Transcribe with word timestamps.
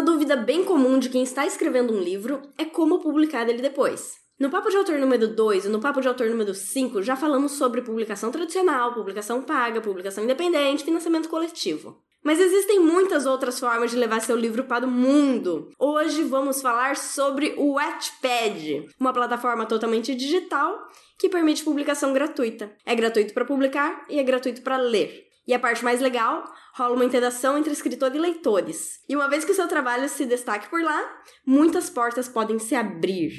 Uma 0.00 0.12
dúvida 0.12 0.34
bem 0.34 0.64
comum 0.64 0.98
de 0.98 1.10
quem 1.10 1.22
está 1.22 1.44
escrevendo 1.46 1.92
um 1.92 2.00
livro 2.00 2.40
é 2.56 2.64
como 2.64 3.00
publicar 3.00 3.46
ele 3.46 3.60
depois. 3.60 4.14
No 4.38 4.48
Papo 4.48 4.70
de 4.70 4.76
Autor 4.78 4.98
número 4.98 5.28
2 5.28 5.66
e 5.66 5.68
no 5.68 5.78
Papo 5.78 6.00
de 6.00 6.08
Autor 6.08 6.30
número 6.30 6.54
5 6.54 7.02
já 7.02 7.14
falamos 7.16 7.52
sobre 7.52 7.82
publicação 7.82 8.30
tradicional, 8.30 8.94
publicação 8.94 9.42
paga, 9.42 9.82
publicação 9.82 10.24
independente, 10.24 10.84
financiamento 10.84 11.28
coletivo. 11.28 11.98
Mas 12.24 12.40
existem 12.40 12.80
muitas 12.80 13.26
outras 13.26 13.60
formas 13.60 13.90
de 13.90 13.98
levar 13.98 14.22
seu 14.22 14.36
livro 14.36 14.64
para 14.64 14.86
o 14.86 14.90
mundo. 14.90 15.68
Hoje 15.78 16.22
vamos 16.22 16.62
falar 16.62 16.96
sobre 16.96 17.52
o 17.58 17.74
Wattpad, 17.74 18.88
uma 18.98 19.12
plataforma 19.12 19.66
totalmente 19.66 20.14
digital 20.14 20.78
que 21.18 21.28
permite 21.28 21.62
publicação 21.62 22.14
gratuita. 22.14 22.72
É 22.86 22.94
gratuito 22.94 23.34
para 23.34 23.44
publicar 23.44 24.06
e 24.08 24.18
é 24.18 24.22
gratuito 24.22 24.62
para 24.62 24.78
ler. 24.78 25.29
E 25.50 25.54
a 25.54 25.58
parte 25.58 25.82
mais 25.82 26.00
legal, 26.00 26.44
rola 26.76 26.94
uma 26.94 27.04
interação 27.04 27.58
entre 27.58 27.72
escritor 27.72 28.14
e 28.14 28.20
leitores. 28.20 29.00
E 29.08 29.16
uma 29.16 29.28
vez 29.28 29.44
que 29.44 29.50
o 29.50 29.54
seu 29.54 29.66
trabalho 29.66 30.08
se 30.08 30.24
destaque 30.24 30.68
por 30.68 30.80
lá, 30.80 31.02
muitas 31.44 31.90
portas 31.90 32.28
podem 32.28 32.60
se 32.60 32.76
abrir. 32.76 33.32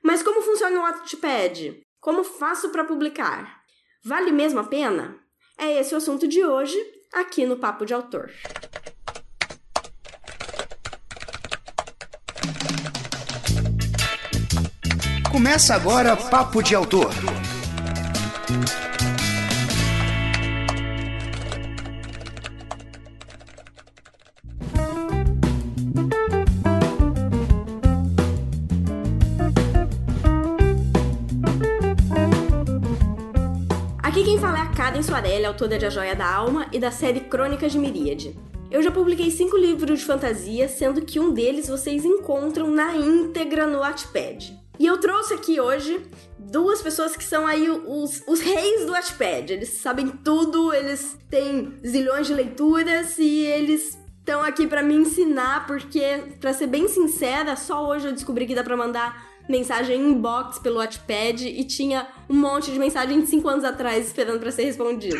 Mas 0.00 0.22
como 0.22 0.40
funciona 0.40 0.78
o 0.78 0.82
Wattpad? 0.84 1.82
Como 1.98 2.22
faço 2.22 2.68
para 2.68 2.84
publicar? 2.84 3.58
Vale 4.04 4.30
mesmo 4.30 4.60
a 4.60 4.64
pena? 4.68 5.18
É 5.58 5.80
esse 5.80 5.94
o 5.94 5.96
assunto 5.96 6.28
de 6.28 6.44
hoje 6.44 6.78
aqui 7.12 7.44
no 7.44 7.56
Papo 7.56 7.84
de 7.84 7.92
Autor. 7.92 8.30
Começa 15.32 15.74
agora 15.74 16.16
Papo 16.16 16.62
de 16.62 16.76
Autor. 16.76 17.10
Karen 35.18 35.28
Soarelli, 35.28 35.44
autora 35.44 35.78
de 35.78 35.86
A 35.86 35.90
Joia 35.90 36.14
da 36.14 36.32
Alma 36.32 36.68
e 36.72 36.78
da 36.78 36.90
série 36.90 37.20
Crônicas 37.20 37.72
de 37.72 37.78
Miríade. 37.78 38.38
Eu 38.70 38.82
já 38.82 38.90
publiquei 38.90 39.30
cinco 39.30 39.56
livros 39.56 39.98
de 39.98 40.04
fantasia, 40.04 40.68
sendo 40.68 41.02
que 41.02 41.18
um 41.18 41.32
deles 41.32 41.68
vocês 41.68 42.04
encontram 42.04 42.70
na 42.70 42.94
íntegra 42.94 43.66
no 43.66 43.80
Wattpad. 43.80 44.56
E 44.78 44.86
eu 44.86 44.98
trouxe 44.98 45.34
aqui 45.34 45.60
hoje 45.60 46.06
duas 46.38 46.80
pessoas 46.80 47.16
que 47.16 47.24
são 47.24 47.46
aí 47.46 47.68
os, 47.68 48.22
os 48.28 48.40
reis 48.40 48.86
do 48.86 48.92
Wattpad. 48.92 49.52
Eles 49.52 49.70
sabem 49.70 50.08
tudo, 50.08 50.72
eles 50.72 51.16
têm 51.28 51.74
zilhões 51.84 52.28
de 52.28 52.34
leituras 52.34 53.18
e 53.18 53.40
eles 53.40 53.98
estão 54.18 54.42
aqui 54.42 54.66
para 54.68 54.82
me 54.82 54.94
ensinar, 54.94 55.66
porque, 55.66 56.22
para 56.40 56.52
ser 56.52 56.68
bem 56.68 56.86
sincera, 56.86 57.56
só 57.56 57.88
hoje 57.88 58.06
eu 58.06 58.12
descobri 58.12 58.46
que 58.46 58.54
dá 58.54 58.62
para 58.62 58.76
mandar 58.76 59.26
mensagem 59.48 60.00
inbox 60.00 60.58
pelo 60.58 60.76
Wattpad 60.76 61.48
e 61.48 61.64
tinha 61.64 62.06
um 62.28 62.34
monte 62.34 62.70
de 62.70 62.78
mensagem 62.78 63.20
de 63.20 63.26
5 63.26 63.48
anos 63.48 63.64
atrás 63.64 64.06
esperando 64.06 64.40
para 64.40 64.50
ser 64.50 64.64
respondido. 64.64 65.16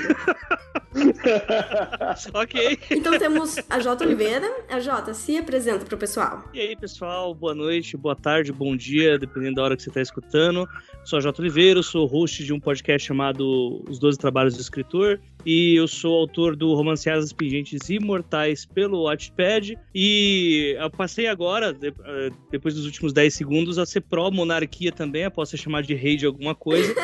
ok. 2.35 2.79
Então 2.91 3.19
temos 3.19 3.57
a 3.69 3.81
Jota 3.81 4.05
Oliveira. 4.05 4.49
A 4.69 4.81
Jota, 4.81 5.15
se 5.15 5.37
apresenta 5.37 5.85
pro 5.85 5.97
pessoal. 5.97 6.45
E 6.53 6.61
aí, 6.61 6.77
pessoal, 6.77 7.35
boa 7.35 7.55
noite, 7.55 7.97
boa 7.97 8.17
tarde, 8.17 8.53
bom 8.53 8.77
dia, 8.77 9.19
dependendo 9.19 9.57
da 9.57 9.63
hora 9.63 9.77
que 9.77 9.83
você 9.83 9.91
está 9.91 10.01
escutando. 10.01 10.69
Sou 11.05 11.19
a 11.19 11.21
Jota 11.23 11.41
Oliveira, 11.41 11.83
sou 11.83 12.07
host 12.07 12.45
de 12.45 12.53
um 12.53 12.61
podcast 12.61 13.07
chamado 13.07 13.83
Os 13.89 13.99
Doze 13.99 14.19
Trabalhos 14.19 14.55
do 14.55 14.61
Escritor. 14.61 15.19
E 15.47 15.77
eu 15.77 15.89
sou 15.89 16.15
autor 16.19 16.57
do 16.57 16.75
Romanceadas 16.75 17.33
Pingentes 17.33 17.89
Imortais 17.89 18.67
pelo 18.67 19.05
Wattpad. 19.05 19.79
E 19.95 20.77
eu 20.79 20.91
passei 20.91 21.27
agora, 21.27 21.75
eh, 21.83 22.31
depois 22.51 22.75
dos 22.75 22.85
últimos 22.85 23.13
10 23.13 23.33
segundos, 23.33 23.79
a 23.79 23.87
ser 23.87 24.03
pró-monarquia 24.03 24.93
também, 24.93 25.25
após 25.25 25.49
ser 25.49 25.57
chamado 25.57 25.87
de 25.87 25.95
rei 25.95 26.17
de 26.17 26.27
alguma 26.27 26.55
coisa. 26.55 26.95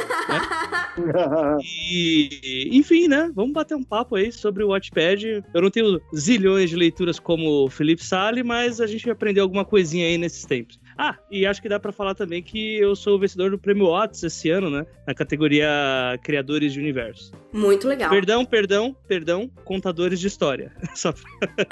Né? 0.99 1.59
e, 1.63 2.69
enfim, 2.73 3.09
né? 3.09 3.31
Vamos 3.35 3.53
bater 3.53 3.75
um 3.75 3.83
papo 3.83 4.17
aí 4.17 4.31
sobre 4.31 4.63
o 4.63 4.69
Watchpad. 4.69 5.43
Eu 5.53 5.63
não 5.63 5.71
tenho 5.71 6.01
zilhões 6.15 6.71
de 6.71 6.77
leituras 6.77 7.19
como 7.19 7.65
o 7.65 7.71
Felipe 7.71 8.05
Sale, 8.05 8.43
mas 8.43 8.81
a 8.81 8.87
gente 8.87 9.09
aprendeu 9.11 9.43
alguma 9.43 9.65
coisinha 9.65 10.07
aí 10.07 10.19
nesses 10.19 10.45
tempos. 10.45 10.79
Ah, 10.97 11.17
e 11.31 11.45
acho 11.45 11.61
que 11.61 11.69
dá 11.69 11.81
para 11.81 11.93
falar 11.93 12.15
também 12.15 12.43
que 12.43 12.77
eu 12.77 12.95
sou 12.95 13.17
o 13.17 13.19
vencedor 13.19 13.51
do 13.51 13.59
Prêmio 13.59 13.89
Watts 13.89 14.23
esse 14.23 14.51
ano, 14.51 14.71
né? 14.71 14.87
Na 15.07 15.15
categoria 15.15 15.69
Criadores 16.23 16.73
de 16.73 16.81
Universo. 16.81 17.33
Muito 17.55 17.87
legal. 17.87 18.11
Perdão, 18.11 18.45
perdão, 18.45 18.97
perdão, 19.07 19.49
contadores 19.65 20.19
de 20.19 20.27
história. 20.27 20.73
Só 20.95 21.13
pra... 21.13 21.65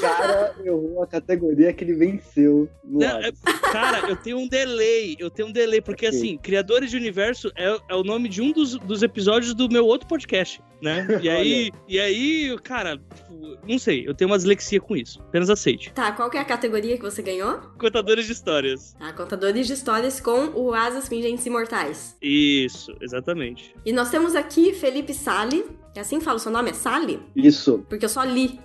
cara, 0.00 0.54
eu 0.64 1.00
a 1.00 1.06
categoria 1.06 1.72
que 1.72 1.84
ele 1.84 1.94
venceu. 1.94 2.68
Não, 2.84 3.06
é, 3.06 3.30
cara, 3.70 4.08
eu 4.08 4.16
tenho 4.16 4.38
um 4.38 4.48
delay, 4.48 5.16
eu 5.18 5.30
tenho 5.30 5.48
um 5.48 5.52
delay, 5.52 5.80
porque 5.80 6.08
okay. 6.08 6.18
assim, 6.18 6.38
Criadores 6.38 6.90
de 6.90 6.96
Universo 6.96 7.52
é, 7.56 7.78
é 7.88 7.94
o 7.94 8.02
nome 8.02 8.28
de 8.28 8.42
um 8.42 8.50
dos, 8.50 8.76
dos 8.78 9.02
episódios 9.04 9.54
do 9.54 9.68
meu 9.68 9.86
outro 9.86 10.08
podcast 10.08 10.60
né? 10.80 11.06
E 11.22 11.28
aí, 11.28 11.70
e 11.86 11.98
aí, 11.98 12.58
cara, 12.62 12.96
tipo, 12.96 13.58
não 13.66 13.78
sei, 13.78 14.06
eu 14.06 14.14
tenho 14.14 14.30
uma 14.30 14.36
dislexia 14.36 14.80
com 14.80 14.96
isso. 14.96 15.20
Apenas 15.20 15.50
aceite. 15.50 15.92
Tá, 15.92 16.12
qual 16.12 16.30
que 16.30 16.36
é 16.36 16.40
a 16.40 16.44
categoria 16.44 16.96
que 16.96 17.02
você 17.02 17.22
ganhou? 17.22 17.58
Contadores 17.78 18.26
de 18.26 18.32
histórias. 18.32 18.94
Tá, 18.98 19.12
contadores 19.12 19.66
de 19.66 19.72
histórias 19.72 20.20
com 20.20 20.50
o 20.54 20.72
Asas 20.72 21.08
Pingentes 21.08 21.44
Imortais. 21.44 22.16
Isso, 22.22 22.94
exatamente. 23.00 23.74
E 23.84 23.92
nós 23.92 24.10
temos 24.10 24.34
aqui 24.34 24.72
Felipe 24.72 25.14
Sali. 25.28 25.62
É 25.94 26.00
assim 26.00 26.18
que 26.18 26.24
fala 26.24 26.38
o 26.38 26.40
seu 26.40 26.50
nome? 26.50 26.70
É 26.70 26.72
Sali? 26.72 27.20
Isso. 27.36 27.84
Porque 27.86 28.06
eu 28.06 28.08
só 28.08 28.24
li. 28.24 28.58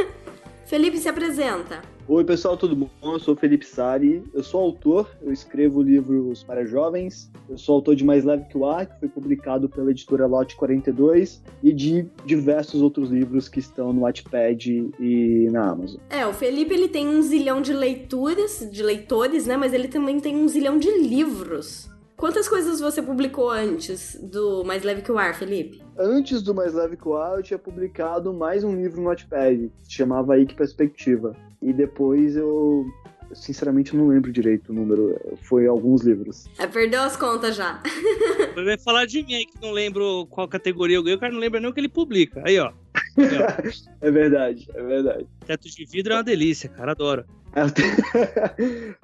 Felipe, 0.64 0.96
se 0.96 1.06
apresenta. 1.06 1.82
Oi, 2.08 2.24
pessoal, 2.24 2.56
tudo 2.56 2.74
bom? 2.74 2.88
Eu 3.02 3.20
sou 3.20 3.36
Felipe 3.36 3.66
Sari, 3.66 4.22
eu 4.32 4.42
sou 4.42 4.62
autor, 4.62 5.10
eu 5.20 5.30
escrevo 5.30 5.82
livros 5.82 6.42
para 6.42 6.64
jovens, 6.64 7.30
eu 7.46 7.58
sou 7.58 7.74
autor 7.74 7.94
de 7.94 8.04
Mais 8.06 8.24
Leve 8.24 8.44
que 8.48 8.56
o 8.56 8.64
Ar, 8.64 8.86
que 8.86 8.98
foi 8.98 9.08
publicado 9.10 9.68
pela 9.68 9.90
editora 9.90 10.26
Lote 10.26 10.56
42, 10.56 11.42
e 11.62 11.74
de 11.74 12.06
diversos 12.24 12.80
outros 12.80 13.10
livros 13.10 13.46
que 13.46 13.58
estão 13.58 13.92
no 13.92 14.00
Wattpad 14.02 14.90
e 14.98 15.48
na 15.50 15.70
Amazon. 15.70 16.00
É, 16.08 16.26
o 16.26 16.32
Felipe 16.32 16.72
ele 16.72 16.88
tem 16.88 17.06
um 17.06 17.20
zilhão 17.20 17.60
de 17.60 17.74
leituras, 17.74 18.66
de 18.72 18.82
leitores, 18.82 19.46
né? 19.46 19.58
Mas 19.58 19.74
ele 19.74 19.88
também 19.88 20.18
tem 20.18 20.34
um 20.36 20.48
zilhão 20.48 20.78
de 20.78 20.90
livros. 20.90 21.90
Quantas 22.18 22.48
coisas 22.48 22.80
você 22.80 23.00
publicou 23.00 23.48
antes 23.48 24.18
do 24.20 24.64
Mais 24.64 24.82
Leve 24.82 25.02
que 25.02 25.12
o 25.12 25.16
Ar, 25.16 25.36
Felipe? 25.36 25.80
Antes 25.96 26.42
do 26.42 26.52
Mais 26.52 26.74
Leve 26.74 26.96
que 26.96 27.06
o 27.06 27.16
Ar, 27.16 27.36
eu 27.36 27.44
tinha 27.44 27.60
publicado 27.60 28.34
mais 28.34 28.64
um 28.64 28.74
livro 28.74 29.00
no 29.00 29.06
Wattpad, 29.06 29.70
que 29.78 29.86
se 29.86 29.92
chamava 29.92 30.36
Ike 30.36 30.56
Perspectiva. 30.56 31.36
E 31.62 31.72
depois 31.72 32.34
eu, 32.34 32.84
eu 33.30 33.36
sinceramente 33.36 33.94
não 33.94 34.08
lembro 34.08 34.32
direito 34.32 34.70
o 34.70 34.74
número, 34.74 35.16
foi 35.42 35.68
alguns 35.68 36.02
livros. 36.02 36.46
É, 36.58 36.66
perdeu 36.66 37.02
as 37.02 37.16
contas 37.16 37.54
já. 37.54 37.80
Vai 38.52 38.76
falar 38.78 39.06
de 39.06 39.22
mim 39.22 39.36
aí 39.36 39.46
que 39.46 39.62
não 39.62 39.70
lembro 39.70 40.26
qual 40.26 40.48
categoria 40.48 40.96
eu 40.96 41.04
ganhei, 41.04 41.16
o 41.16 41.20
cara 41.20 41.32
não 41.32 41.38
lembra 41.38 41.60
nem 41.60 41.70
o 41.70 41.72
que 41.72 41.78
ele 41.78 41.88
publica. 41.88 42.42
Aí, 42.44 42.58
ó. 42.58 42.72
Aí, 43.16 43.28
ó. 43.38 43.80
é 44.00 44.10
verdade, 44.10 44.68
é 44.74 44.82
verdade. 44.82 45.24
Teto 45.46 45.68
de 45.68 45.84
vidro 45.84 46.14
é 46.14 46.16
uma 46.16 46.24
delícia, 46.24 46.68
cara, 46.68 46.90
adoro. 46.90 47.24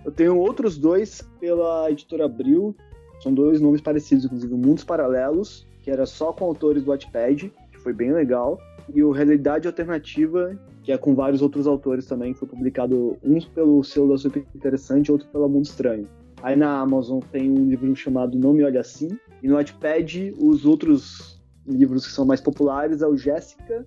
Eu 0.05 0.11
tenho 0.11 0.37
outros 0.37 0.77
dois 0.77 1.23
pela 1.39 1.89
editora 1.93 2.25
Abril, 2.25 2.77
são 3.25 3.33
dois 3.33 3.59
nomes 3.59 3.81
parecidos, 3.81 4.27
inclusive, 4.27 4.55
Mundos 4.55 4.85
Paralelos, 4.85 5.67
que 5.83 5.91
era 5.91 6.05
só 6.05 6.31
com 6.31 6.45
autores 6.45 6.83
do 6.83 6.91
Wattpad, 6.91 7.51
que 7.73 7.79
foi 7.79 7.95
bem 7.95 8.13
legal, 8.13 8.61
e 8.95 9.03
o 9.03 9.11
Realidade 9.11 9.67
Alternativa, 9.67 10.55
que 10.83 10.93
é 10.93 10.99
com 10.99 11.15
vários 11.15 11.41
outros 11.41 11.67
autores 11.67 12.05
também, 12.05 12.35
que 12.35 12.39
foi 12.39 12.49
publicado 12.49 13.17
uns 13.25 13.47
pelo 13.47 13.83
selo 13.83 14.11
da 14.11 14.19
Super 14.19 14.45
Interessante 14.55 15.11
outro 15.11 15.27
pela 15.29 15.49
Mundo 15.49 15.65
Estranho. 15.65 16.07
Aí 16.43 16.55
na 16.55 16.79
Amazon 16.81 17.21
tem 17.33 17.51
um 17.51 17.67
livro 17.67 17.97
chamado 17.97 18.39
Não 18.39 18.53
Me 18.53 18.63
Olhe 18.63 18.77
Assim, 18.77 19.19
e 19.43 19.49
no 19.49 19.55
Wattpad 19.55 20.35
os 20.39 20.67
outros 20.67 21.43
livros 21.67 22.07
que 22.07 22.13
são 22.13 22.27
mais 22.27 22.43
populares 22.43 23.01
é 23.01 23.07
o 23.07 23.17
Jéssica, 23.17 23.87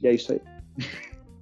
e 0.00 0.06
é 0.06 0.14
isso 0.14 0.32
aí. 0.32 0.40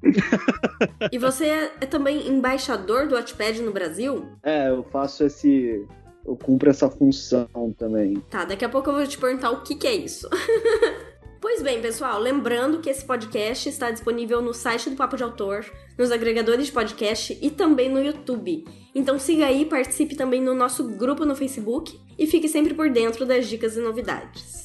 e 1.12 1.19
você 1.19 1.44
é 1.78 1.87
também 1.87 2.26
embaixador 2.26 3.06
do 3.06 3.15
Wattpad 3.15 3.61
no 3.61 3.70
Brasil? 3.70 4.25
É, 4.43 4.70
eu 4.70 4.82
faço 4.85 5.25
esse 5.25 5.87
eu 6.25 6.37
cumpro 6.37 6.71
essa 6.71 6.88
função 6.88 7.75
também. 7.79 8.17
Tá, 8.31 8.44
daqui 8.44 8.65
a 8.65 8.69
pouco 8.69 8.91
eu 8.91 8.94
vou 8.94 9.06
te 9.06 9.19
perguntar 9.19 9.50
o 9.50 9.62
que, 9.62 9.75
que 9.75 9.87
é 9.87 9.94
isso. 9.94 10.29
Pois 11.44 11.61
bem, 11.61 11.79
pessoal, 11.79 12.19
lembrando 12.19 12.81
que 12.81 12.88
esse 12.88 13.05
podcast 13.05 13.69
está 13.69 13.91
disponível 13.91 14.41
no 14.41 14.55
site 14.55 14.88
do 14.88 14.97
Papo 14.97 15.15
de 15.15 15.23
Autor, 15.23 15.71
nos 15.99 16.11
agregadores 16.11 16.67
de 16.67 16.73
podcast 16.73 17.38
e 17.38 17.50
também 17.50 17.91
no 17.91 18.03
YouTube. 18.03 18.65
Então 18.94 19.19
siga 19.19 19.44
aí, 19.44 19.67
participe 19.67 20.17
também 20.17 20.41
no 20.41 20.55
nosso 20.55 20.82
grupo 20.97 21.26
no 21.26 21.37
Facebook 21.37 22.00
e 22.19 22.27
fique 22.27 22.49
sempre 22.49 22.73
por 22.73 22.88
dentro 22.88 23.27
das 23.27 23.47
dicas 23.47 23.77
e 23.77 23.81
novidades. 23.81 24.65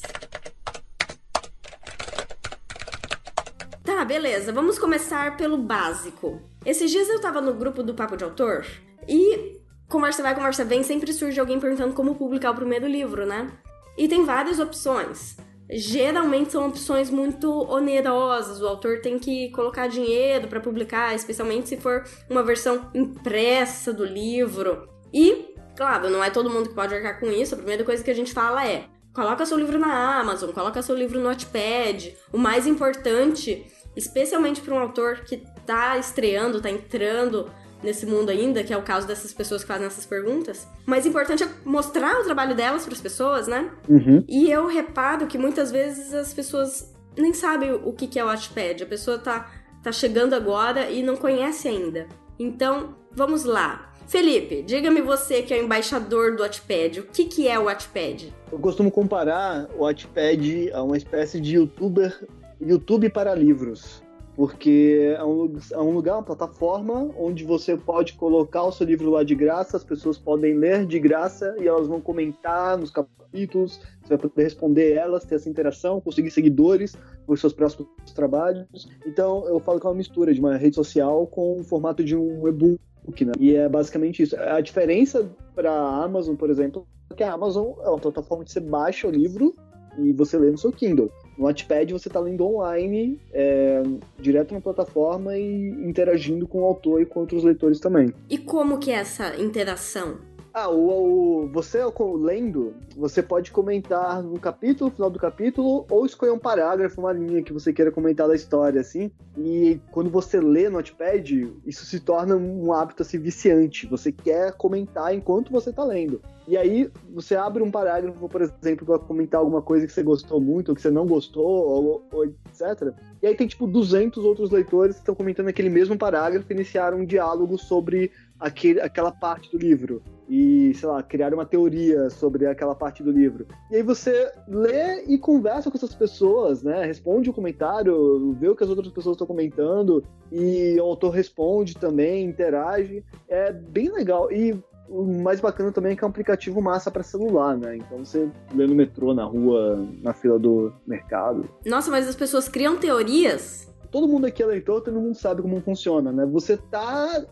Tá, 3.84 4.02
beleza, 4.02 4.50
vamos 4.50 4.78
começar 4.78 5.36
pelo 5.36 5.58
básico. 5.58 6.40
Esses 6.64 6.90
dias 6.90 7.10
eu 7.10 7.20
tava 7.20 7.42
no 7.42 7.52
grupo 7.52 7.82
do 7.82 7.92
Papo 7.92 8.16
de 8.16 8.24
Autor 8.24 8.66
e 9.06 9.59
Conversa 9.90 10.22
vai, 10.22 10.36
conversa 10.36 10.64
vem, 10.64 10.84
sempre 10.84 11.12
surge 11.12 11.40
alguém 11.40 11.58
perguntando 11.58 11.92
como 11.94 12.14
publicar 12.14 12.52
o 12.52 12.54
primeiro 12.54 12.86
livro, 12.86 13.26
né? 13.26 13.50
E 13.98 14.06
tem 14.06 14.24
várias 14.24 14.60
opções. 14.60 15.36
geralmente 15.72 16.52
são 16.52 16.68
opções 16.68 17.10
muito 17.10 17.50
onerosas. 17.68 18.60
O 18.60 18.66
autor 18.66 19.00
tem 19.00 19.18
que 19.18 19.50
colocar 19.50 19.88
dinheiro 19.88 20.46
para 20.48 20.60
publicar, 20.60 21.14
especialmente 21.14 21.68
se 21.68 21.76
for 21.76 22.04
uma 22.28 22.42
versão 22.42 22.88
impressa 22.94 23.92
do 23.92 24.04
livro. 24.04 24.88
E, 25.12 25.54
claro, 25.76 26.08
não 26.08 26.22
é 26.22 26.30
todo 26.30 26.50
mundo 26.50 26.68
que 26.68 26.74
pode 26.74 26.94
arcar 26.94 27.18
com 27.18 27.26
isso. 27.26 27.54
A 27.54 27.58
primeira 27.58 27.84
coisa 27.84 28.02
que 28.02 28.10
a 28.10 28.14
gente 28.14 28.32
fala 28.32 28.64
é: 28.64 28.84
coloca 29.12 29.44
seu 29.44 29.58
livro 29.58 29.78
na 29.78 30.20
Amazon, 30.20 30.50
coloca 30.52 30.82
seu 30.82 30.94
livro 30.94 31.18
no 31.18 31.28
Notepad. 31.28 32.16
O 32.32 32.38
mais 32.38 32.64
importante, 32.64 33.66
especialmente 33.96 34.60
para 34.60 34.74
um 34.74 34.78
autor 34.78 35.24
que 35.24 35.44
tá 35.66 35.98
estreando, 35.98 36.60
tá 36.60 36.70
entrando 36.70 37.50
nesse 37.82 38.06
mundo 38.06 38.30
ainda, 38.30 38.62
que 38.62 38.72
é 38.72 38.76
o 38.76 38.82
caso 38.82 39.06
dessas 39.06 39.32
pessoas 39.32 39.62
que 39.62 39.68
fazem 39.68 39.86
essas 39.86 40.06
perguntas. 40.06 40.66
O 40.86 40.90
mais 40.90 41.06
importante 41.06 41.42
é 41.42 41.48
mostrar 41.64 42.20
o 42.20 42.24
trabalho 42.24 42.54
delas 42.54 42.84
para 42.84 42.94
as 42.94 43.00
pessoas, 43.00 43.46
né? 43.46 43.70
Uhum. 43.88 44.24
E 44.28 44.50
eu 44.50 44.66
reparo 44.66 45.26
que 45.26 45.38
muitas 45.38 45.70
vezes 45.70 46.12
as 46.12 46.32
pessoas 46.32 46.94
nem 47.16 47.32
sabem 47.32 47.72
o 47.72 47.92
que 47.92 48.18
é 48.18 48.24
o 48.24 48.28
Watchpad. 48.28 48.82
A 48.82 48.86
pessoa 48.86 49.18
tá, 49.18 49.50
tá 49.82 49.92
chegando 49.92 50.34
agora 50.34 50.90
e 50.90 51.02
não 51.02 51.16
conhece 51.16 51.68
ainda. 51.68 52.06
Então, 52.38 52.94
vamos 53.12 53.44
lá. 53.44 53.92
Felipe, 54.06 54.62
diga-me 54.62 55.00
você 55.00 55.42
que 55.42 55.54
é 55.54 55.58
o 55.58 55.64
embaixador 55.64 56.34
do 56.34 56.42
Watchpad, 56.42 57.00
o 57.00 57.04
que, 57.04 57.26
que 57.26 57.46
é 57.46 57.56
o 57.58 57.64
Watchpad? 57.64 58.34
Eu 58.50 58.58
costumo 58.58 58.90
comparar 58.90 59.68
o 59.76 59.82
Watchpad 59.82 60.72
a 60.72 60.82
uma 60.82 60.96
espécie 60.96 61.40
de 61.40 61.54
youtuber, 61.54 62.26
YouTube 62.60 63.08
para 63.08 63.34
livros 63.36 63.99
porque 64.40 65.14
é 65.18 65.22
um, 65.22 65.54
é 65.70 65.78
um 65.78 65.90
lugar, 65.90 66.14
uma 66.14 66.22
plataforma 66.22 67.10
onde 67.18 67.44
você 67.44 67.76
pode 67.76 68.14
colocar 68.14 68.62
o 68.62 68.72
seu 68.72 68.86
livro 68.86 69.10
lá 69.10 69.22
de 69.22 69.34
graça, 69.34 69.76
as 69.76 69.84
pessoas 69.84 70.16
podem 70.16 70.54
ler 70.54 70.86
de 70.86 70.98
graça 70.98 71.54
e 71.60 71.68
elas 71.68 71.86
vão 71.86 72.00
comentar 72.00 72.78
nos 72.78 72.90
capítulos, 72.90 73.82
você 74.00 74.08
vai 74.08 74.16
poder 74.16 74.44
responder 74.44 74.92
elas, 74.94 75.26
ter 75.26 75.34
essa 75.34 75.46
interação, 75.46 76.00
conseguir 76.00 76.30
seguidores 76.30 76.96
para 77.26 77.34
os 77.34 77.38
seus 77.38 77.52
próximos 77.52 77.86
trabalhos. 78.14 78.88
Então, 79.06 79.46
eu 79.46 79.60
falo 79.60 79.78
que 79.78 79.86
é 79.86 79.90
uma 79.90 79.96
mistura 79.96 80.32
de 80.32 80.40
uma 80.40 80.56
rede 80.56 80.74
social 80.74 81.26
com 81.26 81.60
o 81.60 81.62
formato 81.62 82.02
de 82.02 82.16
um 82.16 82.48
e-book, 82.48 82.78
né? 83.26 83.32
E 83.38 83.54
é 83.54 83.68
basicamente 83.68 84.22
isso. 84.22 84.34
A 84.40 84.62
diferença 84.62 85.30
para 85.54 85.70
a 85.70 86.02
Amazon, 86.02 86.34
por 86.34 86.48
exemplo, 86.48 86.88
é 87.10 87.14
que 87.14 87.22
a 87.22 87.34
Amazon 87.34 87.74
é 87.82 87.90
uma 87.90 87.98
plataforma 87.98 88.40
onde 88.40 88.52
você 88.52 88.60
baixa 88.60 89.06
o 89.06 89.10
livro 89.10 89.54
e 89.98 90.14
você 90.14 90.38
lê 90.38 90.50
no 90.50 90.56
seu 90.56 90.72
Kindle. 90.72 91.10
No 91.40 91.46
Wattpad 91.46 91.90
você 91.90 92.08
está 92.08 92.20
lendo 92.20 92.44
online, 92.44 93.18
é, 93.32 93.82
direto 94.18 94.52
na 94.52 94.60
plataforma 94.60 95.38
e 95.38 95.70
interagindo 95.88 96.46
com 96.46 96.60
o 96.60 96.64
autor 96.66 97.00
e 97.00 97.06
com 97.06 97.20
outros 97.20 97.42
leitores 97.42 97.80
também. 97.80 98.12
E 98.28 98.36
como 98.36 98.78
que 98.78 98.90
é 98.90 98.96
essa 98.96 99.34
interação? 99.40 100.18
Ah, 100.52 100.68
o, 100.68 101.44
o, 101.44 101.48
você 101.48 101.78
lendo, 102.18 102.74
você 102.96 103.22
pode 103.22 103.52
comentar 103.52 104.20
no 104.20 104.38
capítulo, 104.38 104.90
no 104.90 104.96
final 104.96 105.10
do 105.10 105.18
capítulo, 105.18 105.86
ou 105.88 106.04
escolher 106.04 106.32
um 106.32 106.38
parágrafo, 106.38 107.00
uma 107.00 107.12
linha 107.12 107.42
que 107.42 107.52
você 107.52 107.72
queira 107.72 107.92
comentar 107.92 108.26
da 108.26 108.34
história, 108.34 108.80
assim. 108.80 109.12
E 109.38 109.80
quando 109.92 110.10
você 110.10 110.40
lê 110.40 110.64
no 110.64 110.78
Notepad, 110.78 111.52
isso 111.64 111.86
se 111.86 112.00
torna 112.00 112.36
um 112.36 112.72
hábito 112.72 113.02
assim 113.02 113.18
viciante. 113.18 113.86
Você 113.86 114.10
quer 114.10 114.52
comentar 114.54 115.14
enquanto 115.14 115.52
você 115.52 115.70
está 115.70 115.84
lendo. 115.84 116.20
E 116.48 116.56
aí 116.56 116.90
você 117.14 117.36
abre 117.36 117.62
um 117.62 117.70
parágrafo, 117.70 118.28
por 118.28 118.42
exemplo, 118.42 118.84
para 118.84 118.98
comentar 118.98 119.38
alguma 119.40 119.62
coisa 119.62 119.86
que 119.86 119.92
você 119.92 120.02
gostou 120.02 120.40
muito, 120.40 120.70
ou 120.70 120.74
que 120.74 120.82
você 120.82 120.90
não 120.90 121.06
gostou, 121.06 121.46
ou, 121.46 122.04
ou, 122.10 122.24
etc. 122.24 122.92
E 123.22 123.26
aí 123.26 123.34
tem 123.34 123.46
tipo 123.46 123.66
200 123.66 124.24
outros 124.24 124.50
leitores 124.50 124.96
que 124.96 125.02
estão 125.02 125.14
comentando 125.14 125.48
aquele 125.48 125.68
mesmo 125.68 125.96
parágrafo 125.96 126.46
e 126.50 126.54
iniciaram 126.54 126.98
um 126.98 127.04
diálogo 127.04 127.58
sobre 127.58 128.10
aquele, 128.38 128.80
aquela 128.80 129.12
parte 129.12 129.50
do 129.50 129.58
livro 129.58 130.02
e, 130.26 130.72
sei 130.74 130.88
lá, 130.88 131.02
criar 131.02 131.34
uma 131.34 131.44
teoria 131.44 132.08
sobre 132.08 132.46
aquela 132.46 132.74
parte 132.74 133.02
do 133.02 133.10
livro. 133.10 133.46
E 133.70 133.76
aí 133.76 133.82
você 133.82 134.32
lê 134.48 135.04
e 135.04 135.18
conversa 135.18 135.70
com 135.70 135.76
essas 135.76 135.94
pessoas, 135.94 136.62
né? 136.62 136.84
Responde 136.84 137.28
o 137.28 137.32
comentário, 137.32 138.32
vê 138.38 138.48
o 138.48 138.56
que 138.56 138.64
as 138.64 138.70
outras 138.70 138.92
pessoas 138.92 139.14
estão 139.14 139.26
comentando 139.26 140.02
e 140.30 140.78
o 140.80 140.84
autor 140.84 141.10
responde 141.10 141.76
também, 141.76 142.24
interage. 142.24 143.04
É 143.28 143.52
bem 143.52 143.92
legal. 143.92 144.32
E 144.32 144.56
o 144.90 145.22
mais 145.22 145.40
bacana 145.40 145.70
também 145.70 145.92
é 145.92 145.96
que 145.96 146.02
é 146.02 146.06
um 146.06 146.10
aplicativo 146.10 146.60
massa 146.60 146.90
para 146.90 147.02
celular, 147.02 147.56
né? 147.56 147.76
Então 147.76 148.04
você 148.04 148.28
lê 148.52 148.66
no 148.66 148.74
metrô, 148.74 149.14
na 149.14 149.24
rua, 149.24 149.86
na 150.02 150.12
fila 150.12 150.38
do 150.38 150.72
mercado. 150.86 151.48
Nossa, 151.64 151.90
mas 151.90 152.08
as 152.08 152.16
pessoas 152.16 152.48
criam 152.48 152.76
teorias 152.76 153.70
todo 153.90 154.08
mundo 154.08 154.26
aqui 154.26 154.42
é 154.42 154.46
leitor, 154.46 154.80
todo 154.82 155.00
mundo 155.00 155.16
sabe 155.16 155.42
como 155.42 155.60
funciona, 155.60 156.12
né? 156.12 156.24
Você 156.26 156.56
tá 156.56 157.24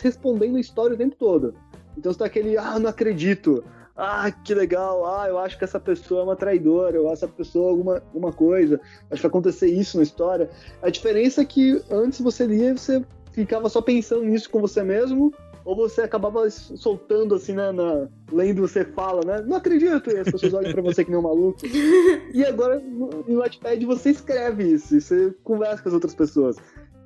respondendo 0.00 0.56
a 0.56 0.60
história 0.60 0.94
o 0.94 0.98
tempo 0.98 1.14
todo. 1.16 1.54
Então 1.96 2.12
você 2.12 2.18
tá 2.18 2.26
aquele, 2.26 2.56
ah, 2.58 2.78
não 2.78 2.90
acredito. 2.90 3.64
Ah, 3.96 4.30
que 4.30 4.52
legal. 4.54 5.06
Ah, 5.06 5.28
eu 5.28 5.38
acho 5.38 5.56
que 5.56 5.62
essa 5.62 5.78
pessoa 5.78 6.22
é 6.22 6.24
uma 6.24 6.36
traidora. 6.36 6.96
Eu 6.96 7.06
acho 7.06 7.24
essa 7.24 7.28
pessoa 7.28 7.70
alguma, 7.70 7.94
alguma 7.94 8.32
coisa. 8.32 8.80
Acho 9.10 9.20
que 9.20 9.22
vai 9.22 9.28
acontecer 9.28 9.68
isso 9.68 9.96
na 9.96 10.02
história. 10.02 10.50
A 10.82 10.90
diferença 10.90 11.42
é 11.42 11.44
que 11.44 11.80
antes 11.90 12.20
você 12.20 12.44
lia, 12.44 12.76
você 12.76 13.04
ficava 13.30 13.68
só 13.68 13.80
pensando 13.80 14.24
nisso 14.24 14.50
com 14.50 14.60
você 14.60 14.82
mesmo 14.82 15.32
ou 15.64 15.74
você 15.74 16.02
acabava 16.02 16.48
soltando 16.50 17.34
assim, 17.34 17.54
né, 17.54 17.72
na, 17.72 18.06
lendo 18.30 18.60
você 18.60 18.84
fala, 18.84 19.22
né? 19.24 19.42
Não 19.46 19.56
acredito, 19.56 20.10
e 20.10 20.18
as 20.18 20.30
pessoas 20.30 20.52
olham 20.52 20.72
pra 20.72 20.82
você 20.82 21.04
que 21.04 21.10
nem 21.10 21.18
um 21.18 21.22
maluco. 21.22 21.60
E 22.32 22.44
agora 22.44 22.80
no 22.80 23.38
Wattpad 23.38 23.84
você 23.86 24.10
escreve 24.10 24.64
isso, 24.64 24.96
e 24.96 25.00
você 25.00 25.34
conversa 25.42 25.82
com 25.82 25.88
as 25.88 25.94
outras 25.94 26.14
pessoas. 26.14 26.56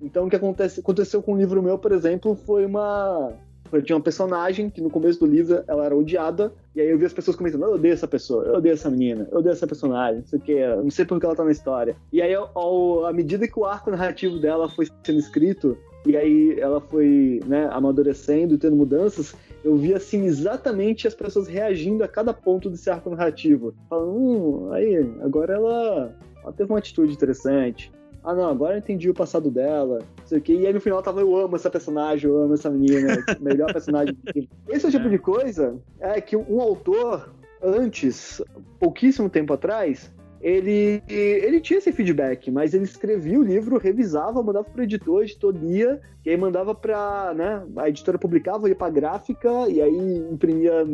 Então 0.02 0.26
o 0.26 0.30
que 0.30 0.36
acontece, 0.36 0.80
aconteceu 0.80 1.22
com 1.22 1.34
o 1.34 1.36
livro 1.36 1.62
meu, 1.62 1.78
por 1.78 1.92
exemplo, 1.92 2.34
foi 2.34 2.64
uma. 2.66 3.32
Eu 3.70 3.82
tinha 3.82 3.96
uma 3.96 4.02
personagem 4.02 4.70
que 4.70 4.80
no 4.80 4.88
começo 4.88 5.20
do 5.20 5.26
livro 5.26 5.62
ela 5.68 5.84
era 5.84 5.94
odiada, 5.94 6.52
e 6.74 6.80
aí 6.80 6.88
eu 6.88 6.98
vi 6.98 7.04
as 7.04 7.12
pessoas 7.12 7.36
comentando: 7.36 7.64
eu 7.64 7.74
odeio 7.74 7.92
essa 7.92 8.08
pessoa, 8.08 8.44
eu 8.44 8.54
odeio 8.54 8.72
essa 8.72 8.90
menina, 8.90 9.28
eu 9.30 9.38
odeio 9.38 9.52
essa 9.52 9.66
personagem, 9.66 10.20
não 10.20 10.26
sei 10.26 10.38
o 10.38 10.42
que, 10.42 10.66
não 10.76 10.90
sei 10.90 11.04
por 11.04 11.20
que 11.20 11.26
ela 11.26 11.36
tá 11.36 11.44
na 11.44 11.50
história. 11.50 11.94
E 12.12 12.22
aí, 12.22 12.34
ao, 12.34 13.04
à 13.04 13.12
medida 13.12 13.46
que 13.46 13.58
o 13.58 13.66
arco 13.66 13.90
narrativo 13.90 14.38
dela 14.38 14.68
foi 14.68 14.88
sendo 15.04 15.18
escrito, 15.18 15.76
e 16.06 16.16
aí 16.16 16.58
ela 16.58 16.80
foi 16.80 17.40
né, 17.46 17.68
amadurecendo 17.70 18.54
e 18.54 18.58
tendo 18.58 18.76
mudanças, 18.76 19.34
eu 19.64 19.76
vi 19.76 19.92
assim 19.94 20.24
exatamente 20.24 21.06
as 21.06 21.14
pessoas 21.14 21.48
reagindo 21.48 22.04
a 22.04 22.08
cada 22.08 22.32
ponto 22.32 22.70
desse 22.70 22.88
arco 22.88 23.10
narrativo. 23.10 23.74
Falando, 23.88 24.12
hum, 24.12 24.72
aí, 24.72 24.96
agora 25.22 25.54
ela, 25.54 26.14
ela 26.42 26.52
teve 26.52 26.72
uma 26.72 26.78
atitude 26.78 27.12
interessante. 27.12 27.92
Ah, 28.24 28.34
não, 28.34 28.48
agora 28.48 28.74
eu 28.74 28.78
entendi 28.78 29.08
o 29.08 29.14
passado 29.14 29.50
dela, 29.50 29.98
não 30.18 30.26
sei 30.26 30.38
o 30.38 30.40
quê. 30.40 30.54
E 30.54 30.66
aí 30.66 30.72
no 30.72 30.80
final 30.80 31.02
tava, 31.02 31.20
eu 31.20 31.36
amo 31.36 31.56
essa 31.56 31.70
personagem, 31.70 32.28
eu 32.28 32.36
amo 32.36 32.54
essa 32.54 32.70
menina, 32.70 33.24
melhor 33.40 33.72
personagem. 33.72 34.16
Esse 34.68 34.86
é 34.86 34.88
o 34.88 34.92
tipo 34.92 35.06
é. 35.06 35.10
de 35.10 35.18
coisa 35.18 35.76
é 36.00 36.20
que 36.20 36.36
um 36.36 36.60
autor, 36.60 37.32
antes, 37.62 38.42
pouquíssimo 38.78 39.28
tempo 39.28 39.52
atrás, 39.52 40.12
ele, 40.40 41.02
ele 41.08 41.60
tinha 41.60 41.78
esse 41.78 41.92
feedback, 41.92 42.50
mas 42.50 42.74
ele 42.74 42.84
escrevia 42.84 43.38
o 43.38 43.42
livro, 43.42 43.78
revisava, 43.78 44.42
mandava 44.42 44.68
para 44.68 44.80
o 44.80 44.84
editor, 44.84 45.22
editor 45.22 45.54
lia, 45.54 46.00
e 46.24 46.30
aí 46.30 46.36
mandava 46.36 46.74
para, 46.74 47.34
né, 47.34 47.62
a 47.76 47.88
editora 47.88 48.18
publicava, 48.18 48.68
ia 48.68 48.76
para 48.76 48.92
gráfica, 48.92 49.68
e 49.68 49.80
aí 49.80 50.18
imprimia 50.30 50.86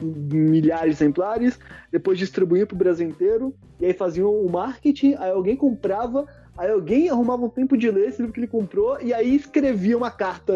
milhares 0.00 0.96
de 0.96 1.02
exemplares, 1.02 1.58
depois 1.90 2.18
distribuía 2.18 2.66
para 2.66 2.74
o 2.74 2.78
Brasil 2.78 3.08
inteiro, 3.08 3.54
e 3.78 3.86
aí 3.86 3.92
faziam 3.92 4.32
o 4.32 4.50
marketing, 4.50 5.14
aí 5.18 5.30
alguém 5.30 5.56
comprava, 5.56 6.26
aí 6.56 6.70
alguém 6.70 7.10
arrumava 7.10 7.44
um 7.44 7.50
tempo 7.50 7.76
de 7.76 7.90
ler 7.90 8.08
esse 8.08 8.22
livro 8.22 8.32
que 8.32 8.40
ele 8.40 8.46
comprou, 8.46 9.00
e 9.02 9.12
aí 9.12 9.34
escrevia 9.34 9.96
uma 9.96 10.10
carta 10.10 10.54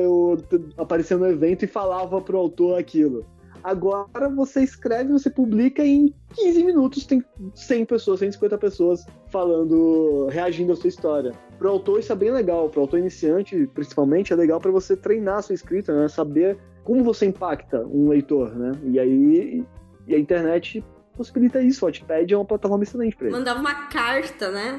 aparecendo 0.78 1.21
no 1.21 1.31
evento 1.31 1.64
e 1.64 1.69
falava 1.69 2.21
pro 2.21 2.38
autor 2.38 2.78
aquilo. 2.78 3.26
Agora 3.64 4.28
você 4.28 4.62
escreve, 4.62 5.11
você 5.11 5.30
publica 5.30 5.83
e 5.83 5.90
em 5.90 6.14
15 6.35 6.64
minutos 6.64 7.06
tem 7.06 7.25
100 7.54 7.87
pessoas, 7.87 8.21
150 8.21 8.59
pessoas 8.59 9.06
falando, 9.28 10.26
reagindo 10.26 10.75
à 10.75 10.76
sua 10.76 10.88
história. 10.88 11.33
Pro 11.59 11.71
autor 11.71 11.99
isso 11.99 12.12
é 12.12 12.16
bem 12.16 12.30
legal, 12.30 12.68
pro 12.68 12.83
autor 12.83 12.99
iniciante, 12.99 13.66
principalmente, 13.73 14.35
é 14.35 14.37
legal 14.37 14.61
para 14.61 14.71
você 14.71 14.94
treinar 14.94 15.38
a 15.38 15.42
sua 15.42 15.54
escrita, 15.54 15.99
né? 15.99 16.09
Saber 16.09 16.59
como 16.85 17.02
você 17.02 17.25
impacta 17.25 17.80
um 17.87 18.11
leitor, 18.11 18.54
né? 18.54 18.73
E 18.85 19.00
aí 19.00 19.64
e 20.06 20.14
a 20.14 20.18
internet 20.18 20.85
possibilita 21.16 21.62
isso. 21.62 21.87
O 21.87 21.88
Wattpad 21.88 22.35
é 22.35 22.37
uma 22.37 22.44
plataforma 22.44 22.85
excelente 22.85 23.16
pra 23.16 23.28
ele. 23.28 23.37
Mandava 23.37 23.61
uma 23.61 23.87
carta, 23.88 24.50
né? 24.50 24.78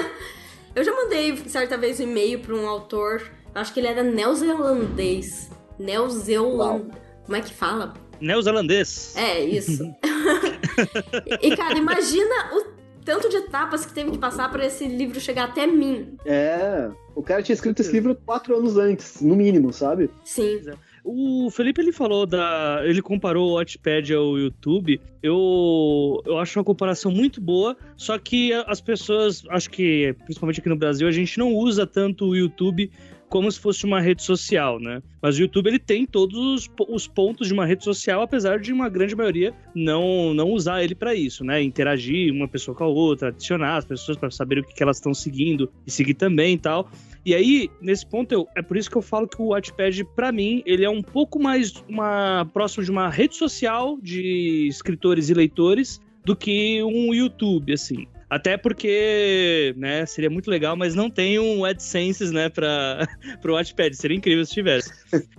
Eu 0.76 0.84
já 0.84 0.92
mandei 0.92 1.36
certa 1.48 1.78
vez 1.78 2.00
um 2.00 2.02
e-mail 2.02 2.40
para 2.40 2.54
um 2.54 2.68
autor, 2.68 3.22
acho 3.54 3.72
que 3.72 3.80
ele 3.80 3.86
era 3.86 4.02
neozelandês. 4.02 5.50
Neozelandês. 5.78 7.03
Como 7.24 7.36
é 7.36 7.40
que 7.40 7.52
fala? 7.52 7.94
Neozelandês. 8.20 9.14
É, 9.16 9.44
isso. 9.44 9.94
e, 11.40 11.56
cara, 11.56 11.76
imagina 11.78 12.50
o 12.52 12.74
tanto 13.04 13.28
de 13.28 13.36
etapas 13.36 13.84
que 13.84 13.92
teve 13.92 14.12
que 14.12 14.18
passar 14.18 14.50
para 14.50 14.64
esse 14.64 14.86
livro 14.86 15.20
chegar 15.20 15.44
até 15.44 15.66
mim. 15.66 16.16
É, 16.24 16.90
o 17.14 17.22
cara 17.22 17.42
tinha 17.42 17.54
escrito 17.54 17.80
esse 17.80 17.92
livro 17.92 18.14
quatro 18.24 18.56
anos 18.56 18.76
antes, 18.78 19.20
no 19.20 19.36
mínimo, 19.36 19.72
sabe? 19.72 20.10
Sim. 20.24 20.60
O 21.04 21.50
Felipe 21.50 21.82
ele 21.82 21.92
falou 21.92 22.24
da. 22.24 22.80
Ele 22.82 23.02
comparou 23.02 23.50
o 23.50 23.54
Watchpad 23.54 24.14
ao 24.14 24.38
YouTube. 24.38 24.98
Eu, 25.22 26.22
eu 26.24 26.38
acho 26.38 26.58
uma 26.58 26.64
comparação 26.64 27.12
muito 27.12 27.42
boa, 27.42 27.76
só 27.94 28.18
que 28.18 28.54
as 28.54 28.80
pessoas, 28.80 29.42
acho 29.50 29.68
que 29.68 30.14
principalmente 30.24 30.60
aqui 30.60 30.68
no 30.70 30.76
Brasil, 30.76 31.06
a 31.06 31.12
gente 31.12 31.38
não 31.38 31.52
usa 31.52 31.86
tanto 31.86 32.24
o 32.24 32.34
YouTube 32.34 32.90
como 33.34 33.50
se 33.50 33.58
fosse 33.58 33.84
uma 33.84 34.00
rede 34.00 34.22
social, 34.22 34.78
né? 34.78 35.02
Mas 35.20 35.36
o 35.36 35.40
YouTube 35.40 35.66
ele 35.66 35.80
tem 35.80 36.06
todos 36.06 36.38
os, 36.38 36.70
os 36.88 37.08
pontos 37.08 37.48
de 37.48 37.52
uma 37.52 37.66
rede 37.66 37.82
social, 37.82 38.22
apesar 38.22 38.60
de 38.60 38.72
uma 38.72 38.88
grande 38.88 39.16
maioria 39.16 39.52
não, 39.74 40.32
não 40.32 40.52
usar 40.52 40.84
ele 40.84 40.94
para 40.94 41.16
isso, 41.16 41.42
né? 41.42 41.60
Interagir 41.60 42.32
uma 42.32 42.46
pessoa 42.46 42.76
com 42.76 42.84
a 42.84 42.86
outra, 42.86 43.30
adicionar 43.30 43.78
as 43.78 43.84
pessoas 43.84 44.16
para 44.16 44.30
saber 44.30 44.60
o 44.60 44.64
que, 44.64 44.72
que 44.72 44.80
elas 44.80 44.98
estão 44.98 45.12
seguindo 45.12 45.68
e 45.84 45.90
seguir 45.90 46.14
também 46.14 46.54
e 46.54 46.58
tal. 46.58 46.88
E 47.26 47.34
aí, 47.34 47.68
nesse 47.82 48.06
ponto, 48.06 48.30
eu, 48.30 48.46
é 48.54 48.62
por 48.62 48.76
isso 48.76 48.88
que 48.88 48.96
eu 48.96 49.02
falo 49.02 49.26
que 49.26 49.42
o 49.42 49.48
Wattpad, 49.48 50.04
para 50.14 50.30
mim, 50.30 50.62
ele 50.64 50.84
é 50.84 50.90
um 50.90 51.02
pouco 51.02 51.42
mais 51.42 51.74
uma, 51.88 52.48
próximo 52.52 52.84
de 52.84 52.90
uma 52.92 53.08
rede 53.08 53.34
social 53.34 53.98
de 54.00 54.68
escritores 54.68 55.28
e 55.28 55.34
leitores 55.34 56.00
do 56.24 56.36
que 56.36 56.84
um 56.84 57.12
YouTube, 57.12 57.72
assim. 57.72 58.06
Até 58.34 58.56
porque, 58.56 59.72
né, 59.76 60.04
seria 60.06 60.28
muito 60.28 60.50
legal, 60.50 60.74
mas 60.74 60.92
não 60.92 61.08
tem 61.08 61.38
um 61.38 61.64
AdSense, 61.64 62.32
né, 62.32 62.48
para 62.48 63.06
o 63.46 63.52
Watchpad. 63.52 63.94
Seria 63.94 64.16
incrível 64.16 64.44
se 64.44 64.52
tivesse. 64.52 64.92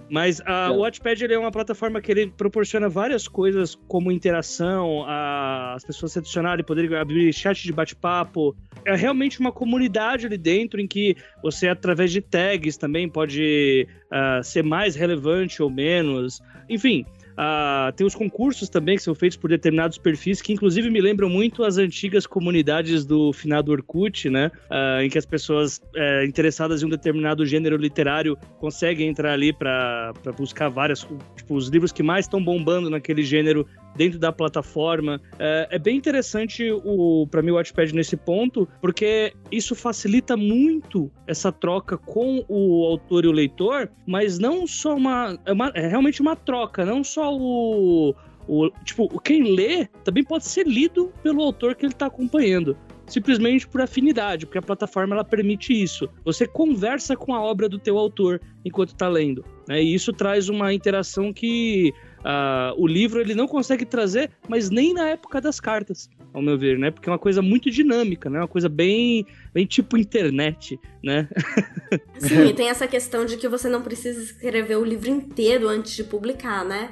Mas 0.10 0.40
a, 0.46 0.72
o 0.72 0.78
Watchpad 0.78 1.22
ele 1.22 1.34
é 1.34 1.38
uma 1.38 1.52
plataforma 1.52 2.00
que 2.00 2.10
ele 2.10 2.28
proporciona 2.28 2.88
várias 2.88 3.28
coisas, 3.28 3.76
como 3.90 4.14
interação, 4.14 5.04
a, 5.06 5.74
as 5.74 5.84
pessoas 5.84 6.14
se 6.14 6.20
adicionarem, 6.20 6.64
poderem 6.64 6.96
abrir 6.96 7.34
chat 7.34 7.64
de 7.64 7.74
bate-papo. 7.74 8.56
É 8.86 8.96
realmente 8.96 9.42
uma 9.42 9.52
comunidade 9.52 10.26
ali 10.26 10.38
dentro 10.38 10.80
em 10.80 10.88
que 10.88 11.18
você, 11.44 11.68
através 11.68 12.14
de 12.14 12.22
tags, 12.22 12.78
também 12.78 13.10
pode 13.10 13.90
uh, 14.06 14.42
ser 14.42 14.64
mais 14.64 14.96
relevante 14.96 15.62
ou 15.62 15.70
menos. 15.70 16.42
Enfim, 16.70 17.06
Uh, 17.36 17.92
tem 17.94 18.08
os 18.08 18.16
concursos 18.16 18.70
também 18.70 18.96
que 18.96 19.04
são 19.04 19.14
feitos 19.14 19.38
por 19.38 19.50
determinados 19.50 19.98
perfis, 19.98 20.42
que 20.42 20.54
inclusive 20.54 20.90
me 20.90 21.02
lembram 21.02 21.30
muito 21.30 21.64
as 21.64 21.78
antigas 21.78 22.26
comunidades 22.26 23.06
do 23.06 23.34
finado 23.34 23.72
Orkut, 23.72 24.30
né? 24.30 24.52
Uh, 24.70 25.02
em 25.02 25.10
que 25.10 25.18
as 25.18 25.26
pessoas 25.26 25.78
uh, 25.78 26.26
interessadas 26.26 26.82
em 26.82 26.86
um 26.86 26.90
determinado 26.90 27.46
gênero 27.46 27.76
literário 27.76 28.38
conseguem 28.60 29.10
entrar 29.10 29.34
ali 29.34 29.52
para 29.52 30.14
buscar 30.38 30.70
várias, 30.70 31.06
tipo, 31.36 31.56
os 31.56 31.68
livros 31.68 31.92
que 31.92 32.02
mais 32.02 32.26
estão 32.26 32.44
bombando 32.44 32.90
naquele 32.90 33.24
gênero 33.24 33.68
dentro 33.96 34.20
da 34.20 34.32
plataforma. 34.32 35.22
É, 35.40 35.68
é 35.72 35.80
bem 35.80 35.98
interessante 35.98 36.72
o 36.72 37.28
para 37.30 37.42
mim 37.42 37.52
o 37.52 37.56
Watchpad 37.56 37.94
nesse 37.94 38.18
ponto, 38.18 38.68
porque 38.82 39.34
isso 39.52 39.76
facilita 39.76 40.36
muito 40.36 41.12
essa 41.28 41.52
troca 41.52 41.98
com 41.98 42.44
o 42.48 42.86
autor 42.86 43.26
e 43.26 43.28
o 43.28 43.32
leitor, 43.32 43.90
mas 44.06 44.38
não 44.40 44.68
só 44.68 44.96
uma 44.96 45.38
é, 45.46 45.52
uma, 45.52 45.72
é 45.74 45.88
realmente 45.88 46.22
uma 46.22 46.36
troca, 46.36 46.86
não 46.86 47.04
só 47.04 47.34
o 47.34 48.16
o, 48.48 48.70
tipo, 48.84 49.20
quem 49.22 49.56
lê 49.56 49.88
também 50.04 50.24
pode 50.24 50.46
ser 50.46 50.68
lido 50.68 51.12
pelo 51.24 51.42
autor 51.42 51.74
que 51.74 51.84
ele 51.84 51.94
está 51.94 52.06
acompanhando 52.06 52.78
simplesmente 53.08 53.68
por 53.68 53.82
afinidade, 53.82 54.46
porque 54.46 54.58
a 54.58 54.62
plataforma 54.62 55.16
ela 55.16 55.24
permite 55.24 55.72
isso. 55.72 56.10
Você 56.24 56.48
conversa 56.48 57.16
com 57.16 57.34
a 57.34 57.42
obra 57.42 57.70
do 57.70 57.78
teu 57.78 57.98
autor 57.98 58.42
enquanto 58.64 58.90
está 58.90 59.08
lendo, 59.08 59.46
né? 59.68 59.84
E 59.84 59.94
isso 59.94 60.12
traz 60.12 60.50
uma 60.50 60.74
interação 60.74 61.32
que 61.32 61.94
uh, 62.26 62.74
o 62.78 62.88
livro 62.88 63.22
ele 63.22 63.36
não 63.36 63.48
consegue 63.48 63.86
trazer, 63.86 64.32
mas 64.50 64.70
nem 64.70 64.94
na 64.94 65.08
época 65.10 65.40
das 65.40 65.60
cartas, 65.60 66.10
ao 66.34 66.42
meu 66.42 66.58
ver, 66.58 66.78
né? 66.80 66.90
Porque 66.90 67.08
é 67.08 67.12
uma 67.12 67.20
coisa 67.20 67.42
muito 67.42 67.70
dinâmica, 67.70 68.30
né? 68.30 68.40
Uma 68.40 68.48
coisa 68.48 68.68
bem, 68.68 69.26
bem 69.54 69.66
tipo 69.66 69.96
internet, 69.96 70.80
né? 71.04 71.30
Sim, 72.18 72.48
e 72.48 72.54
tem 72.54 72.70
essa 72.70 72.88
questão 72.88 73.26
de 73.26 73.38
que 73.38 73.48
você 73.48 73.70
não 73.70 73.82
precisa 73.82 74.22
escrever 74.22 74.78
o 74.78 74.84
livro 74.84 75.10
inteiro 75.10 75.68
antes 75.68 75.96
de 75.96 76.04
publicar, 76.04 76.66
né? 76.66 76.92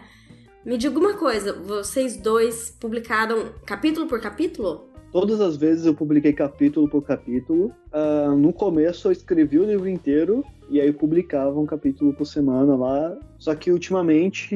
Me 0.64 0.78
diga 0.78 0.98
uma 0.98 1.16
coisa, 1.16 1.52
vocês 1.52 2.16
dois 2.16 2.70
publicaram 2.80 3.54
capítulo 3.66 4.08
por 4.08 4.22
capítulo? 4.22 4.93
Todas 5.14 5.40
as 5.40 5.56
vezes 5.56 5.86
eu 5.86 5.94
publiquei 5.94 6.34
capítulo 6.34 6.90
por 6.90 7.04
capítulo. 7.04 7.72
Uh, 7.94 8.36
no 8.36 8.52
começo 8.52 9.08
eu 9.08 9.12
escrevi 9.12 9.60
o 9.60 9.64
livro 9.64 9.88
inteiro 9.88 10.44
e 10.72 10.82
aí 10.82 10.92
publicava 10.92 11.60
um 11.60 11.68
capítulo 11.68 12.12
por 12.16 12.26
semana 12.26 12.76
lá. 12.76 13.16
Só 13.38 13.54
que 13.54 13.72
ultimamente 13.72 14.56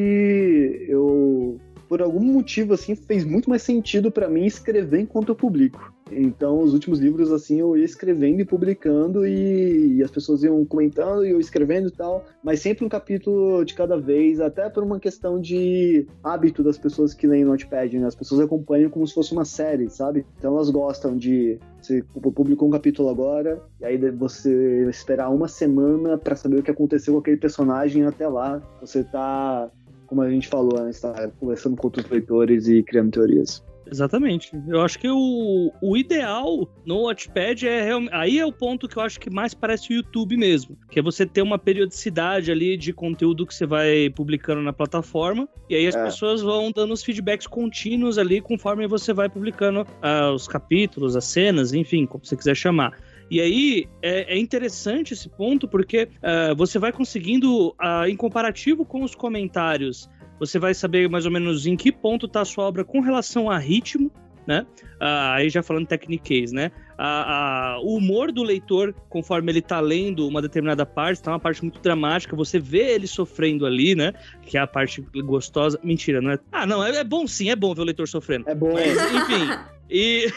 eu, 0.90 1.60
por 1.88 2.02
algum 2.02 2.22
motivo 2.22 2.74
assim, 2.74 2.96
fez 2.96 3.24
muito 3.24 3.52
mais 3.52 3.62
sentido 3.62 4.10
para 4.10 4.28
mim 4.28 4.48
escrever 4.48 5.00
enquanto 5.00 5.30
eu 5.30 5.36
publico. 5.36 5.94
Então, 6.12 6.62
os 6.62 6.74
últimos 6.74 7.00
livros, 7.00 7.32
assim, 7.32 7.60
eu 7.60 7.76
ia 7.76 7.86
escrevendo 7.86 8.42
e 8.42 8.46
publicando 8.46 9.26
e, 9.26 9.98
e, 9.98 10.04
as 10.04 10.12
pessoas 10.12 10.44
iam 10.44 10.64
comentando 10.66 11.26
e 11.26 11.32
eu 11.32 11.40
escrevendo 11.40 11.88
e 11.88 11.92
tal, 11.92 12.26
mas 12.44 12.60
sempre 12.60 12.86
um 12.86 12.90
capítulo 12.90 13.64
de 13.64 13.74
cada 13.74 13.98
vez, 13.98 14.40
até 14.40 14.70
por 14.70 14.84
uma 14.84 15.00
questão 15.00 15.40
de 15.40 16.08
hábito 16.24 16.64
das 16.64 16.78
pessoas 16.78 17.14
que 17.14 17.28
leem 17.28 17.46
Notepad, 17.46 17.98
né? 17.98 18.08
As 18.08 18.16
pessoas 18.16 18.42
acompanham 18.42 18.90
como 18.90 19.06
se 19.08 19.14
fosse 19.14 19.34
uma 19.34 19.46
série, 19.46 19.90
sabe? 19.90 20.26
Então, 20.38 20.54
elas 20.56 20.70
gostam 20.70 21.18
de. 21.18 21.60
Você 21.82 22.04
publicou 22.14 22.68
um 22.68 22.72
capítulo 22.72 23.10
agora, 23.10 23.62
e 23.80 23.86
aí 23.86 23.98
você 24.12 24.88
esperar 24.90 25.30
uma 25.30 25.48
semana 25.48 26.18
para 26.18 26.36
saber 26.36 26.60
o 26.60 26.64
que 26.64 26.72
aconteceu 26.72 27.14
com 27.14 27.20
aquele 27.20 27.38
personagem 27.38 28.04
até 28.04 28.28
lá. 28.28 28.62
Você 28.82 29.04
tá 29.04 29.72
como 30.08 30.22
a 30.22 30.30
gente 30.30 30.48
falou, 30.48 30.82
né, 30.82 30.90
está 30.90 31.30
conversando 31.40 31.76
com 31.76 31.88
outros 31.88 32.10
leitores 32.10 32.68
e 32.68 32.82
criando 32.82 33.12
teorias. 33.12 33.62
Exatamente. 33.92 34.52
Eu 34.68 34.82
acho 34.82 35.00
que 35.00 35.10
o, 35.10 35.72
o 35.82 35.98
ideal 35.98 36.70
no 36.86 37.04
Watchpad 37.04 37.68
é 37.68 37.90
aí 38.12 38.40
é 38.40 38.46
o 38.46 38.52
ponto 38.52 38.88
que 38.88 38.98
eu 38.98 39.04
acho 39.04 39.20
que 39.20 39.30
mais 39.30 39.54
parece 39.54 39.92
o 39.92 39.96
YouTube 39.96 40.38
mesmo, 40.38 40.78
que 40.90 41.00
é 41.00 41.02
você 41.02 41.26
ter 41.26 41.42
uma 41.42 41.58
periodicidade 41.58 42.52
ali 42.52 42.78
de 42.78 42.94
conteúdo 42.94 43.46
que 43.46 43.54
você 43.54 43.66
vai 43.66 44.10
publicando 44.10 44.62
na 44.62 44.74
plataforma 44.74 45.48
e 45.70 45.76
aí 45.76 45.88
as 45.88 45.96
é. 45.96 46.04
pessoas 46.04 46.42
vão 46.42 46.72
dando 46.72 46.94
os 46.94 47.04
feedbacks 47.04 47.48
contínuos 47.48 48.18
ali 48.18 48.42
conforme 48.42 48.88
você 48.88 49.14
vai 49.14 49.30
publicando 49.30 49.82
uh, 49.82 50.34
os 50.34 50.48
capítulos, 50.48 51.16
as 51.16 51.26
cenas, 51.26 51.74
enfim, 51.74 52.06
como 52.06 52.26
você 52.26 52.36
quiser 52.36 52.56
chamar. 52.56 52.94
E 53.30 53.42
aí 53.42 53.88
é, 54.02 54.36
é, 54.36 54.38
interessante 54.38 55.14
esse 55.14 55.28
ponto 55.28 55.68
porque 55.68 56.04
uh, 56.04 56.56
você 56.56 56.80
vai 56.80 56.92
conseguindo, 56.92 57.70
uh, 57.70 58.08
em 58.08 58.16
comparativo 58.16 58.86
com 58.86 59.04
os 59.04 59.14
comentários 59.14 60.10
você 60.40 60.60
vai 60.60 60.74
saber 60.74 61.10
mais 61.10 61.26
ou 61.26 61.32
menos 61.32 61.66
em 61.66 61.76
que 61.76 61.92
ponto 61.92 62.26
está 62.26 62.42
a 62.42 62.46
sua 62.46 62.66
obra 62.66 62.84
com 62.84 63.00
relação 63.00 63.50
a 63.50 63.58
ritmo, 63.58 64.12
né? 64.48 64.66
Ah, 65.00 65.36
aí 65.36 65.50
já 65.50 65.62
falando 65.62 65.86
techniquez, 65.86 66.54
né? 66.54 66.72
A, 66.98 67.76
a, 67.76 67.80
o 67.82 67.98
humor 67.98 68.32
do 68.32 68.42
leitor, 68.42 68.96
conforme 69.10 69.52
ele 69.52 69.62
tá 69.62 69.80
lendo 69.80 70.26
uma 70.26 70.42
determinada 70.42 70.86
parte, 70.86 71.22
tá 71.22 71.32
uma 71.32 71.40
parte 71.40 71.62
muito 71.62 71.82
dramática, 71.82 72.36
você 72.36 72.58
vê 72.58 72.94
ele 72.94 73.06
sofrendo 73.06 73.66
ali, 73.66 73.94
né? 73.94 74.14
Que 74.42 74.58
é 74.58 74.62
a 74.62 74.66
parte 74.66 75.02
gostosa. 75.26 75.78
Mentira, 75.84 76.22
não 76.22 76.32
é? 76.32 76.40
Ah, 76.52 76.66
não, 76.66 76.84
é, 76.84 76.96
é 76.96 77.04
bom 77.04 77.28
sim, 77.28 77.50
é 77.50 77.56
bom 77.56 77.76
ver 77.76 77.82
o 77.82 77.86
leitor 77.86 78.08
sofrendo. 78.08 78.50
É 78.50 78.56
bom. 78.56 78.74
Mas, 78.74 78.96
enfim. 79.14 79.78
E, 79.90 80.28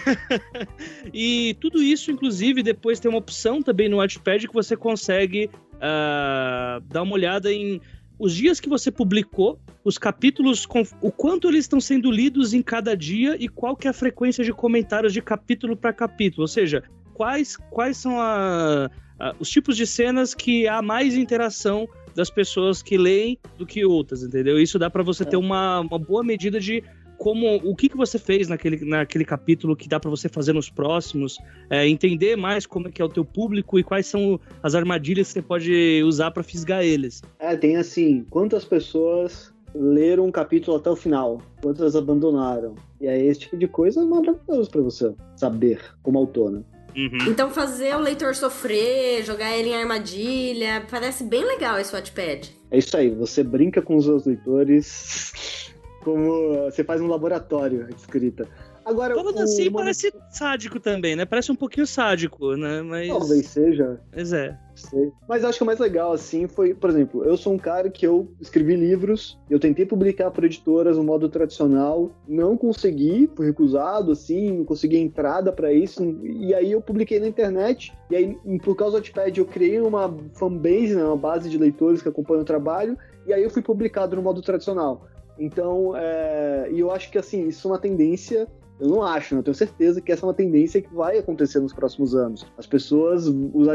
e 1.15 1.57
tudo 1.61 1.83
isso, 1.83 2.11
inclusive, 2.11 2.63
depois 2.63 3.01
tem 3.01 3.09
uma 3.09 3.19
opção 3.19 3.63
também 3.63 3.89
no 3.89 3.99
Watchpad 3.99 4.47
que 4.47 4.55
você 4.55 4.77
consegue 4.77 5.51
uh, 5.77 6.81
dar 6.89 7.03
uma 7.03 7.15
olhada 7.15 7.53
em 7.53 7.81
os 8.21 8.35
dias 8.35 8.61
que 8.61 8.69
você 8.69 8.91
publicou, 8.91 9.59
os 9.83 9.97
capítulos, 9.97 10.69
o 11.01 11.11
quanto 11.11 11.49
eles 11.49 11.65
estão 11.65 11.81
sendo 11.81 12.11
lidos 12.11 12.53
em 12.53 12.61
cada 12.61 12.95
dia 12.95 13.35
e 13.41 13.49
qual 13.49 13.75
que 13.75 13.87
é 13.87 13.91
a 13.91 13.95
frequência 13.95 14.45
de 14.45 14.53
comentários 14.53 15.15
de 15.15 15.23
capítulo 15.23 15.75
para 15.75 15.91
capítulo. 15.91 16.43
Ou 16.43 16.49
seja, 16.49 16.85
quais, 17.15 17.57
quais 17.71 17.97
são 17.97 18.21
a, 18.21 18.91
a, 19.19 19.35
os 19.41 19.49
tipos 19.49 19.75
de 19.75 19.87
cenas 19.87 20.35
que 20.35 20.69
há 20.69 20.83
mais 20.83 21.15
interação 21.17 21.89
das 22.15 22.29
pessoas 22.29 22.83
que 22.83 22.99
leem 22.99 23.39
do 23.57 23.65
que 23.65 23.87
outras, 23.87 24.23
entendeu? 24.23 24.61
Isso 24.61 24.79
dá 24.79 24.91
para 24.91 25.03
você 25.03 25.25
ter 25.25 25.39
uma, 25.39 25.81
uma 25.81 25.99
boa 25.99 26.23
medida 26.23 26.61
de 26.61 26.85
como 27.21 27.57
o 27.57 27.77
que, 27.77 27.91
que 27.91 27.99
você 27.99 28.19
fez 28.19 28.49
naquele, 28.49 28.83
naquele 28.83 29.27
capítulo 29.27 29.77
que 29.77 29.87
dá 29.87 30.01
para 30.01 30.09
você 30.09 30.27
fazer 30.27 30.55
nos 30.55 30.71
próximos, 30.71 31.37
é, 31.69 31.87
entender 31.87 32.35
mais 32.35 32.65
como 32.65 32.89
é 32.89 32.91
que 32.91 33.03
é 33.03 33.05
o 33.05 33.11
teu 33.11 33.27
público 33.27 33.79
e 33.79 33.85
quais 33.85 34.07
são 34.07 34.41
as 34.63 34.75
armadilhas 34.75 35.27
que 35.27 35.35
você 35.35 35.43
pode 35.43 36.03
usar 36.03 36.31
para 36.31 36.43
fisgar 36.43 36.83
eles. 36.83 37.21
É, 37.39 37.55
tem 37.55 37.77
assim, 37.77 38.25
quantas 38.31 38.65
pessoas 38.65 39.53
leram 39.75 40.29
um 40.29 40.33
capítulo 40.33 40.79
até 40.79 40.89
o 40.89 40.97
final, 40.97 41.43
quantas 41.61 41.95
abandonaram. 41.95 42.75
E 42.99 43.07
aí 43.07 43.27
esse 43.27 43.41
tipo 43.41 43.59
de 43.59 43.69
coisa 43.69 44.01
é 44.01 44.05
maravilhoso 44.05 44.71
para 44.71 44.81
você 44.81 45.15
saber 45.37 45.79
como 46.03 46.19
autor, 46.19 46.51
né? 46.51 46.63
Uhum. 46.97 47.31
Então 47.31 47.51
fazer 47.51 47.95
o 47.97 48.01
leitor 48.01 48.35
sofrer, 48.35 49.23
jogar 49.27 49.55
ele 49.55 49.69
em 49.69 49.77
armadilha, 49.77 50.87
parece 50.91 51.23
bem 51.23 51.45
legal 51.45 51.79
esse 51.79 51.93
Wattpad. 51.93 52.51
É 52.71 52.79
isso 52.79 52.97
aí, 52.97 53.11
você 53.11 53.45
brinca 53.45 53.83
com 53.83 53.99
os 53.99 54.07
seus 54.07 54.25
leitores 54.25 55.71
como 56.03 56.71
você 56.71 56.83
faz 56.85 57.01
um 57.01 57.07
laboratório 57.07 57.87
de 57.87 57.95
escrita. 57.95 58.47
Agora, 58.85 59.15
Falando 59.15 59.37
o... 59.37 59.43
assim, 59.43 59.71
parece 59.71 60.13
sádico 60.31 60.81
também, 60.81 61.15
né? 61.15 61.25
Parece 61.25 61.53
um 61.53 61.55
pouquinho 61.55 61.87
sádico, 61.87 62.57
né? 62.57 62.83
Mas... 62.83 63.09
Talvez 63.09 63.47
seja. 63.47 64.01
Mas 64.15 64.33
é. 64.33 64.59
Sei. 64.75 65.13
Mas 65.29 65.45
acho 65.45 65.59
que 65.59 65.63
o 65.63 65.67
mais 65.67 65.79
legal, 65.79 66.13
assim, 66.13 66.49
foi, 66.49 66.75
por 66.75 66.89
exemplo, 66.89 67.23
eu 67.25 67.37
sou 67.37 67.53
um 67.53 67.59
cara 67.59 67.91
que 67.91 68.07
eu 68.07 68.33
escrevi 68.41 68.75
livros, 68.75 69.39
eu 69.51 69.61
tentei 69.61 69.85
publicar 69.85 70.31
para 70.31 70.47
editoras 70.47 70.97
no 70.97 71.05
modo 71.05 71.29
tradicional, 71.29 72.11
não 72.27 72.57
consegui, 72.57 73.31
fui 73.37 73.47
recusado, 73.47 74.13
assim, 74.13 74.51
não 74.51 74.65
consegui 74.65 74.97
entrada 74.97 75.53
para 75.53 75.71
isso, 75.71 76.03
e 76.23 76.55
aí 76.55 76.73
eu 76.73 76.81
publiquei 76.81 77.21
na 77.21 77.29
internet, 77.29 77.93
e 78.11 78.17
aí, 78.17 78.35
por 78.65 78.75
causa 78.75 78.93
do 78.93 79.01
Notepad, 79.01 79.39
eu 79.39 79.45
criei 79.45 79.81
uma 79.81 80.13
fanbase, 80.33 80.95
né, 80.95 81.05
uma 81.05 81.17
base 81.17 81.51
de 81.51 81.59
leitores 81.59 82.01
que 82.01 82.09
acompanham 82.09 82.43
o 82.43 82.47
trabalho, 82.47 82.97
e 83.27 83.35
aí 83.35 83.43
eu 83.43 83.51
fui 83.51 83.61
publicado 83.61 84.17
no 84.17 84.23
modo 84.23 84.41
tradicional. 84.41 85.07
Então, 85.41 85.97
é, 85.97 86.69
e 86.71 86.79
eu 86.79 86.91
acho 86.91 87.11
que 87.11 87.19
assim, 87.19 87.49
isso 87.49 87.67
é 87.67 87.71
uma 87.71 87.79
tendência 87.79 88.47
Eu 88.81 88.89
não 88.89 89.03
acho, 89.03 89.35
né? 89.35 89.41
Eu 89.41 89.45
tenho 89.45 89.55
certeza 89.55 90.01
que 90.01 90.11
essa 90.11 90.25
é 90.25 90.27
uma 90.27 90.35
tendência 90.35 90.81
que 90.81 90.93
vai 90.95 91.19
acontecer 91.19 91.61
nos 91.61 91.73
próximos 91.73 92.15
anos. 92.15 92.47
As 92.57 92.67
pessoas, 92.67 93.27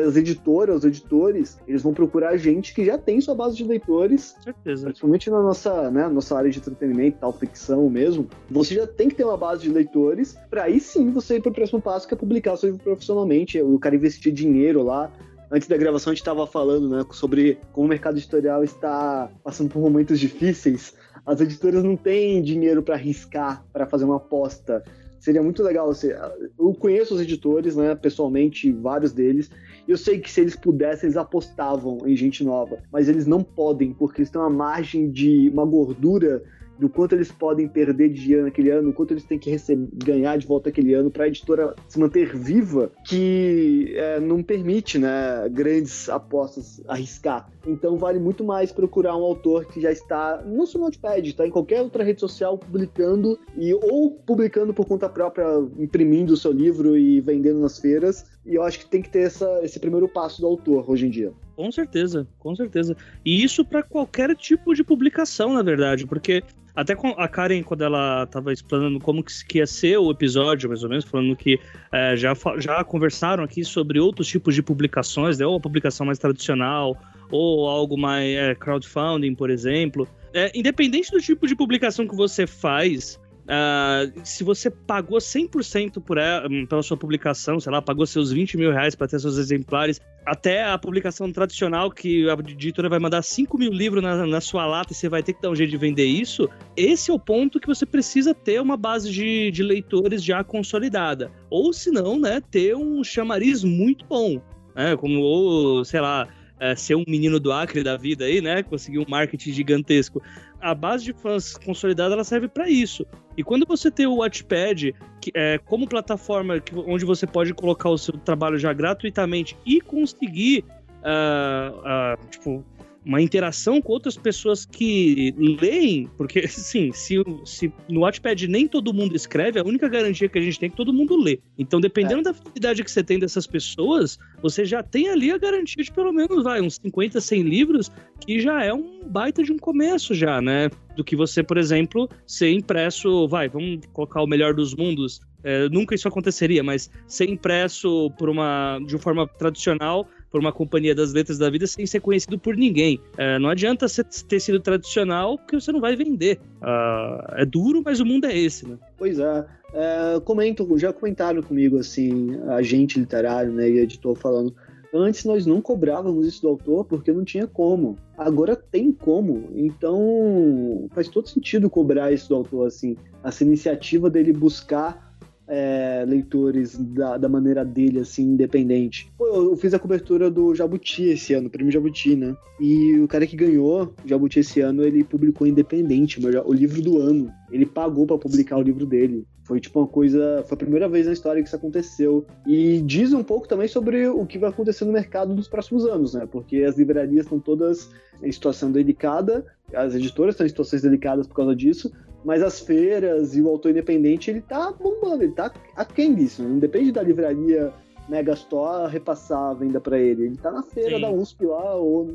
as 0.04 0.16
editoras, 0.16 0.78
os 0.78 0.86
editores, 0.86 1.60
eles 1.68 1.84
vão 1.84 1.94
procurar 1.94 2.36
gente 2.38 2.74
que 2.74 2.84
já 2.84 2.98
tem 2.98 3.22
sua 3.22 3.36
base 3.36 3.56
de 3.56 3.64
leitores. 3.64 4.36
Certeza. 4.44 4.86
Principalmente 4.86 5.30
na 5.30 5.42
nossa, 5.42 5.92
né, 5.92 6.08
nossa 6.08 6.36
área 6.36 6.50
de 6.50 6.58
entretenimento, 6.58 7.20
tal 7.20 7.32
ficção 7.32 7.88
mesmo. 7.88 8.28
Você 8.50 8.74
já 8.74 8.88
tem 8.88 9.08
que 9.08 9.16
ter 9.16 9.24
uma 9.24 9.38
base 9.38 9.62
de 9.62 9.70
leitores, 9.70 10.36
para 10.50 10.64
aí 10.64 10.80
sim 10.80 11.12
você 11.12 11.36
ir 11.36 11.42
pro 11.42 11.54
próximo 11.54 11.80
passo, 11.80 12.08
que 12.08 12.16
é 12.16 12.18
publicar 12.18 12.54
o 12.54 12.58
seu 12.58 12.72
livro 12.72 12.84
profissionalmente. 12.84 13.62
O 13.62 13.78
cara 13.78 13.96
investir 13.96 14.34
dinheiro 14.34 14.82
lá, 14.82 15.12
antes 15.52 15.68
da 15.68 15.78
gravação 15.78 16.12
a 16.12 16.14
gente 16.16 16.22
estava 16.22 16.48
falando 16.48 16.90
né, 16.90 17.06
sobre 17.12 17.60
como 17.72 17.86
o 17.86 17.90
mercado 17.90 18.18
editorial 18.18 18.64
está 18.64 19.30
passando 19.44 19.70
por 19.70 19.80
momentos 19.80 20.20
difíceis 20.20 20.96
as 21.26 21.42
editoras 21.42 21.84
não 21.84 21.98
têm 21.98 22.42
dinheiro 22.42 22.84
para 22.84 22.96
arriscar, 22.96 23.66
para 23.74 23.88
fazer 23.88 24.06
uma 24.06 24.18
aposta. 24.18 24.84
Seria 25.20 25.42
muito 25.42 25.64
legal. 25.64 25.88
Você, 25.88 26.16
eu 26.60 26.74
conheço 26.76 27.16
os 27.16 27.22
editores, 27.22 27.76
né, 27.76 27.96
pessoalmente, 27.96 28.72
vários 28.72 29.12
deles. 29.12 29.50
Eu 29.88 29.98
sei 29.98 30.20
que 30.20 30.30
se 30.30 30.42
eles 30.42 30.56
pudessem, 30.56 31.08
eles 31.08 31.18
apostavam 31.18 31.98
em 32.06 32.16
gente 32.16 32.44
nova. 32.44 32.78
Mas 32.92 33.10
eles 33.10 33.26
não 33.26 33.42
podem, 33.44 33.92
porque 33.92 34.22
eles 34.22 34.30
têm 34.30 34.40
uma 34.40 34.50
margem 34.50 35.10
de 35.10 35.50
uma 35.50 35.66
gordura 35.66 36.44
do 36.78 36.90
quanto 36.90 37.16
eles 37.16 37.32
podem 37.32 37.68
perder 37.68 38.10
de 38.10 38.22
dinheiro 38.22 38.44
naquele 38.44 38.70
ano, 38.70 38.90
o 38.90 38.94
quanto 38.94 39.12
eles 39.12 39.24
têm 39.24 39.40
que 39.40 39.50
receber, 39.50 39.88
ganhar 39.94 40.38
de 40.38 40.48
volta 40.48 40.70
aquele 40.70 40.94
ano 40.94 41.10
para 41.10 41.26
a 41.26 41.28
editora 41.28 41.76
se 41.88 42.00
manter 42.00 42.36
viva, 42.36 42.92
que 43.06 43.94
é, 43.96 44.20
não 44.20 44.44
permite 44.44 44.98
né, 44.98 45.48
grandes 45.50 46.10
apostas 46.10 46.82
arriscar. 46.88 47.50
Então 47.66 47.98
vale 47.98 48.20
muito 48.20 48.44
mais 48.44 48.72
procurar 48.72 49.16
um 49.18 49.24
autor 49.24 49.66
que 49.66 49.82
já 49.82 49.92
está 49.92 50.44
não 50.46 50.66
só 50.66 50.78
no 50.78 50.86
Notepad, 50.86 51.28
está 51.28 51.48
em 51.48 51.52
qualquer 51.52 51.82
outra 51.82 52.04
rede 52.04 52.20
social 52.20 52.58
publicando 52.58 53.40
e 53.58 53.74
ou 53.74 54.12
publicando 54.12 54.74
por 54.74 54.86
conta 54.86 55.10
própria, 55.10 55.46
imprimindo 55.78 56.34
o 56.34 56.38
seu 56.38 56.52
livro 56.52 56.98
e 56.98 57.22
vendendo 57.22 57.60
nas 57.60 57.80
feiras. 57.80 58.35
E 58.46 58.56
eu 58.56 58.64
acho 58.64 58.80
que 58.80 58.86
tem 58.86 59.02
que 59.02 59.10
ter 59.10 59.22
essa, 59.22 59.60
esse 59.64 59.80
primeiro 59.80 60.08
passo 60.08 60.40
do 60.40 60.48
autor 60.48 60.90
hoje 60.90 61.08
em 61.08 61.10
dia. 61.10 61.34
Com 61.56 61.72
certeza, 61.72 62.28
com 62.38 62.56
certeza. 62.56 62.96
E 63.24 63.44
isso 63.44 63.66
para 63.66 63.82
qualquer 63.82 64.36
tipo 64.36 64.74
de 64.76 64.84
publicação, 64.84 65.54
na 65.54 65.64
verdade, 65.64 66.06
porque 66.06 66.44
até 66.76 66.94
a 67.18 67.28
Karen, 67.28 67.64
quando 67.64 67.84
ela 67.84 68.24
estava 68.24 68.52
explanando 68.52 69.00
como 69.00 69.24
que 69.24 69.60
ia 69.60 69.66
ser 69.66 69.98
o 69.98 70.12
episódio, 70.12 70.68
mais 70.68 70.84
ou 70.84 70.90
menos, 70.90 71.06
falando 71.06 71.36
que 71.36 71.58
é, 71.92 72.18
já, 72.18 72.34
já 72.58 72.84
conversaram 72.84 73.44
aqui 73.44 73.64
sobre 73.64 73.98
outros 74.00 74.28
tipos 74.28 74.54
de 74.54 74.62
publicações, 74.62 75.40
né, 75.40 75.46
ou 75.46 75.56
a 75.56 75.60
publicação 75.60 76.06
mais 76.06 76.20
tradicional, 76.20 76.98
ou 77.32 77.68
algo 77.70 77.98
mais 77.98 78.36
é, 78.36 78.54
crowdfunding, 78.54 79.34
por 79.34 79.50
exemplo. 79.50 80.06
É, 80.34 80.52
independente 80.54 81.10
do 81.12 81.22
tipo 81.22 81.48
de 81.48 81.56
publicação 81.56 82.06
que 82.06 82.16
você 82.16 82.46
faz, 82.46 83.18
Uh, 83.46 84.22
se 84.24 84.44
você 84.44 84.72
pagou 84.72 85.20
100% 85.20 86.02
por 86.02 86.18
ela, 86.18 86.48
hum, 86.50 86.66
pela 86.66 86.82
sua 86.82 86.98
publicação, 86.98 87.60
sei 87.60 87.72
lá, 87.72 87.80
pagou 87.80 88.06
seus 88.08 88.32
20 88.32 88.58
mil 88.58 88.72
reais 88.72 88.96
para 88.96 89.08
ter 89.08 89.20
seus 89.20 89.38
exemplares, 89.38 90.02
até 90.26 90.64
a 90.64 90.78
publicação 90.80 91.32
tradicional, 91.32 91.92
que 91.92 92.28
a 92.28 92.34
editora 92.34 92.90
vai 92.90 92.98
mandar 92.98 93.22
5 93.22 93.56
mil 93.56 93.72
livros 93.72 94.02
na, 94.02 94.26
na, 94.26 94.42
sua 94.42 94.66
lata 94.66 94.94
e 94.94 94.96
você 94.96 95.08
vai 95.08 95.22
ter 95.22 95.34
que 95.34 95.42
dar 95.44 95.52
um 95.52 95.56
jeito 95.56 95.70
de 95.70 95.78
vender 95.78 96.06
isso, 96.06 96.50
esse 96.76 97.12
é 97.12 97.14
o 97.14 97.20
ponto 97.20 97.60
que 97.60 97.68
você 97.68 97.86
precisa 97.86 98.34
ter 98.34 98.60
uma 98.60 98.76
base 98.76 99.12
de, 99.12 99.52
de 99.52 99.62
leitores 99.62 100.24
já 100.24 100.44
consolidada. 100.44 101.32
Ou 101.48 101.72
se 101.72 101.92
não, 101.92 102.20
né, 102.20 102.42
ter 102.50 102.76
um 102.76 103.04
chamariz 103.04 103.64
muito 103.64 104.06
bom. 104.06 104.42
Né, 104.76 104.98
como, 104.98 105.22
ou, 105.22 105.86
sei 105.86 106.02
lá, 106.02 106.28
é, 106.60 106.76
ser 106.76 106.96
um 106.96 107.04
menino 107.08 107.40
do 107.40 107.52
Acre 107.52 107.84
da 107.84 107.96
vida 107.96 108.26
aí, 108.26 108.42
né? 108.42 108.64
Conseguir 108.64 109.00
um 109.00 109.06
marketing 109.08 109.52
gigantesco. 109.52 110.22
A 110.60 110.74
base 110.74 111.06
de 111.06 111.14
fãs 111.14 111.58
consolidada 111.58 112.14
ela 112.14 112.24
serve 112.24 112.48
para 112.48 112.70
isso. 112.70 113.06
E 113.38 113.44
quando 113.44 113.66
você 113.66 113.92
tem 113.92 114.06
o 114.06 114.16
Watchpad 114.16 114.96
que, 115.22 115.32
é, 115.34 115.58
como 115.58 115.88
plataforma 115.88 116.60
que, 116.60 116.74
onde 116.76 117.04
você 117.04 117.28
pode 117.28 117.54
colocar 117.54 117.90
o 117.90 117.98
seu 117.98 118.14
trabalho 118.18 118.58
já 118.58 118.72
gratuitamente 118.72 119.58
e 119.66 119.82
conseguir 119.82 120.64
uh, 121.02 121.76
uh, 121.78 122.28
tipo, 122.30 122.64
uma 123.06 123.22
interação 123.22 123.82
com 123.82 123.94
outras 123.94 124.18
pessoas 124.18 124.66
que 124.66 125.34
leem, 125.38 126.10
porque, 126.18 126.48
sim, 126.50 126.92
se, 126.92 127.18
se 127.46 127.72
no 127.88 128.02
Wattpad 128.02 128.48
nem 128.48 128.68
todo 128.68 128.94
mundo 128.94 129.16
escreve, 129.16 129.60
a 129.60 129.64
única 129.64 129.88
garantia 129.88 130.28
que 130.28 130.40
a 130.40 130.42
gente 130.42 130.60
tem 130.60 130.68
é 130.68 130.70
que 130.72 130.76
todo 130.76 130.92
mundo 130.92 131.16
lê. 131.16 131.40
Então, 131.58 131.80
dependendo 131.80 132.22
é. 132.22 132.24
da 132.24 132.32
afinidade 132.32 132.84
que 132.84 132.92
você 132.92 133.04
tem 133.04 133.20
dessas 133.20 133.46
pessoas, 133.46 134.18
você 134.42 134.66
já 134.66 134.82
tem 134.82 135.10
ali 135.10 135.32
a 135.32 135.38
garantia 135.38 135.84
de 135.84 135.92
pelo 135.92 136.12
menos, 136.12 136.44
vai, 136.44 136.62
uns 136.62 136.76
50, 136.76 137.22
100 137.22 137.44
livros, 137.44 137.92
que 138.26 138.40
já 138.40 138.64
é 138.64 138.74
um 138.74 139.02
baita 139.06 139.44
de 139.44 139.52
um 139.52 139.58
começo 139.58 140.16
já, 140.16 140.42
né? 140.42 140.70
Do 140.96 141.04
que 141.04 141.16
você, 141.16 141.44
por 141.44 141.58
exemplo, 141.58 142.10
ser 142.26 142.50
impresso, 142.50 143.28
vai, 143.28 143.48
vamos 143.48 143.82
colocar 143.94 144.22
o 144.24 144.28
melhor 144.28 144.54
dos 144.54 144.74
mundos, 144.74 145.22
é, 145.44 145.70
nunca 145.70 145.94
isso 145.94 146.08
aconteceria, 146.08 146.64
mas 146.64 146.90
ser 147.08 147.30
impresso 147.30 148.10
por 148.18 148.30
uma, 148.30 148.80
de 148.88 148.96
uma 148.96 149.02
forma 149.02 149.28
tradicional 149.28 150.10
por 150.36 150.42
uma 150.42 150.52
companhia 150.52 150.94
das 150.94 151.14
letras 151.14 151.38
da 151.38 151.50
vida 151.50 151.66
sem 151.66 151.86
ser 151.86 152.02
conhecido 152.02 152.38
por 152.38 152.58
ninguém. 152.58 153.00
É, 153.18 153.40
não 153.40 153.48
adianta 153.48 153.86
ter 154.28 154.42
sido 154.42 154.60
tradicional 154.60 155.38
porque 155.38 155.58
você 155.58 155.72
não 155.72 155.80
vai 155.80 155.96
vender. 155.96 156.42
Uh, 156.62 157.36
é 157.38 157.46
duro, 157.46 157.82
mas 157.86 158.02
o 158.02 158.06
mundo 158.06 158.26
é 158.26 158.38
esse, 158.38 158.68
né? 158.68 158.78
Pois 158.98 159.18
é. 159.18 159.46
é 159.74 160.20
comento, 160.26 160.78
já 160.78 160.92
comentaram 160.92 161.42
comigo 161.42 161.78
assim, 161.78 162.38
agente 162.50 163.00
literário, 163.00 163.54
né, 163.54 163.70
e 163.70 163.80
editor 163.80 164.14
falando. 164.18 164.54
Antes 164.94 165.24
nós 165.24 165.46
não 165.46 165.62
cobrávamos 165.62 166.28
isso 166.28 166.42
do 166.42 166.50
autor 166.50 166.84
porque 166.84 167.14
não 167.14 167.24
tinha 167.24 167.48
como. 167.48 167.98
Agora 168.18 168.58
tem 168.58 168.92
como. 168.92 169.52
Então 169.56 170.90
faz 170.94 171.08
todo 171.08 171.30
sentido 171.30 171.70
cobrar 171.70 172.12
isso 172.12 172.28
do 172.28 172.36
autor 172.36 172.68
assim. 172.68 172.98
Essa 173.24 173.46
iniciativa 173.46 174.10
dele 174.10 174.34
buscar 174.34 175.05
é, 175.48 176.04
leitores 176.08 176.78
da, 176.78 177.18
da, 177.18 177.30
maneira 177.30 177.64
dele, 177.64 178.00
assim, 178.00 178.24
independente. 178.24 179.12
Pô, 179.18 179.26
eu 179.28 179.56
fiz 179.56 179.74
a 179.74 179.80
cobertura 179.80 180.30
do 180.30 180.56
Jabuti 180.56 181.04
esse 181.04 181.34
ano, 181.34 181.50
prêmio 181.50 181.72
Jabuti, 181.72 182.16
né? 182.16 182.36
E 182.60 182.98
o 183.00 183.08
cara 183.08 183.28
que 183.28 183.36
ganhou 183.36 183.94
o 184.04 184.08
Jabuti 184.08 184.40
esse 184.40 184.62
ano, 184.62 184.84
ele 184.84 185.04
publicou 185.04 185.46
independente, 185.46 186.20
o 186.46 186.54
livro 186.54 186.82
do 186.82 187.00
ano. 187.00 187.32
Ele 187.52 187.66
pagou 187.66 188.08
para 188.08 188.18
publicar 188.18 188.58
o 188.58 188.62
livro 188.62 188.86
dele. 188.86 189.26
Foi 189.44 189.60
tipo 189.60 189.80
uma 189.80 189.88
coisa. 189.88 190.44
Foi 190.48 190.56
a 190.56 190.58
primeira 190.58 190.90
vez 190.90 191.06
na 191.06 191.14
história 191.14 191.42
que 191.42 191.48
isso 191.48 191.56
aconteceu. 191.56 192.26
E 192.48 192.82
diz 192.82 193.14
um 193.14 193.24
pouco 193.24 193.48
também 193.48 193.68
sobre 193.68 194.08
o 194.08 194.26
que 194.26 194.40
vai 194.40 194.50
acontecer 194.50 194.86
no 194.86 194.92
mercado 194.92 195.36
nos 195.36 195.48
próximos 195.48 195.86
anos, 195.86 196.16
né? 196.16 196.28
Porque 196.30 196.64
as 196.64 196.78
livrarias 196.78 197.26
estão 197.26 197.40
todas 197.40 197.92
em 198.24 198.32
situação 198.32 198.72
delicada, 198.72 199.46
as 199.72 199.94
editoras 199.94 200.34
estão 200.34 200.46
em 200.46 200.50
situações 200.50 200.82
delicadas 200.82 201.28
por 201.28 201.36
causa 201.36 201.56
disso, 201.56 201.92
mas 202.26 202.42
as 202.42 202.60
feiras 202.60 203.36
e 203.36 203.42
o 203.42 203.48
autor 203.48 203.70
independente, 203.70 204.32
ele 204.32 204.42
tá 204.42 204.72
bombando, 204.72 205.24
ele 205.24 205.32
tá 205.32 205.54
aquém 205.76 206.16
disso. 206.16 206.42
Né? 206.42 206.50
Não 206.50 206.60
depende 206.60 206.92
da 206.92 207.04
livraria 207.04 207.72
Megastore 208.10 208.92
repassar 208.92 209.52
a 209.52 209.54
venda 209.54 209.80
para 209.80 210.00
ele. 210.00 210.26
Ele 210.26 210.36
tá 210.36 210.52
na 210.52 210.64
feira 210.64 210.96
Sim. 210.96 211.02
da 211.02 211.12
USP 211.12 211.46
lá, 211.46 211.76
ou 211.76 212.10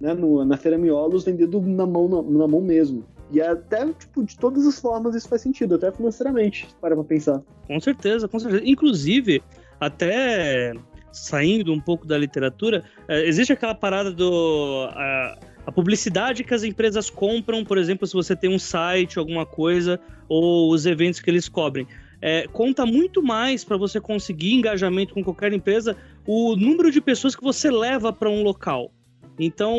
né, 0.00 0.12
no, 0.12 0.44
na 0.44 0.56
feira 0.56 0.76
Miolos, 0.76 1.24
vendendo 1.24 1.60
na 1.62 1.86
mão, 1.86 2.08
na, 2.08 2.22
na, 2.22 2.48
mão 2.48 2.60
mesmo. 2.60 3.04
E 3.30 3.40
até, 3.40 3.86
tipo, 3.92 4.24
de 4.24 4.36
todas 4.36 4.66
as 4.66 4.80
formas 4.80 5.14
isso 5.14 5.28
faz 5.28 5.42
sentido, 5.42 5.76
até 5.76 5.92
financeiramente, 5.92 6.68
para 6.80 6.96
pra 6.96 7.04
pensar. 7.04 7.40
Com 7.68 7.78
certeza, 7.78 8.26
com 8.26 8.38
certeza. 8.40 8.62
Inclusive, 8.66 9.40
até 9.80 10.72
saindo 11.12 11.72
um 11.72 11.80
pouco 11.80 12.04
da 12.06 12.18
literatura, 12.18 12.82
é, 13.06 13.24
existe 13.26 13.52
aquela 13.52 13.74
parada 13.74 14.10
do. 14.10 14.88
Uh, 14.88 15.53
a 15.66 15.72
publicidade 15.72 16.44
que 16.44 16.54
as 16.54 16.62
empresas 16.62 17.08
compram, 17.08 17.64
por 17.64 17.78
exemplo, 17.78 18.06
se 18.06 18.12
você 18.12 18.36
tem 18.36 18.50
um 18.50 18.58
site, 18.58 19.18
alguma 19.18 19.46
coisa, 19.46 19.98
ou 20.28 20.70
os 20.72 20.84
eventos 20.84 21.20
que 21.20 21.30
eles 21.30 21.48
cobrem. 21.48 21.86
É, 22.20 22.46
conta 22.48 22.86
muito 22.86 23.22
mais 23.22 23.64
para 23.64 23.76
você 23.76 24.00
conseguir 24.00 24.54
engajamento 24.54 25.14
com 25.14 25.22
qualquer 25.22 25.52
empresa 25.52 25.96
o 26.26 26.56
número 26.56 26.90
de 26.90 27.00
pessoas 27.00 27.34
que 27.34 27.42
você 27.42 27.70
leva 27.70 28.12
para 28.12 28.30
um 28.30 28.42
local. 28.42 28.92
Então, 29.38 29.74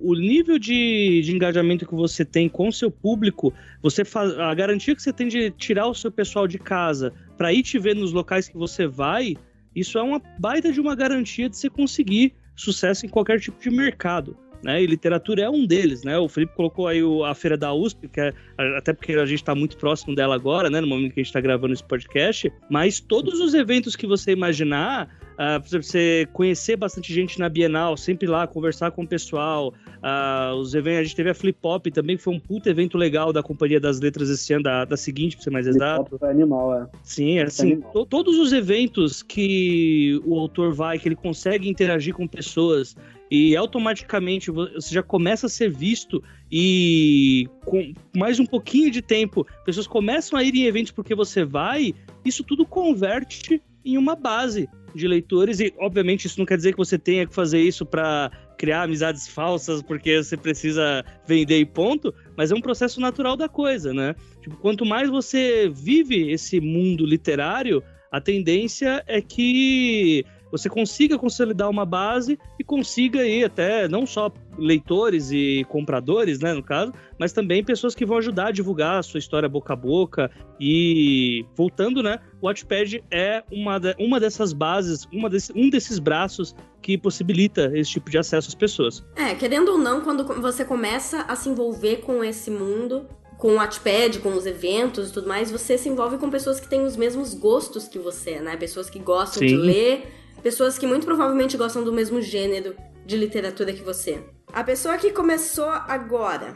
o 0.00 0.14
nível 0.14 0.58
de, 0.58 1.20
de, 1.22 1.34
engajamento 1.34 1.86
que 1.86 1.94
você 1.94 2.24
tem 2.24 2.48
com 2.48 2.68
o 2.68 2.72
seu 2.72 2.90
público, 2.90 3.52
você 3.82 4.04
faz, 4.04 4.36
a 4.38 4.54
garantia 4.54 4.96
que 4.96 5.02
você 5.02 5.12
tem 5.12 5.28
de 5.28 5.50
tirar 5.50 5.86
o 5.86 5.94
seu 5.94 6.10
pessoal 6.10 6.48
de 6.48 6.58
casa 6.58 7.12
para 7.36 7.52
ir 7.52 7.62
te 7.62 7.78
ver 7.78 7.94
nos 7.94 8.12
locais 8.12 8.48
que 8.48 8.56
você 8.56 8.86
vai, 8.86 9.36
isso 9.74 9.98
é 9.98 10.02
uma 10.02 10.20
baita 10.38 10.72
de 10.72 10.80
uma 10.80 10.96
garantia 10.96 11.48
de 11.48 11.58
você 11.58 11.68
conseguir 11.68 12.32
sucesso 12.56 13.04
em 13.04 13.08
qualquer 13.08 13.38
tipo 13.38 13.60
de 13.60 13.70
mercado 13.70 14.34
né? 14.66 14.82
E 14.82 14.86
literatura 14.86 15.42
é 15.42 15.48
um 15.48 15.64
deles, 15.64 16.02
né? 16.02 16.18
O 16.18 16.28
Felipe 16.28 16.52
colocou 16.56 16.88
aí 16.88 17.00
a 17.24 17.34
feira 17.34 17.56
da 17.56 17.72
USP, 17.72 18.08
que 18.08 18.20
é, 18.20 18.32
até 18.76 18.92
porque 18.92 19.12
a 19.12 19.24
gente 19.24 19.38
está 19.38 19.54
muito 19.54 19.76
próximo 19.76 20.12
dela 20.12 20.34
agora, 20.34 20.68
né? 20.68 20.80
No 20.80 20.88
momento 20.88 21.14
que 21.14 21.20
a 21.20 21.22
gente 21.22 21.28
está 21.28 21.40
gravando 21.40 21.72
esse 21.72 21.84
podcast. 21.84 22.52
Mas 22.68 22.98
todos 22.98 23.38
os 23.40 23.54
eventos 23.54 23.94
que 23.94 24.08
você 24.08 24.32
imaginar, 24.32 25.08
uh, 25.34 25.62
você 25.70 26.26
conhecer 26.32 26.74
bastante 26.74 27.14
gente 27.14 27.38
na 27.38 27.48
Bienal, 27.48 27.96
sempre 27.96 28.26
lá, 28.26 28.44
conversar 28.44 28.90
com 28.90 29.04
o 29.04 29.06
pessoal. 29.06 29.72
Uh, 29.98 30.56
os 30.56 30.74
eventos, 30.74 30.98
a 30.98 31.02
gente 31.04 31.14
teve 31.14 31.30
a 31.30 31.34
Flip 31.34 31.56
Pop 31.62 31.88
também, 31.92 32.16
que 32.16 32.24
foi 32.24 32.34
um 32.34 32.40
puto 32.40 32.68
evento 32.68 32.98
legal 32.98 33.32
da 33.32 33.44
Companhia 33.44 33.78
das 33.78 34.00
Letras 34.00 34.28
esse 34.28 34.52
ano, 34.52 34.64
da, 34.64 34.84
da 34.84 34.96
seguinte, 34.96 35.36
pra 35.36 35.44
ser 35.44 35.50
mais 35.50 35.68
exato. 35.68 36.18
Foi 36.18 36.28
animal, 36.28 36.74
é. 36.74 36.86
Sim, 37.04 37.38
assim, 37.38 37.80
to, 37.92 38.04
todos 38.04 38.36
os 38.36 38.52
eventos 38.52 39.22
que 39.22 40.20
o 40.24 40.36
autor 40.40 40.74
vai, 40.74 40.98
que 40.98 41.06
ele 41.06 41.14
consegue 41.14 41.68
interagir 41.68 42.12
com 42.12 42.26
pessoas 42.26 42.96
e 43.30 43.56
automaticamente 43.56 44.50
você 44.50 44.94
já 44.94 45.02
começa 45.02 45.46
a 45.46 45.50
ser 45.50 45.70
visto 45.70 46.22
e 46.50 47.48
com 47.64 47.92
mais 48.16 48.38
um 48.38 48.46
pouquinho 48.46 48.90
de 48.90 49.02
tempo, 49.02 49.46
pessoas 49.64 49.86
começam 49.86 50.38
a 50.38 50.42
ir 50.42 50.54
em 50.54 50.64
eventos 50.64 50.92
porque 50.92 51.14
você 51.14 51.44
vai, 51.44 51.92
isso 52.24 52.44
tudo 52.44 52.64
converte 52.64 53.60
em 53.84 53.98
uma 53.98 54.14
base 54.14 54.68
de 54.94 55.06
leitores 55.06 55.60
e 55.60 55.72
obviamente 55.78 56.26
isso 56.26 56.38
não 56.38 56.46
quer 56.46 56.56
dizer 56.56 56.72
que 56.72 56.78
você 56.78 56.98
tenha 56.98 57.26
que 57.26 57.34
fazer 57.34 57.60
isso 57.60 57.84
para 57.84 58.30
criar 58.56 58.82
amizades 58.82 59.28
falsas 59.28 59.82
porque 59.82 60.22
você 60.22 60.36
precisa 60.36 61.04
vender 61.26 61.58
e 61.58 61.66
ponto, 61.66 62.14
mas 62.36 62.50
é 62.50 62.54
um 62.54 62.60
processo 62.60 63.00
natural 63.00 63.36
da 63.36 63.48
coisa, 63.48 63.92
né? 63.92 64.14
Tipo, 64.40 64.56
quanto 64.56 64.86
mais 64.86 65.10
você 65.10 65.68
vive 65.68 66.30
esse 66.30 66.60
mundo 66.60 67.04
literário, 67.04 67.82
a 68.10 68.20
tendência 68.20 69.02
é 69.06 69.20
que 69.20 70.24
você 70.50 70.68
consiga 70.68 71.18
consolidar 71.18 71.68
uma 71.68 71.84
base 71.84 72.38
e 72.58 72.64
consiga 72.64 73.20
aí 73.20 73.44
até 73.44 73.88
não 73.88 74.06
só 74.06 74.32
leitores 74.58 75.30
e 75.30 75.66
compradores, 75.68 76.40
né, 76.40 76.54
no 76.54 76.62
caso, 76.62 76.92
mas 77.18 77.32
também 77.32 77.62
pessoas 77.62 77.94
que 77.94 78.06
vão 78.06 78.18
ajudar 78.18 78.48
a 78.48 78.50
divulgar 78.50 78.98
a 78.98 79.02
sua 79.02 79.18
história 79.18 79.48
boca 79.48 79.72
a 79.72 79.76
boca. 79.76 80.30
E 80.58 81.44
voltando, 81.54 82.02
né, 82.02 82.18
o 82.40 82.46
Watchpad 82.46 83.04
é 83.10 83.42
uma, 83.50 83.78
de, 83.78 83.94
uma 83.98 84.18
dessas 84.18 84.52
bases, 84.52 85.06
uma 85.12 85.28
desse, 85.28 85.52
um 85.54 85.68
desses 85.68 85.98
braços 85.98 86.54
que 86.80 86.96
possibilita 86.96 87.70
esse 87.74 87.90
tipo 87.90 88.10
de 88.10 88.18
acesso 88.18 88.48
às 88.48 88.54
pessoas. 88.54 89.04
É, 89.16 89.34
querendo 89.34 89.72
ou 89.72 89.78
não, 89.78 90.00
quando 90.00 90.24
você 90.40 90.64
começa 90.64 91.22
a 91.22 91.36
se 91.36 91.48
envolver 91.48 91.96
com 91.96 92.22
esse 92.24 92.50
mundo, 92.50 93.06
com 93.38 93.48
o 93.48 93.54
Wattpad, 93.56 94.20
com 94.20 94.34
os 94.34 94.46
eventos 94.46 95.10
e 95.10 95.12
tudo 95.12 95.28
mais, 95.28 95.50
você 95.50 95.76
se 95.76 95.88
envolve 95.88 96.16
com 96.16 96.30
pessoas 96.30 96.58
que 96.58 96.68
têm 96.68 96.82
os 96.82 96.96
mesmos 96.96 97.34
gostos 97.34 97.86
que 97.86 97.98
você, 97.98 98.40
né? 98.40 98.56
Pessoas 98.56 98.88
que 98.88 98.98
gostam 98.98 99.40
Sim. 99.40 99.48
de 99.48 99.56
ler 99.56 100.12
pessoas 100.46 100.78
que 100.78 100.86
muito 100.86 101.04
provavelmente 101.04 101.56
gostam 101.56 101.82
do 101.82 101.92
mesmo 101.92 102.22
gênero 102.22 102.76
de 103.04 103.16
literatura 103.16 103.72
que 103.72 103.82
você. 103.82 104.22
A 104.52 104.62
pessoa 104.62 104.96
que 104.96 105.10
começou 105.10 105.68
agora 105.68 106.54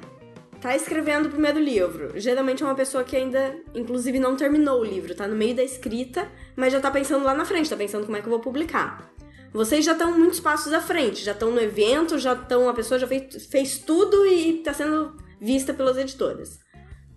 tá 0.61 0.77
escrevendo 0.77 1.27
o 1.27 1.29
primeiro 1.29 1.59
livro. 1.59 2.13
Geralmente 2.15 2.63
é 2.63 2.67
uma 2.67 2.77
pessoa 2.77 3.03
que 3.03 3.17
ainda, 3.17 3.53
inclusive, 3.75 4.21
não 4.21 4.37
terminou 4.37 4.81
o 4.81 4.85
livro, 4.85 5.13
tá 5.13 5.27
no 5.27 5.35
meio 5.35 5.57
da 5.57 5.65
escrita, 5.65 6.31
mas 6.55 6.73
já 6.73 6.79
tá 6.79 6.89
pensando 6.89 7.25
lá 7.25 7.35
na 7.35 7.45
frente, 7.45 7.69
tá 7.69 7.75
pensando 7.75 8.05
como 8.05 8.17
é 8.17 8.21
que 8.21 8.29
eu 8.29 8.31
vou 8.31 8.39
publicar. 8.39 9.13
Vocês 9.53 9.85
já 9.85 9.91
estão 9.91 10.17
muitos 10.17 10.39
passos 10.39 10.73
à 10.73 10.81
frente, 10.81 11.25
já 11.25 11.33
estão 11.33 11.51
no 11.51 11.61
evento, 11.61 12.17
já 12.17 12.35
estão. 12.35 12.69
A 12.69 12.75
pessoa 12.75 12.97
já 12.97 13.09
fez, 13.09 13.45
fez 13.47 13.79
tudo 13.79 14.25
e 14.25 14.63
tá 14.63 14.73
sendo 14.73 15.17
vista 15.41 15.75
pelas 15.75 15.99
editoras. 15.99 16.61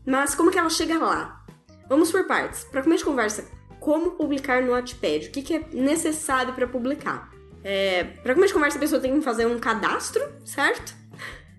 Mas 0.07 0.33
como 0.33 0.49
que 0.49 0.57
ela 0.57 0.71
chega 0.71 0.97
lá? 0.97 1.45
Vamos 1.87 2.11
por 2.11 2.25
partes. 2.25 2.63
Para 2.63 2.81
começo 2.81 3.03
de 3.03 3.11
conversa, 3.11 3.45
como 3.83 4.11
publicar 4.11 4.61
no 4.61 4.71
Wattpad, 4.71 5.27
o 5.27 5.31
que, 5.31 5.41
que 5.41 5.55
é 5.55 5.65
necessário 5.73 6.53
para 6.53 6.65
publicar. 6.65 7.29
É, 7.61 8.05
para 8.23 8.33
começar 8.33 8.47
de 8.47 8.53
conversa, 8.53 8.77
a 8.77 8.79
pessoa 8.79 9.01
tem 9.01 9.13
que 9.13 9.21
fazer 9.21 9.45
um 9.45 9.59
cadastro, 9.59 10.23
certo? 10.45 10.95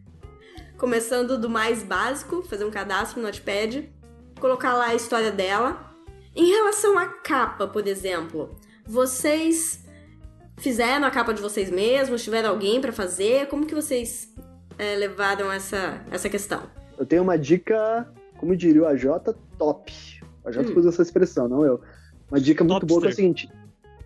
Começando 0.78 1.37
do 1.37 1.50
mais 1.50 1.82
básico, 1.82 2.42
fazer 2.44 2.64
um 2.64 2.70
cadastro 2.70 3.20
no 3.20 3.26
Wattpad, 3.26 3.92
colocar 4.40 4.72
lá 4.72 4.87
a 4.87 4.94
história 4.94 5.30
dela. 5.30 5.94
Em 6.34 6.46
relação 6.46 6.98
à 6.98 7.06
capa, 7.08 7.66
por 7.68 7.87
exemplo, 7.87 8.56
vocês 8.87 9.84
fizeram 10.56 11.06
a 11.06 11.10
capa 11.10 11.34
de 11.34 11.42
vocês 11.42 11.70
mesmos? 11.70 12.24
Tiveram 12.24 12.48
alguém 12.48 12.80
para 12.80 12.90
fazer? 12.90 13.48
Como 13.48 13.66
que 13.66 13.74
vocês 13.74 14.34
é, 14.78 14.96
levaram 14.96 15.52
essa, 15.52 16.02
essa 16.10 16.30
questão? 16.30 16.62
Eu 16.98 17.04
tenho 17.04 17.22
uma 17.22 17.37
dica, 17.37 18.10
como 18.38 18.56
diria 18.56 18.82
o 18.82 18.87
AJ, 18.87 19.04
top. 19.58 19.92
O 20.42 20.48
AJ 20.48 20.70
hum. 20.70 20.78
usa 20.78 20.88
essa 20.88 21.02
expressão, 21.02 21.46
não 21.46 21.66
eu. 21.66 21.82
Uma 22.30 22.40
dica 22.40 22.64
muito 22.64 22.87
boa 22.87 23.00
que 23.00 23.06
é 23.06 23.10
o 23.10 23.14
seguinte: 23.14 23.48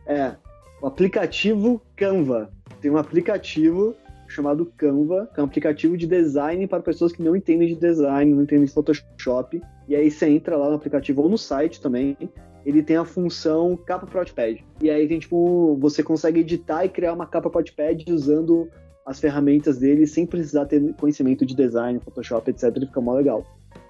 é 0.06 0.34
o 0.82 0.86
aplicativo 0.86 1.80
Canva. 1.96 2.50
Tem 2.80 2.90
um 2.90 2.96
aplicativo 2.96 3.94
chamado 4.28 4.66
Canva, 4.76 5.28
que 5.32 5.40
é 5.40 5.42
um 5.42 5.46
aplicativo 5.46 5.96
de 5.96 6.06
design 6.06 6.66
para 6.66 6.80
pessoas 6.80 7.12
que 7.12 7.22
não 7.22 7.34
entendem 7.34 7.68
de 7.68 7.74
design, 7.74 8.32
não 8.34 8.42
entendem 8.42 8.66
de 8.66 8.72
Photoshop. 8.72 9.60
E 9.88 9.96
aí 9.96 10.10
você 10.10 10.28
entra 10.28 10.56
lá 10.56 10.68
no 10.68 10.76
aplicativo 10.76 11.22
ou 11.22 11.28
no 11.28 11.38
site 11.38 11.80
também. 11.80 12.16
Ele 12.64 12.82
tem 12.82 12.96
a 12.96 13.04
função 13.04 13.76
capa 13.76 14.06
para 14.06 14.20
Wattpad. 14.20 14.64
E 14.82 14.90
aí 14.90 15.08
tem 15.08 15.18
tipo, 15.18 15.76
você 15.80 16.02
consegue 16.02 16.40
editar 16.40 16.84
e 16.84 16.88
criar 16.88 17.14
uma 17.14 17.26
capa 17.26 17.48
para 17.48 17.60
Wattpad 17.60 18.04
usando 18.12 18.68
as 19.06 19.18
ferramentas 19.18 19.78
dele 19.78 20.06
sem 20.06 20.26
precisar 20.26 20.66
ter 20.66 20.94
conhecimento 20.94 21.46
de 21.46 21.56
design, 21.56 21.98
Photoshop, 22.00 22.50
etc. 22.50 22.64
Ele 22.76 22.86
fica 22.86 23.00
mó 23.00 23.14
legal. 23.14 23.42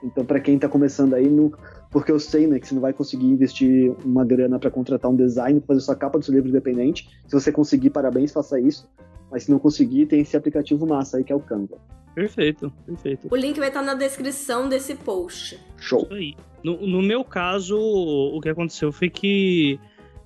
Então, 0.05 0.25
para 0.25 0.39
quem 0.39 0.55
está 0.55 0.69
começando 0.69 1.15
aí, 1.15 1.29
no, 1.29 1.53
porque 1.91 2.13
eu 2.13 2.19
sei 2.19 2.47
né, 2.47 2.59
que 2.59 2.67
você 2.67 2.75
não 2.75 2.83
vai 2.83 2.93
conseguir 2.93 3.27
investir 3.27 3.93
uma 4.05 4.25
grana 4.25 4.59
para 4.59 4.71
contratar 4.71 5.11
um 5.11 5.17
designer 5.17 5.61
para 5.61 5.75
fazer 5.75 5.81
sua 5.81 5.97
capa 5.97 6.19
do 6.19 6.25
seu 6.25 6.35
livro 6.35 6.49
independente. 6.49 7.09
Se 7.27 7.33
você 7.33 7.51
conseguir, 7.51 7.91
parabéns, 7.91 8.33
faça 8.33 8.61
isso. 8.61 8.89
Mas 9.31 9.45
se 9.45 9.51
não 9.51 9.59
conseguir, 9.59 10.07
tem 10.07 10.21
esse 10.21 10.37
aplicativo 10.37 10.87
massa 10.87 11.19
aí 11.19 11.25
que 11.25 11.33
é 11.33 11.37
o 11.37 11.41
Canva. 11.41 11.79
Perfeito, 12.15 12.73
perfeito. 12.85 13.29
O 13.31 13.37
link 13.37 13.59
vai 13.59 13.69
estar 13.69 13.83
na 13.83 13.95
descrição 13.95 14.69
desse 14.69 14.95
post. 14.95 15.59
Show. 15.77 16.09
No, 16.65 16.87
no 16.87 17.03
meu 17.03 17.25
caso, 17.25 17.79
o 17.79 18.41
que 18.41 18.49
aconteceu 18.49 18.91
foi 18.91 19.09
que 19.09 19.79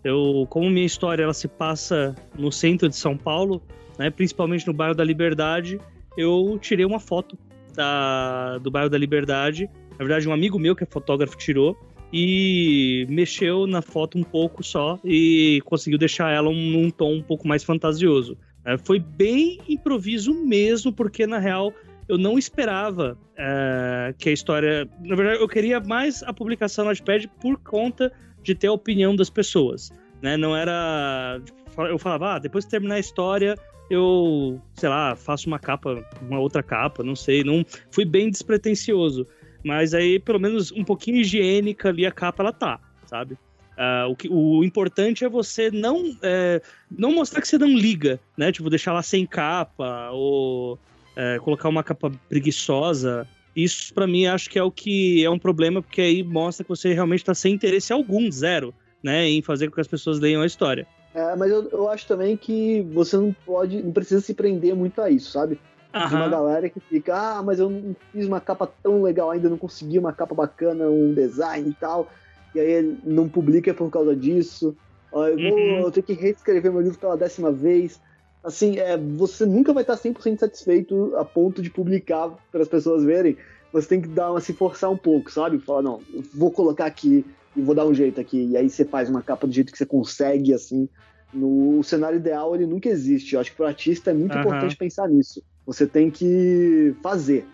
eu, 0.03 0.46
como 0.48 0.70
minha 0.70 0.87
história 0.87 1.22
ela 1.22 1.35
se 1.35 1.46
passa 1.46 2.14
no 2.37 2.51
centro 2.51 2.88
de 2.88 2.96
São 2.96 3.16
Paulo, 3.16 3.62
né, 3.98 4.11
principalmente 4.11 4.66
no 4.66 4.72
bairro 4.72 4.94
da 4.94 5.05
Liberdade, 5.05 5.79
eu 6.16 6.59
tirei 6.61 6.85
uma 6.85 6.98
foto 6.98 7.37
da, 7.75 8.59
do 8.59 8.70
bairro 8.70 8.88
da 8.88 8.98
Liberdade. 8.98 9.68
Na 9.92 10.05
verdade, 10.05 10.28
um 10.28 10.33
amigo 10.33 10.59
meu 10.59 10.74
que 10.74 10.85
é 10.85 10.87
fotógrafo 10.87 11.37
tirou 11.37 11.76
e 12.12 13.07
mexeu 13.09 13.66
na 13.66 13.81
foto 13.81 14.18
um 14.18 14.22
pouco 14.22 14.62
só 14.62 14.98
e 15.05 15.61
conseguiu 15.64 15.98
deixar 15.98 16.31
ela 16.31 16.48
um, 16.48 16.70
num 16.70 16.90
tom 16.90 17.14
um 17.14 17.22
pouco 17.22 17.48
mais 17.48 17.64
fantasioso. 17.64 18.37
É, 18.64 18.76
foi 18.76 18.98
bem 18.98 19.59
improviso 19.68 20.35
mesmo, 20.35 20.92
porque 20.92 21.26
na 21.26 21.38
real 21.38 21.72
eu 22.09 22.18
não 22.18 22.38
esperava 22.38 23.16
é, 23.37 24.14
que 24.18 24.28
a 24.28 24.33
história. 24.33 24.88
Na 25.00 25.16
verdade, 25.16 25.40
eu 25.40 25.48
queria 25.48 25.81
mais 25.81 26.22
a 26.22 26.33
publicação 26.33 26.85
no 26.85 26.92
iPad 26.92 27.26
por 27.40 27.59
conta 27.59 28.12
de 28.42 28.55
ter 28.55 28.66
a 28.66 28.72
opinião 28.72 29.16
das 29.16 29.31
pessoas. 29.31 29.90
Né? 30.20 30.37
Não 30.37 30.55
era. 30.55 31.40
Eu 31.78 31.98
falava, 31.98 32.35
ah, 32.35 32.38
depois 32.38 32.64
que 32.64 32.70
terminar 32.70 32.96
a 32.96 33.00
história, 33.00 33.55
eu, 33.88 34.61
sei 34.74 34.88
lá, 34.88 35.16
faço 35.16 35.46
uma 35.46 35.59
capa, 35.59 36.05
uma 36.20 36.38
outra 36.38 36.62
capa, 36.62 37.02
não 37.02 37.16
sei, 37.16 37.42
não 37.42 37.64
fui 37.90 38.05
bem 38.05 38.31
despretensioso, 38.31 39.26
mas 39.64 39.94
aí 39.94 40.18
pelo 40.18 40.40
menos 40.40 40.72
um 40.72 40.85
pouquinho 40.85 41.18
higiênica 41.18 41.88
ali 41.88 42.07
a 42.07 42.12
capa 42.12 42.42
ela 42.42 42.53
tá, 42.53 42.81
sabe? 43.07 43.37
Uh, 43.72 44.11
o, 44.11 44.16
que, 44.16 44.29
o 44.31 44.62
importante 44.62 45.25
é 45.25 45.29
você 45.29 45.70
não 45.70 46.14
é, 46.22 46.61
não 46.90 47.12
mostrar 47.12 47.40
que 47.40 47.48
você 47.48 47.57
não 47.57 47.68
liga, 47.68 48.20
né? 48.37 48.53
Tipo, 48.53 48.68
deixar 48.68 48.92
lá 48.92 49.03
sem 49.03 49.27
capa 49.27 50.11
ou 50.11 50.79
é, 51.16 51.38
colocar 51.38 51.68
uma 51.68 51.83
capa 51.83 52.12
preguiçosa. 52.29 53.27
Isso 53.57 53.92
para 53.94 54.07
mim 54.07 54.27
acho 54.27 54.48
que 54.51 54.59
é 54.59 54.62
o 54.62 54.70
que 54.70 55.25
é 55.25 55.31
um 55.31 55.38
problema 55.38 55.83
porque 55.83 56.01
aí 56.01 56.22
mostra 56.22 56.64
que 56.64 56.70
você 56.70 56.92
realmente 56.92 57.20
está 57.20 57.35
sem 57.35 57.55
interesse 57.55 57.92
algum, 57.92 58.31
zero, 58.31 58.75
né, 59.03 59.27
em 59.29 59.42
fazer 59.42 59.68
com 59.68 59.75
que 59.75 59.81
as 59.81 59.88
pessoas 59.88 60.20
leiam 60.20 60.42
a 60.42 60.46
história. 60.46 60.87
É, 61.14 61.37
mas 61.37 61.51
eu, 61.51 61.68
eu 61.68 61.88
acho 61.90 62.07
também 62.07 62.37
que 62.37 62.83
você 62.92 63.16
não 63.16 63.35
pode, 63.44 63.83
não 63.83 63.92
precisa 63.92 64.20
se 64.20 64.33
prender 64.33 64.75
muito 64.75 65.01
a 65.01 65.11
isso, 65.11 65.31
sabe? 65.31 65.59
Tem 65.92 66.16
uma 66.16 66.28
galera 66.28 66.68
que 66.68 66.81
fica, 66.81 67.14
ah, 67.14 67.42
mas 67.42 67.59
eu 67.59 67.68
não 67.68 67.94
fiz 68.12 68.26
uma 68.26 68.40
capa 68.40 68.66
tão 68.83 69.02
legal 69.02 69.31
ainda, 69.31 69.48
não 69.48 69.59
consegui 69.59 69.98
uma 69.98 70.12
capa 70.12 70.35
bacana, 70.35 70.88
um 70.88 71.12
design 71.12 71.68
e 71.68 71.74
tal, 71.74 72.09
e 72.55 72.61
aí 72.61 72.98
não 73.05 73.28
publica 73.28 73.74
por 73.74 73.90
causa 73.90 74.16
disso. 74.16 74.76
Ah, 75.14 75.28
eu, 75.28 75.37
vou, 75.37 75.59
uhum. 75.59 75.81
eu 75.81 75.90
tenho 75.90 76.07
que 76.07 76.14
reescrever 76.14 76.72
meu 76.72 76.81
livro 76.81 76.98
pela 76.98 77.16
décima 77.16 77.52
vez. 77.52 78.00
Assim, 78.42 78.78
é, 78.78 78.96
você 78.96 79.46
nunca 79.46 79.72
vai 79.72 79.83
estar 79.83 79.96
100% 79.96 80.38
satisfeito 80.38 81.14
a 81.16 81.24
ponto 81.24 81.62
de 81.62 81.70
publicar 81.70 82.31
para 82.50 82.62
as 82.62 82.68
pessoas 82.68 83.05
verem. 83.05 83.37
Você 83.72 83.88
tem 83.88 84.00
que 84.00 84.09
dar 84.09 84.31
uma, 84.31 84.40
se 84.40 84.52
forçar 84.52 84.90
um 84.90 84.96
pouco, 84.96 85.31
sabe? 85.31 85.59
Falar, 85.59 85.83
não, 85.83 86.00
vou 86.35 86.50
colocar 86.50 86.87
aqui 86.87 87.24
e 87.57 87.61
vou 87.61 87.74
dar 87.74 87.87
um 87.87 87.94
jeito 87.94 88.20
aqui. 88.20 88.48
E 88.50 88.57
aí 88.57 88.68
você 88.68 88.85
faz 88.85 89.09
uma 89.09 89.22
capa 89.22 89.46
do 89.46 89.52
jeito 89.52 89.70
que 89.70 89.78
você 89.78 89.87
consegue, 89.87 90.52
assim. 90.52 90.88
No 91.33 91.83
cenário 91.83 92.16
ideal, 92.16 92.55
ele 92.55 92.66
nunca 92.66 92.88
existe. 92.88 93.35
Eu 93.35 93.40
acho 93.40 93.50
que 93.50 93.57
para 93.57 93.64
o 93.64 93.68
artista 93.68 94.11
é 94.11 94.14
muito 94.14 94.35
uhum. 94.35 94.40
importante 94.40 94.76
pensar 94.76 95.09
nisso. 95.09 95.42
Você 95.66 95.87
tem 95.87 96.11
que 96.11 96.94
fazer. 97.03 97.46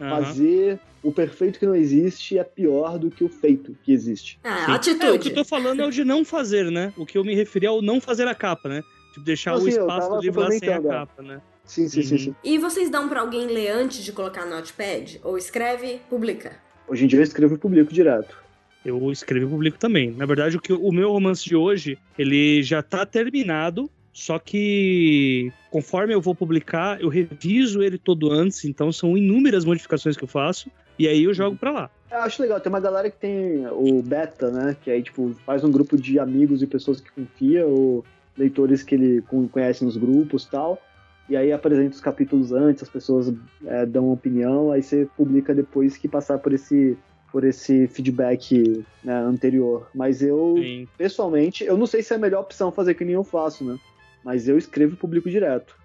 Uhum. 0.00 0.08
Fazer 0.08 0.80
o 1.02 1.12
perfeito 1.12 1.58
que 1.58 1.66
não 1.66 1.74
existe 1.74 2.38
é 2.38 2.44
pior 2.44 2.98
do 2.98 3.10
que 3.10 3.24
o 3.24 3.28
feito 3.28 3.76
que 3.82 3.92
existe. 3.92 4.38
Ah, 4.42 4.74
atitude. 4.74 5.06
É, 5.06 5.10
o 5.12 5.18
que 5.18 5.28
eu 5.28 5.34
tô 5.34 5.44
falando 5.44 5.80
é 5.80 5.86
o 5.86 5.90
de 5.90 6.04
não 6.04 6.24
fazer, 6.24 6.70
né? 6.70 6.92
O 6.96 7.06
que 7.06 7.18
eu 7.18 7.24
me 7.24 7.34
referi 7.34 7.66
ao 7.66 7.80
não 7.80 8.00
fazer 8.00 8.26
a 8.26 8.34
capa, 8.34 8.68
né? 8.68 8.82
Tipo, 9.12 9.24
deixar 9.24 9.56
o 9.56 9.68
espaço 9.68 10.10
do 10.10 10.20
livro 10.20 10.40
lá 10.40 10.50
sem 10.50 10.72
a 10.72 10.80
capa, 10.80 11.22
né? 11.22 11.40
Sim, 11.64 11.88
sim, 11.88 12.00
uhum. 12.00 12.06
sim, 12.06 12.18
sim. 12.18 12.34
E 12.42 12.58
vocês 12.58 12.90
dão 12.90 13.08
para 13.08 13.20
alguém 13.20 13.46
ler 13.46 13.70
antes 13.70 14.02
de 14.02 14.12
colocar 14.12 14.44
no 14.44 14.56
Notepad? 14.56 15.20
Ou 15.22 15.36
escreve, 15.36 16.00
publica? 16.08 16.56
Hoje 16.88 17.04
em 17.04 17.08
dia 17.08 17.18
eu 17.18 17.22
escrevo 17.22 17.54
e 17.54 17.58
publico 17.58 17.92
direto. 17.92 18.36
eu 18.84 19.12
escrevo 19.12 19.46
e 19.46 19.50
publico 19.50 19.78
também. 19.78 20.10
Na 20.10 20.24
verdade, 20.24 20.56
o, 20.56 20.60
que, 20.60 20.72
o 20.72 20.90
meu 20.90 21.12
romance 21.12 21.44
de 21.44 21.54
hoje, 21.54 21.98
ele 22.18 22.62
já 22.62 22.82
tá 22.82 23.04
terminado, 23.04 23.90
só 24.18 24.36
que 24.36 25.52
conforme 25.70 26.12
eu 26.12 26.20
vou 26.20 26.34
publicar, 26.34 27.00
eu 27.00 27.08
reviso 27.08 27.80
ele 27.80 27.96
todo 27.96 28.32
antes, 28.32 28.64
então 28.64 28.90
são 28.90 29.16
inúmeras 29.16 29.64
modificações 29.64 30.16
que 30.16 30.24
eu 30.24 30.28
faço, 30.28 30.68
e 30.98 31.06
aí 31.06 31.22
eu 31.22 31.32
jogo 31.32 31.56
para 31.56 31.70
lá. 31.70 31.90
Eu 32.10 32.18
acho 32.18 32.42
legal, 32.42 32.58
tem 32.58 32.68
uma 32.68 32.80
galera 32.80 33.08
que 33.08 33.16
tem 33.16 33.64
o 33.68 34.02
beta, 34.02 34.50
né? 34.50 34.76
Que 34.82 34.90
aí, 34.90 35.04
tipo, 35.04 35.32
faz 35.46 35.62
um 35.62 35.70
grupo 35.70 35.96
de 35.96 36.18
amigos 36.18 36.60
e 36.62 36.66
pessoas 36.66 37.00
que 37.00 37.12
confia, 37.12 37.64
ou 37.64 38.04
leitores 38.36 38.82
que 38.82 38.96
ele 38.96 39.22
conhece 39.52 39.84
nos 39.84 39.96
grupos 39.96 40.42
e 40.44 40.50
tal. 40.50 40.82
E 41.28 41.36
aí 41.36 41.52
apresenta 41.52 41.94
os 41.94 42.00
capítulos 42.00 42.50
antes, 42.50 42.82
as 42.82 42.88
pessoas 42.88 43.32
é, 43.66 43.86
dão 43.86 44.06
uma 44.06 44.14
opinião, 44.14 44.72
aí 44.72 44.82
você 44.82 45.06
publica 45.16 45.54
depois 45.54 45.96
que 45.96 46.08
passar 46.08 46.38
por 46.38 46.52
esse 46.52 46.98
por 47.30 47.44
esse 47.44 47.86
feedback 47.88 48.84
né, 49.04 49.14
anterior. 49.14 49.90
Mas 49.94 50.22
eu, 50.22 50.54
Sim. 50.56 50.88
pessoalmente, 50.96 51.62
eu 51.62 51.76
não 51.76 51.86
sei 51.86 52.02
se 52.02 52.12
é 52.12 52.16
a 52.16 52.18
melhor 52.18 52.40
opção 52.40 52.72
fazer 52.72 52.94
que 52.94 53.04
nem 53.04 53.14
eu 53.14 53.22
faço, 53.22 53.64
né? 53.64 53.78
Mas 54.24 54.48
eu 54.48 54.58
escrevo 54.58 54.94
e 54.94 54.96
publico 54.96 55.30
direto. 55.30 55.76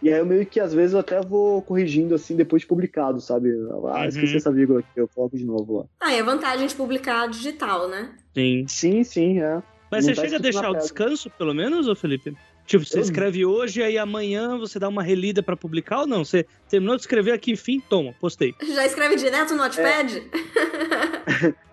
E 0.00 0.12
aí 0.12 0.18
eu 0.18 0.26
meio 0.26 0.46
que 0.46 0.60
às 0.60 0.72
vezes 0.72 0.92
eu 0.92 1.00
até 1.00 1.20
vou 1.20 1.60
corrigindo 1.62 2.14
assim 2.14 2.36
depois 2.36 2.62
de 2.62 2.68
publicado, 2.68 3.20
sabe? 3.20 3.50
Ah, 3.70 4.02
uhum. 4.02 4.04
esqueci 4.04 4.36
essa 4.36 4.52
vírgula 4.52 4.80
aqui, 4.80 4.88
eu 4.96 5.08
coloco 5.08 5.36
de 5.36 5.44
novo 5.44 5.78
lá. 5.78 5.84
Ah, 6.00 6.14
e 6.14 6.20
a 6.20 6.22
vantagem 6.22 6.66
de 6.66 6.74
publicar 6.74 7.26
digital, 7.28 7.88
né? 7.88 8.14
Sim. 8.32 8.64
Sim, 8.68 9.04
sim, 9.04 9.40
é. 9.40 9.60
Mas 9.90 10.06
não 10.06 10.14
você 10.14 10.20
tá 10.20 10.26
chega 10.26 10.36
a 10.36 10.40
deixar 10.40 10.70
o 10.70 10.74
descanso, 10.74 11.30
pelo 11.30 11.54
menos, 11.54 11.88
ô 11.88 11.96
Felipe? 11.96 12.36
Tipo, 12.66 12.84
você 12.84 12.98
eu... 12.98 13.02
escreve 13.02 13.46
hoje, 13.46 13.82
aí 13.82 13.96
amanhã 13.96 14.58
você 14.58 14.78
dá 14.78 14.88
uma 14.88 15.02
relida 15.02 15.42
para 15.42 15.56
publicar 15.56 16.00
ou 16.00 16.06
não? 16.06 16.24
Você 16.24 16.46
terminou 16.68 16.94
de 16.94 17.02
escrever 17.02 17.32
aqui, 17.32 17.52
enfim, 17.52 17.80
toma, 17.80 18.14
postei. 18.20 18.54
Já 18.74 18.84
escreve 18.84 19.16
direto 19.16 19.54
no 19.54 19.62
Notepad? 19.62 20.22
É. 21.42 21.54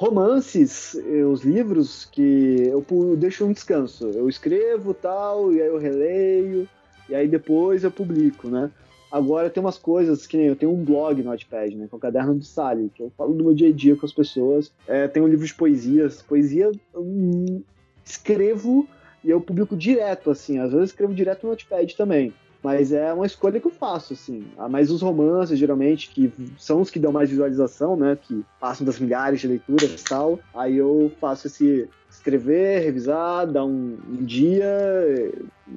Romances, 0.00 0.94
eh, 0.94 1.24
os 1.26 1.42
livros 1.42 2.06
que 2.10 2.70
eu 2.70 2.82
deixo 3.18 3.44
um 3.44 3.52
descanso. 3.52 4.06
Eu 4.06 4.30
escrevo 4.30 4.94
tal, 4.94 5.52
e 5.52 5.60
aí 5.60 5.68
eu 5.68 5.76
releio, 5.76 6.66
e 7.06 7.14
aí 7.14 7.28
depois 7.28 7.84
eu 7.84 7.90
publico, 7.90 8.48
né? 8.48 8.70
Agora 9.12 9.50
tem 9.50 9.62
umas 9.62 9.76
coisas 9.76 10.26
que 10.26 10.38
nem 10.38 10.46
eu 10.46 10.56
tenho 10.56 10.72
um 10.72 10.82
blog 10.82 11.22
no 11.22 11.28
Notepad, 11.28 11.76
né? 11.76 11.86
Que 11.86 11.94
é 11.94 11.98
o 11.98 12.00
Caderno 12.00 12.38
de 12.38 12.46
Sally, 12.46 12.90
que 12.94 13.02
eu 13.02 13.12
falo 13.14 13.34
do 13.34 13.44
meu 13.44 13.52
dia 13.52 13.68
a 13.68 13.72
dia 13.72 13.94
com 13.94 14.06
as 14.06 14.12
pessoas. 14.14 14.72
É, 14.88 15.06
tem 15.06 15.22
um 15.22 15.28
livro 15.28 15.44
de 15.44 15.52
poesias. 15.52 16.22
Poesia, 16.22 16.72
eu 16.94 17.62
escrevo 18.02 18.88
e 19.22 19.28
eu 19.28 19.38
publico 19.38 19.76
direto, 19.76 20.30
assim. 20.30 20.58
Às 20.60 20.72
vezes 20.72 20.90
escrevo 20.90 21.12
direto 21.12 21.42
no 21.42 21.50
Notepad 21.50 21.94
também. 21.94 22.32
Mas 22.62 22.92
é 22.92 23.12
uma 23.12 23.26
escolha 23.26 23.58
que 23.58 23.66
eu 23.66 23.70
faço, 23.70 24.12
assim. 24.12 24.46
Ah, 24.58 24.68
mas 24.68 24.90
os 24.90 25.00
romances, 25.00 25.58
geralmente, 25.58 26.10
que 26.10 26.32
são 26.58 26.80
os 26.80 26.90
que 26.90 26.98
dão 26.98 27.12
mais 27.12 27.30
visualização, 27.30 27.96
né? 27.96 28.18
Que 28.20 28.44
passam 28.60 28.84
das 28.84 28.98
milhares 28.98 29.40
de 29.40 29.48
leituras 29.48 30.00
e 30.00 30.04
tal. 30.04 30.38
Aí 30.54 30.76
eu 30.76 31.10
faço 31.20 31.46
esse 31.46 31.88
escrever, 32.10 32.82
revisar, 32.82 33.46
dar 33.46 33.64
um, 33.64 33.98
um 34.08 34.24
dia, 34.24 34.68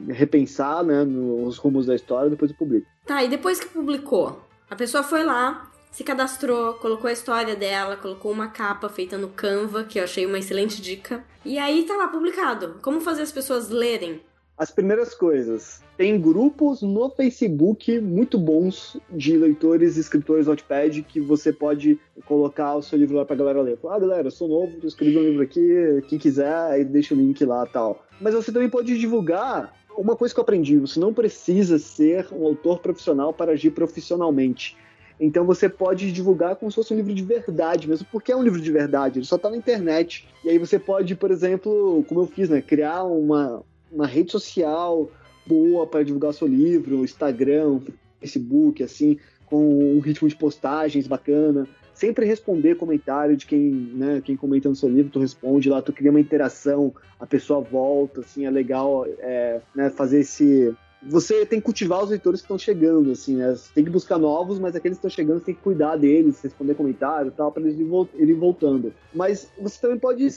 repensar, 0.09 0.83
né? 0.83 1.03
Nos 1.03 1.57
rumos 1.57 1.85
da 1.85 1.95
história, 1.95 2.29
depois 2.29 2.51
eu 2.51 2.57
publico. 2.57 2.87
Tá, 3.05 3.23
e 3.23 3.29
depois 3.29 3.59
que 3.59 3.67
publicou? 3.67 4.41
A 4.69 4.75
pessoa 4.75 5.03
foi 5.03 5.23
lá, 5.23 5.69
se 5.91 6.03
cadastrou, 6.03 6.73
colocou 6.75 7.07
a 7.07 7.13
história 7.13 7.55
dela, 7.55 7.95
colocou 7.95 8.31
uma 8.31 8.47
capa 8.47 8.89
feita 8.89 9.17
no 9.17 9.29
Canva, 9.29 9.83
que 9.83 9.99
eu 9.99 10.03
achei 10.03 10.25
uma 10.25 10.39
excelente 10.39 10.81
dica. 10.81 11.23
E 11.45 11.57
aí 11.57 11.83
tá 11.83 11.95
lá 11.95 12.07
publicado. 12.07 12.79
Como 12.81 12.99
fazer 12.99 13.21
as 13.21 13.31
pessoas 13.31 13.69
lerem? 13.69 14.21
As 14.57 14.69
primeiras 14.69 15.15
coisas. 15.15 15.81
Tem 15.97 16.19
grupos 16.19 16.81
no 16.81 17.09
Facebook 17.09 17.99
muito 17.99 18.37
bons 18.37 18.97
de 19.09 19.35
leitores 19.35 19.97
e 19.97 19.99
escritores 19.99 20.45
Notepad 20.45 21.01
que 21.01 21.19
você 21.19 21.51
pode 21.51 21.99
colocar 22.25 22.75
o 22.75 22.81
seu 22.81 22.97
livro 22.97 23.17
lá 23.17 23.25
pra 23.25 23.35
galera 23.35 23.61
ler. 23.61 23.79
Ah, 23.89 23.99
galera, 23.99 24.27
eu 24.27 24.31
sou 24.31 24.47
novo, 24.47 24.85
escrevi 24.85 25.17
um 25.17 25.23
livro 25.23 25.41
aqui, 25.43 26.03
quem 26.07 26.19
quiser, 26.19 26.53
aí 26.53 26.85
deixa 26.85 27.15
o 27.15 27.17
link 27.17 27.43
lá 27.43 27.65
tal. 27.65 28.05
Mas 28.21 28.35
você 28.35 28.51
também 28.51 28.69
pode 28.69 28.97
divulgar 28.97 29.73
uma 29.97 30.15
coisa 30.15 30.33
que 30.33 30.39
eu 30.39 30.43
aprendi: 30.43 30.77
você 30.77 30.99
não 30.99 31.13
precisa 31.13 31.79
ser 31.79 32.27
um 32.31 32.45
autor 32.45 32.79
profissional 32.79 33.33
para 33.33 33.53
agir 33.53 33.71
profissionalmente. 33.71 34.77
Então 35.19 35.45
você 35.45 35.69
pode 35.69 36.11
divulgar 36.11 36.55
como 36.55 36.71
se 36.71 36.75
fosse 36.75 36.93
um 36.93 36.97
livro 36.97 37.13
de 37.13 37.23
verdade 37.23 37.87
mesmo, 37.87 38.05
porque 38.11 38.31
é 38.31 38.35
um 38.35 38.43
livro 38.43 38.59
de 38.59 38.71
verdade, 38.71 39.19
ele 39.19 39.25
só 39.25 39.35
está 39.35 39.49
na 39.49 39.57
internet. 39.57 40.27
E 40.43 40.49
aí 40.49 40.57
você 40.57 40.77
pode, 40.77 41.15
por 41.15 41.31
exemplo, 41.31 42.03
como 42.07 42.21
eu 42.21 42.27
fiz, 42.27 42.49
né, 42.49 42.61
criar 42.61 43.03
uma, 43.03 43.63
uma 43.93 44.07
rede 44.07 44.31
social 44.31 45.09
boa 45.45 45.85
para 45.85 46.03
divulgar 46.03 46.33
seu 46.33 46.47
livro, 46.47 47.03
Instagram, 47.03 47.81
Facebook, 48.19 48.81
assim, 48.83 49.17
com 49.45 49.95
um 49.95 49.99
ritmo 49.99 50.27
de 50.27 50.35
postagens 50.35 51.07
bacana. 51.07 51.67
Sempre 51.93 52.25
responder 52.25 52.75
comentário 52.75 53.37
de 53.37 53.45
quem, 53.45 53.71
né, 53.71 54.21
quem 54.23 54.35
comenta 54.35 54.67
no 54.67 54.75
seu 54.75 54.89
livro, 54.89 55.11
tu 55.11 55.19
responde 55.19 55.69
lá, 55.69 55.81
tu 55.81 55.93
cria 55.93 56.09
uma 56.09 56.19
interação, 56.19 56.93
a 57.19 57.25
pessoa 57.25 57.61
volta, 57.61 58.21
assim, 58.21 58.45
é 58.45 58.49
legal 58.49 59.05
é, 59.19 59.61
né, 59.75 59.89
fazer 59.91 60.21
esse, 60.21 60.73
você 61.07 61.45
tem 61.45 61.59
que 61.59 61.65
cultivar 61.65 62.03
os 62.03 62.09
leitores 62.09 62.41
que 62.41 62.45
estão 62.45 62.57
chegando, 62.57 63.11
assim, 63.11 63.35
né? 63.35 63.51
Você 63.51 63.69
tem 63.73 63.83
que 63.83 63.89
buscar 63.89 64.17
novos, 64.17 64.59
mas 64.59 64.75
aqueles 64.75 64.97
que 64.97 65.05
estão 65.05 65.15
chegando, 65.15 65.39
você 65.39 65.45
tem 65.45 65.55
que 65.55 65.61
cuidar 65.61 65.97
deles, 65.97 66.41
responder 66.41 66.75
comentário 66.75 67.29
e 67.29 67.31
tal, 67.31 67.51
para 67.51 67.63
eles 67.63 67.77
irem 68.15 68.35
voltando. 68.35 68.93
Mas 69.13 69.49
você 69.59 69.79
também 69.79 69.99
pode 69.99 70.27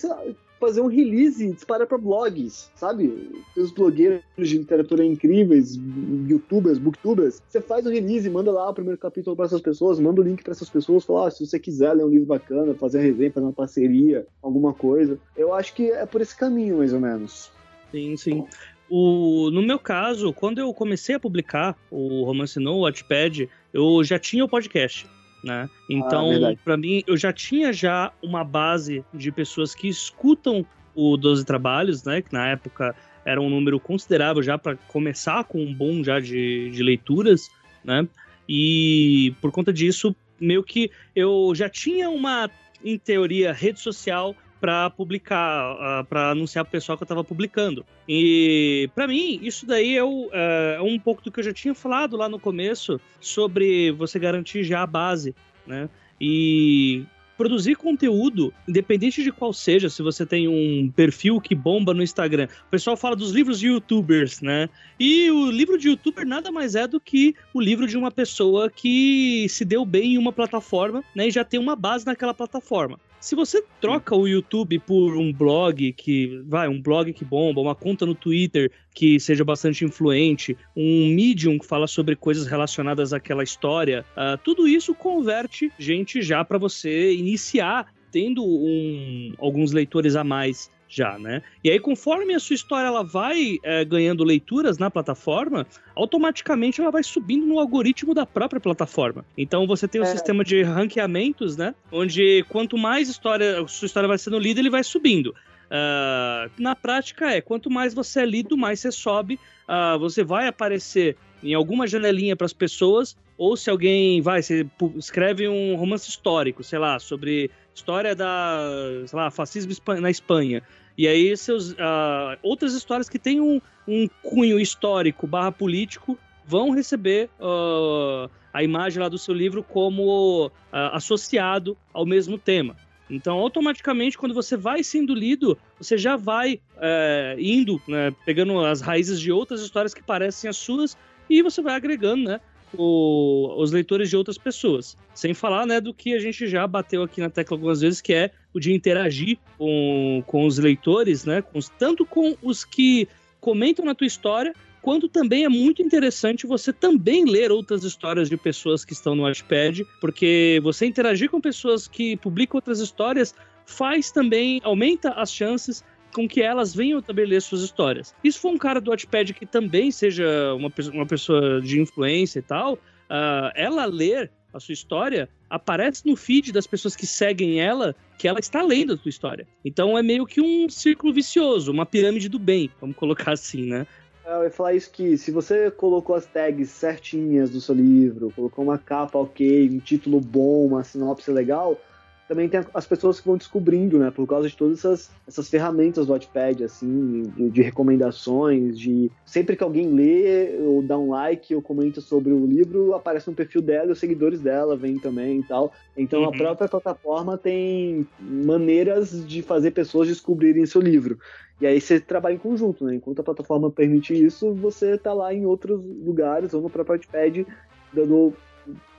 fazer 0.58 0.80
um 0.80 0.86
release 0.86 1.44
e 1.44 1.52
disparar 1.52 1.86
para 1.86 1.98
blogs, 1.98 2.70
sabe? 2.74 3.30
Os 3.56 3.70
blogueiros 3.72 4.22
de 4.38 4.58
literatura 4.58 5.04
incríveis, 5.04 5.78
youtubers, 6.26 6.78
booktubers. 6.78 7.42
Você 7.48 7.60
faz 7.60 7.86
um 7.86 7.90
release, 7.90 8.28
manda 8.30 8.50
lá 8.50 8.70
o 8.70 8.74
primeiro 8.74 8.98
capítulo 8.98 9.36
para 9.36 9.46
essas 9.46 9.60
pessoas, 9.60 10.00
manda 10.00 10.20
o 10.20 10.24
link 10.24 10.42
para 10.42 10.52
essas 10.52 10.70
pessoas, 10.70 11.04
fala, 11.04 11.28
ah, 11.28 11.30
se 11.30 11.46
você 11.46 11.58
quiser 11.58 11.92
ler 11.92 12.04
um 12.04 12.10
livro 12.10 12.26
bacana, 12.26 12.74
fazer 12.74 12.98
uma 12.98 13.04
resenha, 13.04 13.32
fazer 13.32 13.46
uma 13.46 13.52
parceria, 13.52 14.26
alguma 14.42 14.72
coisa. 14.72 15.18
Eu 15.36 15.52
acho 15.52 15.74
que 15.74 15.90
é 15.90 16.06
por 16.06 16.20
esse 16.20 16.36
caminho, 16.36 16.78
mais 16.78 16.92
ou 16.92 17.00
menos. 17.00 17.52
Sim, 17.90 18.16
sim. 18.16 18.46
O, 18.88 19.50
no 19.50 19.62
meu 19.62 19.78
caso, 19.78 20.32
quando 20.32 20.58
eu 20.58 20.72
comecei 20.72 21.16
a 21.16 21.20
publicar 21.20 21.76
o 21.90 22.24
romance 22.24 22.58
no 22.60 22.82
Wattpad, 22.82 23.48
eu 23.72 24.04
já 24.04 24.18
tinha 24.18 24.44
o 24.44 24.48
podcast. 24.48 25.06
Né? 25.44 25.68
Então, 25.88 26.30
ah, 26.44 26.54
para 26.64 26.76
mim, 26.76 27.02
eu 27.06 27.16
já 27.16 27.32
tinha 27.32 27.72
já 27.72 28.12
uma 28.22 28.42
base 28.42 29.04
de 29.12 29.30
pessoas 29.30 29.74
que 29.74 29.88
escutam 29.88 30.66
o 30.94 31.16
12 31.16 31.44
Trabalhos, 31.44 32.02
né? 32.04 32.22
Que 32.22 32.32
na 32.32 32.48
época 32.48 32.96
era 33.24 33.40
um 33.40 33.50
número 33.50 33.78
considerável 33.78 34.42
já 34.42 34.56
para 34.56 34.76
começar 34.88 35.44
com 35.44 35.62
um 35.62 35.74
bom 35.74 36.02
já 36.02 36.18
de, 36.18 36.70
de 36.70 36.82
leituras, 36.82 37.50
né? 37.84 38.08
E 38.48 39.34
por 39.40 39.52
conta 39.52 39.72
disso, 39.72 40.16
meio 40.40 40.62
que 40.62 40.90
eu 41.14 41.52
já 41.54 41.68
tinha 41.68 42.08
uma, 42.08 42.50
em 42.84 42.98
teoria, 42.98 43.52
rede 43.52 43.80
social 43.80 44.34
para 44.60 44.90
publicar, 44.90 46.04
para 46.08 46.30
anunciar 46.30 46.64
pro 46.64 46.72
pessoal 46.72 46.96
que 46.96 47.02
eu 47.02 47.06
estava 47.06 47.24
publicando. 47.24 47.84
E 48.08 48.88
para 48.94 49.06
mim, 49.06 49.38
isso 49.42 49.66
daí 49.66 49.96
é, 49.96 50.04
o, 50.04 50.28
é, 50.32 50.76
é, 50.78 50.82
um 50.82 50.98
pouco 50.98 51.22
do 51.22 51.30
que 51.30 51.40
eu 51.40 51.44
já 51.44 51.52
tinha 51.52 51.74
falado 51.74 52.16
lá 52.16 52.28
no 52.28 52.38
começo 52.38 53.00
sobre 53.20 53.90
você 53.92 54.18
garantir 54.18 54.64
já 54.64 54.82
a 54.82 54.86
base, 54.86 55.34
né? 55.66 55.88
E 56.20 57.04
produzir 57.36 57.76
conteúdo, 57.76 58.52
independente 58.66 59.22
de 59.22 59.30
qual 59.30 59.52
seja, 59.52 59.90
se 59.90 60.02
você 60.02 60.24
tem 60.24 60.48
um 60.48 60.90
perfil 60.90 61.40
que 61.40 61.54
bomba 61.54 61.92
no 61.92 62.02
Instagram. 62.02 62.48
O 62.66 62.70
pessoal 62.70 62.96
fala 62.96 63.14
dos 63.14 63.30
livros 63.30 63.60
de 63.60 63.66
youtubers, 63.66 64.40
né? 64.40 64.68
E 64.98 65.30
o 65.30 65.50
livro 65.50 65.76
de 65.76 65.88
youtuber 65.88 66.26
nada 66.26 66.50
mais 66.50 66.74
é 66.74 66.86
do 66.86 66.98
que 66.98 67.34
o 67.52 67.60
livro 67.60 67.86
de 67.86 67.96
uma 67.96 68.10
pessoa 68.10 68.70
que 68.70 69.46
se 69.48 69.64
deu 69.64 69.84
bem 69.84 70.14
em 70.14 70.18
uma 70.18 70.32
plataforma, 70.32 71.04
né? 71.14 71.28
E 71.28 71.30
já 71.30 71.44
tem 71.44 71.60
uma 71.60 71.76
base 71.76 72.06
naquela 72.06 72.32
plataforma. 72.32 72.98
Se 73.26 73.34
você 73.34 73.60
troca 73.80 74.14
o 74.14 74.28
YouTube 74.28 74.78
por 74.78 75.16
um 75.16 75.32
blog 75.32 75.92
que 75.94 76.40
vai, 76.46 76.68
um 76.68 76.80
blog 76.80 77.12
que 77.12 77.24
bomba, 77.24 77.60
uma 77.60 77.74
conta 77.74 78.06
no 78.06 78.14
Twitter 78.14 78.70
que 78.94 79.18
seja 79.18 79.44
bastante 79.44 79.84
influente, 79.84 80.56
um 80.76 81.08
medium 81.12 81.58
que 81.58 81.66
fala 81.66 81.88
sobre 81.88 82.14
coisas 82.14 82.46
relacionadas 82.46 83.12
àquela 83.12 83.42
história, 83.42 84.04
uh, 84.12 84.38
tudo 84.44 84.68
isso 84.68 84.94
converte 84.94 85.72
gente 85.76 86.22
já 86.22 86.44
para 86.44 86.56
você 86.56 87.12
iniciar 87.14 87.92
tendo 88.12 88.44
um, 88.44 89.32
alguns 89.38 89.72
leitores 89.72 90.14
a 90.14 90.22
mais 90.22 90.70
já, 90.96 91.18
né? 91.18 91.42
E 91.62 91.70
aí, 91.70 91.78
conforme 91.78 92.34
a 92.34 92.40
sua 92.40 92.54
história 92.54 92.86
ela 92.86 93.04
vai 93.04 93.58
é, 93.62 93.84
ganhando 93.84 94.24
leituras 94.24 94.78
na 94.78 94.90
plataforma, 94.90 95.66
automaticamente 95.94 96.80
ela 96.80 96.90
vai 96.90 97.02
subindo 97.02 97.44
no 97.44 97.58
algoritmo 97.58 98.14
da 98.14 98.24
própria 98.24 98.58
plataforma. 98.58 99.22
Então 99.36 99.66
você 99.66 99.86
tem 99.86 100.00
um 100.00 100.04
é. 100.04 100.06
sistema 100.06 100.42
de 100.42 100.62
ranqueamentos, 100.62 101.56
né? 101.56 101.74
Onde 101.92 102.44
quanto 102.48 102.78
mais 102.78 103.10
história, 103.10 103.66
sua 103.68 103.86
história 103.86 104.08
vai 104.08 104.16
sendo 104.16 104.38
lida, 104.38 104.58
ele 104.58 104.70
vai 104.70 104.82
subindo. 104.82 105.34
Uh, 105.66 106.48
na 106.58 106.76
prática 106.76 107.30
é, 107.32 107.40
quanto 107.40 107.68
mais 107.68 107.92
você 107.92 108.20
é 108.20 108.26
lido, 108.26 108.56
mais 108.56 108.80
você 108.80 108.90
sobe. 108.90 109.38
Uh, 109.68 109.98
você 109.98 110.24
vai 110.24 110.48
aparecer 110.48 111.16
em 111.42 111.52
alguma 111.52 111.86
janelinha 111.86 112.34
para 112.34 112.46
as 112.46 112.52
pessoas, 112.52 113.16
ou 113.36 113.56
se 113.56 113.68
alguém 113.68 114.22
vai, 114.22 114.42
você 114.42 114.66
escreve 114.96 115.46
um 115.46 115.76
romance 115.76 116.08
histórico, 116.08 116.64
sei 116.64 116.78
lá, 116.78 116.98
sobre 116.98 117.50
história 117.74 118.14
da, 118.14 118.58
sei 119.06 119.18
lá, 119.18 119.30
fascismo 119.30 119.74
na 120.00 120.10
Espanha. 120.10 120.62
E 120.96 121.06
aí 121.06 121.36
seus, 121.36 121.72
uh, 121.72 122.38
outras 122.42 122.74
histórias 122.74 123.08
que 123.08 123.18
têm 123.18 123.40
um, 123.40 123.60
um 123.86 124.08
cunho 124.22 124.58
histórico 124.58 125.26
barra 125.26 125.52
político 125.52 126.18
vão 126.46 126.70
receber 126.70 127.28
uh, 127.40 128.30
a 128.52 128.62
imagem 128.62 129.02
lá 129.02 129.08
do 129.08 129.18
seu 129.18 129.34
livro 129.34 129.62
como 129.62 130.46
uh, 130.46 130.50
associado 130.92 131.76
ao 131.92 132.06
mesmo 132.06 132.38
tema. 132.38 132.76
Então, 133.08 133.38
automaticamente, 133.38 134.18
quando 134.18 134.34
você 134.34 134.56
vai 134.56 134.82
sendo 134.82 135.14
lido, 135.14 135.56
você 135.78 135.96
já 135.96 136.16
vai 136.16 136.60
é, 136.78 137.36
indo, 137.38 137.80
né, 137.86 138.12
pegando 138.24 138.58
as 138.64 138.80
raízes 138.80 139.20
de 139.20 139.30
outras 139.30 139.60
histórias 139.60 139.94
que 139.94 140.02
parecem 140.02 140.50
as 140.50 140.56
suas 140.56 140.96
e 141.30 141.40
você 141.40 141.62
vai 141.62 141.74
agregando, 141.74 142.24
né? 142.24 142.40
O, 142.76 143.54
os 143.56 143.72
leitores 143.72 144.10
de 144.10 144.16
outras 144.16 144.36
pessoas. 144.36 144.96
Sem 145.14 145.32
falar, 145.34 145.66
né, 145.66 145.80
do 145.80 145.94
que 145.94 146.14
a 146.14 146.18
gente 146.18 146.46
já 146.46 146.66
bateu 146.66 147.02
aqui 147.02 147.20
na 147.20 147.30
tecla 147.30 147.56
algumas 147.56 147.80
vezes, 147.80 148.00
que 148.00 148.12
é 148.12 148.30
o 148.52 148.60
de 148.60 148.72
interagir 148.72 149.38
com, 149.56 150.22
com 150.26 150.46
os 150.46 150.58
leitores, 150.58 151.24
né? 151.24 151.42
Com, 151.42 151.60
tanto 151.78 152.04
com 152.04 152.36
os 152.42 152.64
que 152.64 153.08
comentam 153.40 153.84
na 153.84 153.94
tua 153.94 154.06
história, 154.06 154.52
quanto 154.82 155.08
também 155.08 155.44
é 155.44 155.48
muito 155.48 155.82
interessante 155.82 156.46
você 156.46 156.72
também 156.72 157.24
ler 157.24 157.50
outras 157.50 157.82
histórias 157.82 158.28
de 158.28 158.36
pessoas 158.36 158.84
que 158.84 158.92
estão 158.92 159.14
no 159.14 159.24
Wattpad, 159.24 159.84
porque 160.00 160.60
você 160.62 160.86
interagir 160.86 161.30
com 161.30 161.40
pessoas 161.40 161.88
que 161.88 162.16
publicam 162.16 162.58
outras 162.58 162.80
histórias 162.80 163.34
faz 163.64 164.12
também, 164.12 164.60
aumenta 164.62 165.10
as 165.10 165.32
chances 165.32 165.84
com 166.16 166.26
que 166.26 166.40
elas 166.40 166.74
venham 166.74 167.02
também 167.02 167.26
ler 167.26 167.42
suas 167.42 167.60
histórias. 167.60 168.14
Isso 168.24 168.40
for 168.40 168.48
um 168.48 168.56
cara 168.56 168.80
do 168.80 168.90
Wattpad 168.90 169.34
que 169.34 169.44
também 169.44 169.90
seja 169.90 170.54
uma, 170.54 170.72
uma 170.94 171.04
pessoa 171.04 171.60
de 171.60 171.78
influência 171.78 172.38
e 172.38 172.42
tal, 172.42 172.72
uh, 172.74 173.52
ela 173.54 173.84
ler 173.84 174.30
a 174.50 174.58
sua 174.58 174.72
história, 174.72 175.28
aparece 175.50 176.06
no 176.06 176.16
feed 176.16 176.52
das 176.52 176.66
pessoas 176.66 176.96
que 176.96 177.06
seguem 177.06 177.60
ela 177.60 177.94
que 178.18 178.26
ela 178.26 178.40
está 178.40 178.62
lendo 178.62 178.94
a 178.94 178.96
sua 178.96 179.10
história. 179.10 179.46
Então 179.62 179.98
é 179.98 180.02
meio 180.02 180.24
que 180.24 180.40
um 180.40 180.70
círculo 180.70 181.12
vicioso, 181.12 181.70
uma 181.70 181.84
pirâmide 181.84 182.30
do 182.30 182.38
bem, 182.38 182.70
vamos 182.80 182.96
colocar 182.96 183.32
assim, 183.32 183.66
né? 183.66 183.86
Eu 184.24 184.44
ia 184.44 184.50
falar 184.50 184.72
isso 184.72 184.90
que 184.90 185.18
se 185.18 185.30
você 185.30 185.70
colocou 185.70 186.16
as 186.16 186.24
tags 186.24 186.70
certinhas 186.70 187.50
do 187.50 187.60
seu 187.60 187.74
livro, 187.74 188.32
colocou 188.34 188.64
uma 188.64 188.78
capa 188.78 189.18
ok, 189.18 189.68
um 189.68 189.78
título 189.78 190.18
bom, 190.18 190.66
uma 190.66 190.82
sinopse 190.82 191.30
legal, 191.30 191.78
também 192.28 192.48
tem 192.48 192.60
as 192.74 192.86
pessoas 192.86 193.20
que 193.20 193.26
vão 193.26 193.36
descobrindo, 193.36 193.98
né? 193.98 194.10
Por 194.10 194.26
causa 194.26 194.48
de 194.48 194.56
todas 194.56 194.78
essas, 194.78 195.10
essas 195.26 195.48
ferramentas 195.48 196.06
do 196.06 196.12
Wattpad, 196.12 196.64
assim, 196.64 197.22
de, 197.36 197.50
de, 197.50 197.62
recomendações, 197.62 198.78
de 198.78 199.10
sempre 199.24 199.56
que 199.56 199.62
alguém 199.62 199.88
lê 199.88 200.56
ou 200.60 200.82
dá 200.82 200.98
um 200.98 201.10
like 201.10 201.54
ou 201.54 201.62
comenta 201.62 202.00
sobre 202.00 202.32
o 202.32 202.44
livro, 202.44 202.94
aparece 202.94 203.30
um 203.30 203.34
perfil 203.34 203.62
dela 203.62 203.88
e 203.88 203.92
os 203.92 203.98
seguidores 203.98 204.40
dela 204.40 204.76
vêm 204.76 204.98
também 204.98 205.40
e 205.40 205.44
tal. 205.44 205.72
Então 205.96 206.22
uhum. 206.22 206.28
a 206.28 206.32
própria 206.32 206.68
plataforma 206.68 207.38
tem 207.38 208.06
maneiras 208.20 209.26
de 209.26 209.40
fazer 209.42 209.70
pessoas 209.70 210.08
descobrirem 210.08 210.66
seu 210.66 210.80
livro. 210.80 211.18
E 211.60 211.66
aí 211.66 211.80
você 211.80 212.00
trabalha 212.00 212.34
em 212.34 212.38
conjunto, 212.38 212.84
né? 212.84 212.96
Enquanto 212.96 213.20
a 213.20 213.24
plataforma 213.24 213.70
permite 213.70 214.12
isso, 214.12 214.52
você 214.52 214.98
tá 214.98 215.12
lá 215.12 215.32
em 215.32 215.46
outros 215.46 215.82
lugares 215.84 216.52
ou 216.52 216.60
no 216.60 216.68
próprio 216.68 216.96
Wattpad 216.96 217.46
dando 217.92 218.34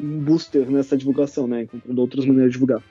um 0.01 0.19
booster 0.19 0.69
nessa 0.71 0.95
divulgação, 0.95 1.45
né? 1.45 1.63
Encontrando 1.63 2.01
outras 2.01 2.25
maneiras 2.25 2.51
de 2.51 2.53
divulgar. 2.53 2.81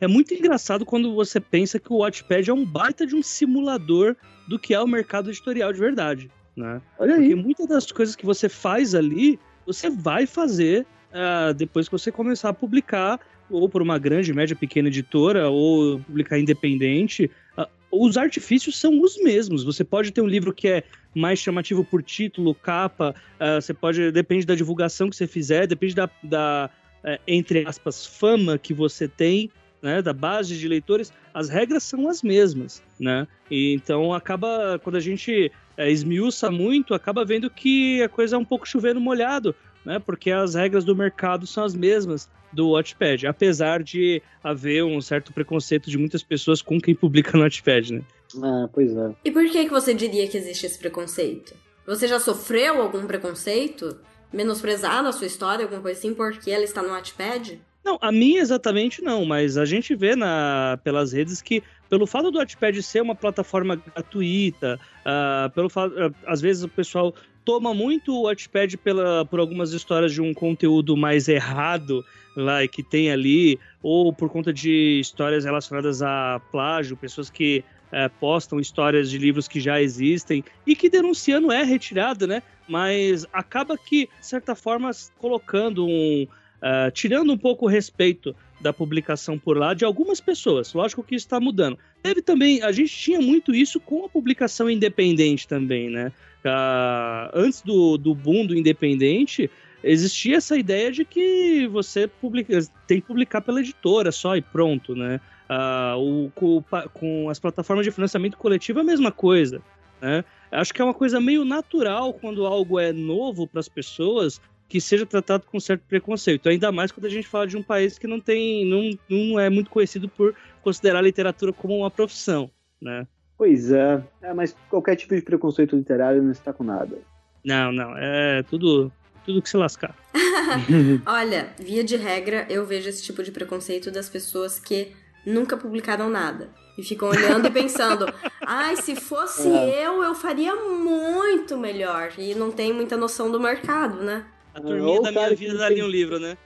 É 0.00 0.06
muito 0.06 0.32
engraçado 0.32 0.86
quando 0.86 1.14
você 1.14 1.38
pensa 1.38 1.78
que 1.78 1.92
o 1.92 1.98
Watchpad 1.98 2.48
é 2.48 2.54
um 2.54 2.64
baita 2.64 3.06
de 3.06 3.14
um 3.14 3.22
simulador 3.22 4.16
do 4.48 4.58
que 4.58 4.72
é 4.72 4.80
o 4.80 4.86
mercado 4.86 5.30
editorial 5.30 5.72
de 5.72 5.78
verdade, 5.78 6.30
né? 6.56 6.80
Olha 6.98 7.16
aí. 7.16 7.28
Porque 7.28 7.34
muitas 7.34 7.66
das 7.66 7.92
coisas 7.92 8.16
que 8.16 8.24
você 8.24 8.48
faz 8.48 8.94
ali, 8.94 9.38
você 9.66 9.90
vai 9.90 10.26
fazer 10.26 10.86
uh, 11.10 11.52
depois 11.52 11.86
que 11.86 11.92
você 11.92 12.10
começar 12.10 12.48
a 12.48 12.54
publicar 12.54 13.20
ou 13.50 13.68
por 13.68 13.82
uma 13.82 13.98
grande, 13.98 14.32
média, 14.32 14.56
pequena 14.56 14.88
editora, 14.88 15.48
ou 15.48 15.98
publicar 16.00 16.38
independente, 16.38 17.30
uh, 17.58 17.66
os 17.90 18.16
artifícios 18.16 18.78
são 18.78 19.02
os 19.02 19.16
mesmos. 19.22 19.64
Você 19.64 19.84
pode 19.84 20.12
ter 20.12 20.20
um 20.20 20.26
livro 20.26 20.52
que 20.52 20.68
é 20.68 20.84
mais 21.14 21.40
chamativo 21.40 21.84
por 21.84 22.02
título, 22.02 22.54
capa, 22.54 23.14
uh, 23.40 23.60
você 23.60 23.74
pode, 23.74 24.12
depende 24.12 24.46
da 24.46 24.54
divulgação 24.54 25.10
que 25.10 25.16
você 25.16 25.26
fizer, 25.26 25.66
depende 25.66 25.94
da, 25.94 26.08
da 26.22 26.70
uh, 27.04 27.20
entre 27.26 27.66
aspas, 27.66 28.06
fama 28.06 28.56
que 28.56 28.72
você 28.72 29.08
tem, 29.08 29.50
né, 29.82 30.02
da 30.02 30.12
base 30.12 30.56
de 30.56 30.68
leitores, 30.68 31.12
as 31.32 31.48
regras 31.48 31.82
são 31.82 32.08
as 32.08 32.22
mesmas, 32.22 32.82
né? 32.98 33.26
E 33.50 33.72
então 33.74 34.12
acaba, 34.12 34.78
quando 34.82 34.96
a 34.96 35.00
gente 35.00 35.50
é, 35.76 35.90
esmiuça 35.90 36.50
muito, 36.50 36.94
acaba 36.94 37.24
vendo 37.24 37.48
que 37.48 38.02
a 38.02 38.08
coisa 38.08 38.36
é 38.36 38.38
um 38.38 38.44
pouco 38.44 38.68
chovendo 38.68 39.00
molhado, 39.00 39.54
né? 39.84 39.98
Porque 39.98 40.30
as 40.30 40.54
regras 40.54 40.84
do 40.84 40.94
mercado 40.94 41.46
são 41.46 41.64
as 41.64 41.74
mesmas 41.74 42.28
do 42.52 42.70
Watchpad, 42.70 43.26
apesar 43.26 43.82
de 43.82 44.20
haver 44.42 44.84
um 44.84 45.00
certo 45.00 45.32
preconceito 45.32 45.88
de 45.88 45.96
muitas 45.96 46.22
pessoas 46.22 46.60
com 46.60 46.80
quem 46.80 46.94
publica 46.94 47.36
no 47.36 47.44
Watchpad, 47.44 47.94
né? 47.94 48.02
Ah, 48.42 48.68
pois 48.72 48.94
é. 48.96 49.14
E 49.24 49.30
por 49.30 49.44
que, 49.48 49.64
que 49.64 49.70
você 49.70 49.94
diria 49.94 50.28
que 50.28 50.36
existe 50.36 50.66
esse 50.66 50.78
preconceito? 50.78 51.54
Você 51.86 52.06
já 52.06 52.20
sofreu 52.20 52.80
algum 52.82 53.06
preconceito? 53.06 53.98
Menosprezado 54.32 55.08
a 55.08 55.12
sua 55.12 55.26
história, 55.26 55.64
alguma 55.64 55.82
coisa 55.82 55.98
assim, 55.98 56.14
porque 56.14 56.50
ela 56.50 56.62
está 56.62 56.82
no 56.82 56.90
Watchpad? 56.90 57.60
Não, 57.84 57.98
a 58.00 58.12
minha 58.12 58.40
exatamente 58.40 59.02
não, 59.02 59.24
mas 59.24 59.56
a 59.56 59.64
gente 59.64 59.94
vê 59.94 60.14
na, 60.14 60.78
pelas 60.84 61.12
redes 61.12 61.40
que, 61.40 61.62
pelo 61.88 62.06
fato 62.06 62.30
do 62.30 62.38
Wattpad 62.38 62.82
ser 62.82 63.00
uma 63.00 63.14
plataforma 63.14 63.76
gratuita, 63.76 64.78
uh, 65.00 65.50
pelo 65.50 65.70
fato, 65.70 65.94
uh, 65.94 66.14
às 66.26 66.40
vezes 66.40 66.62
o 66.62 66.68
pessoal 66.68 67.14
toma 67.44 67.72
muito 67.72 68.14
o 68.14 68.24
Wattpad 68.24 68.76
pela, 68.76 69.24
por 69.24 69.40
algumas 69.40 69.72
histórias 69.72 70.12
de 70.12 70.20
um 70.20 70.34
conteúdo 70.34 70.96
mais 70.96 71.26
errado 71.26 72.04
lá 72.36 72.66
que 72.68 72.82
tem 72.82 73.10
ali, 73.10 73.58
ou 73.82 74.12
por 74.12 74.28
conta 74.28 74.52
de 74.52 75.00
histórias 75.00 75.44
relacionadas 75.44 76.02
a 76.02 76.40
plágio, 76.52 76.96
pessoas 76.98 77.30
que 77.30 77.64
uh, 77.92 78.10
postam 78.20 78.60
histórias 78.60 79.10
de 79.10 79.16
livros 79.16 79.48
que 79.48 79.58
já 79.58 79.80
existem 79.80 80.44
e 80.66 80.76
que 80.76 80.90
denunciando 80.90 81.50
é 81.50 81.62
retirado, 81.62 82.26
né? 82.26 82.42
Mas 82.68 83.26
acaba 83.32 83.76
que, 83.76 84.06
de 84.06 84.26
certa 84.26 84.54
forma, 84.54 84.90
colocando 85.18 85.86
um 85.86 86.26
uh, 86.62 86.90
tirando 86.90 87.32
um 87.32 87.38
pouco 87.38 87.66
o 87.66 87.68
respeito 87.68 88.34
da 88.60 88.72
publicação 88.72 89.38
por 89.38 89.56
lá 89.56 89.74
de 89.74 89.84
algumas 89.84 90.20
pessoas. 90.20 90.72
Lógico 90.74 91.02
que 91.02 91.14
isso 91.14 91.26
está 91.26 91.40
mudando. 91.40 91.78
Teve 92.02 92.20
também, 92.22 92.62
a 92.62 92.70
gente 92.70 92.94
tinha 92.94 93.20
muito 93.20 93.54
isso 93.54 93.80
com 93.80 94.04
a 94.04 94.08
publicação 94.08 94.68
independente 94.68 95.48
também, 95.48 95.88
né? 95.90 96.12
Uh, 96.44 97.30
antes 97.34 97.62
do, 97.62 97.96
do 97.96 98.14
boom 98.14 98.46
do 98.46 98.56
independente, 98.56 99.50
existia 99.82 100.36
essa 100.36 100.56
ideia 100.56 100.90
de 100.90 101.04
que 101.04 101.66
você 101.68 102.06
publica, 102.06 102.58
tem 102.86 103.00
que 103.00 103.06
publicar 103.06 103.40
pela 103.40 103.60
editora 103.60 104.12
só 104.12 104.36
e 104.36 104.42
pronto, 104.42 104.94
né? 104.94 105.20
Uh, 105.48 105.98
o, 105.98 106.30
com, 106.30 106.64
com, 106.94 107.28
as 107.28 107.38
plataformas 107.38 107.84
de 107.84 107.90
financiamento 107.90 108.38
coletivo 108.38 108.78
é 108.78 108.82
a 108.82 108.84
mesma 108.84 109.10
coisa, 109.10 109.60
né? 110.00 110.24
Acho 110.50 110.72
que 110.72 110.80
é 110.80 110.84
uma 110.84 110.94
coisa 110.94 111.20
meio 111.20 111.44
natural 111.44 112.12
quando 112.14 112.46
algo 112.46 112.78
é 112.78 112.92
novo 112.92 113.46
para 113.46 113.60
as 113.60 113.68
pessoas, 113.68 114.40
que 114.70 114.80
seja 114.80 115.04
tratado 115.04 115.44
com 115.46 115.58
certo 115.58 115.82
preconceito. 115.88 116.48
Ainda 116.48 116.70
mais 116.70 116.92
quando 116.92 117.06
a 117.06 117.10
gente 117.10 117.26
fala 117.26 117.44
de 117.44 117.56
um 117.56 117.62
país 117.62 117.98
que 117.98 118.06
não 118.06 118.20
tem, 118.20 118.64
não, 118.64 118.96
não 119.08 119.38
é 119.38 119.50
muito 119.50 119.68
conhecido 119.68 120.08
por 120.08 120.32
considerar 120.62 121.00
a 121.00 121.02
literatura 121.02 121.52
como 121.52 121.76
uma 121.76 121.90
profissão, 121.90 122.48
né? 122.80 123.04
Pois 123.36 123.72
é. 123.72 124.00
é, 124.22 124.32
mas 124.32 124.54
qualquer 124.68 124.94
tipo 124.94 125.14
de 125.16 125.22
preconceito 125.22 125.74
literário 125.74 126.22
não 126.22 126.30
está 126.30 126.52
com 126.52 126.62
nada. 126.62 126.98
Não, 127.44 127.72
não, 127.72 127.96
é 127.96 128.44
tudo, 128.44 128.92
tudo 129.26 129.42
que 129.42 129.50
se 129.50 129.56
lascar. 129.56 129.96
Olha, 131.04 131.48
via 131.58 131.82
de 131.82 131.96
regra, 131.96 132.46
eu 132.48 132.64
vejo 132.64 132.88
esse 132.88 133.02
tipo 133.02 133.24
de 133.24 133.32
preconceito 133.32 133.90
das 133.90 134.08
pessoas 134.08 134.60
que 134.60 134.92
nunca 135.26 135.56
publicaram 135.56 136.08
nada. 136.08 136.48
E 136.78 136.82
ficam 136.84 137.08
olhando 137.08 137.48
e 137.48 137.50
pensando, 137.50 138.06
ai, 138.46 138.76
se 138.76 138.94
fosse 138.94 139.48
é. 139.48 139.86
eu, 139.86 140.02
eu 140.02 140.14
faria 140.14 140.54
muito 140.54 141.58
melhor. 141.58 142.12
E 142.16 142.36
não 142.36 142.52
tem 142.52 142.72
muita 142.72 142.96
noção 142.96 143.30
do 143.32 143.40
mercado, 143.40 144.00
né? 144.02 144.24
A 144.60 144.68
turminha 144.68 145.00
da 145.02 145.12
minha 145.12 145.34
vida 145.34 145.68
tem... 145.68 145.82
um 145.82 145.88
livro, 145.88 146.18
né? 146.18 146.36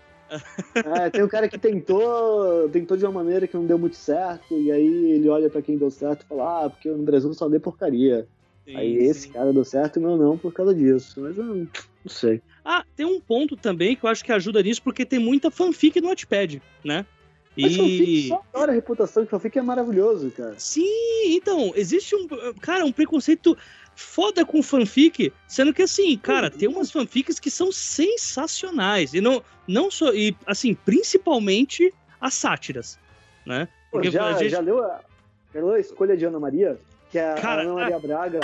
É, 0.74 1.10
tem 1.10 1.22
um 1.22 1.28
cara 1.28 1.48
que 1.48 1.58
tentou, 1.58 2.68
tentou 2.70 2.96
de 2.96 3.04
uma 3.04 3.12
maneira 3.12 3.46
que 3.46 3.54
não 3.54 3.66
deu 3.66 3.78
muito 3.78 3.96
certo, 3.96 4.58
e 4.58 4.70
aí 4.72 5.12
ele 5.12 5.28
olha 5.28 5.50
para 5.50 5.62
quem 5.62 5.76
deu 5.76 5.90
certo 5.90 6.22
e 6.22 6.26
fala, 6.26 6.64
ah, 6.64 6.70
porque 6.70 6.88
no 6.88 7.02
Brasil 7.02 7.32
só 7.34 7.48
deu 7.48 7.60
porcaria. 7.60 8.26
Sim, 8.64 8.76
aí 8.76 8.98
sim. 8.98 9.06
esse 9.06 9.28
cara 9.28 9.52
deu 9.52 9.64
certo 9.64 9.98
e 9.98 10.02
meu 10.02 10.16
não 10.16 10.38
por 10.38 10.52
causa 10.52 10.74
disso. 10.74 11.20
Mas 11.20 11.36
eu 11.36 11.44
não 11.44 11.68
sei. 12.06 12.40
Ah, 12.64 12.84
tem 12.96 13.04
um 13.04 13.20
ponto 13.20 13.56
também 13.56 13.94
que 13.94 14.04
eu 14.04 14.10
acho 14.10 14.24
que 14.24 14.32
ajuda 14.32 14.62
nisso, 14.62 14.82
porque 14.82 15.04
tem 15.04 15.18
muita 15.18 15.50
fanfic 15.50 16.00
no 16.00 16.08
Wattpad, 16.08 16.62
né? 16.82 17.04
Mas 17.56 17.72
e... 17.72 17.76
fanfic 17.76 18.28
só 18.28 18.42
adora 18.52 18.72
a 18.72 18.74
reputação, 18.74 19.24
que 19.24 19.30
fanfic 19.30 19.58
é 19.58 19.62
maravilhoso, 19.62 20.30
cara. 20.30 20.54
Sim, 20.58 20.86
então, 21.26 21.72
existe 21.76 22.16
um. 22.16 22.26
Cara, 22.60 22.84
um 22.84 22.92
preconceito 22.92 23.56
foda 23.94 24.44
com 24.44 24.62
fanfic, 24.62 25.32
sendo 25.46 25.72
que 25.72 25.82
assim, 25.82 26.16
cara, 26.18 26.50
tem 26.50 26.68
umas 26.68 26.90
fanfics 26.90 27.38
que 27.38 27.50
são 27.50 27.70
sensacionais. 27.70 29.14
E 29.14 29.20
não, 29.20 29.42
não 29.66 29.90
só. 29.90 30.12
E 30.12 30.36
assim, 30.46 30.74
principalmente 30.74 31.92
as 32.20 32.34
sátiras, 32.34 32.98
né? 33.46 33.68
Porque 33.90 34.10
já, 34.10 34.32
gente... 34.34 34.50
já, 34.50 34.60
leu 34.60 34.82
a, 34.82 35.00
já 35.52 35.60
leu 35.60 35.72
a 35.72 35.80
escolha 35.80 36.16
de 36.16 36.24
Ana 36.24 36.40
Maria? 36.40 36.78
Que 37.10 37.18
é 37.18 37.34
cara, 37.34 37.62
a 37.62 37.64
Ana 37.64 37.74
Maria 37.74 37.96
a... 37.96 38.00
Braga. 38.00 38.40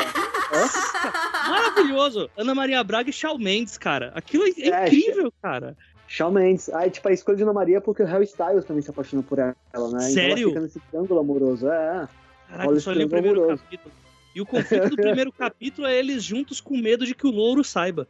Maravilhoso! 1.49 2.31
Ana 2.37 2.55
Maria 2.55 2.85
Braga 2.85 3.11
e 3.11 3.13
Shawn 3.13 3.39
Mendes, 3.39 3.77
cara. 3.77 4.13
Aquilo 4.15 4.45
é, 4.45 4.69
é 4.69 4.87
incrível, 4.87 5.33
cara. 5.43 5.77
Shawn 6.07 6.33
Mendes. 6.33 6.69
Aí, 6.71 6.91
tipo, 6.91 7.09
a 7.09 7.13
escolha 7.13 7.37
de 7.37 7.43
Ana 7.43 7.53
Maria 7.53 7.79
é 7.79 7.81
porque 7.81 8.03
o 8.03 8.07
Harry 8.07 8.25
Styles 8.25 8.65
também 8.65 8.83
se 8.83 8.91
apaixonou 8.91 9.23
por 9.23 9.39
ela, 9.39 9.55
né? 9.93 10.01
Sério? 10.01 10.33
Então 10.33 10.41
ela 10.41 10.49
fica 10.49 10.61
nesse 10.61 10.81
triângulo 10.81 11.21
amoroso. 11.21 11.69
É. 11.69 12.09
Caraca, 12.49 12.71
eu 12.71 12.81
só 12.81 12.93
li 12.93 13.05
o 13.05 13.09
primeiro 13.09 13.43
amoroso. 13.43 13.63
capítulo. 13.63 14.00
E 14.35 14.41
o 14.41 14.47
conflito 14.47 14.91
do 14.91 14.97
primeiro 14.97 15.33
capítulo 15.33 15.87
é 15.87 15.99
eles 15.99 16.23
juntos 16.23 16.61
com 16.61 16.77
medo 16.77 17.05
de 17.05 17.15
que 17.15 17.27
o 17.27 17.31
louro 17.31 17.65
saiba. 17.65 18.07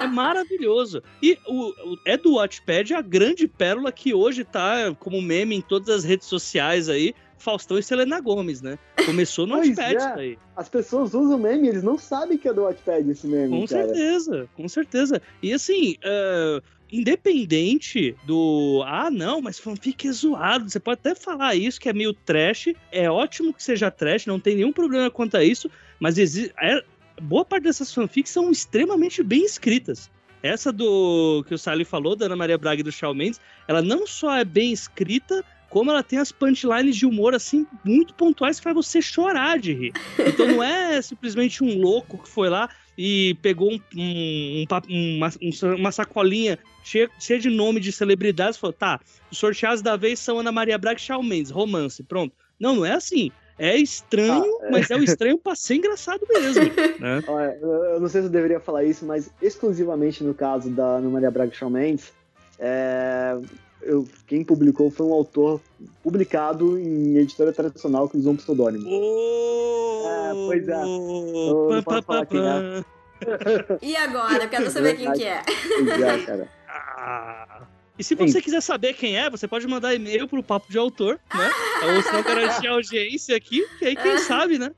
é 0.00 0.06
maravilhoso. 0.06 1.02
E 1.22 1.38
o, 1.46 1.92
o, 1.92 1.98
é 2.06 2.16
do 2.16 2.34
Watchpad 2.34 2.94
a 2.94 3.02
grande 3.02 3.46
pérola 3.46 3.92
que 3.92 4.14
hoje 4.14 4.44
tá 4.44 4.94
como 4.98 5.20
meme 5.20 5.56
em 5.56 5.60
todas 5.60 5.88
as 5.88 6.04
redes 6.04 6.26
sociais 6.26 6.88
aí. 6.88 7.14
Faustão 7.36 7.78
e 7.78 7.82
Selena 7.82 8.20
Gomes, 8.20 8.60
né? 8.60 8.78
Começou 9.06 9.46
no 9.46 9.56
Watchpad 9.56 9.96
é. 9.96 10.12
aí. 10.14 10.38
As 10.54 10.68
pessoas 10.68 11.14
usam 11.14 11.38
meme, 11.38 11.68
eles 11.68 11.82
não 11.82 11.96
sabem 11.96 12.36
que 12.36 12.46
é 12.46 12.52
do 12.52 12.62
Watchpad 12.62 13.10
esse 13.10 13.26
meme. 13.26 13.60
Com 13.60 13.66
cara. 13.66 13.86
certeza, 13.86 14.48
com 14.54 14.68
certeza. 14.68 15.22
E 15.42 15.52
assim, 15.54 15.96
uh, 16.04 16.62
independente 16.92 18.14
do. 18.24 18.82
Ah, 18.86 19.10
não, 19.10 19.40
mas 19.40 19.58
fanfic 19.58 20.08
é 20.08 20.12
zoado. 20.12 20.68
Você 20.68 20.80
pode 20.80 21.00
até 21.00 21.14
falar 21.14 21.54
isso, 21.54 21.80
que 21.80 21.88
é 21.88 21.92
meio 21.92 22.12
trash. 22.12 22.68
É 22.90 23.10
ótimo 23.10 23.54
que 23.54 23.62
seja 23.62 23.90
trash, 23.90 24.26
não 24.26 24.40
tem 24.40 24.56
nenhum 24.56 24.72
problema 24.72 25.10
quanto 25.10 25.36
a 25.36 25.44
isso. 25.44 25.70
Mas 25.98 26.18
existe. 26.18 26.52
É... 26.60 26.82
Boa 27.22 27.44
parte 27.44 27.64
dessas 27.64 27.92
fanfics 27.92 28.32
são 28.32 28.50
extremamente 28.50 29.22
bem 29.22 29.44
escritas. 29.44 30.10
Essa 30.42 30.72
do 30.72 31.44
que 31.46 31.54
o 31.54 31.58
Sally 31.58 31.84
falou, 31.84 32.16
da 32.16 32.26
Ana 32.26 32.36
Maria 32.36 32.56
Braga 32.56 32.80
e 32.80 32.82
do 32.82 32.90
Shawn 32.90 33.12
Mendes, 33.12 33.38
ela 33.68 33.82
não 33.82 34.06
só 34.06 34.36
é 34.36 34.44
bem 34.44 34.72
escrita, 34.72 35.44
como 35.68 35.90
ela 35.90 36.02
tem 36.02 36.18
as 36.18 36.32
punchlines 36.32 36.96
de 36.96 37.04
humor, 37.04 37.34
assim, 37.34 37.66
muito 37.84 38.14
pontuais 38.14 38.58
que 38.58 38.64
faz 38.64 38.74
você 38.74 39.02
chorar 39.02 39.58
de 39.58 39.72
rir. 39.72 39.92
Então 40.18 40.46
não 40.48 40.62
é 40.62 41.00
simplesmente 41.02 41.62
um 41.62 41.78
louco 41.78 42.18
que 42.18 42.28
foi 42.28 42.48
lá 42.48 42.70
e 43.02 43.32
pegou 43.40 43.72
um, 43.72 43.80
um, 43.96 44.66
um, 44.90 45.16
uma, 45.16 45.30
uma, 45.74 45.90
sacolinha 45.90 46.58
cheia, 46.84 47.08
cheia, 47.18 47.40
de 47.40 47.48
nome 47.48 47.80
de 47.80 47.90
celebridades 47.92 48.58
e 48.58 48.60
falou: 48.60 48.74
tá, 48.74 49.00
os 49.32 49.38
sorteados 49.38 49.80
da 49.80 49.96
vez 49.96 50.18
são 50.18 50.38
Ana 50.38 50.52
Maria 50.52 50.76
Braga 50.76 51.00
e 51.00 51.02
Shawn 51.02 51.22
Mendes, 51.22 51.50
romance, 51.50 52.02
pronto. 52.02 52.34
Não, 52.60 52.76
não 52.76 52.84
é 52.84 52.92
assim. 52.92 53.32
É 53.58 53.74
estranho, 53.74 54.58
ah, 54.60 54.66
é. 54.66 54.70
mas 54.70 54.90
é 54.90 54.96
o 54.96 55.02
estranho 55.02 55.38
pra 55.38 55.54
ser 55.54 55.76
engraçado 55.76 56.20
mesmo. 56.28 56.62
né? 57.00 57.24
Olha, 57.26 57.58
eu 57.62 58.00
não 58.00 58.08
sei 58.08 58.20
se 58.20 58.26
eu 58.26 58.30
deveria 58.30 58.60
falar 58.60 58.84
isso, 58.84 59.06
mas 59.06 59.30
exclusivamente 59.40 60.22
no 60.22 60.34
caso 60.34 60.68
da 60.68 60.96
Ana 60.96 61.08
Maria 61.08 61.30
Braga 61.30 61.52
e 61.52 61.56
Shawn 61.56 61.70
Mendes, 61.70 62.12
é, 62.58 63.38
eu, 63.82 64.08
quem 64.26 64.44
publicou 64.44 64.90
foi 64.90 65.06
um 65.06 65.12
autor 65.12 65.60
publicado 66.02 66.78
em 66.78 67.16
editora 67.16 67.52
tradicional 67.52 68.08
que 68.08 68.16
usou 68.16 68.32
um 68.32 68.36
pseudônimo. 68.36 68.84
Oh, 68.88 70.02
é, 70.06 70.32
pois 70.46 70.68
é. 70.68 70.82
Eu 70.82 71.68
não 71.70 71.82
posso 71.82 72.02
falar 72.02 72.26
quem 72.26 72.40
é. 72.40 72.84
E 73.82 73.96
agora? 73.96 74.44
Eu 74.44 74.48
quero 74.48 74.70
saber 74.70 74.96
quem 74.96 75.12
que 75.12 75.24
é. 75.24 75.42
Pois 75.44 76.00
é, 76.00 76.18
cara. 76.24 76.48
Ah. 76.68 77.62
E 77.98 78.04
se 78.04 78.14
você 78.14 78.32
Sim. 78.32 78.40
quiser 78.40 78.62
saber 78.62 78.94
quem 78.94 79.18
é, 79.18 79.28
você 79.28 79.46
pode 79.46 79.66
mandar 79.66 79.94
e-mail 79.94 80.26
pro 80.26 80.42
Papo 80.42 80.72
de 80.72 80.78
Autor, 80.78 81.20
né? 81.34 81.50
Ou 81.96 82.02
se 82.02 82.10
não 82.12 82.22
garantir 82.22 82.66
a 82.66 82.72
audiência 82.72 83.36
aqui, 83.36 83.66
que 83.78 83.84
aí 83.84 83.94
quem 83.94 84.16
sabe, 84.18 84.58
né? 84.58 84.72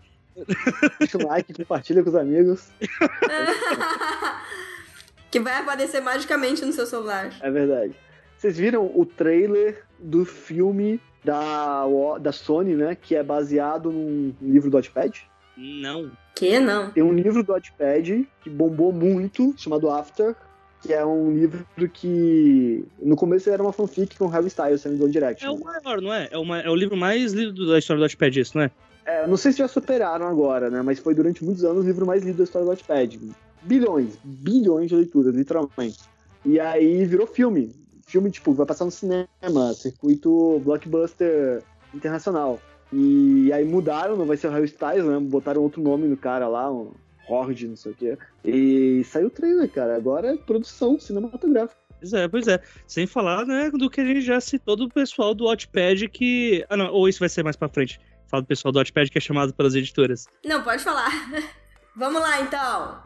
Deixa 0.98 1.18
um 1.18 1.28
like, 1.28 1.54
compartilha 1.54 2.02
com 2.02 2.08
os 2.08 2.16
amigos. 2.16 2.66
que 5.30 5.38
vai 5.38 5.54
aparecer 5.54 6.00
magicamente 6.00 6.64
no 6.64 6.72
seu 6.72 6.84
celular. 6.84 7.32
É 7.40 7.50
verdade. 7.50 7.94
Vocês 8.42 8.58
viram 8.58 8.90
o 8.92 9.06
trailer 9.06 9.84
do 10.00 10.24
filme 10.24 11.00
da, 11.24 11.84
da 12.20 12.32
Sony, 12.32 12.74
né? 12.74 12.96
Que 13.00 13.14
é 13.14 13.22
baseado 13.22 13.92
num 13.92 14.34
livro 14.42 14.68
do 14.68 14.74
Watchpad? 14.74 15.24
Não. 15.56 16.10
Que 16.34 16.58
não? 16.58 16.90
Tem 16.90 17.04
um 17.04 17.12
livro 17.12 17.44
do 17.44 17.52
Watchpad 17.52 18.28
que 18.42 18.50
bombou 18.50 18.92
muito, 18.92 19.54
chamado 19.56 19.88
After, 19.88 20.34
que 20.80 20.92
é 20.92 21.06
um 21.06 21.32
livro 21.32 21.64
que 21.92 22.84
no 23.00 23.14
começo 23.14 23.48
era 23.48 23.62
uma 23.62 23.72
fanfic 23.72 24.18
com 24.18 24.26
Harry 24.26 24.48
Styles 24.48 24.80
saindo 24.80 24.98
do 24.98 25.08
Direct. 25.08 25.44
É 25.44 25.48
o 25.48 25.60
maior, 25.60 26.00
não 26.00 26.12
é? 26.12 26.28
É, 26.32 26.36
uma, 26.36 26.58
é 26.58 26.68
o 26.68 26.74
livro 26.74 26.96
mais 26.96 27.32
lido 27.32 27.68
da 27.68 27.78
história 27.78 28.00
do 28.00 28.02
Watchpad, 28.02 28.40
isso, 28.40 28.58
não 28.58 28.64
é? 28.64 28.70
É, 29.06 29.24
não 29.24 29.36
sei 29.36 29.52
se 29.52 29.58
já 29.58 29.68
superaram 29.68 30.26
agora, 30.26 30.68
né? 30.68 30.82
Mas 30.82 30.98
foi 30.98 31.14
durante 31.14 31.44
muitos 31.44 31.62
anos 31.62 31.84
o 31.84 31.86
livro 31.86 32.04
mais 32.04 32.24
lido 32.24 32.38
da 32.38 32.42
história 32.42 32.66
do 32.66 32.70
Watchpad. 32.70 33.20
Bilhões, 33.62 34.18
bilhões 34.24 34.88
de 34.88 34.96
leituras, 34.96 35.32
literalmente. 35.32 36.00
E 36.44 36.58
aí 36.58 37.04
virou 37.04 37.28
filme 37.28 37.80
filme, 38.12 38.30
tipo, 38.30 38.52
vai 38.52 38.66
passar 38.66 38.84
no 38.84 38.90
cinema, 38.90 39.72
circuito 39.74 40.60
blockbuster 40.60 41.62
internacional. 41.94 42.60
E 42.92 43.50
aí 43.52 43.64
mudaram, 43.64 44.16
não 44.16 44.26
vai 44.26 44.36
ser 44.36 44.48
o 44.48 44.50
Harry 44.50 44.66
Styles, 44.66 45.04
né? 45.04 45.18
Botaram 45.18 45.62
outro 45.62 45.82
nome 45.82 46.06
no 46.06 46.16
cara 46.16 46.46
lá, 46.46 46.70
um 46.70 46.92
Horde, 47.26 47.66
não 47.66 47.76
sei 47.76 47.92
o 47.92 47.94
quê. 47.94 48.18
E 48.44 49.02
saiu 49.04 49.28
o 49.28 49.30
trailer, 49.30 49.70
cara. 49.70 49.96
Agora 49.96 50.34
é 50.34 50.36
produção 50.36 51.00
cinematográfica. 51.00 51.80
Pois 51.98 52.12
é, 52.12 52.28
pois 52.28 52.48
é. 52.48 52.60
Sem 52.86 53.06
falar, 53.06 53.46
né, 53.46 53.70
do 53.70 53.88
que 53.88 54.00
a 54.00 54.04
gente 54.04 54.20
já 54.20 54.40
citou 54.40 54.76
do 54.76 54.90
pessoal 54.90 55.34
do 55.34 55.44
Watchpad 55.44 56.08
que... 56.08 56.66
Ah, 56.68 56.76
não, 56.76 56.92
ou 56.92 57.08
isso 57.08 57.20
vai 57.20 57.30
ser 57.30 57.42
mais 57.42 57.56
pra 57.56 57.68
frente. 57.68 57.98
Fala 58.26 58.42
do 58.42 58.46
pessoal 58.46 58.72
do 58.72 58.76
Watchpad 58.76 59.10
que 59.10 59.16
é 59.16 59.20
chamado 59.20 59.54
pelas 59.54 59.74
editoras. 59.74 60.26
Não, 60.44 60.62
pode 60.62 60.82
falar. 60.82 61.10
Vamos 61.96 62.20
lá, 62.20 62.42
então. 62.42 63.02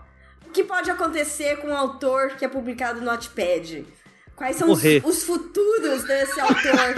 O 0.46 0.50
que 0.50 0.64
pode 0.64 0.90
acontecer 0.90 1.58
com 1.58 1.68
um 1.68 1.76
autor 1.76 2.30
que 2.36 2.44
é 2.44 2.48
publicado 2.48 3.00
no 3.00 3.06
Watchpad? 3.06 3.84
Quais 4.36 4.56
são 4.56 4.70
os, 4.70 4.82
os, 5.02 5.24
futuros 5.24 6.04
desse 6.04 6.38
autor? 6.38 6.94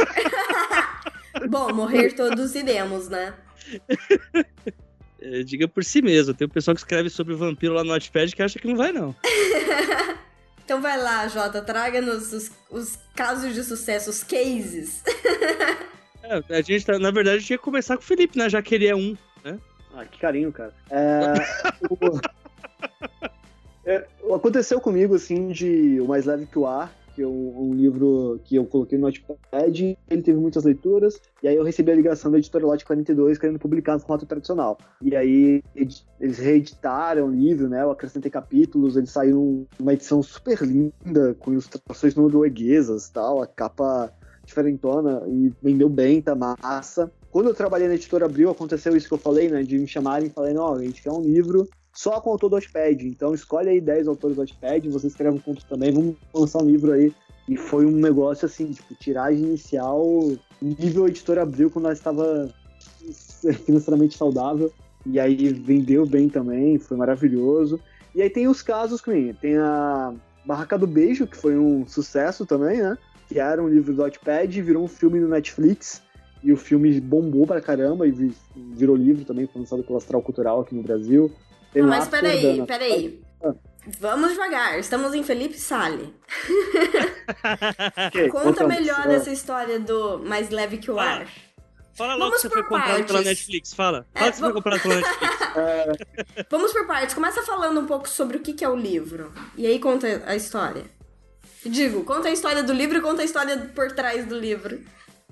Bom, 1.48 1.72
morrer 1.72 2.12
todos 2.12 2.54
iremos, 2.56 3.08
né? 3.08 3.32
É, 5.20 5.42
diga 5.44 5.68
por 5.68 5.84
si 5.84 6.02
mesmo. 6.02 6.34
Tem 6.34 6.46
o 6.46 6.50
pessoal 6.50 6.74
que 6.74 6.80
escreve 6.80 7.08
sobre 7.08 7.34
vampiro 7.34 7.74
lá 7.74 7.84
no 7.84 7.90
Notepad 7.90 8.34
que 8.34 8.42
acha 8.42 8.58
que 8.58 8.66
não 8.66 8.76
vai, 8.76 8.92
não. 8.92 9.14
então 10.64 10.80
vai 10.80 11.00
lá, 11.00 11.28
Jota, 11.28 11.62
traga-nos 11.62 12.32
os, 12.32 12.50
os, 12.70 12.98
casos 13.14 13.54
de 13.54 13.62
sucesso, 13.62 14.10
os 14.10 14.24
cases. 14.24 15.02
é, 16.22 16.56
a 16.56 16.62
gente 16.62 16.84
tá, 16.84 16.98
na 16.98 17.12
verdade, 17.12 17.44
tinha 17.44 17.58
que 17.58 17.64
começar 17.64 17.96
com 17.96 18.02
o 18.02 18.06
Felipe, 18.06 18.36
né? 18.36 18.48
Já 18.48 18.60
que 18.60 18.74
ele 18.74 18.86
é 18.86 18.96
um, 18.96 19.16
né? 19.44 19.58
Ah, 19.94 20.04
que 20.04 20.18
carinho, 20.18 20.52
cara. 20.52 20.74
É, 20.90 21.34
o... 21.88 22.20
é, 23.84 24.06
aconteceu 24.34 24.80
comigo, 24.80 25.14
assim, 25.14 25.48
de 25.48 26.00
O 26.00 26.06
Mais 26.06 26.24
Leve 26.24 26.46
Que 26.46 26.58
o 26.58 26.66
Ar, 26.66 26.92
que 27.18 27.22
é 27.22 27.26
um, 27.26 27.70
um, 27.70 27.74
livro 27.74 28.40
que 28.44 28.54
eu 28.54 28.64
coloquei 28.64 28.96
no 28.96 29.06
Notepad, 29.06 29.98
ele 30.08 30.22
teve 30.22 30.38
muitas 30.38 30.62
leituras, 30.62 31.20
e 31.42 31.48
aí 31.48 31.56
eu 31.56 31.64
recebi 31.64 31.90
a 31.90 31.94
ligação 31.96 32.30
da 32.30 32.38
editora 32.38 32.64
Lote 32.64 32.84
42 32.84 33.38
querendo 33.38 33.58
publicar 33.58 33.94
no 33.94 34.00
formato 34.00 34.24
tradicional. 34.24 34.78
E 35.02 35.16
aí 35.16 35.60
eles 35.74 36.38
reeditaram 36.38 37.26
o 37.26 37.30
livro, 37.32 37.68
né? 37.68 37.82
Eu 37.82 37.90
acrescentei 37.90 38.30
capítulos, 38.30 38.96
ele 38.96 39.08
saiu 39.08 39.66
uma 39.80 39.94
edição 39.94 40.22
super 40.22 40.62
linda, 40.62 41.34
com 41.40 41.50
ilustrações 41.50 42.14
norueguesas 42.14 43.08
tal, 43.08 43.42
a 43.42 43.48
capa 43.48 44.12
diferentona, 44.46 45.24
e 45.26 45.52
vendeu 45.60 45.88
bem, 45.88 46.22
tá 46.22 46.36
massa. 46.36 47.10
Quando 47.32 47.48
eu 47.48 47.54
trabalhei 47.54 47.88
na 47.88 47.94
editora 47.94 48.26
Abril, 48.26 48.48
aconteceu 48.48 48.96
isso 48.96 49.08
que 49.08 49.14
eu 49.14 49.18
falei, 49.18 49.48
né? 49.48 49.64
De 49.64 49.76
me 49.76 49.88
chamarem 49.88 50.28
e 50.28 50.30
falarem, 50.30 50.56
ó, 50.56 50.76
a 50.76 50.84
gente 50.84 51.02
quer 51.02 51.10
um 51.10 51.20
livro 51.20 51.68
só 51.98 52.20
com 52.20 52.30
o 52.30 52.32
autor 52.34 52.48
do 52.48 52.54
Watchpad. 52.54 53.08
Então 53.08 53.34
escolhe 53.34 53.70
aí 53.70 53.80
10 53.80 54.06
autores 54.06 54.36
do 54.36 54.40
Watchpad, 54.40 54.88
você 54.88 55.08
escreve 55.08 55.36
um 55.36 55.40
conto 55.40 55.66
também, 55.66 55.90
vamos 55.90 56.14
lançar 56.32 56.62
um 56.62 56.70
livro 56.70 56.92
aí. 56.92 57.12
E 57.48 57.56
foi 57.56 57.84
um 57.86 57.90
negócio 57.90 58.46
assim, 58.46 58.70
tipo, 58.70 58.94
tiragem 58.94 59.42
inicial, 59.42 60.06
nível 60.62 61.08
editora 61.08 61.42
abriu 61.42 61.68
quando 61.68 61.86
ela 61.86 61.94
estava 61.94 62.48
financeiramente 63.66 64.16
saudável. 64.16 64.72
E 65.04 65.18
aí 65.18 65.48
vendeu 65.52 66.06
bem 66.06 66.28
também, 66.28 66.78
foi 66.78 66.96
maravilhoso. 66.96 67.80
E 68.14 68.22
aí 68.22 68.30
tem 68.30 68.46
os 68.46 68.62
casos 68.62 69.00
que 69.00 69.34
tem 69.40 69.56
a 69.56 70.14
Barraca 70.44 70.78
do 70.78 70.86
Beijo, 70.86 71.26
que 71.26 71.36
foi 71.36 71.58
um 71.58 71.84
sucesso 71.84 72.46
também, 72.46 72.80
né? 72.80 72.96
Que 73.26 73.40
era 73.40 73.60
um 73.60 73.68
livro 73.68 73.92
do 73.92 74.02
Watchpad, 74.02 74.62
virou 74.62 74.84
um 74.84 74.88
filme 74.88 75.18
no 75.18 75.26
Netflix. 75.26 76.00
E 76.42 76.52
o 76.52 76.56
filme 76.56 77.00
bombou 77.00 77.46
pra 77.46 77.60
caramba 77.60 78.06
e 78.06 78.32
virou 78.54 78.96
livro 78.96 79.24
também, 79.24 79.46
foi 79.46 79.60
lançado 79.60 79.82
pelo 79.82 79.98
Astral 79.98 80.22
Cultural 80.22 80.60
aqui 80.60 80.74
no 80.74 80.82
Brasil. 80.82 81.32
Tem 81.72 81.82
Não, 81.82 81.88
mas 81.88 82.08
peraí, 82.08 82.64
peraí. 82.66 83.20
Ah. 83.42 83.54
Vamos 84.00 84.30
devagar, 84.30 84.78
estamos 84.78 85.14
em 85.14 85.22
Felipe 85.22 85.58
Sale. 85.58 86.14
okay, 88.08 88.28
Conta 88.28 88.66
melhor 88.66 89.04
ah. 89.06 89.12
essa 89.12 89.30
história 89.30 89.80
do 89.80 90.18
Mais 90.18 90.50
Leve 90.50 90.78
Que 90.78 90.90
o 90.90 90.98
Ar. 90.98 91.26
Fala 91.98 92.14
logo 92.14 92.26
Vamos 92.26 92.36
que 92.36 92.42
você 92.42 92.50
foi 92.50 92.62
comprado 92.62 92.90
partes. 92.90 93.06
pela 93.06 93.22
Netflix, 93.22 93.74
fala. 93.74 94.06
Fala 94.14 94.26
é, 94.26 94.30
que 94.30 94.36
você 94.36 94.42
foi 94.44 94.52
comprado 94.52 94.80
pela 94.80 94.94
Netflix. 94.94 95.40
É. 95.56 96.46
Vamos 96.48 96.72
por 96.72 96.86
partes. 96.86 97.12
Começa 97.12 97.42
falando 97.42 97.80
um 97.80 97.86
pouco 97.86 98.08
sobre 98.08 98.36
o 98.36 98.40
que 98.40 98.64
é 98.64 98.68
o 98.68 98.76
livro. 98.76 99.32
E 99.56 99.66
aí 99.66 99.80
conta 99.80 100.22
a 100.24 100.36
história. 100.36 100.84
Digo, 101.66 102.04
conta 102.04 102.28
a 102.28 102.30
história 102.30 102.62
do 102.62 102.72
livro 102.72 102.98
e 102.98 103.00
conta 103.00 103.22
a 103.22 103.24
história 103.24 103.56
por 103.74 103.90
trás 103.90 104.24
do 104.26 104.38
livro. 104.38 104.80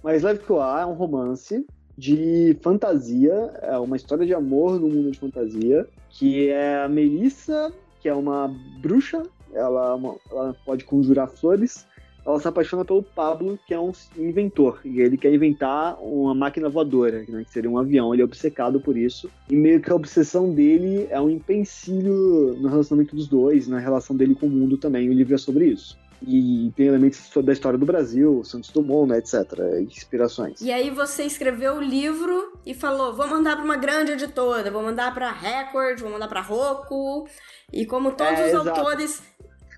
Mais 0.06 0.22
Leve 0.22 0.38
Que 0.38 0.52
o 0.52 0.60
Ar 0.60 0.84
é 0.84 0.86
um 0.86 0.92
romance 0.92 1.66
de 1.98 2.56
fantasia, 2.62 3.32
é 3.60 3.76
uma 3.76 3.96
história 3.96 4.24
de 4.24 4.32
amor 4.32 4.78
no 4.78 4.88
mundo 4.88 5.10
de 5.10 5.18
fantasia, 5.18 5.84
que 6.10 6.48
é 6.48 6.84
a 6.84 6.88
Melissa, 6.88 7.72
que 8.00 8.08
é 8.08 8.14
uma 8.14 8.48
bruxa, 8.80 9.24
ela, 9.52 9.98
é 10.00 10.32
ela 10.32 10.56
pode 10.64 10.84
conjurar 10.84 11.26
flores, 11.26 11.88
ela 12.24 12.38
se 12.38 12.46
apaixona 12.46 12.84
pelo 12.84 13.02
Pablo, 13.02 13.58
que 13.66 13.74
é 13.74 13.80
um 13.80 13.90
inventor, 14.16 14.78
e 14.84 15.00
ele 15.00 15.16
quer 15.16 15.34
inventar 15.34 16.00
uma 16.00 16.36
máquina 16.36 16.68
voadora, 16.68 17.24
né, 17.28 17.42
que 17.42 17.50
seria 17.50 17.68
um 17.68 17.76
avião, 17.76 18.14
ele 18.14 18.22
é 18.22 18.24
obcecado 18.24 18.78
por 18.78 18.96
isso, 18.96 19.28
e 19.50 19.56
meio 19.56 19.80
que 19.80 19.90
a 19.90 19.96
obsessão 19.96 20.54
dele 20.54 21.08
é 21.10 21.20
um 21.20 21.28
empecilho 21.28 22.56
no 22.60 22.68
relacionamento 22.68 23.16
dos 23.16 23.26
dois, 23.26 23.66
na 23.66 23.80
relação 23.80 24.14
dele 24.14 24.36
com 24.36 24.46
o 24.46 24.50
mundo 24.50 24.78
também, 24.78 25.10
o 25.10 25.12
livro 25.12 25.34
é 25.34 25.38
sobre 25.38 25.66
isso 25.66 25.98
e 26.22 26.72
tem 26.76 26.86
elementos 26.86 27.30
da 27.42 27.52
história 27.52 27.78
do 27.78 27.84
Brasil, 27.84 28.42
Santos 28.44 28.70
Dumont, 28.70 29.10
né, 29.10 29.18
etc, 29.18 29.34
inspirações. 29.80 30.60
E 30.60 30.72
aí 30.72 30.90
você 30.90 31.24
escreveu 31.24 31.76
o 31.76 31.80
livro 31.80 32.58
e 32.64 32.74
falou, 32.74 33.14
vou 33.14 33.26
mandar 33.28 33.56
para 33.56 33.64
uma 33.64 33.76
grande 33.76 34.12
editora, 34.12 34.70
vou 34.70 34.82
mandar 34.82 35.12
para 35.12 35.30
Record, 35.30 36.00
vou 36.00 36.10
mandar 36.10 36.28
para 36.28 36.40
Roku, 36.40 37.28
e 37.72 37.84
como 37.84 38.12
todos 38.12 38.38
é, 38.38 38.46
os 38.46 38.50
exato. 38.50 38.68
autores 38.70 39.22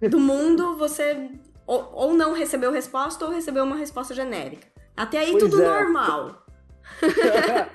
do 0.09 0.21
mundo, 0.21 0.77
você 0.77 1.31
ou, 1.67 1.91
ou, 1.93 2.15
não 2.15 2.33
recebeu 2.33 2.71
resposta 2.73 3.25
ou 3.25 3.31
recebeu 3.31 3.65
uma 3.65 3.77
resposta 3.77 4.15
genérica. 4.15 4.67
Até 4.97 5.19
aí 5.19 5.33
Pois 5.33 5.43
tudo 5.43 5.63
é. 5.63 5.67
normal. 5.67 6.43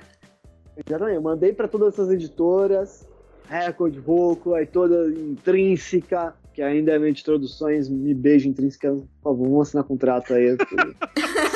Exatamente, 0.76 1.16
eu 1.16 1.22
mandei 1.22 1.53
para 1.53 1.68
todas 1.68 1.93
essas 1.93 2.09
editoras, 2.09 3.07
Record, 3.47 3.95
Roku, 4.03 4.55
aí 4.55 4.66
toda 4.66 5.07
intrínseca, 5.11 6.34
que 6.54 6.62
ainda 6.62 6.91
é 6.91 6.99
minha 6.99 7.12
de 7.12 7.24
traduções, 7.24 7.89
me 7.89 8.14
beijo 8.14 8.47
intrínseca, 8.47 8.91
por 8.91 9.08
favor, 9.24 9.49
vamos 9.49 9.68
assinar 9.68 9.84
contrato 9.84 10.34
aí. 10.34 10.56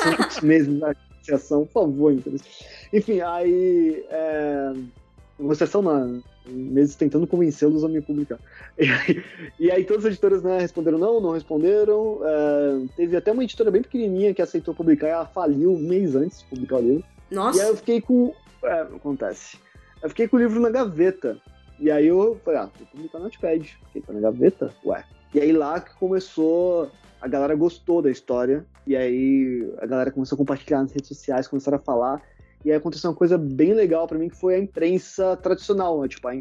São 0.02 0.16
muitos 0.16 0.40
meses 0.42 0.68
na 0.68 0.88
negociação, 0.88 1.64
por 1.66 1.72
favor, 1.84 2.12
intrínseca. 2.12 2.50
Enfim, 2.92 3.20
aí. 3.20 4.04
É, 4.10 4.72
negociação 5.38 5.80
não, 5.80 6.22
meses 6.46 6.96
tentando 6.96 7.26
convencê-los 7.26 7.84
a 7.84 7.88
me 7.88 8.00
publicar. 8.00 8.38
E 8.78 8.88
aí, 8.90 9.24
e 9.58 9.70
aí 9.70 9.84
todas 9.84 10.04
as 10.04 10.12
editoras 10.12 10.42
né, 10.42 10.58
responderam 10.58 10.98
não, 10.98 11.20
não 11.20 11.30
responderam. 11.30 12.20
É, 12.24 12.86
teve 12.96 13.16
até 13.16 13.30
uma 13.30 13.44
editora 13.44 13.70
bem 13.70 13.82
pequenininha 13.82 14.34
que 14.34 14.42
aceitou 14.42 14.74
publicar 14.74 15.06
e 15.06 15.10
ela 15.10 15.26
faliu 15.26 15.72
um 15.72 15.78
mês 15.78 16.16
antes 16.16 16.40
de 16.40 16.44
publicar 16.46 16.76
o 16.76 16.80
livro. 16.80 17.04
E 17.30 17.34
Nossa, 17.34 17.62
aí 17.62 17.68
eu 17.68 17.76
fiquei 17.76 18.00
com. 18.00 18.34
É, 18.64 18.80
acontece. 18.80 19.58
Eu 20.02 20.08
fiquei 20.08 20.28
com 20.28 20.36
o 20.36 20.40
livro 20.40 20.60
na 20.60 20.70
gaveta. 20.70 21.38
E 21.80 21.90
aí 21.90 22.06
eu 22.06 22.40
falei, 22.44 22.60
ah, 22.60 22.70
vou 22.78 22.86
publicar 22.88 23.18
no 23.18 23.24
Notepad. 23.24 23.78
Fiquei 23.86 24.02
tá 24.02 24.12
na 24.12 24.20
gaveta? 24.20 24.74
Ué. 24.84 25.04
E 25.34 25.40
aí 25.40 25.52
lá 25.52 25.80
que 25.80 25.94
começou. 25.94 26.90
A 27.20 27.26
galera 27.26 27.54
gostou 27.54 28.00
da 28.00 28.10
história. 28.10 28.64
E 28.86 28.96
aí 28.96 29.72
a 29.78 29.86
galera 29.86 30.10
começou 30.10 30.36
a 30.36 30.38
compartilhar 30.38 30.82
nas 30.82 30.92
redes 30.92 31.08
sociais, 31.08 31.48
começaram 31.48 31.76
a 31.76 31.80
falar. 31.80 32.22
E 32.64 32.70
aí 32.70 32.76
aconteceu 32.76 33.10
uma 33.10 33.16
coisa 33.16 33.38
bem 33.38 33.72
legal 33.72 34.06
pra 34.06 34.18
mim, 34.18 34.28
que 34.28 34.36
foi 34.36 34.54
a 34.54 34.58
imprensa 34.58 35.36
tradicional, 35.36 36.00
né? 36.00 36.08
Tipo, 36.08 36.28
a 36.28 36.34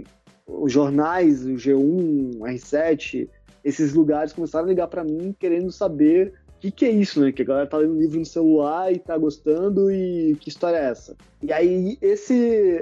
os 0.48 0.72
jornais, 0.72 1.46
o 1.46 1.56
G1, 1.56 2.40
R7, 2.40 3.30
esses 3.64 3.94
lugares 3.94 4.32
começaram 4.32 4.66
a 4.66 4.70
ligar 4.70 4.88
pra 4.88 5.04
mim 5.04 5.36
querendo 5.38 5.72
saber 5.72 6.34
que, 6.68 6.72
que 6.72 6.86
é 6.86 6.90
isso, 6.90 7.22
né? 7.22 7.32
Que 7.32 7.42
a 7.42 7.46
galera 7.46 7.68
tá 7.68 7.78
lendo 7.78 7.98
livro 7.98 8.20
no 8.20 8.26
celular 8.26 8.92
e 8.92 9.00
tá 9.00 9.18
gostando 9.18 9.92
e 9.92 10.36
que 10.40 10.50
história 10.50 10.78
é 10.78 10.86
essa? 10.86 11.16
E 11.42 11.52
aí 11.52 11.98
esse, 12.02 12.34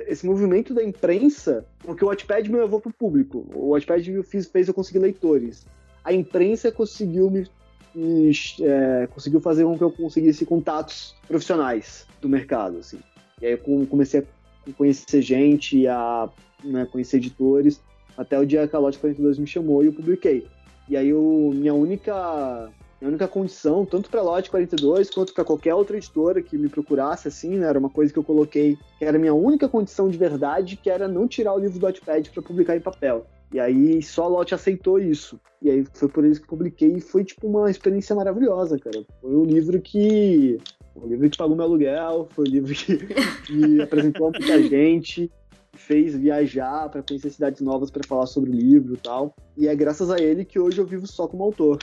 esse 0.08 0.26
movimento 0.26 0.74
da 0.74 0.84
imprensa, 0.84 1.66
porque 1.80 2.04
o 2.04 2.08
Watchpad 2.08 2.50
me 2.50 2.58
levou 2.58 2.80
pro 2.80 2.94
público. 2.94 3.46
O 3.54 3.70
Watchpad 3.70 4.12
me 4.12 4.24
fez, 4.24 4.68
eu 4.68 4.74
conseguir 4.74 5.00
leitores. 5.00 5.66
A 6.04 6.14
imprensa 6.14 6.72
conseguiu 6.72 7.30
me, 7.30 7.48
me, 7.94 8.32
é, 8.62 9.08
conseguiu 9.08 9.42
fazer 9.42 9.64
com 9.64 9.78
que 9.78 9.84
eu 9.84 9.92
conseguisse 9.92 10.46
contatos 10.46 11.16
profissionais 11.28 12.06
do 12.22 12.30
mercado, 12.30 12.78
assim. 12.78 13.00
E 13.42 13.46
aí 13.46 13.52
eu 13.54 13.58
com- 13.58 13.86
comecei 13.86 14.22
a 14.22 14.72
conhecer 14.74 15.22
gente, 15.22 15.88
a 15.88 16.30
né, 16.64 16.88
conhecer 16.92 17.18
editores, 17.18 17.82
até 18.18 18.40
o 18.40 18.46
dia 18.46 18.68
que 18.68 18.76
a 18.76 18.80
Lote 18.80 18.98
42 18.98 19.38
me 19.38 19.48
chamou 19.48 19.84
e 19.84 19.88
eu 19.88 19.94
publiquei. 19.94 20.48
E 20.88 20.96
aí 20.96 21.10
eu, 21.10 21.52
minha 21.54 21.74
única 21.74 22.70
minha 23.00 23.10
única 23.10 23.28
condição, 23.28 23.86
tanto 23.86 24.10
para 24.10 24.22
a 24.22 24.24
Lote 24.24 24.50
42 24.50 25.10
quanto 25.10 25.34
para 25.34 25.44
qualquer 25.44 25.74
outra 25.74 25.98
editora 25.98 26.42
que 26.42 26.58
me 26.58 26.70
procurasse, 26.70 27.28
assim, 27.28 27.58
né, 27.58 27.68
era 27.68 27.78
uma 27.78 27.90
coisa 27.90 28.12
que 28.12 28.20
eu 28.20 28.24
coloquei, 28.24 28.78
que 28.98 29.06
era 29.06 29.18
a 29.18 29.20
minha 29.20 29.34
única 29.34 29.68
condição 29.68 30.10
de 30.10 30.18
verdade, 30.18 30.78
que 30.78 30.90
era 30.90 31.08
não 31.08 31.28
tirar 31.28 31.54
o 31.54 31.60
livro 31.60 31.78
do 31.78 31.86
Wattpad 31.86 32.30
para 32.30 32.42
publicar 32.42 32.76
em 32.76 32.82
papel. 32.82 33.26
E 33.54 33.60
aí 33.60 34.02
só 34.02 34.24
a 34.24 34.28
Lotte 34.28 34.56
aceitou 34.56 35.00
isso. 35.00 35.40
E 35.62 35.70
aí 35.70 35.86
foi 35.94 36.10
por 36.10 36.26
isso 36.26 36.42
que 36.42 36.48
publiquei 36.48 36.94
e 36.94 37.02
foi 37.02 37.24
tipo 37.24 37.48
uma 37.48 37.70
experiência 37.70 38.16
maravilhosa, 38.16 38.78
cara. 38.80 39.04
Foi 39.22 39.36
um 39.36 39.46
livro 39.46 39.80
que 39.82 40.58
um 40.96 41.08
livro 41.08 41.30
que 41.30 41.38
pagou 41.38 41.56
meu 41.56 41.66
aluguel, 41.66 42.28
foi 42.32 42.46
um 42.48 42.52
livro 42.52 42.74
que 42.74 43.00
me 43.52 43.82
apresentou 43.82 44.28
a 44.28 44.32
muita 44.32 44.62
gente, 44.64 45.30
fez 45.74 46.16
viajar 46.16 46.90
para 46.90 47.04
conhecer 47.04 47.30
cidades 47.30 47.62
novas 47.62 47.92
para 47.92 48.08
falar 48.08 48.26
sobre 48.26 48.50
o 48.50 48.54
livro 48.54 48.94
e 48.94 48.98
tal. 48.98 49.36
E 49.58 49.68
é 49.68 49.76
graças 49.76 50.10
a 50.10 50.20
ele 50.20 50.46
que 50.46 50.60
hoje 50.60 50.80
eu 50.80 50.86
vivo 50.86 51.06
só 51.06 51.28
como 51.28 51.44
autor. 51.44 51.80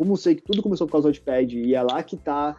Como 0.00 0.14
eu 0.14 0.16
sei 0.16 0.34
que 0.34 0.40
tudo 0.40 0.62
começou 0.62 0.86
por 0.86 0.92
causa 0.92 1.08
do 1.08 1.12
Wattpad 1.12 1.58
e 1.58 1.74
é 1.74 1.82
lá 1.82 2.02
que 2.02 2.16
tá 2.16 2.56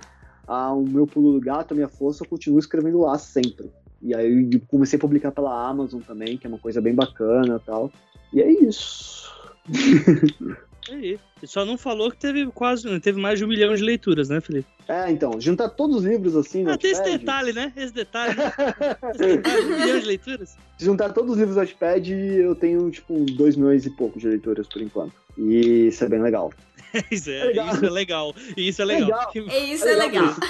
ah, 0.47 0.71
o 0.73 0.87
meu 0.87 1.07
pulo 1.07 1.33
do 1.33 1.41
gato, 1.41 1.71
a 1.71 1.75
minha 1.75 1.87
força, 1.87 2.23
eu 2.23 2.29
continuo 2.29 2.59
escrevendo 2.59 2.99
lá 2.99 3.17
sempre. 3.17 3.71
E 3.99 4.13
aí 4.13 4.61
comecei 4.67 4.97
a 4.97 4.99
publicar 4.99 5.31
pela 5.31 5.67
Amazon 5.67 6.01
também, 6.01 6.37
que 6.37 6.45
é 6.45 6.47
uma 6.47 6.59
coisa 6.59 6.79
bem 6.79 6.93
bacana 6.93 7.59
e 7.59 7.65
tal. 7.65 7.91
E 8.31 8.43
é 8.43 8.51
isso. 8.51 9.27
Aí. 10.89 11.19
E 11.41 11.47
só 11.47 11.63
não 11.63 11.77
falou 11.77 12.11
que 12.11 12.17
teve 12.17 12.45
quase, 12.47 12.99
teve 12.99 13.19
mais 13.19 13.39
de 13.39 13.45
um 13.45 13.47
milhão 13.47 13.73
de 13.73 13.83
leituras, 13.83 14.29
né, 14.29 14.41
Felipe? 14.41 14.67
É, 14.87 15.09
então, 15.11 15.39
juntar 15.39 15.69
todos 15.69 15.97
os 15.97 16.03
livros 16.03 16.35
assim 16.35 16.65
Ah, 16.67 16.77
tem 16.77 16.91
esse 16.91 17.03
detalhe, 17.03 17.53
né? 17.53 17.71
Esse 17.75 17.93
detalhe. 17.93 18.35
né? 18.35 18.51
Esse 19.13 19.35
detalhe, 19.37 19.65
um 19.65 19.79
milhão 19.79 19.99
de 19.99 20.05
leituras. 20.05 20.57
Se 20.77 20.85
juntar 20.85 21.13
todos 21.13 21.31
os 21.31 21.37
livros 21.37 21.55
do 21.55 21.59
Wattpad, 21.59 22.11
eu 22.11 22.55
tenho, 22.55 22.89
tipo, 22.91 23.23
2 23.25 23.55
milhões 23.55 23.85
e 23.85 23.89
pouco 23.91 24.19
de 24.19 24.27
leituras 24.27 24.67
por 24.67 24.81
enquanto. 24.81 25.13
E 25.37 25.87
isso 25.87 26.03
é 26.03 26.09
bem 26.09 26.21
legal. 26.21 26.51
Isso 27.11 27.29
é, 27.29 27.43
Legal. 27.45 27.73
isso 27.75 27.85
é 27.85 27.89
legal. 27.89 28.35
Isso 28.57 28.81
é 28.81 28.85
legal. 28.85 29.07
Legal. 29.09 29.29
Que- 29.31 29.39
é 29.49 29.59
isso 29.65 29.87
é 29.87 29.95
legal. 29.95 30.25
isso. 30.25 30.39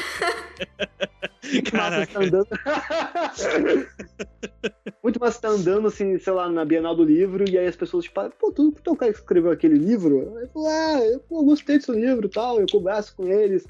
Muito 1.52 1.76
massa 1.76 1.82
Caraca. 2.06 2.06
você 2.06 2.14
tá 2.14 2.20
andando. 2.22 2.48
Muito 5.04 5.20
massa 5.20 5.34
você 5.36 5.42
tá 5.42 5.48
andando, 5.50 5.88
assim, 5.88 6.18
sei 6.20 6.34
lá, 6.34 6.48
na 6.50 6.64
Bienal 6.64 6.96
do 6.96 7.04
Livro, 7.04 7.44
e 7.50 7.58
aí 7.58 7.68
as 7.68 7.76
pessoas, 7.76 8.06
tipo, 8.06 8.22
pô, 8.40 8.52
tu, 8.52 8.72
tu 8.72 8.90
é 8.90 8.94
o 8.94 8.96
cara 8.96 9.12
que 9.12 9.18
escreveu 9.20 9.52
aquele 9.52 9.76
livro? 9.76 10.36
Aí 10.38 10.44
eu 10.44 10.50
falo, 10.50 10.68
ah, 10.68 11.00
eu 11.04 11.20
pô, 11.22 11.44
gostei 11.44 11.78
desse 11.78 11.92
livro 11.92 12.28
e 12.28 12.30
tal, 12.30 12.60
eu 12.60 12.66
converso 12.72 13.16
com 13.16 13.28
eles. 13.28 13.66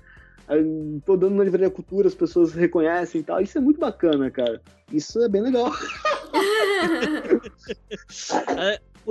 Aí, 0.48 0.62
tô 1.06 1.16
dando 1.16 1.36
na 1.36 1.44
Livraria 1.46 1.70
Cultura, 1.70 2.08
as 2.10 2.16
pessoas 2.16 2.52
reconhecem 2.54 3.22
e 3.22 3.24
tal. 3.24 3.40
Isso 3.42 3.58
é 3.58 3.62
muito 3.62 3.80
bacana, 3.80 4.30
cara. 4.30 4.62
Isso 4.92 5.24
é 5.24 5.30
bem 5.30 5.42
legal. 5.42 5.72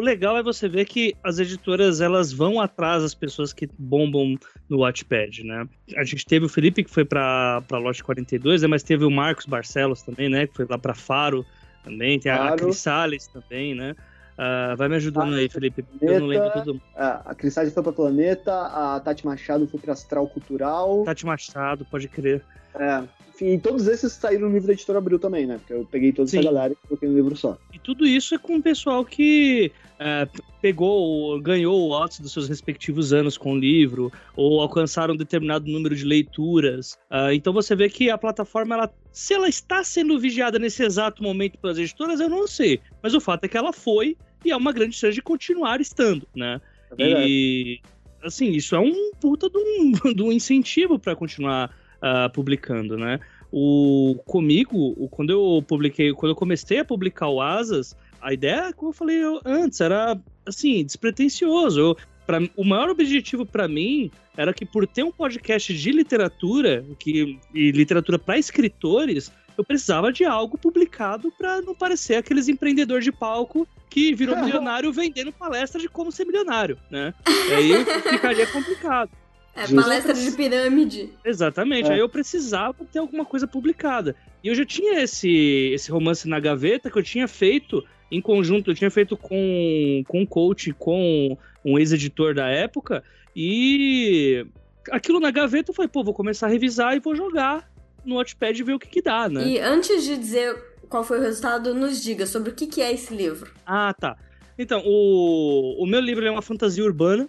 O 0.01 0.03
legal 0.03 0.35
é 0.39 0.43
você 0.43 0.67
ver 0.67 0.87
que 0.87 1.15
as 1.23 1.39
editoras 1.39 2.01
elas 2.01 2.33
vão 2.33 2.59
atrás 2.59 3.03
das 3.03 3.15
pessoas 3.15 3.53
que 3.53 3.69
bombam 3.79 4.35
no 4.67 4.79
Wattpad, 4.79 5.45
né? 5.45 5.69
A 5.95 6.05
gente 6.05 6.25
teve 6.25 6.47
o 6.47 6.49
Felipe 6.49 6.83
que 6.83 6.91
foi 6.91 7.05
pra, 7.05 7.63
pra 7.69 7.77
Lote 7.77 8.03
42, 8.03 8.63
né? 8.63 8.69
mas 8.69 8.83
teve 8.83 9.05
o 9.05 9.11
Marcos 9.11 9.45
Barcelos 9.45 10.01
também, 10.01 10.31
né? 10.31 10.47
Que 10.47 10.57
foi 10.57 10.67
lá 10.67 10.79
pra 10.79 10.95
Faro 10.95 11.45
também. 11.85 12.19
Tem 12.19 12.33
a, 12.33 12.55
a. 12.55 12.57
Cris 12.57 12.79
Salles 12.79 13.27
também, 13.27 13.75
né? 13.75 13.95
Ah, 14.39 14.75
vai 14.75 14.89
me 14.89 14.97
ajudando 14.97 15.35
aí, 15.35 15.51
Felipe. 15.51 15.85
Eu 15.93 15.99
Planeta. 15.99 16.21
não 16.21 16.27
lembro 16.29 16.51
todo 16.51 16.73
mundo. 16.73 16.83
Ah, 16.97 17.21
a 17.27 17.35
Cristais 17.35 17.71
foi 17.75 17.83
pra 17.83 17.93
Planeta, 17.93 18.53
a 18.55 19.01
Tati 19.01 19.27
Machado 19.27 19.69
foi 19.69 19.79
pra 19.79 19.93
Astral 19.93 20.27
Cultural. 20.29 21.05
Tati 21.05 21.27
Machado, 21.27 21.85
pode 21.85 22.09
crer. 22.09 22.43
É, 22.75 23.03
enfim, 23.41 23.55
e 23.55 23.59
todos 23.59 23.89
esses 23.89 24.13
saíram 24.13 24.49
no 24.49 24.55
livro 24.55 24.67
da 24.67 24.75
Editora 24.75 24.99
Abril 24.99 25.19
também, 25.19 25.47
né? 25.47 25.59
Porque 25.59 25.73
eu 25.73 25.87
peguei 25.91 26.13
toda 26.13 26.29
Sim. 26.29 26.39
essa 26.39 26.51
galera 26.51 26.73
e 26.73 26.89
coloquei 26.89 27.09
no 27.09 27.15
livro 27.15 27.35
só. 27.37 27.57
E 27.73 27.79
tudo 27.79 28.07
isso 28.07 28.35
é 28.35 28.39
com 28.39 28.57
o 28.57 28.63
pessoal 28.63 29.05
que 29.05 29.73
é, 29.99 30.29
pegou, 30.61 31.41
ganhou 31.41 31.81
o 31.81 31.89
lotes 31.89 32.21
dos 32.21 32.33
seus 32.33 32.49
respectivos 32.49 33.13
anos 33.13 33.39
com 33.39 33.53
o 33.53 33.59
livro, 33.59 34.13
ou 34.37 34.61
alcançaram 34.61 35.15
um 35.15 35.17
determinado 35.17 35.71
número 35.71 35.97
de 35.97 36.05
leituras. 36.05 36.99
Ah, 37.09 37.35
então 37.35 37.53
você 37.53 37.75
vê 37.75 37.89
que 37.89 38.11
a 38.11 38.19
plataforma, 38.19 38.75
ela, 38.75 38.91
se 39.13 39.35
ela 39.35 39.49
está 39.49 39.83
sendo 39.83 40.19
vigiada 40.19 40.59
nesse 40.59 40.83
exato 40.83 41.23
momento 41.23 41.59
pelas 41.59 41.79
editoras, 41.79 42.21
eu 42.21 42.29
não 42.29 42.47
sei. 42.47 42.81
Mas 43.03 43.15
o 43.15 43.21
fato 43.21 43.45
é 43.45 43.49
que 43.49 43.57
ela 43.57 43.73
foi 43.73 44.17
e 44.45 44.51
é 44.51 44.57
uma 44.57 44.73
grande 44.73 44.97
chance 44.97 45.15
de 45.15 45.23
continuar 45.23 45.81
estando, 45.81 46.27
né? 46.35 46.61
É. 46.99 47.27
E 47.27 47.81
assim, 48.23 48.51
isso 48.51 48.75
é 48.75 48.81
um 48.81 49.13
puta 49.21 49.49
de 49.49 49.59
um, 49.59 49.93
de 50.15 50.23
um 50.23 50.33
incentivo 50.33 50.99
para 50.99 51.17
continuar 51.17 51.71
ah, 52.01 52.29
publicando, 52.29 52.97
né? 52.97 53.21
O 53.53 54.17
comigo, 54.27 54.95
o- 54.97 55.09
quando 55.09 55.31
eu 55.31 55.65
publiquei, 55.67 56.13
quando 56.13 56.31
eu 56.31 56.37
comecei 56.37 56.79
a 56.79 56.85
publicar 56.85 57.29
o 57.29 57.41
Asas, 57.41 57.97
a 58.21 58.33
ideia, 58.33 58.73
como 58.73 58.91
eu 58.91 58.95
falei 58.95 59.17
eu- 59.23 59.41
antes, 59.45 59.81
era 59.81 60.19
assim, 60.47 60.85
despretensioso. 60.85 61.81
Eu, 61.81 61.97
pra, 62.27 62.39
o 62.57 62.65
maior 62.65 62.89
objetivo 62.91 63.45
para 63.45 63.67
mim 63.67 64.11
era 64.37 64.55
que 64.55 64.65
por 64.65 64.87
ter 64.87 65.03
um 65.03 65.11
podcast 65.13 65.75
de 65.75 65.91
literatura, 65.91 66.85
que 66.99 67.39
e 67.55 67.71
literatura 67.73 68.19
para 68.19 68.39
escritores, 68.39 69.33
eu 69.59 69.65
precisava 69.65 70.13
de 70.13 70.25
algo 70.25 70.57
publicado 70.57 71.31
para 71.37 71.61
não 71.61 71.75
parecer 71.75 72.15
aqueles 72.15 72.49
empreendedores 72.49 73.05
de 73.05 73.13
palco 73.13 73.67
que 73.91 74.15
virou 74.15 74.37
milionário 74.41 74.93
vendendo 74.93 75.33
palestra 75.33 75.81
de 75.81 75.89
como 75.89 76.13
ser 76.13 76.25
milionário, 76.25 76.79
né? 76.91 77.13
Aí 77.27 77.85
ficaria 78.11 78.47
complicado. 78.47 79.11
É 79.55 79.63
Justo. 79.63 79.77
palestra 79.77 80.15
de 80.15 80.31
pirâmide. 80.33 81.11
Exatamente. 81.25 81.91
É. 81.91 81.95
Aí 81.95 81.99
eu 81.99 82.09
precisava 82.09 82.85
ter 82.91 82.99
alguma 82.99 83.25
coisa 83.25 83.47
publicada. 83.47 84.15
E 84.43 84.49
eu 84.49 84.55
já 84.55 84.65
tinha 84.65 85.03
esse, 85.03 85.71
esse 85.75 85.91
romance 85.91 86.29
na 86.29 86.41
gaveta 86.41 86.91
que 86.91 86.99
eu 86.99 87.03
tinha 87.03 87.29
feito 87.29 87.85
em 88.11 88.21
conjunto, 88.21 88.71
eu 88.71 88.75
tinha 88.75 88.91
feito 88.91 89.17
com, 89.17 90.03
com 90.09 90.23
um 90.23 90.27
coach, 90.27 90.73
com 90.73 91.37
um 91.65 91.79
ex-editor 91.79 92.35
da 92.35 92.49
época, 92.49 93.05
e 93.37 94.45
aquilo 94.91 95.21
na 95.21 95.31
gaveta 95.31 95.71
eu 95.71 95.75
falei, 95.75 95.89
pô, 95.89 96.03
vou 96.03 96.15
começar 96.15 96.47
a 96.47 96.51
revisar 96.51 96.97
e 96.97 97.01
vou 97.01 97.15
jogar 97.15 97.71
no 98.05 98.17
Watchpad 98.17 98.59
e 98.59 98.65
ver 98.65 98.75
o 98.75 98.79
que 98.79 98.89
que 98.89 99.03
dá, 99.03 99.29
né? 99.29 99.47
E 99.47 99.59
antes 99.59 100.05
de 100.05 100.17
dizer 100.17 100.57
qual 100.89 101.05
foi 101.05 101.19
o 101.19 101.23
resultado, 101.23 101.75
nos 101.75 102.03
diga 102.03 102.27
sobre 102.27 102.51
o 102.51 102.55
que, 102.55 102.67
que 102.67 102.81
é 102.83 102.93
esse 102.93 103.15
livro. 103.15 103.53
Ah, 103.65 103.95
tá. 103.95 104.17
Então, 104.59 104.83
o, 104.85 105.83
o 105.83 105.87
meu 105.87 106.01
livro 106.01 106.27
é 106.27 106.31
uma 106.31 106.43
fantasia 106.43 106.85
urbana. 106.85 107.29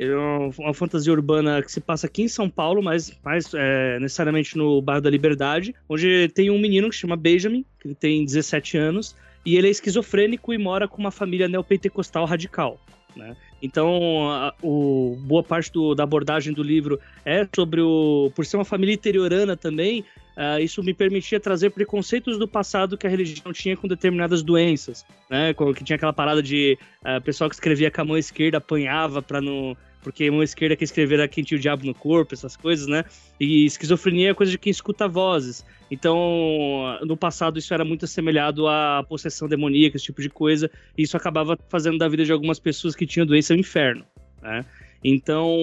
É 0.00 0.16
uma, 0.16 0.72
fantasia 0.72 1.12
urbana 1.12 1.60
que 1.60 1.72
se 1.72 1.80
passa 1.80 2.06
aqui 2.06 2.22
em 2.22 2.28
São 2.28 2.48
Paulo, 2.48 2.80
mas 2.80 3.12
mais 3.24 3.52
é, 3.52 3.98
necessariamente 3.98 4.56
no 4.56 4.80
bairro 4.80 5.02
da 5.02 5.10
Liberdade, 5.10 5.74
onde 5.88 6.28
tem 6.28 6.50
um 6.50 6.58
menino 6.58 6.88
que 6.88 6.94
se 6.94 7.00
chama 7.00 7.16
Benjamin, 7.16 7.64
que 7.80 7.92
tem 7.94 8.24
17 8.24 8.78
anos, 8.78 9.16
e 9.44 9.56
ele 9.56 9.66
é 9.66 9.70
esquizofrênico 9.70 10.54
e 10.54 10.58
mora 10.58 10.86
com 10.86 10.98
uma 10.98 11.10
família 11.10 11.48
neopentecostal 11.48 12.24
radical. 12.26 12.80
Né? 13.16 13.36
Então, 13.60 14.30
a, 14.30 14.54
o, 14.62 15.18
boa 15.20 15.42
parte 15.42 15.72
do, 15.72 15.96
da 15.96 16.04
abordagem 16.04 16.52
do 16.52 16.62
livro 16.62 17.00
é 17.24 17.46
sobre 17.52 17.80
o. 17.80 18.30
Por 18.36 18.46
ser 18.46 18.56
uma 18.56 18.64
família 18.64 18.94
interiorana 18.94 19.56
também, 19.56 20.04
uh, 20.36 20.60
isso 20.60 20.80
me 20.80 20.94
permitia 20.94 21.40
trazer 21.40 21.70
preconceitos 21.70 22.38
do 22.38 22.46
passado 22.46 22.96
que 22.96 23.06
a 23.06 23.10
religião 23.10 23.52
tinha 23.52 23.76
com 23.76 23.88
determinadas 23.88 24.42
doenças, 24.42 25.04
né? 25.28 25.52
Que 25.74 25.82
tinha 25.82 25.96
aquela 25.96 26.12
parada 26.12 26.40
de 26.40 26.78
uh, 27.02 27.20
pessoal 27.22 27.50
que 27.50 27.56
escrevia 27.56 27.90
com 27.90 28.00
a 28.00 28.04
mão 28.04 28.16
esquerda 28.16 28.58
apanhava 28.58 29.20
para 29.20 29.40
não 29.40 29.76
porque 30.02 30.24
a 30.24 30.32
mão 30.32 30.42
esquerda 30.42 30.76
quer 30.76 30.84
escrever 30.84 31.16
era 31.18 31.28
quem 31.28 31.42
tinha 31.42 31.58
o 31.58 31.60
diabo 31.60 31.84
no 31.84 31.94
corpo, 31.94 32.34
essas 32.34 32.56
coisas, 32.56 32.86
né? 32.86 33.04
E 33.38 33.64
esquizofrenia 33.64 34.30
é 34.30 34.34
coisa 34.34 34.52
de 34.52 34.58
quem 34.58 34.70
escuta 34.70 35.08
vozes. 35.08 35.64
Então, 35.90 36.98
no 37.04 37.16
passado, 37.16 37.58
isso 37.58 37.72
era 37.72 37.84
muito 37.84 38.04
assemelhado 38.04 38.68
à 38.68 39.04
possessão 39.08 39.48
demoníaca, 39.48 39.96
esse 39.96 40.06
tipo 40.06 40.22
de 40.22 40.28
coisa, 40.28 40.70
e 40.96 41.02
isso 41.02 41.16
acabava 41.16 41.58
fazendo 41.68 41.98
da 41.98 42.08
vida 42.08 42.24
de 42.24 42.32
algumas 42.32 42.58
pessoas 42.58 42.94
que 42.94 43.06
tinham 43.06 43.26
doença 43.26 43.54
o 43.54 43.56
inferno, 43.56 44.04
né? 44.42 44.64
Então, 45.02 45.56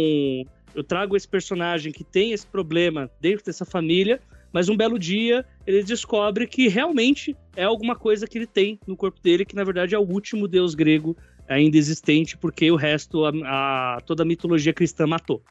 eu 0.74 0.84
trago 0.84 1.16
esse 1.16 1.28
personagem 1.28 1.92
que 1.92 2.04
tem 2.04 2.32
esse 2.32 2.46
problema 2.46 3.10
dentro 3.22 3.46
dessa 3.46 3.66
família, 3.66 4.20
mas 4.52 4.70
um 4.70 4.78
belo 4.78 4.98
dia 4.98 5.46
ele 5.68 5.84
descobre 5.84 6.48
que 6.48 6.68
realmente 6.68 7.36
é 7.56 7.64
alguma 7.64 7.96
coisa 7.96 8.26
que 8.26 8.38
ele 8.38 8.48
tem 8.48 8.80
no 8.88 8.96
corpo 8.96 9.20
dele, 9.22 9.46
que 9.46 9.56
na 9.56 9.64
verdade 9.64 9.96
é 9.96 10.00
o 10.00 10.02
último 10.02 10.48
deus 10.48 10.74
grego 10.74 11.16
ainda 11.48 11.78
existente, 11.78 12.38
porque 12.38 12.72
o 12.72 12.76
resto, 12.76 13.26
a, 13.26 13.32
a, 13.98 14.02
toda 14.02 14.24
a 14.24 14.26
mitologia 14.26 14.74
cristã 14.74 15.06
matou. 15.06 15.42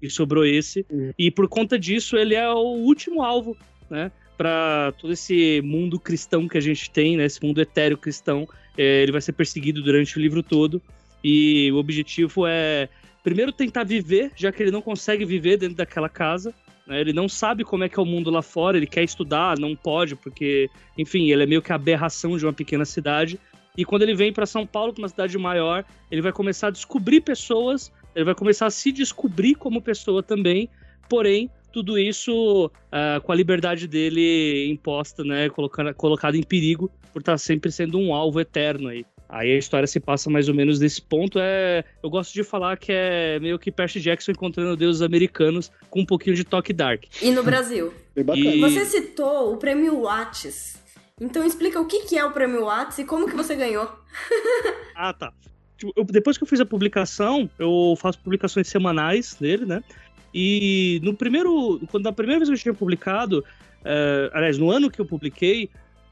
E 0.00 0.10
sobrou 0.10 0.44
esse. 0.44 0.84
Uhum. 0.90 1.12
E 1.16 1.30
por 1.30 1.48
conta 1.48 1.78
disso, 1.78 2.16
ele 2.16 2.34
é 2.34 2.48
o 2.50 2.58
último 2.58 3.22
alvo, 3.22 3.56
né? 3.88 4.10
Para 4.36 4.92
todo 4.98 5.12
esse 5.12 5.60
mundo 5.62 6.00
cristão 6.00 6.48
que 6.48 6.58
a 6.58 6.60
gente 6.60 6.90
tem, 6.90 7.16
né? 7.16 7.24
Esse 7.24 7.44
mundo 7.44 7.60
etéreo 7.60 7.96
cristão. 7.96 8.48
É, 8.76 9.02
ele 9.02 9.12
vai 9.12 9.20
ser 9.20 9.32
perseguido 9.32 9.80
durante 9.80 10.18
o 10.18 10.20
livro 10.20 10.42
todo. 10.42 10.82
E 11.22 11.70
o 11.70 11.76
objetivo 11.76 12.46
é, 12.48 12.88
primeiro, 13.22 13.52
tentar 13.52 13.84
viver, 13.84 14.32
já 14.34 14.50
que 14.50 14.62
ele 14.62 14.72
não 14.72 14.82
consegue 14.82 15.24
viver 15.24 15.56
dentro 15.56 15.76
daquela 15.76 16.08
casa. 16.08 16.52
Né? 16.86 17.00
Ele 17.00 17.12
não 17.12 17.28
sabe 17.28 17.64
como 17.64 17.84
é 17.84 17.88
que 17.88 17.98
é 17.98 18.02
o 18.02 18.06
mundo 18.06 18.30
lá 18.30 18.42
fora, 18.42 18.76
ele 18.76 18.86
quer 18.86 19.04
estudar, 19.04 19.58
não 19.58 19.76
pode, 19.76 20.16
porque, 20.16 20.68
enfim, 20.98 21.30
ele 21.30 21.42
é 21.42 21.46
meio 21.46 21.62
que 21.62 21.72
a 21.72 21.76
aberração 21.76 22.36
de 22.36 22.44
uma 22.44 22.52
pequena 22.52 22.84
cidade. 22.84 23.38
E 23.76 23.84
quando 23.84 24.02
ele 24.02 24.14
vem 24.14 24.32
para 24.32 24.46
São 24.46 24.66
Paulo, 24.66 24.94
uma 24.98 25.08
cidade 25.08 25.36
maior, 25.38 25.84
ele 26.10 26.20
vai 26.20 26.32
começar 26.32 26.68
a 26.68 26.70
descobrir 26.70 27.20
pessoas, 27.20 27.90
ele 28.14 28.24
vai 28.24 28.34
começar 28.34 28.66
a 28.66 28.70
se 28.70 28.92
descobrir 28.92 29.54
como 29.54 29.80
pessoa 29.80 30.22
também, 30.22 30.68
porém, 31.08 31.50
tudo 31.72 31.98
isso 31.98 32.66
uh, 32.66 33.20
com 33.22 33.32
a 33.32 33.34
liberdade 33.34 33.88
dele 33.88 34.68
imposta, 34.70 35.24
né, 35.24 35.48
colocada, 35.48 35.94
colocada 35.94 36.36
em 36.36 36.42
perigo 36.42 36.90
por 37.12 37.20
estar 37.20 37.32
tá 37.32 37.38
sempre 37.38 37.72
sendo 37.72 37.98
um 37.98 38.14
alvo 38.14 38.40
eterno 38.40 38.88
aí. 38.88 39.06
Aí 39.32 39.50
a 39.50 39.56
história 39.56 39.86
se 39.86 39.98
passa 39.98 40.28
mais 40.28 40.46
ou 40.46 40.54
menos 40.54 40.78
nesse 40.78 41.00
ponto. 41.00 41.38
É, 41.40 41.82
eu 42.02 42.10
gosto 42.10 42.34
de 42.34 42.44
falar 42.44 42.76
que 42.76 42.92
é 42.92 43.40
meio 43.40 43.58
que 43.58 43.72
Percy 43.72 43.98
Jackson 43.98 44.32
encontrando 44.32 44.76
deuses 44.76 45.00
americanos 45.00 45.72
com 45.88 46.00
um 46.00 46.06
pouquinho 46.06 46.36
de 46.36 46.44
toque 46.44 46.70
dark. 46.70 47.04
E 47.22 47.30
no 47.30 47.42
Brasil. 47.42 47.94
e... 48.14 48.60
Você 48.60 48.84
citou 48.84 49.54
o 49.54 49.56
prêmio 49.56 50.02
Lattes. 50.02 50.81
Então 51.22 51.46
explica 51.46 51.80
o 51.80 51.86
que, 51.86 52.18
é 52.18 52.24
o 52.24 52.32
prêmio 52.32 52.64
Whats 52.64 52.98
e 52.98 53.04
como 53.04 53.28
que 53.28 53.36
você 53.36 53.54
ganhou. 53.54 53.88
ah, 54.96 55.12
tá. 55.12 55.32
Tipo, 55.78 55.92
eu, 55.94 56.02
depois 56.04 56.36
que 56.36 56.42
eu 56.42 56.48
fiz 56.48 56.58
a 56.58 56.66
publicação, 56.66 57.48
eu 57.56 57.94
faço 57.96 58.18
publicações 58.18 58.66
semanais 58.66 59.36
dele, 59.40 59.64
né? 59.64 59.84
E 60.34 61.00
no 61.04 61.14
primeiro. 61.14 61.80
Quando 61.92 62.08
a 62.08 62.12
primeira 62.12 62.40
vez 62.40 62.48
que 62.48 62.54
eu 62.54 62.58
tinha 62.58 62.74
publicado, 62.74 63.44
é, 63.84 64.30
aliás, 64.34 64.58
no 64.58 64.72
ano 64.72 64.90
que 64.90 65.00
eu 65.00 65.06
publiquei, 65.06 65.70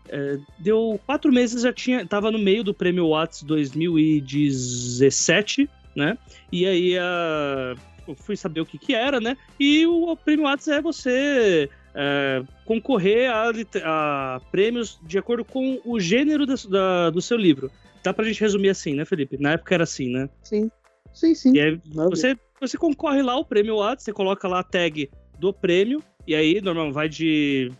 é, 0.08 0.38
deu 0.60 1.00
quatro 1.04 1.32
meses, 1.32 1.62
já 1.62 1.72
tinha. 1.72 2.06
Tava 2.06 2.30
no 2.30 2.38
meio 2.38 2.62
do 2.62 2.72
prêmio 2.72 3.08
Watts 3.08 3.42
2017, 3.42 5.68
né? 5.96 6.16
E 6.52 6.66
aí 6.66 6.96
a, 6.96 7.74
eu 8.06 8.14
fui 8.14 8.36
saber 8.36 8.60
o 8.60 8.66
que 8.66 8.78
que 8.78 8.94
era, 8.94 9.18
né? 9.18 9.36
E 9.58 9.84
o, 9.88 10.12
o 10.12 10.16
prêmio 10.16 10.44
Watts 10.44 10.68
é 10.68 10.80
você 10.80 11.68
é, 11.94 12.42
concorrer 12.64 13.30
a, 13.30 13.50
a, 13.84 14.40
prêmios 14.50 14.98
de 15.02 15.18
acordo 15.18 15.44
com 15.44 15.80
o 15.84 15.98
gênero 15.98 16.46
da, 16.46 16.54
da, 16.68 17.10
do 17.10 17.20
seu 17.20 17.36
livro. 17.36 17.70
Dá 18.02 18.12
pra 18.12 18.24
gente 18.24 18.40
resumir 18.40 18.70
assim, 18.70 18.94
né, 18.94 19.04
Felipe? 19.04 19.36
Na 19.38 19.52
época 19.52 19.74
era 19.74 19.84
assim, 19.84 20.10
né? 20.10 20.28
Sim. 20.42 20.70
Sim, 21.12 21.34
sim. 21.34 21.52
E 21.54 21.60
aí 21.60 21.80
você, 22.08 22.36
você 22.60 22.78
concorre 22.78 23.22
lá 23.22 23.36
o 23.36 23.44
prêmio 23.44 23.76
Whats, 23.76 24.04
você 24.04 24.12
coloca 24.12 24.46
lá 24.46 24.60
a 24.60 24.64
tag 24.64 25.10
do 25.38 25.52
prêmio, 25.52 26.02
e 26.26 26.34
aí, 26.34 26.60
normalmente, 26.60 26.94
vai 26.94 27.08
de 27.08 27.72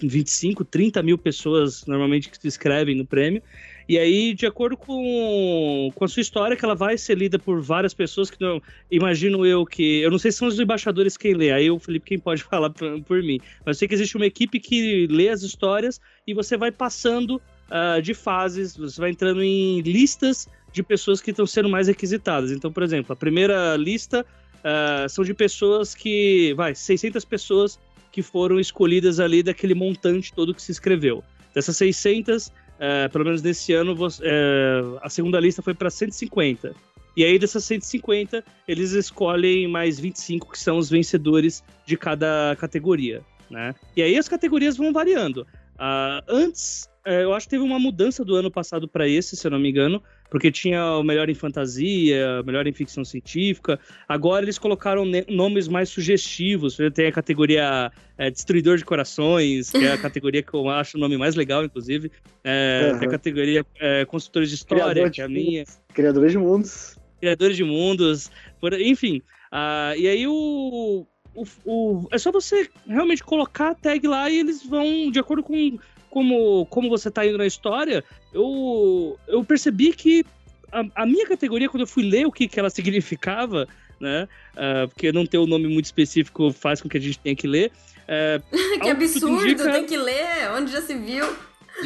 25, 0.00 0.62
hum, 0.62 0.66
30 0.70 1.02
mil 1.02 1.16
pessoas 1.16 1.86
normalmente 1.86 2.28
que 2.28 2.38
se 2.38 2.46
inscrevem 2.46 2.94
no 2.94 3.06
prêmio. 3.06 3.42
E 3.88 3.98
aí, 3.98 4.32
de 4.34 4.46
acordo 4.46 4.76
com, 4.76 5.90
com 5.94 6.04
a 6.04 6.08
sua 6.08 6.20
história, 6.20 6.56
que 6.56 6.64
ela 6.64 6.74
vai 6.74 6.96
ser 6.96 7.18
lida 7.18 7.38
por 7.38 7.60
várias 7.60 7.92
pessoas 7.92 8.30
que 8.30 8.40
não. 8.40 8.60
Imagino 8.90 9.44
eu 9.44 9.66
que. 9.66 10.00
Eu 10.00 10.10
não 10.10 10.18
sei 10.18 10.32
se 10.32 10.38
são 10.38 10.48
os 10.48 10.58
embaixadores 10.58 11.16
quem 11.16 11.34
lê, 11.34 11.52
aí 11.52 11.70
o 11.70 11.78
Felipe 11.78 12.06
quem 12.06 12.18
pode 12.18 12.42
falar 12.44 12.70
por, 12.70 13.00
por 13.02 13.22
mim. 13.22 13.38
Mas 13.64 13.76
eu 13.76 13.78
sei 13.80 13.88
que 13.88 13.94
existe 13.94 14.16
uma 14.16 14.26
equipe 14.26 14.58
que 14.58 15.06
lê 15.08 15.28
as 15.28 15.42
histórias 15.42 16.00
e 16.26 16.32
você 16.32 16.56
vai 16.56 16.72
passando 16.72 17.36
uh, 17.36 18.00
de 18.00 18.14
fases, 18.14 18.76
você 18.76 19.00
vai 19.00 19.10
entrando 19.10 19.42
em 19.42 19.80
listas 19.82 20.48
de 20.72 20.82
pessoas 20.82 21.20
que 21.20 21.30
estão 21.30 21.46
sendo 21.46 21.68
mais 21.68 21.86
requisitadas. 21.86 22.50
Então, 22.50 22.72
por 22.72 22.82
exemplo, 22.82 23.12
a 23.12 23.16
primeira 23.16 23.76
lista 23.76 24.24
uh, 24.60 25.08
são 25.08 25.24
de 25.24 25.34
pessoas 25.34 25.94
que. 25.94 26.54
Vai, 26.56 26.74
600 26.74 27.24
pessoas 27.24 27.78
que 28.10 28.22
foram 28.22 28.60
escolhidas 28.60 29.18
ali 29.20 29.42
daquele 29.42 29.74
montante 29.74 30.32
todo 30.32 30.54
que 30.54 30.62
se 30.62 30.70
inscreveu. 30.70 31.22
Dessas 31.52 31.76
600, 31.76 32.52
é, 32.78 33.08
pelo 33.08 33.24
menos 33.24 33.42
nesse 33.42 33.72
ano, 33.72 33.96
é, 34.22 34.82
a 35.02 35.08
segunda 35.08 35.38
lista 35.40 35.62
foi 35.62 35.74
para 35.74 35.90
150. 35.90 36.74
E 37.16 37.24
aí, 37.24 37.38
dessas 37.38 37.64
150, 37.64 38.44
eles 38.66 38.92
escolhem 38.92 39.68
mais 39.68 40.00
25 40.00 40.50
que 40.50 40.58
são 40.58 40.78
os 40.78 40.90
vencedores 40.90 41.62
de 41.86 41.96
cada 41.96 42.56
categoria. 42.58 43.22
Né? 43.48 43.74
E 43.96 44.02
aí 44.02 44.18
as 44.18 44.28
categorias 44.28 44.76
vão 44.76 44.92
variando. 44.92 45.46
Uh, 45.74 46.22
antes, 46.28 46.88
uh, 47.06 47.10
eu 47.10 47.32
acho 47.32 47.46
que 47.46 47.50
teve 47.50 47.62
uma 47.62 47.78
mudança 47.78 48.24
do 48.24 48.34
ano 48.34 48.50
passado 48.50 48.88
para 48.88 49.06
esse, 49.08 49.36
se 49.36 49.46
eu 49.46 49.50
não 49.50 49.60
me 49.60 49.70
engano, 49.70 50.02
porque 50.30 50.50
tinha 50.50 50.96
o 50.96 51.02
melhor 51.02 51.28
em 51.28 51.34
fantasia, 51.34 52.42
melhor 52.44 52.66
em 52.66 52.72
ficção 52.72 53.04
científica. 53.04 53.78
Agora 54.08 54.44
eles 54.44 54.58
colocaram 54.58 55.04
nomes 55.28 55.68
mais 55.68 55.88
sugestivos. 55.88 56.76
Tem 56.92 57.06
a 57.06 57.12
categoria 57.12 57.92
é, 58.18 58.30
Destruidor 58.30 58.76
de 58.76 58.84
Corações, 58.84 59.70
que 59.70 59.84
é 59.84 59.92
a 59.92 59.98
categoria 59.98 60.42
que 60.42 60.54
eu 60.54 60.68
acho 60.68 60.96
o 60.96 61.00
nome 61.00 61.16
mais 61.16 61.34
legal, 61.34 61.64
inclusive. 61.64 62.10
É, 62.42 62.90
uhum. 62.92 62.98
Tem 62.98 63.08
a 63.08 63.10
categoria 63.10 63.66
é, 63.78 64.04
Construtores 64.06 64.48
de 64.48 64.56
História, 64.56 64.84
Criador 64.84 65.10
que 65.10 65.20
é 65.20 65.24
a 65.24 65.28
minha. 65.28 65.64
Criadores 65.92 66.32
de 66.32 66.38
Mundos. 66.38 66.98
Criadores 67.20 67.56
de 67.56 67.64
Mundos. 67.64 68.30
Por, 68.60 68.72
enfim. 68.80 69.22
Uh, 69.52 69.96
e 69.96 70.08
aí 70.08 70.26
o, 70.26 71.06
o, 71.34 71.44
o, 71.64 72.08
é 72.10 72.18
só 72.18 72.32
você 72.32 72.68
realmente 72.86 73.22
colocar 73.22 73.70
a 73.70 73.74
tag 73.74 74.06
lá 74.06 74.28
e 74.28 74.40
eles 74.40 74.66
vão, 74.66 75.10
de 75.10 75.18
acordo 75.18 75.42
com 75.42 75.78
como, 76.14 76.64
como 76.66 76.88
você 76.88 77.10
tá 77.10 77.26
indo 77.26 77.36
na 77.36 77.44
história, 77.44 78.04
eu, 78.32 79.18
eu 79.26 79.42
percebi 79.42 79.92
que 79.92 80.24
a, 80.70 81.02
a 81.02 81.04
minha 81.04 81.26
categoria, 81.26 81.68
quando 81.68 81.80
eu 81.80 81.88
fui 81.88 82.04
ler 82.04 82.24
o 82.24 82.30
que, 82.30 82.46
que 82.46 82.60
ela 82.60 82.70
significava, 82.70 83.66
né? 83.98 84.28
Uh, 84.52 84.86
porque 84.86 85.10
não 85.10 85.26
ter 85.26 85.38
o 85.38 85.42
um 85.42 85.46
nome 85.48 85.66
muito 85.66 85.86
específico 85.86 86.52
faz 86.52 86.80
com 86.80 86.88
que 86.88 86.98
a 86.98 87.00
gente 87.00 87.18
tenha 87.18 87.34
que 87.34 87.48
ler. 87.48 87.72
Uh, 88.06 88.78
que 88.80 88.88
absurdo, 88.88 89.44
indica... 89.44 89.72
tem 89.72 89.86
que 89.86 89.96
ler, 89.96 90.52
onde 90.56 90.70
já 90.70 90.80
se 90.82 90.94
viu. 90.94 91.26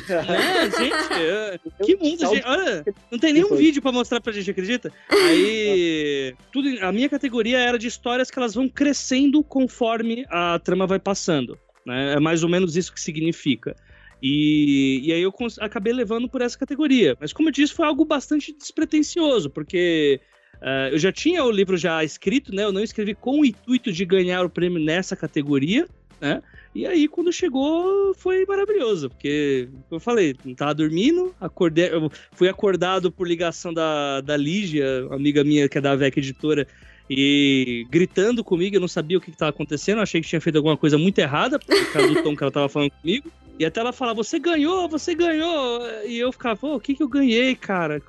É, 0.07 0.68
gente, 0.79 1.87
que 1.87 1.97
mundo, 1.97 2.20
gente. 2.20 2.47
Olha, 2.47 2.85
não 3.11 3.18
tem 3.18 3.33
nenhum 3.33 3.57
vídeo 3.57 3.81
para 3.81 3.91
mostrar 3.91 4.20
pra 4.20 4.35
gente, 4.35 4.51
acredita? 4.51 4.93
Aí, 5.09 6.35
tudo, 6.53 6.68
a 6.83 6.93
minha 6.93 7.09
categoria 7.09 7.59
era 7.59 7.79
de 7.79 7.87
histórias 7.87 8.31
que 8.31 8.39
elas 8.39 8.55
vão 8.55 8.68
crescendo 8.68 9.43
conforme 9.43 10.26
a 10.29 10.59
trama 10.59 10.87
vai 10.87 10.99
passando. 10.99 11.59
Né? 11.87 12.12
É 12.12 12.20
mais 12.20 12.43
ou 12.43 12.51
menos 12.51 12.76
isso 12.76 12.93
que 12.93 13.01
significa. 13.01 13.74
E, 14.23 15.01
e 15.05 15.12
aí 15.12 15.23
eu 15.23 15.33
acabei 15.61 15.93
levando 15.93 16.29
por 16.29 16.41
essa 16.41 16.59
categoria. 16.59 17.16
Mas 17.21 17.33
como 17.33 17.49
eu 17.49 17.53
disse, 17.53 17.73
foi 17.73 17.87
algo 17.87 18.05
bastante 18.05 18.53
despretensioso, 18.53 19.49
porque 19.51 20.21
uh, 20.57 20.93
eu 20.93 20.99
já 20.99 21.12
tinha 21.12 21.45
o 21.45 21.51
livro 21.51 21.77
já 21.77 22.03
escrito, 22.03 22.55
né? 22.55 22.64
Eu 22.64 22.73
não 22.73 22.83
escrevi 22.83 23.14
com 23.14 23.41
o 23.41 23.45
intuito 23.45 23.93
de 23.93 24.05
ganhar 24.05 24.45
o 24.45 24.51
prêmio 24.51 24.83
nessa 24.83 25.14
categoria, 25.14 25.87
né? 26.21 26.43
E 26.75 26.87
aí, 26.87 27.09
quando 27.09 27.33
chegou, 27.33 28.14
foi 28.14 28.45
maravilhoso, 28.47 29.09
porque, 29.09 29.69
eu 29.91 29.99
falei, 29.99 30.37
não 30.45 30.55
tava 30.55 30.75
dormindo, 30.75 31.35
acordei, 31.41 31.91
fui 32.33 32.49
acordado 32.49 33.11
por 33.11 33.27
ligação 33.27 33.73
da, 33.73 34.21
da 34.21 34.37
Lígia, 34.37 35.09
amiga 35.11 35.43
minha 35.43 35.69
que 35.69 35.79
é 35.79 35.81
da 35.81 35.97
VEC 35.97 36.19
Editora, 36.19 36.66
e 37.11 37.86
gritando 37.90 38.44
comigo, 38.44 38.76
eu 38.76 38.80
não 38.80 38.88
sabia 38.88 39.16
o 39.16 39.20
que 39.20 39.30
estava 39.30 39.50
acontecendo, 39.50 40.00
achei 40.00 40.20
que 40.20 40.28
tinha 40.28 40.40
feito 40.40 40.56
alguma 40.56 40.76
coisa 40.76 40.98
muito 40.98 41.18
errada, 41.18 41.59
por 41.59 41.92
causa 41.92 42.09
do 42.09 42.22
tom 42.22 42.36
que 42.36 42.42
ela 42.42 42.50
estava 42.50 42.68
falando 42.68 42.90
comigo. 42.90 43.30
E 43.59 43.64
até 43.64 43.80
ela 43.80 43.92
falar, 43.92 44.12
você 44.12 44.38
ganhou, 44.38 44.88
você 44.88 45.14
ganhou. 45.14 45.80
E 46.06 46.18
eu 46.18 46.30
ficava, 46.30 46.56
pô, 46.56 46.76
o 46.76 46.80
que 46.80 46.94
que 46.94 47.02
eu 47.02 47.09
ganhei, 47.09 47.56
cara? 47.56 48.00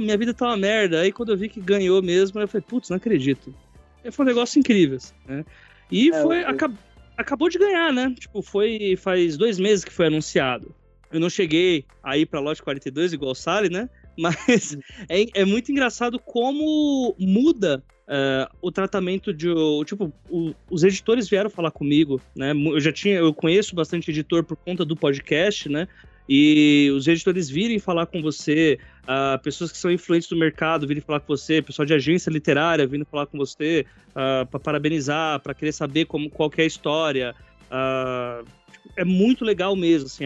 Minha 0.00 0.18
vida 0.18 0.34
tá 0.34 0.46
uma 0.46 0.56
merda. 0.56 1.00
Aí 1.00 1.10
quando 1.10 1.30
eu 1.30 1.36
vi 1.36 1.48
que 1.48 1.60
ganhou 1.60 2.02
mesmo, 2.02 2.38
eu 2.40 2.48
falei, 2.48 2.64
putz, 2.68 2.90
não 2.90 2.98
acredito. 2.98 3.54
E 4.04 4.10
foi 4.10 4.24
um 4.24 4.28
negócio 4.28 4.58
incrível, 4.58 4.98
né? 5.26 5.44
E 5.90 6.10
é, 6.10 6.22
foi, 6.22 6.42
eu... 6.42 6.48
acab, 6.48 6.74
acabou 7.16 7.48
de 7.48 7.58
ganhar, 7.58 7.92
né? 7.92 8.14
Tipo, 8.18 8.42
foi 8.42 8.96
faz 8.96 9.36
dois 9.36 9.58
meses 9.58 9.84
que 9.84 9.92
foi 9.92 10.08
anunciado. 10.08 10.74
Eu 11.10 11.20
não 11.20 11.30
cheguei 11.30 11.86
aí 12.02 12.26
pra 12.26 12.40
lote 12.40 12.62
42 12.62 13.14
igual 13.14 13.32
o 13.32 13.34
Sally, 13.34 13.70
né? 13.70 13.88
Mas 14.18 14.76
é, 15.08 15.26
é 15.40 15.44
muito 15.44 15.70
engraçado 15.70 16.18
como 16.18 17.14
muda 17.18 17.82
Uh, 18.08 18.48
o 18.62 18.72
tratamento 18.72 19.34
de. 19.34 19.48
Tipo, 19.84 20.10
o, 20.30 20.54
os 20.70 20.82
editores 20.82 21.28
vieram 21.28 21.50
falar 21.50 21.70
comigo, 21.70 22.18
né? 22.34 22.52
Eu 22.52 22.80
já 22.80 22.90
tinha, 22.90 23.16
eu 23.16 23.34
conheço 23.34 23.74
bastante 23.74 24.10
editor 24.10 24.42
por 24.42 24.56
conta 24.56 24.82
do 24.82 24.96
podcast, 24.96 25.68
né? 25.68 25.86
E 26.26 26.90
os 26.96 27.06
editores 27.06 27.50
virem 27.50 27.78
falar 27.78 28.06
com 28.06 28.22
você, 28.22 28.78
uh, 29.02 29.38
pessoas 29.42 29.70
que 29.70 29.76
são 29.76 29.92
influentes 29.92 30.26
do 30.26 30.36
mercado 30.36 30.86
virem 30.86 31.02
falar 31.02 31.20
com 31.20 31.26
você, 31.26 31.60
pessoal 31.60 31.84
de 31.84 31.92
agência 31.92 32.30
literária 32.30 32.86
vindo 32.86 33.04
falar 33.04 33.26
com 33.26 33.36
você, 33.36 33.84
uh, 34.12 34.46
para 34.46 34.58
parabenizar, 34.58 35.40
para 35.40 35.52
querer 35.52 35.72
saber 35.72 36.06
como, 36.06 36.30
qual 36.30 36.50
é 36.56 36.62
a 36.62 36.66
história. 36.66 37.34
é 38.96 39.04
muito 39.04 39.44
legal 39.44 39.76
mesmo, 39.76 40.06
assim. 40.06 40.24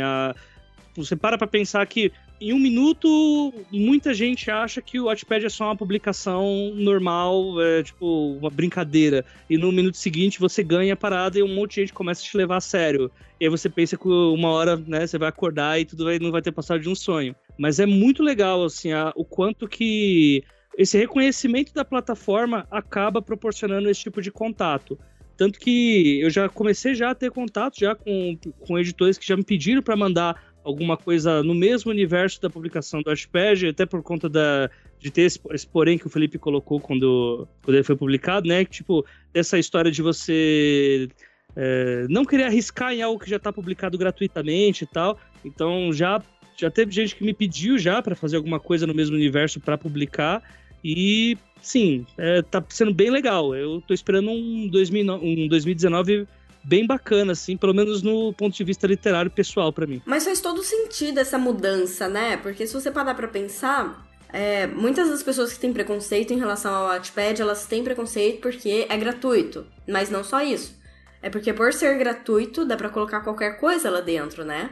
você 0.95 1.17
para 1.17 1.37
para 1.37 1.49
pensar 1.49 1.85
que 1.89 2.13
em 2.41 2.53
um 2.53 2.59
minuto, 2.59 3.55
muita 3.71 4.13
gente 4.13 4.51
acha 4.51 4.83
que 4.83 4.99
o 4.99 5.05
Wattpad 5.05 5.47
é 5.47 5.49
só 5.49 5.67
uma 5.67 5.77
publicação 5.77 6.73
normal, 6.75 7.61
é, 7.61 7.83
tipo, 7.83 8.37
uma 8.41 8.51
brincadeira. 8.51 9.25
E 9.49 9.57
no 9.57 9.71
minuto 9.71 9.97
seguinte 9.97 10.41
você 10.41 10.63
ganha 10.63 10.95
a 10.95 10.97
parada 10.97 11.39
e 11.39 11.43
um 11.43 11.55
monte 11.55 11.77
de 11.77 11.81
gente 11.83 11.93
começa 11.93 12.21
a 12.21 12.25
te 12.25 12.37
levar 12.37 12.57
a 12.57 12.61
sério. 12.61 13.11
E 13.41 13.45
aí 13.45 13.51
você 13.51 13.69
pensa 13.69 13.97
que 13.97 14.09
uma 14.09 14.49
hora, 14.51 14.77
né, 14.77 15.07
você 15.07 15.19
vai 15.19 15.29
acordar 15.29 15.81
e 15.81 15.85
tudo 15.85 16.05
vai, 16.05 16.19
não 16.19 16.33
vai 16.33 16.43
ter 16.43 16.53
passado 16.53 16.81
de 16.81 16.89
um 16.89 16.95
sonho. 16.95 17.35
Mas 17.57 17.79
é 17.79 17.87
muito 17.87 18.23
legal, 18.23 18.65
assim, 18.65 18.93
a, 18.93 19.13
o 19.15 19.25
quanto 19.25 19.69
que 19.69 20.43
esse 20.77 20.99
reconhecimento 20.99 21.73
da 21.73 21.85
plataforma 21.85 22.67
acaba 22.71 23.23
proporcionando 23.23 23.89
esse 23.89 24.01
tipo 24.01 24.21
de 24.21 24.31
contato. 24.31 24.99
Tanto 25.37 25.59
que 25.59 26.21
eu 26.21 26.31
já 26.31 26.49
comecei 26.49 26.95
já 26.95 27.11
a 27.11 27.15
ter 27.15 27.31
contato 27.31 27.79
já 27.79 27.95
com, 27.95 28.39
com 28.61 28.79
editores 28.79 29.19
que 29.19 29.27
já 29.27 29.37
me 29.37 29.43
pediram 29.43 29.83
para 29.83 29.97
mandar 29.97 30.52
alguma 30.65 30.97
coisa 30.97 31.43
no 31.43 31.55
mesmo 31.55 31.91
universo 31.91 32.41
da 32.41 32.51
publicação 32.51 33.03
do 33.03 33.11
Ashpad, 33.11 33.69
até 33.69 33.85
por 33.85 34.03
conta 34.03 34.29
da, 34.29 34.71
de 34.99 35.11
ter 35.11 35.23
esse, 35.23 35.41
esse, 35.51 35.67
porém 35.67 35.99
que 35.99 36.07
o 36.07 36.11
Felipe 36.11 36.39
colocou 36.39 36.81
quando, 36.81 37.47
quando 37.63 37.75
ele 37.75 37.85
foi 37.85 37.97
publicado, 37.97 38.49
né? 38.49 38.65
Tipo, 38.65 39.05
essa 39.35 39.59
história 39.59 39.91
de 39.91 40.03
você 40.03 41.09
é, 41.57 42.07
não 42.09 42.25
querer 42.25 42.45
arriscar 42.45 42.93
em 42.93 43.03
algo 43.03 43.19
que 43.19 43.29
já 43.29 43.37
está 43.37 43.53
publicado 43.53 43.99
gratuitamente 43.99 44.85
e 44.85 44.87
tal. 44.87 45.19
Então 45.45 45.93
já, 45.93 46.23
já 46.57 46.71
teve 46.71 46.93
gente 46.93 47.17
que 47.17 47.25
me 47.25 47.35
pediu 47.35 47.79
já 47.79 48.01
para 48.01 48.15
fazer 48.15 48.37
alguma 48.37 48.61
coisa 48.61 48.87
no 48.87 48.95
mesmo 48.95 49.17
universo 49.17 49.61
para 49.61 49.77
publicar. 49.77 50.43
E 50.85 51.37
sim, 51.61 52.07
é, 52.19 52.43
tá 52.43 52.65
sendo 52.69 52.93
bem 52.93 53.11
legal. 53.11 53.55
Eu 53.55 53.83
tô 53.87 53.95
esperando 53.95 54.31
um, 54.31 54.69
2000, 54.69 55.15
um 55.15 55.49
2019 55.49 56.27
bem 56.63 56.87
bacana, 56.87 57.33
assim, 57.33 57.57
pelo 57.57 57.75
menos 57.75 58.03
no 58.03 58.33
ponto 58.33 58.57
de 58.57 58.65
vista 58.65 58.87
literário 58.87 59.31
pessoal 59.31 59.73
para 59.73 59.87
mim. 59.87 60.01
Mas 60.07 60.25
faz 60.25 60.41
todo 60.41 60.63
sentido 60.63 61.19
essa 61.19 61.39
mudança, 61.39 62.09
né? 62.09 62.37
Porque 62.37 62.67
se 62.67 62.75
você 62.75 62.91
parar 62.91 63.15
pra 63.15 63.29
pensar, 63.29 64.07
é, 64.33 64.67
muitas 64.67 65.11
das 65.11 65.23
pessoas 65.23 65.53
que 65.53 65.59
têm 65.59 65.73
preconceito 65.73 66.33
em 66.33 66.39
relação 66.39 66.75
ao 66.75 66.89
Wattpad, 66.89 67.43
elas 67.43 67.67
têm 67.67 67.85
preconceito 67.85 68.41
porque 68.41 68.87
é 68.89 68.97
gratuito. 68.97 69.67
Mas 69.89 70.11
não 70.11 70.25
só 70.25 70.41
isso. 70.43 70.81
É 71.21 71.31
porque 71.31 71.53
por 71.53 71.73
ser 71.73 71.97
gratuito, 71.99 72.65
dá 72.65 72.77
para 72.77 72.89
colocar 72.89 73.21
qualquer 73.21 73.59
coisa 73.61 73.91
lá 73.91 74.01
dentro, 74.01 74.45
né? 74.45 74.71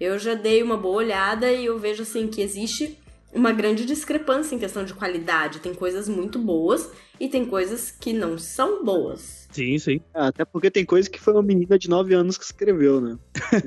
Eu 0.00 0.18
já 0.18 0.34
dei 0.34 0.62
uma 0.62 0.76
boa 0.76 0.96
olhada 0.96 1.52
e 1.52 1.66
eu 1.66 1.78
vejo 1.78 2.02
assim 2.02 2.26
que 2.26 2.42
existe 2.42 2.98
uma 3.32 3.52
grande 3.52 3.84
discrepância 3.84 4.54
em 4.54 4.58
questão 4.58 4.84
de 4.84 4.94
qualidade. 4.94 5.60
Tem 5.60 5.74
coisas 5.74 6.08
muito 6.08 6.38
boas 6.38 6.90
e 7.20 7.28
tem 7.28 7.44
coisas 7.44 7.90
que 7.90 8.12
não 8.12 8.38
são 8.38 8.84
boas. 8.84 9.43
Sim, 9.54 9.78
sim. 9.78 10.00
Ah, 10.12 10.26
até 10.26 10.44
porque 10.44 10.68
tem 10.68 10.84
coisa 10.84 11.08
que 11.08 11.20
foi 11.20 11.32
uma 11.32 11.42
menina 11.42 11.78
de 11.78 11.88
9 11.88 12.12
anos 12.12 12.36
que 12.36 12.44
escreveu, 12.44 13.00
né? 13.00 13.16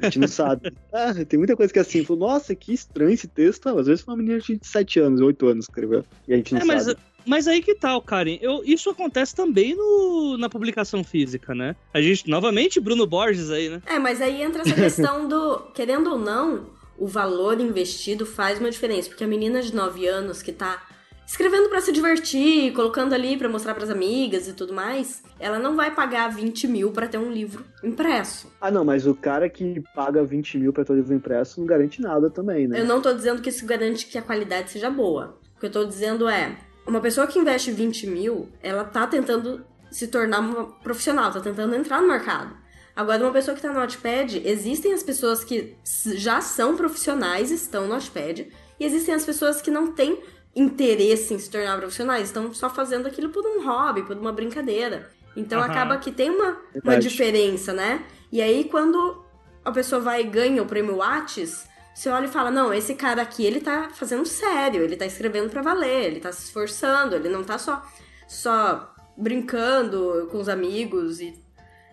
A 0.02 0.06
gente 0.06 0.20
não 0.20 0.28
sabe. 0.28 0.72
Ah, 0.92 1.14
tem 1.14 1.38
muita 1.38 1.56
coisa 1.56 1.72
que 1.72 1.78
é 1.78 1.82
assim, 1.84 2.04
falou, 2.04 2.28
nossa, 2.28 2.56
que 2.56 2.74
estranho 2.74 3.12
esse 3.12 3.28
texto. 3.28 3.68
Ah, 3.68 3.80
às 3.80 3.86
vezes 3.86 4.04
foi 4.04 4.14
uma 4.14 4.24
menina 4.24 4.40
de 4.40 4.60
7 4.62 5.00
anos, 5.00 5.22
8 5.22 5.48
anos 5.48 5.66
que 5.66 5.72
escreveu. 5.72 6.04
E 6.28 6.34
a 6.34 6.38
gente 6.38 6.54
não 6.54 6.62
é, 6.62 6.66
mas, 6.66 6.84
sabe. 6.84 7.00
Mas 7.26 7.48
aí 7.48 7.62
que 7.62 7.76
tal, 7.76 8.02
Karen? 8.02 8.40
Eu, 8.42 8.64
isso 8.66 8.90
acontece 8.90 9.36
também 9.36 9.76
no, 9.76 10.38
na 10.38 10.50
publicação 10.50 11.04
física, 11.04 11.54
né? 11.54 11.76
A 11.94 12.02
gente, 12.02 12.28
novamente, 12.30 12.80
Bruno 12.80 13.06
Borges 13.06 13.52
aí, 13.52 13.70
né? 13.70 13.82
É, 13.86 14.00
mas 14.00 14.22
aí 14.22 14.42
entra 14.42 14.62
essa 14.62 14.74
questão 14.74 15.28
do, 15.28 15.60
querendo 15.76 16.10
ou 16.10 16.18
não, 16.18 16.68
o 16.98 17.06
valor 17.06 17.60
investido 17.60 18.26
faz 18.26 18.60
uma 18.60 18.72
diferença. 18.72 19.10
Porque 19.10 19.24
a 19.24 19.28
menina 19.28 19.62
de 19.62 19.76
9 19.76 20.08
anos 20.08 20.42
que 20.42 20.52
tá 20.52 20.87
escrevendo 21.28 21.68
para 21.68 21.82
se 21.82 21.92
divertir, 21.92 22.72
colocando 22.72 23.14
ali 23.14 23.38
para 23.38 23.50
mostrar 23.50 23.76
para 23.76 23.84
as 23.84 23.90
amigas 23.90 24.48
e 24.48 24.54
tudo 24.54 24.74
mais, 24.74 25.22
ela 25.38 25.60
não 25.60 25.76
vai 25.76 25.94
pagar 25.94 26.30
20 26.30 26.68
mil 26.70 26.92
para 26.92 27.06
ter 27.06 27.18
um 27.18 27.30
livro 27.30 27.66
impresso. 27.84 28.50
Ah, 28.62 28.72
não, 28.72 28.86
mas 28.86 29.06
o 29.06 29.14
cara 29.14 29.50
que 29.50 29.84
paga 29.94 30.24
20 30.24 30.58
mil 30.58 30.72
pra 30.72 30.86
ter 30.86 30.94
um 30.94 30.96
livro 30.96 31.14
impresso 31.14 31.60
não 31.60 31.68
garante 31.68 32.02
nada 32.02 32.30
também, 32.30 32.66
né? 32.66 32.80
Eu 32.80 32.86
não 32.86 33.02
tô 33.02 33.14
dizendo 33.14 33.42
que 33.42 33.50
isso 33.50 33.66
garante 33.66 34.06
que 34.06 34.18
a 34.18 34.22
qualidade 34.22 34.72
seja 34.72 34.90
boa. 34.90 35.38
O 35.58 35.60
que 35.60 35.66
eu 35.66 35.72
tô 35.72 35.84
dizendo 35.84 36.30
é, 36.30 36.58
uma 36.88 37.02
pessoa 37.02 37.28
que 37.28 37.38
investe 37.38 37.72
20 37.72 38.08
mil, 38.08 38.48
ela 38.64 38.86
tá 38.86 39.06
tentando 39.06 39.66
se 39.92 40.08
tornar 40.08 40.40
uma 40.40 40.66
profissional, 40.80 41.30
tá 41.30 41.42
tentando 41.42 41.76
entrar 41.76 42.02
no 42.02 42.08
mercado. 42.08 42.56
Agora, 42.96 43.22
uma 43.22 43.34
pessoa 43.34 43.54
que 43.54 43.62
tá 43.62 43.68
no 43.68 43.80
Notepad, 43.80 44.42
existem 44.44 44.94
as 44.94 45.04
pessoas 45.04 45.44
que 45.44 45.76
já 46.16 46.42
são 46.42 46.76
profissionais, 46.76 47.52
estão 47.52 47.84
no 47.84 47.94
Notepad, 47.94 48.48
e 48.80 48.86
existem 48.86 49.14
as 49.14 49.26
pessoas 49.26 49.62
que 49.62 49.70
não 49.70 49.92
têm 49.92 50.20
interesse 50.58 51.34
em 51.34 51.40
se 51.40 51.50
tornar 51.50 51.78
profissionais, 51.78 52.24
estão 52.24 52.52
só 52.54 52.70
fazendo 52.70 53.08
aquilo 53.08 53.30
por 53.30 53.46
um 53.46 53.64
hobby, 53.64 54.02
por 54.02 54.18
uma 54.18 54.34
brincadeira. 54.34 55.10
Então 55.36 55.60
uhum. 55.60 55.66
acaba 55.66 55.98
que 55.98 56.12
tem 56.12 56.32
uma, 56.32 56.58
uma 56.84 56.98
diferença, 56.98 57.72
né? 57.72 58.04
E 58.32 58.42
aí 58.42 58.64
quando 58.64 59.24
a 59.64 59.72
pessoa 59.72 60.02
vai 60.02 60.22
e 60.22 60.24
ganha 60.24 60.64
o 60.64 60.66
prêmio 60.66 60.98
Whats, 60.98 61.68
você 61.94 62.10
olha 62.10 62.26
e 62.26 62.30
fala: 62.30 62.50
"Não, 62.50 62.74
esse 62.74 62.96
cara 62.96 63.22
aqui, 63.22 63.46
ele 63.46 63.62
tá 63.62 63.90
fazendo 63.94 64.26
sério, 64.26 64.82
ele 64.82 64.96
tá 64.96 65.06
escrevendo 65.06 65.50
para 65.50 65.62
valer, 65.62 66.06
ele 66.06 66.20
tá 66.20 66.32
se 66.32 66.46
esforçando, 66.46 67.16
ele 67.16 67.30
não 67.30 67.44
tá 67.44 67.60
só 67.60 67.86
só 68.28 68.94
brincando 69.16 70.28
com 70.32 70.40
os 70.40 70.50
amigos 70.50 71.22
e, 71.22 71.40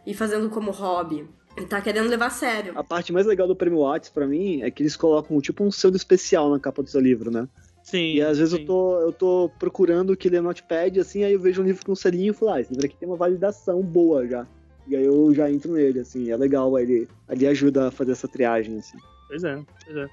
e 0.06 0.14
fazendo 0.14 0.48
como 0.48 0.70
hobby. 0.70 1.28
Ele 1.56 1.66
tá 1.66 1.80
querendo 1.80 2.08
levar 2.08 2.26
a 2.26 2.30
sério. 2.30 2.72
A 2.76 2.82
parte 2.82 3.12
mais 3.12 3.26
legal 3.26 3.46
do 3.46 3.54
prêmio 3.54 3.80
Whats 3.80 4.08
para 4.08 4.26
mim 4.26 4.62
é 4.62 4.70
que 4.70 4.82
eles 4.82 4.96
colocam 4.96 5.40
tipo 5.40 5.62
um 5.62 5.70
selo 5.70 5.94
especial 5.94 6.50
na 6.50 6.58
capa 6.58 6.82
do 6.82 6.88
seu 6.88 7.00
livro, 7.00 7.30
né? 7.30 7.46
Sim. 7.84 8.14
E 8.14 8.22
às 8.22 8.38
vezes 8.38 8.54
sim. 8.54 8.60
eu 8.60 8.66
tô, 8.66 9.00
eu 9.00 9.12
tô 9.12 9.50
procurando 9.58 10.16
que 10.16 10.30
ler 10.30 10.40
Notepad, 10.40 10.98
assim, 10.98 11.22
aí 11.22 11.34
eu 11.34 11.40
vejo 11.40 11.60
um 11.60 11.66
livro 11.66 11.84
com 11.84 11.92
um 11.92 11.96
selinho 11.96 12.30
e 12.30 12.34
falo, 12.34 12.52
ah, 12.52 12.60
esse 12.60 12.72
livro 12.72 12.86
aqui 12.86 12.96
tem 12.96 13.06
uma 13.06 13.16
validação 13.16 13.82
boa 13.82 14.26
já. 14.26 14.46
E 14.88 14.96
aí 14.96 15.04
eu 15.04 15.34
já 15.34 15.50
entro 15.50 15.70
nele, 15.72 16.00
assim, 16.00 16.30
é 16.30 16.36
legal, 16.36 16.78
ele, 16.78 17.06
ele 17.28 17.46
ajuda 17.46 17.88
a 17.88 17.90
fazer 17.90 18.12
essa 18.12 18.26
triagem, 18.26 18.78
assim. 18.78 18.96
Pois 19.28 19.44
é, 19.44 19.62
pois 19.84 19.96
é. 19.98 20.08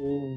O... 0.00 0.36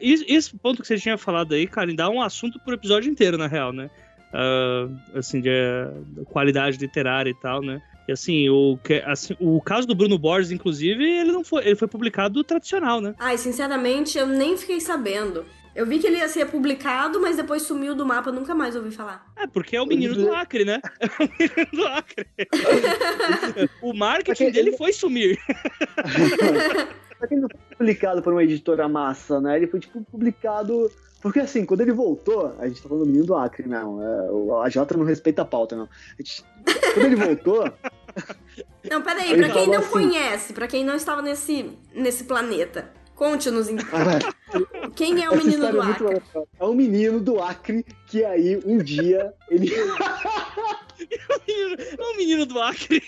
Esse 0.00 0.56
ponto 0.56 0.80
que 0.80 0.88
você 0.88 0.96
tinha 0.96 1.18
falado 1.18 1.52
aí, 1.52 1.66
cara, 1.66 1.94
dá 1.94 2.08
um 2.08 2.22
assunto 2.22 2.58
pro 2.60 2.74
episódio 2.74 3.10
inteiro, 3.10 3.36
na 3.36 3.46
real, 3.46 3.70
né? 3.70 3.90
Uh, 4.32 5.18
assim, 5.18 5.42
de 5.42 5.50
uh, 5.50 6.24
qualidade 6.24 6.78
literária 6.78 7.28
e 7.28 7.34
tal, 7.34 7.60
né? 7.60 7.82
E 8.08 8.12
assim, 8.12 8.48
o, 8.48 8.78
assim, 9.04 9.36
o 9.38 9.60
caso 9.60 9.86
do 9.86 9.94
Bruno 9.94 10.18
Borges, 10.18 10.50
inclusive, 10.50 11.04
ele 11.04 11.32
não 11.32 11.44
foi, 11.44 11.66
ele 11.66 11.76
foi 11.76 11.86
publicado 11.86 12.42
tradicional, 12.42 13.00
né? 13.00 13.14
Ai, 13.18 13.36
sinceramente, 13.36 14.16
eu 14.16 14.26
nem 14.26 14.56
fiquei 14.56 14.80
sabendo. 14.80 15.44
Eu 15.74 15.84
vi 15.84 15.98
que 15.98 16.06
ele 16.06 16.18
ia 16.18 16.28
ser 16.28 16.46
publicado, 16.46 17.20
mas 17.20 17.36
depois 17.36 17.62
sumiu 17.62 17.96
do 17.96 18.06
mapa, 18.06 18.30
nunca 18.30 18.54
mais 18.54 18.76
ouvi 18.76 18.92
falar. 18.92 19.26
É, 19.36 19.44
porque 19.46 19.76
é 19.76 19.82
o 19.82 19.86
menino 19.86 20.14
do 20.14 20.32
Acre, 20.32 20.64
né? 20.64 20.80
É 21.00 21.06
o 21.06 21.28
menino 21.28 21.70
do 21.72 21.86
Acre. 21.88 22.26
o 23.82 23.92
marketing 23.92 24.50
dele 24.52 24.76
foi 24.76 24.92
sumir. 24.92 25.36
Só 27.18 27.26
que 27.26 27.34
ele 27.34 27.40
não 27.40 27.48
foi 27.48 27.76
publicado 27.76 28.22
por 28.22 28.32
uma 28.32 28.44
editora 28.44 28.88
massa, 28.88 29.40
né? 29.40 29.56
Ele 29.56 29.66
foi, 29.66 29.80
tipo, 29.80 30.00
publicado... 30.04 30.90
Porque, 31.20 31.40
assim, 31.40 31.64
quando 31.64 31.80
ele 31.80 31.92
voltou... 31.92 32.54
A 32.58 32.68
gente 32.68 32.82
tá 32.82 32.88
falando 32.88 33.04
do 33.04 33.08
menino 33.08 33.26
do 33.26 33.34
Acre, 33.34 33.66
não. 33.66 34.00
É, 34.00 34.64
a 34.64 34.68
Jota 34.68 34.96
não 34.96 35.04
respeita 35.04 35.42
a 35.42 35.44
pauta, 35.44 35.74
não. 35.74 35.84
A 35.84 36.22
gente, 36.22 36.44
quando 36.92 37.06
ele 37.06 37.16
voltou... 37.16 37.72
Não, 38.88 39.02
peraí. 39.02 39.34
Pra 39.36 39.48
quem 39.48 39.66
não 39.66 39.80
assim, 39.80 39.90
conhece, 39.90 40.52
pra 40.52 40.68
quem 40.68 40.84
não 40.84 40.94
estava 40.94 41.20
nesse, 41.20 41.72
nesse 41.92 42.24
planeta... 42.24 42.88
Conte-nos 43.14 43.68
então. 43.68 43.86
Quem 44.94 45.24
é 45.24 45.30
o 45.30 45.36
menino 45.36 45.70
do 45.70 45.82
é 45.82 45.86
Acre? 45.90 46.22
É 46.58 46.64
um 46.64 46.74
menino 46.74 47.20
do 47.20 47.40
Acre 47.40 47.84
que 48.06 48.24
aí 48.24 48.60
um 48.64 48.78
dia 48.78 49.32
ele. 49.48 49.72
é 51.98 52.02
um 52.02 52.16
menino 52.16 52.46
do 52.46 52.60
Acre. 52.60 53.02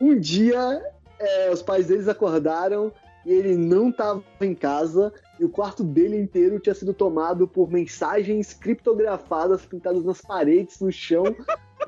um 0.00 0.18
dia 0.18 0.82
é, 1.18 1.50
os 1.50 1.62
pais 1.62 1.86
deles 1.86 2.08
acordaram 2.08 2.92
e 3.24 3.32
ele 3.32 3.56
não 3.56 3.90
estava 3.90 4.22
em 4.40 4.54
casa 4.54 5.12
e 5.38 5.44
o 5.44 5.48
quarto 5.48 5.82
dele 5.82 6.16
inteiro 6.16 6.60
tinha 6.60 6.74
sido 6.74 6.94
tomado 6.94 7.48
por 7.48 7.70
mensagens 7.70 8.54
criptografadas 8.54 9.66
pintadas 9.66 10.04
nas 10.04 10.20
paredes, 10.20 10.80
no 10.80 10.92
chão 10.92 11.24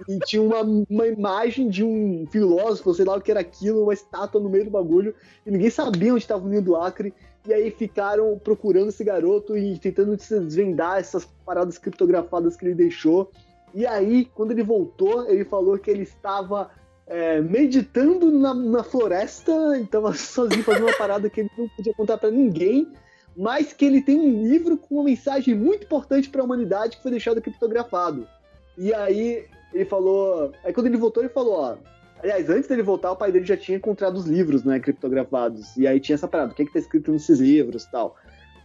e 0.09 0.19
tinha 0.21 0.43
uma, 0.43 0.61
uma 0.89 1.07
imagem 1.07 1.69
de 1.69 1.85
um 1.85 2.27
filósofo, 2.31 2.95
sei 2.95 3.05
lá 3.05 3.17
o 3.17 3.21
que 3.21 3.31
era 3.31 3.41
aquilo, 3.41 3.83
uma 3.83 3.95
estátua 3.95 4.41
no 4.41 4.49
meio 4.49 4.65
do 4.65 4.71
bagulho, 4.71 5.15
e 5.47 5.51
ninguém 5.51 5.71
sabia 5.71 6.13
onde 6.13 6.23
estava 6.23 6.43
o 6.43 6.47
menino 6.47 6.65
do 6.65 6.77
Acre, 6.77 7.15
e 7.47 7.53
aí 7.55 7.71
ficaram 7.71 8.39
procurando 8.39 8.89
esse 8.89 9.03
garoto 9.03 9.57
e 9.57 9.79
tentando 9.79 10.17
desvendar 10.17 10.99
essas 10.99 11.25
paradas 11.47 11.79
criptografadas 11.79 12.57
que 12.57 12.67
ele 12.67 12.75
deixou. 12.75 13.31
E 13.75 13.87
aí, 13.87 14.27
quando 14.35 14.51
ele 14.51 14.63
voltou, 14.63 15.29
ele 15.29 15.45
falou 15.45 15.79
que 15.79 15.91
ele 15.91 16.03
estava 16.03 16.71
é, 17.07 17.41
meditando 17.41 18.31
na, 18.31 18.53
na 18.53 18.83
floresta, 18.83 19.79
estava 19.79 20.13
sozinho 20.13 20.63
fazendo 20.63 20.85
uma 20.85 20.97
parada 20.97 21.31
que 21.31 21.41
ele 21.41 21.51
não 21.57 21.69
podia 21.69 21.95
contar 21.95 22.19
para 22.19 22.31
ninguém, 22.31 22.93
mas 23.35 23.73
que 23.73 23.85
ele 23.85 24.03
tem 24.03 24.19
um 24.19 24.47
livro 24.47 24.77
com 24.77 24.97
uma 24.97 25.05
mensagem 25.05 25.55
muito 25.55 25.85
importante 25.85 26.29
para 26.29 26.43
a 26.43 26.45
humanidade 26.45 26.97
que 26.97 27.03
foi 27.03 27.13
deixado 27.13 27.41
criptografado. 27.41 28.29
E 28.77 28.93
aí 28.93 29.47
ele 29.73 29.85
falou. 29.85 30.53
Aí 30.65 30.73
quando 30.73 30.87
ele 30.87 30.97
voltou, 30.97 31.23
ele 31.23 31.33
falou: 31.33 31.55
ó. 31.55 31.77
Aliás, 32.21 32.51
antes 32.51 32.69
dele 32.69 32.83
voltar, 32.83 33.13
o 33.13 33.17
pai 33.17 33.31
dele 33.31 33.45
já 33.45 33.57
tinha 33.57 33.79
encontrado 33.79 34.17
os 34.17 34.27
livros, 34.27 34.65
né, 34.65 34.81
criptografados. 34.81 35.77
E 35.77 35.87
aí 35.87 36.01
tinha 36.01 36.15
essa 36.15 36.27
parada: 36.27 36.53
o 36.53 36.55
que 36.55 36.63
é 36.63 36.65
que 36.65 36.73
tá 36.73 36.79
escrito 36.79 37.13
nesses 37.13 37.39
livros 37.39 37.85
tal. 37.87 38.17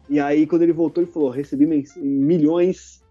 E 0.10 0.20
aí, 0.20 0.45
quando 0.47 0.64
ele 0.64 0.74
voltou, 0.74 1.04
ele 1.04 1.12
falou: 1.12 1.30
recebi 1.30 1.68
milhões 1.97 3.04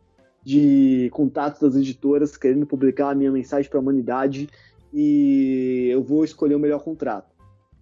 de 0.44 1.08
contatos 1.12 1.60
das 1.60 1.76
editoras 1.76 2.36
querendo 2.36 2.66
publicar 2.66 3.10
a 3.10 3.14
minha 3.14 3.30
mensagem 3.30 3.70
para 3.70 3.78
a 3.78 3.82
humanidade 3.82 4.48
e 4.92 5.88
eu 5.90 6.02
vou 6.02 6.24
escolher 6.24 6.54
o 6.54 6.58
melhor 6.58 6.82
contrato. 6.82 7.32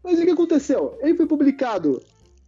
Mas 0.02 0.18
o 0.18 0.24
que 0.24 0.30
aconteceu? 0.30 0.96
Ele 1.00 1.14
foi 1.14 1.26
publicado 1.26 2.00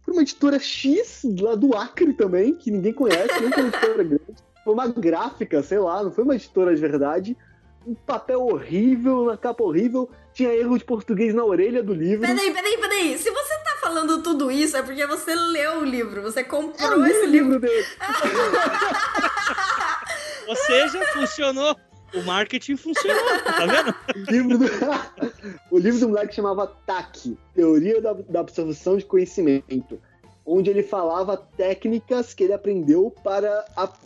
por 0.03 0.13
uma 0.13 0.21
editora 0.21 0.59
X 0.59 1.21
lá 1.39 1.55
do 1.55 1.75
Acre 1.75 2.13
também, 2.13 2.53
que 2.53 2.71
ninguém 2.71 2.93
conhece, 2.93 3.39
nem 3.39 3.49
uma 3.49 3.59
editora 3.67 4.03
grande. 4.03 4.43
Foi 4.63 4.73
uma 4.73 4.87
gráfica, 4.87 5.61
sei 5.61 5.79
lá, 5.79 6.03
não 6.03 6.11
foi 6.11 6.23
uma 6.23 6.35
editora 6.35 6.73
de 6.73 6.81
verdade. 6.81 7.37
Um 7.85 7.93
papel 7.93 8.41
horrível, 8.41 9.23
uma 9.23 9.37
capa 9.37 9.61
horrível, 9.63 10.09
tinha 10.33 10.53
erro 10.53 10.77
de 10.77 10.85
português 10.85 11.33
na 11.33 11.43
orelha 11.43 11.83
do 11.83 11.93
livro. 11.93 12.25
Peraí, 12.25 12.53
peraí, 12.53 12.77
peraí. 12.77 13.17
Se 13.17 13.29
você 13.29 13.57
tá 13.57 13.77
falando 13.81 14.23
tudo 14.23 14.49
isso, 14.49 14.77
é 14.77 14.81
porque 14.81 15.05
você 15.05 15.35
leu 15.35 15.79
o 15.79 15.83
livro, 15.83 16.21
você 16.21 16.41
comprou 16.43 17.05
esse 17.05 17.25
livro. 17.25 17.53
livro 17.53 17.59
dele. 17.59 17.85
Ou 20.47 20.55
seja, 20.55 21.05
funcionou. 21.13 21.75
O 22.13 22.21
marketing 22.21 22.77
funcionou, 22.77 23.41
tá 23.43 23.65
vendo? 23.65 23.95
o, 24.15 24.31
livro 24.31 24.57
do, 24.59 24.65
o 25.71 25.79
livro 25.79 25.99
do 25.99 26.09
moleque 26.09 26.35
chamava 26.35 26.67
TAC 26.67 27.35
Teoria 27.55 27.99
da, 27.99 28.13
da 28.13 28.41
Absorção 28.41 28.97
de 28.97 29.05
Conhecimento 29.05 29.99
onde 30.45 30.69
ele 30.69 30.83
falava 30.83 31.37
técnicas 31.37 32.33
que 32.33 32.43
ele 32.43 32.53
aprendeu 32.53 33.13
para 33.23 33.65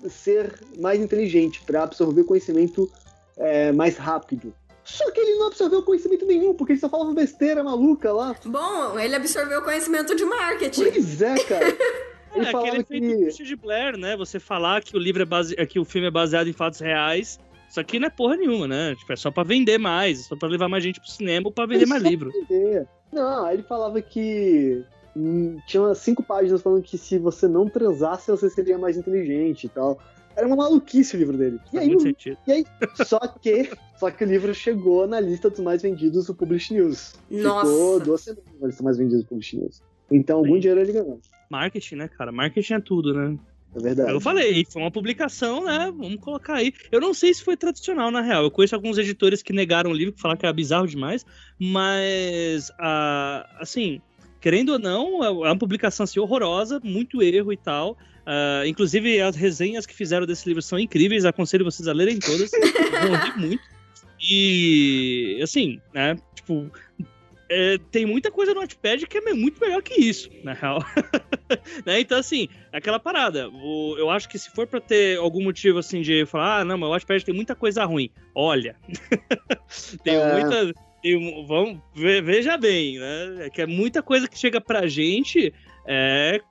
ser 0.09 0.59
mais 0.77 1.01
inteligente, 1.01 1.61
para 1.65 1.83
absorver 1.83 2.23
conhecimento 2.23 2.89
é, 3.37 3.71
mais 3.71 3.97
rápido. 3.97 4.53
Só 4.83 5.11
que 5.11 5.19
ele 5.19 5.37
não 5.37 5.47
absorveu 5.47 5.83
conhecimento 5.83 6.25
nenhum, 6.25 6.53
porque 6.53 6.73
ele 6.73 6.79
só 6.79 6.87
falava 6.87 7.13
besteira 7.13 7.63
maluca 7.63 8.11
lá. 8.13 8.33
Bom, 8.45 8.97
ele 8.97 9.15
absorveu 9.15 9.61
conhecimento 9.61 10.15
de 10.15 10.23
marketing. 10.23 10.91
Pois 10.91 11.21
é, 11.21 11.35
cara. 11.43 11.65
Ele 12.35 12.45
é, 12.45 12.51
falava 12.51 12.77
aquele 12.77 13.31
que... 13.31 13.43
de 13.43 13.55
Blair, 13.55 13.97
né? 13.97 14.15
Você 14.17 14.39
falar 14.39 14.83
que 14.83 14.95
o 14.95 14.99
livro 14.99 15.23
é 15.23 15.25
base... 15.25 15.55
que 15.65 15.79
o 15.79 15.85
filme 15.85 16.07
é 16.07 16.11
baseado 16.11 16.47
em 16.47 16.53
fatos 16.53 16.79
reais. 16.79 17.39
Isso 17.69 17.79
aqui 17.79 17.99
não 17.99 18.07
é 18.07 18.09
porra 18.09 18.37
nenhuma, 18.37 18.67
né? 18.67 18.95
Tipo, 18.95 19.13
é 19.13 19.15
só 19.15 19.31
pra 19.31 19.43
vender 19.43 19.77
mais, 19.77 20.25
só 20.25 20.35
pra 20.35 20.47
levar 20.47 20.69
mais 20.69 20.83
gente 20.83 20.99
pro 20.99 21.09
cinema 21.09 21.47
ou 21.47 21.51
pra 21.51 21.65
vender 21.65 21.83
é 21.83 21.87
mais 21.87 22.03
livro. 22.03 22.31
Vender. 22.31 22.87
Não, 23.11 23.45
aí 23.45 23.55
ele 23.55 23.63
falava 23.63 24.01
que 24.01 24.83
hum, 25.15 25.57
tinha 25.67 25.81
umas 25.81 25.97
cinco 25.97 26.23
páginas 26.23 26.61
falando 26.61 26.83
que 26.83 26.97
se 26.97 27.17
você 27.17 27.47
não 27.47 27.67
transasse, 27.67 28.31
você 28.31 28.49
seria 28.49 28.77
mais 28.77 28.97
inteligente 28.97 29.65
e 29.65 29.69
tal. 29.69 29.99
Era 30.37 30.45
uma 30.45 30.55
maluquice 30.55 31.15
o 31.15 31.19
livro 31.19 31.35
dele. 31.35 31.59
E 31.73 31.79
aí, 31.79 31.97
e 32.45 32.51
aí, 32.51 32.65
só 33.03 33.19
que, 33.19 33.71
só 33.99 34.11
que 34.11 34.23
o 34.23 34.27
livro 34.27 34.53
chegou 34.53 35.07
na 35.07 35.19
lista 35.19 35.49
dos 35.49 35.59
mais 35.59 35.81
vendidos 35.81 36.27
do 36.27 36.35
Publish 36.35 36.71
News. 36.75 37.15
Nossa. 37.29 37.71
Ficou 37.71 37.99
duas 37.99 38.21
semanas 38.21 38.45
na 38.61 38.67
lista 38.67 38.83
mais 38.83 38.97
vendidos 38.97 39.23
do 39.23 39.27
Publish 39.27 39.57
News. 39.57 39.81
Então, 40.11 40.37
algum 40.37 40.53
Sim. 40.53 40.59
dinheiro 40.59 40.81
ele 40.81 40.93
ganhou. 40.93 41.19
Marketing, 41.49 41.95
né, 41.95 42.07
cara? 42.07 42.31
Marketing 42.31 42.73
é 42.73 42.79
tudo, 42.79 43.15
né? 43.15 43.35
É 43.75 43.79
verdade. 43.79 44.11
Eu 44.11 44.21
falei, 44.21 44.63
foi 44.65 44.81
uma 44.81 44.91
publicação, 44.91 45.65
né? 45.65 45.91
Vamos 45.95 46.19
colocar 46.19 46.55
aí. 46.55 46.71
Eu 46.91 47.01
não 47.01 47.15
sei 47.15 47.33
se 47.33 47.43
foi 47.43 47.57
tradicional, 47.57 48.11
na 48.11 48.21
real. 48.21 48.43
Eu 48.43 48.51
conheço 48.51 48.75
alguns 48.75 48.97
editores 48.99 49.41
que 49.41 49.51
negaram 49.51 49.89
o 49.89 49.93
livro, 49.93 50.13
que 50.13 50.21
falaram 50.21 50.39
que 50.39 50.45
era 50.45 50.53
bizarro 50.53 50.87
demais, 50.87 51.25
mas, 51.59 52.69
uh, 52.69 53.43
assim, 53.59 54.01
querendo 54.39 54.73
ou 54.73 54.79
não, 54.79 55.23
é 55.23 55.29
uma 55.29 55.57
publicação 55.57 56.03
assim, 56.03 56.19
horrorosa, 56.19 56.79
muito 56.83 57.21
erro 57.23 57.51
e 57.51 57.57
tal. 57.57 57.97
Uh, 58.27 58.67
inclusive, 58.67 59.21
as 59.21 59.37
resenhas 59.37 59.85
que 59.85 59.95
fizeram 59.95 60.25
desse 60.25 60.45
livro 60.49 60.61
são 60.61 60.77
incríveis, 60.77 61.23
aconselho 61.23 61.63
vocês 61.63 61.87
a 61.87 61.93
lerem 61.93 62.19
todas. 62.19 62.51
vão 62.51 63.15
rir 63.15 63.37
muito. 63.37 63.63
E, 64.19 65.39
assim, 65.41 65.79
né? 65.93 66.17
Tipo, 66.35 66.69
é, 67.49 67.77
tem 67.89 68.05
muita 68.05 68.29
coisa 68.29 68.53
no 68.53 68.59
Notepad 68.59 69.05
que 69.07 69.17
é 69.17 69.33
muito 69.33 69.61
melhor 69.61 69.81
que 69.81 69.93
isso, 69.93 70.29
na 70.43 70.51
real. 70.51 70.83
né? 71.85 72.01
Então, 72.01 72.19
assim, 72.19 72.49
aquela 72.73 72.99
parada. 72.99 73.49
O, 73.49 73.95
eu 73.97 74.09
acho 74.09 74.27
que 74.27 74.37
se 74.37 74.51
for 74.51 74.67
pra 74.67 74.81
ter 74.81 75.17
algum 75.17 75.41
motivo, 75.41 75.79
assim, 75.79 76.01
de 76.01 76.25
falar, 76.25 76.59
ah, 76.59 76.65
não, 76.65 76.77
mas 76.77 76.89
o 76.89 76.93
Notepad 76.93 77.23
tem 77.23 77.33
muita 77.33 77.55
coisa 77.55 77.85
ruim. 77.85 78.09
Olha, 78.35 78.75
tem 80.03 80.15
é... 80.15 80.33
muita... 80.33 80.73
Tem, 81.01 81.45
vamos, 81.45 81.79
veja 81.95 82.57
bem, 82.57 82.99
né? 82.99 83.45
É 83.45 83.49
que 83.49 83.61
é 83.61 83.67
muita 83.67 84.01
coisa 84.01 84.27
que 84.27 84.37
chega 84.37 84.59
pra 84.59 84.87
gente 84.87 85.53
é 85.85 86.41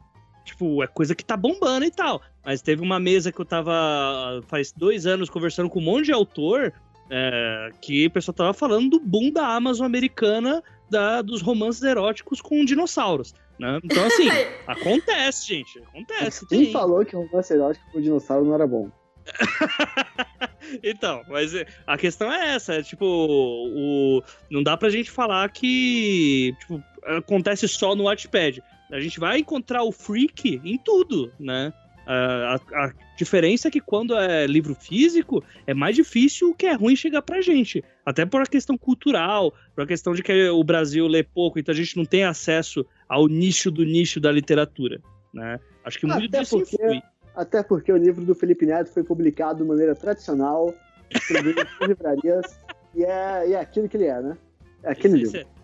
tipo, 0.47 0.83
é 0.83 0.87
coisa 0.87 1.15
que 1.15 1.25
tá 1.25 1.37
bombando 1.37 1.85
e 1.85 1.91
tal. 1.91 2.23
Mas 2.45 2.63
teve 2.63 2.81
uma 2.81 2.99
mesa 2.99 3.31
que 3.31 3.41
eu 3.41 3.45
tava 3.45 4.41
faz 4.47 4.73
dois 4.73 5.05
anos 5.05 5.29
conversando 5.29 5.69
com 5.69 5.81
um 5.81 5.83
monte 5.83 6.07
de 6.07 6.13
autor 6.13 6.73
é, 7.11 7.71
que 7.83 8.07
o 8.07 8.11
pessoal 8.11 8.35
tava 8.35 8.55
falando 8.55 8.91
do 8.91 9.01
boom 9.01 9.31
da 9.31 9.47
Amazon 9.49 9.85
americana 9.85 10.63
da, 10.89 11.21
dos 11.21 11.43
romances 11.43 11.83
eróticos 11.83 12.41
com 12.41 12.65
dinossauros. 12.65 13.35
Né? 13.59 13.81
Então, 13.83 14.05
assim, 14.05 14.29
acontece, 14.67 15.49
gente. 15.49 15.79
Acontece. 15.81 16.47
Quem 16.47 16.65
tem. 16.65 16.73
falou 16.73 17.05
que 17.05 17.17
romance 17.17 17.53
erótico 17.53 17.85
com 17.93 18.01
dinossauro 18.01 18.45
não 18.45 18.55
era 18.55 18.67
bom? 18.67 18.91
então, 20.85 21.23
mas 21.29 21.53
a 21.85 21.99
questão 21.99 22.33
é 22.33 22.55
essa, 22.55 22.75
é, 22.75 22.83
tipo, 22.83 23.05
o, 23.05 24.23
não 24.49 24.63
dá 24.63 24.77
pra 24.77 24.89
gente 24.89 25.11
falar 25.11 25.51
que 25.51 26.55
tipo, 26.61 26.81
acontece 27.05 27.67
só 27.67 27.97
no 27.97 28.05
Watchpad. 28.05 28.63
A 28.91 29.01
gente 29.01 29.19
vai 29.19 29.39
encontrar 29.39 29.83
o 29.83 29.93
freak 29.93 30.61
em 30.65 30.79
tudo, 30.79 31.33
né? 31.39 31.73
A, 32.07 32.55
a, 32.55 32.93
diferença 33.17 33.67
é 33.67 33.71
que 33.71 33.81
quando 33.81 34.17
é 34.17 34.47
livro 34.47 34.77
físico, 34.77 35.43
é 35.67 35.75
mais 35.75 35.97
difícil 35.97 36.51
o 36.51 36.55
que 36.55 36.67
é 36.67 36.73
ruim 36.73 36.95
chegar 36.95 37.21
pra 37.21 37.41
gente. 37.41 37.83
Até 38.05 38.25
por 38.25 38.41
a 38.41 38.47
questão 38.47 38.79
cultural, 38.79 39.53
por 39.75 39.83
a 39.83 39.87
questão 39.87 40.15
de 40.15 40.23
que 40.23 40.49
o 40.49 40.63
Brasil 40.63 41.09
lê 41.09 41.25
pouco, 41.25 41.59
então 41.59 41.73
a 41.73 41.77
gente 41.77 41.97
não 41.97 42.05
tem 42.05 42.23
acesso 42.23 42.87
ao 43.09 43.27
nicho 43.27 43.73
do 43.73 43.85
nicho 43.85 44.21
da 44.21 44.31
literatura. 44.31 45.01
Né? 45.35 45.59
Acho 45.85 45.99
que 45.99 46.07
muito 46.07 46.29
até 46.29 46.41
disso 46.41 46.59
porque, 46.59 46.77
influi. 46.77 47.03
Até 47.35 47.63
porque 47.63 47.93
o 47.93 47.97
livro 47.97 48.25
do 48.25 48.35
Felipe 48.35 48.67
Neto 48.67 48.93
foi 48.93 49.03
publicado 49.03 49.63
de 49.63 49.69
maneira 49.69 49.95
tradicional, 49.95 50.73
em 51.11 51.13
livrarias, 51.89 52.59
e 52.95 53.03
é, 53.03 53.49
e 53.49 53.53
é 53.55 53.61
aquilo 53.61 53.89
que 53.89 53.97
ele 53.97 54.07
é, 54.07 54.23
né? 54.23 54.39
É 54.85 54.93
aquele 54.93 55.23
isso, 55.23 55.37
livro. 55.37 55.56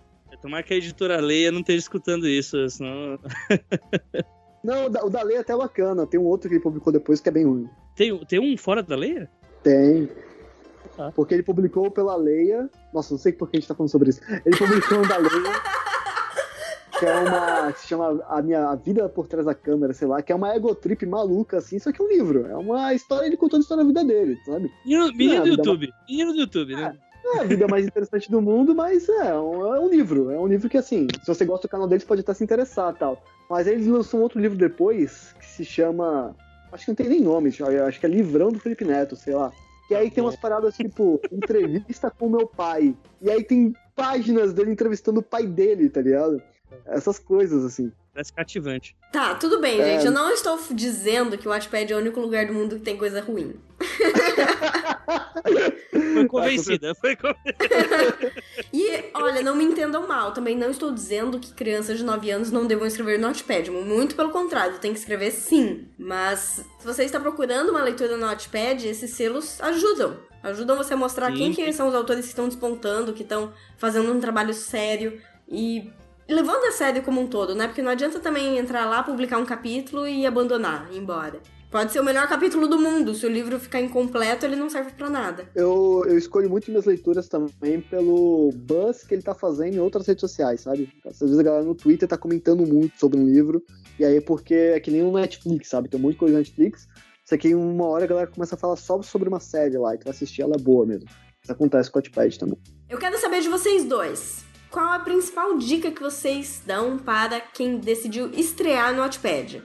É, 0.42 0.46
é, 0.46 0.50
tomar 0.50 0.62
que 0.62 0.74
a 0.74 0.76
editora 0.76 1.20
leia 1.20 1.52
não 1.52 1.60
esteja 1.60 1.78
escutando 1.78 2.26
isso, 2.26 2.68
senão... 2.68 3.18
Não, 4.62 4.86
o 4.86 5.10
da 5.10 5.22
Leia 5.24 5.38
é 5.38 5.40
até 5.40 5.56
bacana. 5.56 6.06
Tem 6.06 6.20
um 6.20 6.24
outro 6.24 6.48
que 6.48 6.54
ele 6.54 6.62
publicou 6.62 6.92
depois 6.92 7.20
que 7.20 7.28
é 7.28 7.32
bem 7.32 7.44
ruim. 7.44 7.68
Tem, 7.96 8.16
tem 8.26 8.38
um 8.38 8.56
fora 8.56 8.80
da 8.80 8.94
Leia? 8.94 9.28
Tem. 9.62 10.08
Ah. 10.96 11.10
Porque 11.14 11.34
ele 11.34 11.42
publicou 11.42 11.90
pela 11.90 12.14
Leia. 12.14 12.70
Nossa, 12.94 13.12
não 13.12 13.18
sei 13.18 13.32
por 13.32 13.50
que 13.50 13.56
a 13.56 13.60
gente 13.60 13.68
tá 13.68 13.74
falando 13.74 13.90
sobre 13.90 14.10
isso. 14.10 14.20
Ele 14.46 14.56
publicou 14.56 14.98
um 14.98 15.02
da 15.02 15.16
Leia. 15.16 15.52
que 16.96 17.06
é 17.06 17.14
uma. 17.14 17.72
que 17.72 17.80
se 17.80 17.88
chama 17.88 18.22
A 18.28 18.40
Minha 18.40 18.68
a 18.68 18.76
Vida 18.76 19.08
por 19.08 19.26
Trás 19.26 19.44
da 19.44 19.54
Câmera, 19.54 19.92
sei 19.92 20.06
lá, 20.06 20.22
que 20.22 20.30
é 20.30 20.34
uma 20.34 20.54
egotrip 20.54 21.04
maluca, 21.06 21.58
assim, 21.58 21.80
só 21.80 21.90
que 21.90 22.00
é 22.00 22.04
um 22.04 22.08
livro. 22.08 22.46
É 22.46 22.56
uma 22.56 22.94
história, 22.94 23.26
ele 23.26 23.36
contando 23.36 23.60
a 23.60 23.62
história 23.62 23.82
da 23.82 23.88
vida 23.88 24.04
dele, 24.04 24.38
sabe? 24.46 24.70
Menino, 24.84 25.12
menino 25.12 25.34
é, 25.34 25.40
do 25.40 25.48
YouTube. 25.48 25.92
Menino 26.08 26.32
do 26.32 26.38
YouTube, 26.38 26.76
né? 26.76 26.96
É, 26.96 27.11
é, 27.36 27.40
a 27.40 27.44
vida 27.44 27.66
mais 27.68 27.86
interessante 27.86 28.30
do 28.30 28.40
mundo, 28.40 28.74
mas 28.74 29.08
é 29.08 29.34
um, 29.34 29.74
é 29.74 29.80
um 29.80 29.88
livro. 29.88 30.30
É 30.30 30.38
um 30.38 30.46
livro 30.46 30.68
que, 30.68 30.78
assim, 30.78 31.06
se 31.20 31.26
você 31.26 31.44
gosta 31.44 31.66
do 31.66 31.70
canal 31.70 31.86
dele, 31.86 32.00
você 32.00 32.06
pode 32.06 32.20
até 32.20 32.34
se 32.34 32.44
interessar 32.44 32.94
tal. 32.94 33.22
Mas 33.48 33.66
aí 33.66 33.74
eles 33.74 33.86
lançam 33.86 34.20
um 34.20 34.22
outro 34.22 34.40
livro 34.40 34.56
depois 34.56 35.34
que 35.38 35.46
se 35.46 35.64
chama. 35.64 36.34
Acho 36.72 36.84
que 36.84 36.90
não 36.90 36.96
tem 36.96 37.08
nem 37.08 37.20
nome, 37.20 37.48
acho 37.48 38.00
que 38.00 38.06
é 38.06 38.08
Livrão 38.08 38.50
do 38.50 38.58
Felipe 38.58 38.84
Neto, 38.84 39.14
sei 39.14 39.34
lá. 39.34 39.52
E 39.90 39.94
aí 39.94 40.10
tem 40.10 40.24
umas 40.24 40.36
paradas 40.36 40.74
tipo, 40.74 41.20
entrevista 41.30 42.10
com 42.10 42.30
meu 42.30 42.46
pai. 42.46 42.96
E 43.20 43.30
aí 43.30 43.44
tem 43.44 43.74
páginas 43.94 44.54
dele 44.54 44.70
entrevistando 44.70 45.20
o 45.20 45.22
pai 45.22 45.46
dele, 45.46 45.90
tá 45.90 46.00
ligado? 46.00 46.42
Essas 46.86 47.18
coisas, 47.18 47.64
assim. 47.64 47.92
Parece 48.12 48.32
cativante. 48.32 48.96
Tá, 49.12 49.34
tudo 49.34 49.60
bem, 49.60 49.80
é... 49.80 49.84
gente. 49.84 50.06
Eu 50.06 50.12
não 50.12 50.30
estou 50.30 50.58
dizendo 50.70 51.36
que 51.36 51.46
o 51.46 51.50
Wattpad 51.50 51.92
é 51.92 51.96
o 51.96 51.98
único 51.98 52.20
lugar 52.20 52.46
do 52.46 52.54
mundo 52.54 52.76
que 52.76 52.82
tem 52.82 52.96
coisa 52.96 53.20
ruim. 53.20 53.54
foi 56.14 56.26
convencida, 56.26 56.94
foi 56.94 57.16
convencida. 57.16 58.32
e, 58.72 59.04
olha, 59.14 59.42
não 59.42 59.54
me 59.54 59.64
entendam 59.64 60.06
mal. 60.06 60.32
Também 60.32 60.56
não 60.56 60.70
estou 60.70 60.92
dizendo 60.92 61.38
que 61.38 61.52
crianças 61.52 61.98
de 61.98 62.04
9 62.04 62.30
anos 62.30 62.50
não 62.50 62.66
devam 62.66 62.86
escrever 62.86 63.18
no 63.18 63.28
Notepad. 63.28 63.70
Muito 63.70 64.14
pelo 64.14 64.30
contrário, 64.30 64.78
tem 64.78 64.92
que 64.92 64.98
escrever 64.98 65.30
sim. 65.30 65.88
Mas, 65.98 66.64
se 66.78 66.86
você 66.86 67.04
está 67.04 67.18
procurando 67.18 67.70
uma 67.70 67.82
leitura 67.82 68.16
no 68.16 68.26
Notepad, 68.26 68.86
esses 68.86 69.10
selos 69.10 69.60
ajudam. 69.60 70.16
Ajudam 70.42 70.76
você 70.76 70.94
a 70.94 70.96
mostrar 70.96 71.30
sim. 71.30 71.36
quem 71.36 71.52
que 71.52 71.72
são 71.72 71.88
os 71.88 71.94
autores 71.94 72.24
que 72.24 72.30
estão 72.30 72.48
despontando, 72.48 73.12
que 73.12 73.22
estão 73.22 73.52
fazendo 73.76 74.12
um 74.12 74.20
trabalho 74.20 74.52
sério. 74.52 75.20
E 75.48 75.90
levando 76.28 76.64
a 76.64 76.72
sério 76.72 77.02
como 77.02 77.20
um 77.20 77.26
todo, 77.26 77.54
né? 77.54 77.66
Porque 77.66 77.82
não 77.82 77.90
adianta 77.90 78.18
também 78.18 78.58
entrar 78.58 78.86
lá, 78.86 79.02
publicar 79.02 79.38
um 79.38 79.44
capítulo 79.44 80.06
e 80.06 80.26
abandonar, 80.26 80.88
ir 80.92 80.98
embora. 80.98 81.40
Pode 81.72 81.90
ser 81.90 82.00
o 82.00 82.04
melhor 82.04 82.28
capítulo 82.28 82.68
do 82.68 82.78
mundo. 82.78 83.14
Se 83.14 83.24
o 83.24 83.30
livro 83.30 83.58
ficar 83.58 83.80
incompleto, 83.80 84.44
ele 84.44 84.56
não 84.56 84.68
serve 84.68 84.92
para 84.92 85.08
nada. 85.08 85.48
Eu, 85.54 86.04
eu 86.06 86.18
escolho 86.18 86.50
muito 86.50 86.70
minhas 86.70 86.84
leituras 86.84 87.28
também 87.28 87.80
pelo 87.80 88.52
buzz 88.52 89.04
que 89.04 89.14
ele 89.14 89.22
tá 89.22 89.34
fazendo 89.34 89.76
em 89.76 89.80
outras 89.80 90.06
redes 90.06 90.20
sociais, 90.20 90.60
sabe? 90.60 90.92
Às 91.06 91.18
vezes 91.18 91.38
a 91.38 91.42
galera 91.42 91.64
no 91.64 91.74
Twitter 91.74 92.06
tá 92.06 92.18
comentando 92.18 92.66
muito 92.66 93.00
sobre 93.00 93.18
um 93.18 93.26
livro, 93.26 93.64
e 93.98 94.04
aí 94.04 94.20
porque 94.20 94.54
é 94.54 94.80
que 94.80 94.90
nem 94.90 95.02
um 95.02 95.12
Netflix, 95.12 95.70
sabe? 95.70 95.88
Tem 95.88 95.98
de 95.98 96.14
coisa 96.14 96.34
no 96.34 96.40
Netflix, 96.40 96.86
isso 97.24 97.34
aqui 97.34 97.48
em 97.48 97.54
uma 97.54 97.86
hora 97.86 98.04
a 98.04 98.06
galera 98.06 98.26
começa 98.26 98.54
a 98.54 98.58
falar 98.58 98.76
só 98.76 99.00
sobre 99.00 99.30
uma 99.30 99.40
série 99.40 99.78
lá, 99.78 99.94
e 99.94 99.98
tu 99.98 100.04
vai 100.04 100.12
assistir, 100.12 100.42
ela 100.42 100.56
é 100.56 100.60
boa 100.60 100.84
mesmo. 100.84 101.08
Isso 101.42 101.52
acontece 101.52 101.90
com 101.90 101.98
o 101.98 102.02
Wattpad 102.02 102.38
também. 102.38 102.58
Eu 102.86 102.98
quero 102.98 103.18
saber 103.18 103.40
de 103.40 103.48
vocês 103.48 103.86
dois. 103.86 104.41
Qual 104.72 104.90
a 104.90 104.98
principal 105.00 105.58
dica 105.58 105.90
que 105.90 106.02
vocês 106.02 106.62
dão 106.64 106.96
para 106.96 107.38
quem 107.38 107.76
decidiu 107.76 108.30
estrear 108.32 108.94
no 108.94 109.02
Wattpad? 109.02 109.62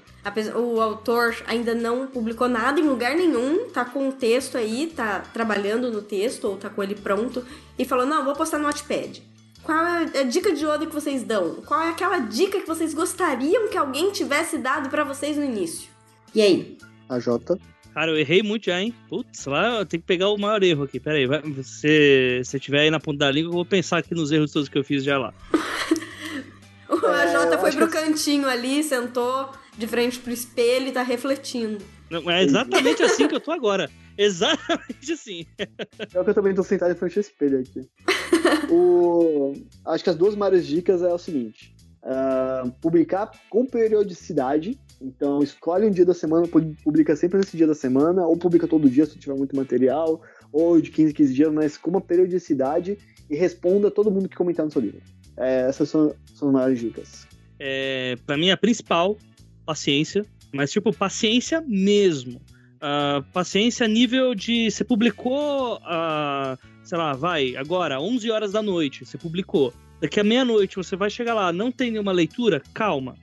O 0.54 0.82
autor 0.82 1.34
ainda 1.48 1.74
não 1.74 2.08
publicou 2.08 2.50
nada 2.50 2.78
em 2.82 2.84
lugar 2.84 3.16
nenhum, 3.16 3.70
tá 3.70 3.86
com 3.86 4.10
o 4.10 4.12
texto 4.12 4.58
aí, 4.58 4.92
tá 4.94 5.22
trabalhando 5.22 5.90
no 5.90 6.02
texto 6.02 6.44
ou 6.44 6.58
tá 6.58 6.70
com 6.70 6.84
ele 6.84 6.94
pronto 6.94 7.46
e 7.80 7.86
falou: 7.86 8.06
"Não, 8.06 8.26
vou 8.26 8.36
postar 8.36 8.58
no 8.58 8.66
Wattpad". 8.66 9.24
Qual 9.64 9.78
é 9.78 10.20
a 10.20 10.24
dica 10.24 10.52
de 10.54 10.66
ouro 10.66 10.86
que 10.86 10.94
vocês 10.94 11.24
dão? 11.24 11.56
Qual 11.66 11.82
é 11.82 11.90
aquela 11.90 12.20
dica 12.20 12.60
que 12.60 12.68
vocês 12.68 12.94
gostariam 12.94 13.70
que 13.70 13.78
alguém 13.78 14.12
tivesse 14.12 14.58
dado 14.58 14.90
para 14.90 15.06
vocês 15.06 15.38
no 15.38 15.46
início? 15.46 15.90
E 16.36 16.42
aí? 16.42 16.78
A 17.08 17.18
Jota. 17.18 17.58
Cara, 17.98 18.12
eu 18.12 18.20
errei 18.20 18.44
muito 18.44 18.68
já, 18.68 18.80
hein? 18.80 18.94
Putz, 19.10 19.48
lá 19.48 19.80
eu 19.80 19.86
tenho 19.88 20.00
que 20.00 20.06
pegar 20.06 20.30
o 20.30 20.38
maior 20.38 20.62
erro 20.62 20.84
aqui. 20.84 21.00
Pera 21.00 21.18
aí, 21.18 21.26
vai, 21.26 21.42
se 21.64 22.44
você 22.44 22.60
tiver 22.60 22.82
aí 22.82 22.92
na 22.92 23.00
ponta 23.00 23.18
da 23.18 23.32
língua, 23.32 23.50
eu 23.50 23.54
vou 23.54 23.66
pensar 23.66 23.98
aqui 23.98 24.14
nos 24.14 24.32
erros 24.32 24.52
todos 24.52 24.70
que 24.70 24.78
eu 24.78 24.84
fiz 24.84 25.04
já 25.04 25.18
lá. 25.18 25.34
o 26.88 27.08
AJ 27.08 27.54
é, 27.54 27.58
foi 27.58 27.72
pro 27.72 27.88
que... 27.88 27.94
cantinho 27.94 28.48
ali, 28.48 28.84
sentou 28.84 29.50
de 29.76 29.88
frente 29.88 30.20
pro 30.20 30.32
espelho 30.32 30.90
e 30.90 30.92
tá 30.92 31.02
refletindo. 31.02 31.84
Não, 32.08 32.30
é 32.30 32.44
exatamente 32.44 33.02
assim 33.02 33.28
que 33.28 33.34
eu 33.34 33.40
tô 33.40 33.52
agora. 33.52 33.90
Exatamente 34.16 35.14
assim. 35.14 35.48
É 35.58 35.66
que 36.06 36.18
eu 36.18 36.36
também 36.36 36.54
tô 36.54 36.62
sentado 36.62 36.92
em 36.92 36.96
frente 36.96 37.18
ao 37.18 37.22
espelho 37.22 37.62
aqui. 37.62 37.82
o... 38.70 39.54
Acho 39.88 40.04
que 40.04 40.12
as 40.12 40.16
duas 40.16 40.36
maiores 40.36 40.68
dicas 40.68 41.02
é 41.02 41.12
o 41.12 41.18
seguinte: 41.18 41.76
uh, 42.04 42.72
publicar 42.80 43.32
com 43.50 43.66
periodicidade 43.66 44.80
então, 45.02 45.44
escolhe 45.44 45.86
um 45.86 45.92
dia 45.92 46.06
da 46.06 46.14
semana, 46.14 46.48
publica 46.84 47.16
sempre 47.16 47.38
nesse 47.38 47.56
dia 47.56 47.68
da 47.68 47.76
semana, 47.76 48.26
ou 48.26 48.36
publica 48.36 48.68
todo 48.68 48.90
dia 48.90 49.06
se 49.06 49.18
tiver 49.18 49.36
muito 49.36 49.56
material, 49.56 50.22
ou 50.52 50.82
de 50.82 50.90
15 50.90 51.12
em 51.12 51.14
15 51.14 51.34
dias, 51.34 51.54
mas 51.54 51.78
com 51.78 51.92
uma 51.92 52.02
periodicidade 52.02 52.98
e 53.30 53.36
responda 53.36 53.92
todo 53.92 54.10
mundo 54.10 54.28
que 54.28 54.36
comentar 54.36 54.66
no 54.66 54.72
seu 54.72 54.82
livro. 54.82 55.02
É, 55.38 55.68
essas 55.68 55.90
são, 55.90 56.16
são 56.34 56.48
as 56.48 56.54
maiores 56.54 56.80
dicas. 56.80 57.28
É, 57.60 58.16
para 58.26 58.38
mim, 58.38 58.50
a 58.50 58.58
principal, 58.58 59.18
paciência, 59.66 60.26
mas 60.52 60.72
tipo, 60.72 60.92
paciência 60.92 61.64
mesmo. 61.68 62.42
Uh, 62.78 63.24
paciência 63.34 63.88
nível 63.88 64.34
de 64.34 64.70
você 64.70 64.84
publicou, 64.84 65.78
uh, 65.78 66.58
sei 66.84 66.98
lá, 66.98 67.14
vai, 67.14 67.56
agora, 67.56 68.00
11 68.00 68.30
horas 68.32 68.52
da 68.52 68.62
noite, 68.62 69.06
você 69.06 69.18
publicou. 69.18 69.74
Daqui 70.00 70.20
a 70.20 70.24
meia-noite 70.24 70.76
você 70.76 70.96
vai 70.96 71.10
chegar 71.10 71.34
lá, 71.34 71.52
não 71.52 71.72
tem 71.72 71.90
nenhuma 71.92 72.12
leitura? 72.12 72.62
Calma 72.74 73.16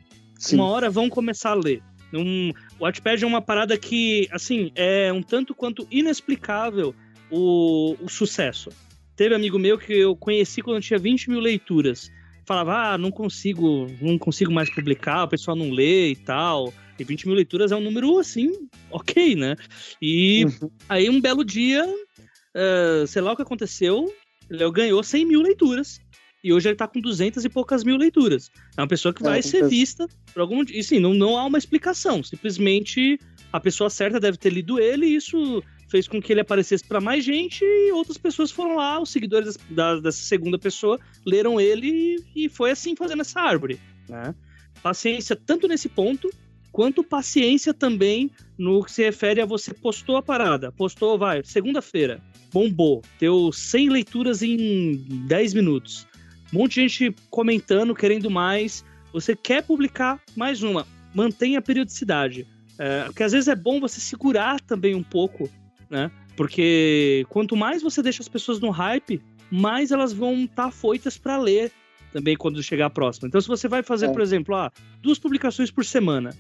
Sim. 0.49 0.57
uma 0.57 0.67
hora 0.67 0.91
vão 0.91 1.09
começar 1.09 1.51
a 1.51 1.55
ler. 1.55 1.83
Um, 2.13 2.51
o 2.79 2.85
Wattpad 2.85 3.25
é 3.25 3.27
uma 3.27 3.43
parada 3.43 3.77
que, 3.77 4.29
assim, 4.31 4.71
é 4.75 5.13
um 5.13 5.23
tanto 5.23 5.55
quanto 5.55 5.87
inexplicável 5.91 6.95
o, 7.31 7.97
o 8.01 8.09
sucesso. 8.09 8.71
Teve 9.17 9.35
amigo 9.35 9.59
meu 9.59 9.79
que 9.79 9.93
eu 9.93 10.15
conheci 10.15 10.61
quando 10.61 10.83
tinha 10.83 10.99
20 10.99 11.31
mil 11.31 11.41
leituras. 11.41 12.11
Falava, 12.47 12.93
ah, 12.93 12.99
não 12.99 13.11
consigo, 13.11 13.87
não 14.01 14.19
consigo 14.19 14.53
mais 14.53 14.69
publicar, 14.71 15.25
o 15.25 15.29
pessoal 15.29 15.57
não 15.57 15.71
lê 15.71 16.11
e 16.11 16.17
tal. 16.17 16.73
E 16.99 17.03
20 17.03 17.27
mil 17.27 17.35
leituras 17.35 17.73
é 17.73 17.77
um 17.77 17.81
número, 17.81 18.19
assim, 18.19 18.53
ok, 18.91 19.35
né? 19.35 19.57
E 20.01 20.45
uhum. 20.45 20.71
aí 20.89 21.11
um 21.11 21.21
belo 21.21 21.45
dia, 21.45 21.85
uh, 21.87 23.07
sei 23.07 23.23
lá 23.23 23.33
o 23.33 23.37
que 23.37 23.43
aconteceu, 23.43 24.13
ele 24.51 24.71
ganhou 24.71 25.03
100 25.03 25.25
mil 25.25 25.43
leituras 25.43 26.01
e 26.45 26.53
hoje 26.53 26.69
ele 26.69 26.77
tá 26.77 26.87
com 26.87 27.01
200 27.01 27.43
e 27.43 27.49
poucas 27.49 27.83
mil 27.83 27.97
leituras. 27.97 28.51
É 28.77 28.83
uma 28.83 28.87
pessoa 28.87 29.15
que 29.15 29.23
é, 29.23 29.25
vai 29.25 29.43
ser 29.43 29.67
vista 29.67 30.07
por 30.33 30.43
algum 30.43 30.63
E 30.63 30.85
sim, 30.85 31.01
não, 31.01 31.15
não 31.15 31.39
há 31.39 31.47
uma 31.47 31.57
explicação. 31.57 32.23
Simplesmente 32.23 33.19
a 33.51 33.59
pessoa 33.59 33.89
certa 33.89 34.21
deve 34.21 34.37
ter 34.37 34.51
lido 34.51 34.79
ele 34.79 35.07
e 35.07 35.17
isso 35.17 35.63
fez 35.89 36.07
com 36.07 36.21
que 36.21 36.33
ele 36.33 36.41
aparecesse 36.41 36.85
para 36.85 37.01
mais 37.01 37.25
gente 37.25 37.65
e 37.65 37.91
outras 37.93 38.19
pessoas 38.19 38.51
foram 38.51 38.77
lá, 38.77 39.01
os 39.01 39.11
seguidores 39.11 39.57
da, 39.71 39.99
dessa 40.01 40.23
segunda 40.23 40.59
pessoa 40.59 41.01
leram 41.25 41.59
ele 41.59 42.21
e, 42.37 42.45
e 42.45 42.49
foi 42.51 42.71
assim 42.71 42.95
fazendo 42.95 43.23
essa 43.23 43.41
árvore. 43.41 43.81
Né? 44.07 44.35
Paciência 44.83 45.35
tanto 45.35 45.67
nesse 45.67 45.89
ponto, 45.89 46.29
quanto 46.71 47.03
paciência 47.03 47.73
também 47.73 48.31
no 48.59 48.85
que 48.85 48.93
se 48.93 49.03
refere 49.03 49.41
a 49.41 49.47
você 49.47 49.73
postou 49.73 50.19
a 50.19 50.23
parada. 50.23 50.71
Postou, 50.73 51.17
vai, 51.17 51.43
segunda-feira, 51.43 52.21
bombou, 52.53 53.01
deu 53.19 53.51
100 53.51 53.89
leituras 53.89 54.43
em 54.43 54.97
10 55.27 55.55
minutos 55.55 56.07
um 56.55 56.59
monte 56.61 56.75
de 56.75 56.89
gente 56.89 57.17
comentando, 57.29 57.95
querendo 57.95 58.31
mais. 58.31 58.85
Você 59.13 59.35
quer 59.35 59.63
publicar 59.65 60.21
mais 60.37 60.63
uma, 60.63 60.87
mantenha 61.13 61.59
a 61.59 61.63
periodicidade. 61.63 62.47
É, 62.79 63.05
porque 63.05 63.23
às 63.23 63.33
vezes 63.33 63.49
é 63.49 63.57
bom 63.57 63.81
você 63.81 64.01
segurar 64.01 64.61
também 64.61 64.95
um 64.95 65.03
pouco, 65.03 65.51
né? 65.91 66.11
Porque 66.37 67.27
quanto 67.29 67.57
mais 67.57 67.83
você 67.83 68.03
deixa 68.03 68.23
as 68.23 68.29
pessoas 68.29 68.61
no 68.61 68.71
hype, 68.71 69.21
mais 69.51 69.91
elas 69.91 70.13
vão 70.13 70.45
estar 70.45 70.65
tá 70.65 70.71
foitas 70.71 71.19
para 71.19 71.37
ler 71.37 71.73
também 72.13 72.37
quando 72.37 72.63
chegar 72.63 72.87
a 72.87 72.91
próxima. 72.91 73.27
Então, 73.27 73.41
se 73.41 73.49
você 73.49 73.67
vai 73.67 73.83
fazer, 73.83 74.07
é. 74.07 74.13
por 74.13 74.21
exemplo, 74.21 74.55
ah, 74.55 74.71
duas 75.03 75.19
publicações 75.19 75.71
por 75.71 75.85
semana, 75.85 76.31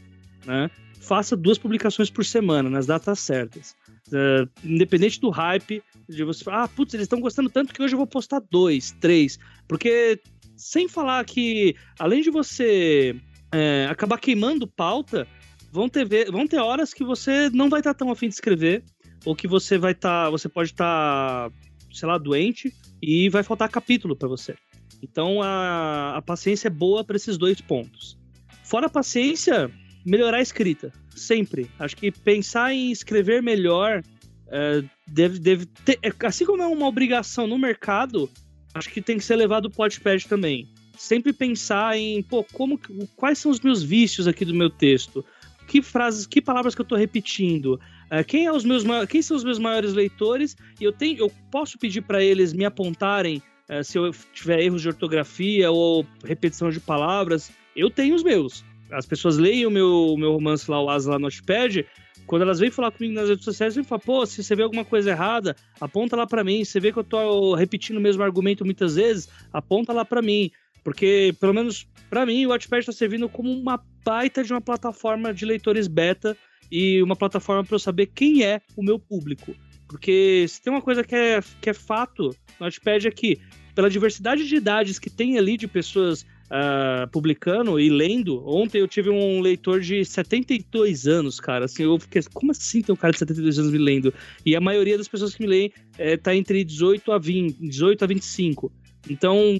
né? 0.46 0.70
Faça 1.00 1.36
duas 1.36 1.58
publicações 1.58 2.08
por 2.08 2.24
semana, 2.24 2.70
nas 2.70 2.86
datas 2.86 3.18
certas. 3.18 3.76
Uh, 4.08 4.48
independente 4.62 5.18
do 5.20 5.30
hype, 5.30 5.82
de 6.08 6.24
você 6.24 6.44
falar, 6.44 6.64
ah, 6.64 6.68
putz, 6.68 6.92
eles 6.92 7.04
estão 7.04 7.20
gostando 7.20 7.48
tanto 7.48 7.72
que 7.72 7.82
hoje 7.82 7.94
eu 7.94 7.98
vou 7.98 8.06
postar 8.06 8.42
dois, 8.50 8.92
três. 9.00 9.38
Porque, 9.66 10.20
sem 10.56 10.88
falar 10.88 11.24
que, 11.24 11.74
além 11.98 12.20
de 12.20 12.30
você 12.30 13.16
é, 13.52 13.86
acabar 13.88 14.18
queimando 14.18 14.66
pauta, 14.66 15.26
vão 15.72 15.88
ter, 15.88 16.30
vão 16.30 16.46
ter 16.46 16.58
horas 16.58 16.92
que 16.92 17.04
você 17.04 17.48
não 17.50 17.70
vai 17.70 17.80
estar 17.80 17.94
tão 17.94 18.10
afim 18.10 18.28
de 18.28 18.34
escrever, 18.34 18.84
ou 19.24 19.34
que 19.34 19.48
você 19.48 19.78
vai 19.78 19.92
estar, 19.92 20.24
tá, 20.24 20.30
você 20.30 20.48
pode 20.48 20.70
estar, 20.70 21.50
tá, 21.50 21.56
sei 21.92 22.06
lá, 22.06 22.18
doente, 22.18 22.72
e 23.00 23.28
vai 23.28 23.42
faltar 23.42 23.68
capítulo 23.68 24.14
para 24.14 24.28
você. 24.28 24.54
Então 25.02 25.42
a, 25.42 26.16
a 26.16 26.22
paciência 26.22 26.68
é 26.68 26.70
boa 26.70 27.04
para 27.04 27.16
esses 27.16 27.36
dois 27.36 27.60
pontos. 27.60 28.18
Fora 28.64 28.86
a 28.86 28.90
paciência, 28.90 29.70
melhorar 30.04 30.38
a 30.38 30.42
escrita. 30.42 30.92
Sempre. 31.14 31.70
Acho 31.78 31.96
que 31.96 32.10
pensar 32.10 32.72
em 32.72 32.90
escrever 32.90 33.42
melhor 33.42 34.02
é, 34.48 34.84
deve, 35.06 35.38
deve 35.38 35.66
ter. 35.66 35.98
É, 36.02 36.12
assim 36.26 36.44
como 36.44 36.62
é 36.62 36.66
uma 36.66 36.86
obrigação 36.86 37.46
no 37.46 37.58
mercado, 37.58 38.30
acho 38.74 38.90
que 38.90 39.00
tem 39.00 39.18
que 39.18 39.24
ser 39.24 39.36
levado 39.36 39.66
o 39.66 39.70
podcast 39.70 40.28
também. 40.28 40.68
Sempre 40.96 41.32
pensar 41.32 41.96
em, 41.96 42.22
pô, 42.22 42.44
como, 42.52 42.78
quais 43.16 43.38
são 43.38 43.50
os 43.50 43.60
meus 43.60 43.82
vícios 43.82 44.28
aqui 44.28 44.44
do 44.44 44.54
meu 44.54 44.70
texto? 44.70 45.24
Que 45.66 45.82
frases, 45.82 46.26
que 46.26 46.40
palavras 46.40 46.74
que 46.74 46.80
eu 46.80 46.84
estou 46.84 46.98
repetindo? 46.98 47.80
É, 48.10 48.22
quem, 48.22 48.46
é 48.46 48.52
os 48.52 48.64
meus, 48.64 48.84
quem 49.08 49.22
são 49.22 49.36
os 49.36 49.42
meus 49.42 49.58
maiores 49.58 49.92
leitores? 49.92 50.56
E 50.80 50.84
eu, 50.84 50.92
tenho, 50.92 51.18
eu 51.18 51.32
posso 51.50 51.78
pedir 51.78 52.02
para 52.02 52.22
eles 52.22 52.52
me 52.52 52.64
apontarem 52.64 53.42
é, 53.68 53.82
se 53.82 53.98
eu 53.98 54.12
tiver 54.32 54.60
erros 54.60 54.82
de 54.82 54.88
ortografia 54.88 55.70
ou 55.70 56.06
repetição 56.22 56.70
de 56.70 56.78
palavras. 56.78 57.50
Eu 57.74 57.90
tenho 57.90 58.14
os 58.14 58.22
meus 58.22 58.64
as 58.90 59.06
pessoas 59.06 59.36
leem 59.36 59.66
o 59.66 59.70
meu, 59.70 60.14
meu 60.18 60.32
romance 60.32 60.70
lá, 60.70 60.80
o 60.80 60.88
Asa 60.88 61.10
lá 61.10 61.18
no 61.18 61.24
Notepad, 61.24 61.84
quando 62.26 62.42
elas 62.42 62.58
vêm 62.58 62.70
falar 62.70 62.90
comigo 62.90 63.14
nas 63.14 63.28
redes 63.28 63.44
sociais, 63.44 63.76
eu 63.76 63.84
falo, 63.84 64.00
pô, 64.00 64.26
se 64.26 64.42
você 64.42 64.54
vê 64.56 64.62
alguma 64.62 64.84
coisa 64.84 65.10
errada, 65.10 65.54
aponta 65.80 66.16
lá 66.16 66.26
para 66.26 66.44
mim. 66.44 66.64
Se 66.64 66.80
vê 66.80 66.90
que 66.90 66.98
eu 66.98 67.04
tô 67.04 67.54
repetindo 67.54 67.98
o 67.98 68.00
mesmo 68.00 68.22
argumento 68.22 68.64
muitas 68.64 68.96
vezes, 68.96 69.28
aponta 69.52 69.92
lá 69.92 70.04
para 70.04 70.22
mim. 70.22 70.50
Porque, 70.82 71.34
pelo 71.40 71.54
menos 71.54 71.86
para 72.08 72.24
mim, 72.24 72.46
o 72.46 72.50
Wattpad 72.50 72.80
está 72.80 72.92
servindo 72.92 73.28
como 73.28 73.50
uma 73.50 73.82
baita 74.04 74.42
de 74.42 74.52
uma 74.52 74.60
plataforma 74.60 75.32
de 75.32 75.44
leitores 75.44 75.86
beta 75.86 76.36
e 76.70 77.02
uma 77.02 77.16
plataforma 77.16 77.64
para 77.64 77.74
eu 77.74 77.78
saber 77.78 78.06
quem 78.06 78.42
é 78.42 78.60
o 78.76 78.82
meu 78.82 78.98
público. 78.98 79.54
Porque 79.88 80.46
se 80.48 80.62
tem 80.62 80.72
uma 80.72 80.82
coisa 80.82 81.04
que 81.04 81.14
é, 81.14 81.40
que 81.60 81.70
é 81.70 81.74
fato 81.74 82.34
no 82.58 82.66
Wattpad 82.66 83.08
é 83.08 83.10
que, 83.10 83.38
pela 83.74 83.90
diversidade 83.90 84.46
de 84.46 84.56
idades 84.56 84.98
que 84.98 85.10
tem 85.10 85.38
ali 85.38 85.56
de 85.56 85.68
pessoas 85.68 86.24
uh, 86.54 87.10
publicando 87.10 87.80
e 87.80 87.90
lendo. 87.90 88.46
Ontem 88.46 88.78
eu 88.78 88.86
tive 88.86 89.10
um 89.10 89.40
leitor 89.40 89.80
de 89.80 90.04
72 90.04 91.06
anos, 91.06 91.40
cara. 91.40 91.64
Assim, 91.64 91.82
eu 91.82 91.98
fiquei, 91.98 92.22
como 92.32 92.52
assim 92.52 92.80
tem 92.80 92.92
um 92.92 92.96
cara 92.96 93.12
de 93.12 93.18
72 93.18 93.58
anos 93.58 93.72
me 93.72 93.78
lendo? 93.78 94.14
E 94.46 94.54
a 94.54 94.60
maioria 94.60 94.96
das 94.96 95.08
pessoas 95.08 95.34
que 95.34 95.42
me 95.42 95.48
leem 95.48 95.72
é, 95.98 96.16
tá 96.16 96.34
entre 96.34 96.62
18 96.62 97.10
a 97.10 97.18
20, 97.18 97.68
18 97.68 98.04
a 98.04 98.06
25. 98.06 98.72
Então, 99.10 99.58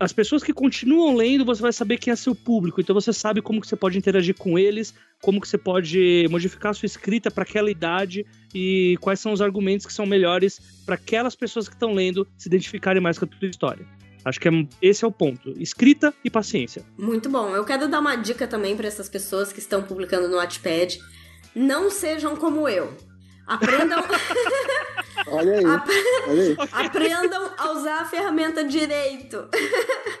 as 0.00 0.12
pessoas 0.12 0.42
que 0.42 0.52
continuam 0.52 1.16
lendo, 1.16 1.44
você 1.44 1.62
vai 1.62 1.72
saber 1.72 1.98
quem 1.98 2.12
é 2.12 2.16
seu 2.16 2.34
público. 2.34 2.80
Então 2.80 2.94
você 2.94 3.12
sabe 3.12 3.40
como 3.40 3.60
que 3.60 3.66
você 3.66 3.76
pode 3.76 3.98
interagir 3.98 4.34
com 4.34 4.58
eles, 4.58 4.94
como 5.20 5.40
que 5.40 5.48
você 5.48 5.58
pode 5.58 6.26
modificar 6.30 6.70
a 6.70 6.74
sua 6.74 6.86
escrita 6.86 7.30
para 7.30 7.42
aquela 7.42 7.70
idade 7.70 8.24
e 8.54 8.96
quais 9.00 9.18
são 9.18 9.32
os 9.32 9.40
argumentos 9.40 9.86
que 9.86 9.92
são 9.92 10.06
melhores 10.06 10.60
para 10.86 10.94
aquelas 10.94 11.34
pessoas 11.34 11.68
que 11.68 11.74
estão 11.74 11.94
lendo 11.94 12.28
se 12.36 12.48
identificarem 12.48 13.02
mais 13.02 13.18
com 13.18 13.24
a 13.24 13.28
tua 13.28 13.48
história. 13.48 13.84
Acho 14.28 14.40
que 14.40 14.48
é, 14.48 14.52
esse 14.82 15.04
é 15.04 15.08
o 15.08 15.12
ponto. 15.12 15.54
Escrita 15.58 16.12
e 16.24 16.30
paciência. 16.30 16.84
Muito 16.98 17.28
bom. 17.28 17.48
Eu 17.54 17.64
quero 17.64 17.88
dar 17.88 18.00
uma 18.00 18.16
dica 18.16 18.46
também 18.46 18.76
para 18.76 18.86
essas 18.86 19.08
pessoas 19.08 19.52
que 19.52 19.58
estão 19.58 19.82
publicando 19.82 20.28
no 20.28 20.36
Wattpad. 20.36 20.98
Não 21.54 21.90
sejam 21.90 22.36
como 22.36 22.68
eu. 22.68 22.94
Aprendam. 23.48 24.04
olha 25.28 25.58
aí, 25.58 25.64
Ap... 25.64 25.88
olha 26.28 26.42
aí. 26.42 26.56
Aprendam 26.70 27.50
a 27.56 27.70
usar 27.72 28.02
a 28.02 28.04
ferramenta 28.04 28.62
direito. 28.62 29.48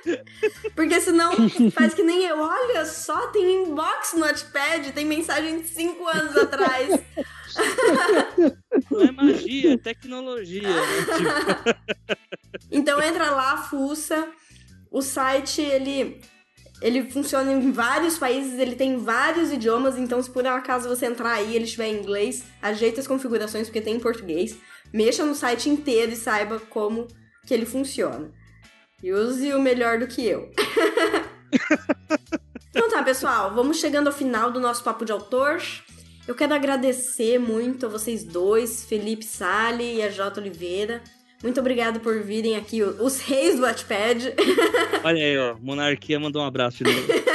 Porque 0.74 0.98
senão 1.00 1.32
faz 1.70 1.92
que 1.92 2.02
nem 2.02 2.24
eu. 2.24 2.40
Olha 2.40 2.86
só, 2.86 3.28
tem 3.28 3.64
inbox 3.64 4.14
no 4.14 4.20
Notepad, 4.20 4.92
tem 4.92 5.04
mensagem 5.04 5.60
de 5.60 5.68
5 5.68 6.08
anos 6.08 6.36
atrás. 6.36 7.00
Não 8.90 9.02
é 9.02 9.12
magia, 9.12 9.74
é 9.74 9.76
tecnologia. 9.76 10.62
Né? 10.62 10.82
Tipo... 11.16 12.58
Então 12.70 13.02
entra 13.02 13.30
lá, 13.30 13.58
fuça. 13.58 14.26
O 14.90 15.02
site, 15.02 15.60
ele 15.60 16.18
ele 16.80 17.10
funciona 17.10 17.52
em 17.52 17.72
vários 17.72 18.18
países, 18.18 18.58
ele 18.58 18.76
tem 18.76 18.98
vários 18.98 19.52
idiomas, 19.52 19.98
então 19.98 20.22
se 20.22 20.30
por 20.30 20.46
acaso 20.46 20.88
você 20.88 21.06
entrar 21.06 21.32
aí 21.32 21.52
e 21.52 21.56
ele 21.56 21.64
estiver 21.64 21.88
em 21.88 21.98
inglês, 21.98 22.44
ajeite 22.62 23.00
as 23.00 23.06
configurações 23.06 23.66
porque 23.66 23.80
tem 23.80 23.96
em 23.96 24.00
português. 24.00 24.56
Mexa 24.92 25.24
no 25.24 25.34
site 25.34 25.68
inteiro 25.68 26.12
e 26.12 26.16
saiba 26.16 26.60
como 26.70 27.08
que 27.46 27.52
ele 27.52 27.66
funciona. 27.66 28.32
E 29.02 29.12
use 29.12 29.52
o 29.52 29.60
melhor 29.60 29.98
do 29.98 30.06
que 30.06 30.24
eu. 30.26 30.50
então 32.70 32.88
tá, 32.90 33.02
pessoal, 33.02 33.54
vamos 33.54 33.78
chegando 33.78 34.06
ao 34.06 34.12
final 34.12 34.50
do 34.50 34.60
nosso 34.60 34.82
papo 34.84 35.04
de 35.04 35.12
autor. 35.12 35.60
Eu 36.26 36.34
quero 36.34 36.54
agradecer 36.54 37.38
muito 37.38 37.86
a 37.86 37.88
vocês 37.88 38.22
dois, 38.22 38.84
Felipe 38.84 39.24
Sali 39.24 39.96
e 39.96 40.02
a 40.02 40.10
Jota 40.10 40.40
Oliveira, 40.40 41.02
muito 41.42 41.60
obrigado 41.60 42.00
por 42.00 42.20
virem 42.22 42.56
aqui, 42.56 42.82
os 42.82 43.20
reis 43.20 43.56
do 43.56 43.62
Wattpad. 43.62 44.34
Olha 45.04 45.24
aí, 45.24 45.38
ó. 45.38 45.56
Monarquia 45.60 46.18
mandou 46.18 46.42
um 46.42 46.46
abraço 46.46 46.82
de 46.82 46.92
novo. 46.92 47.06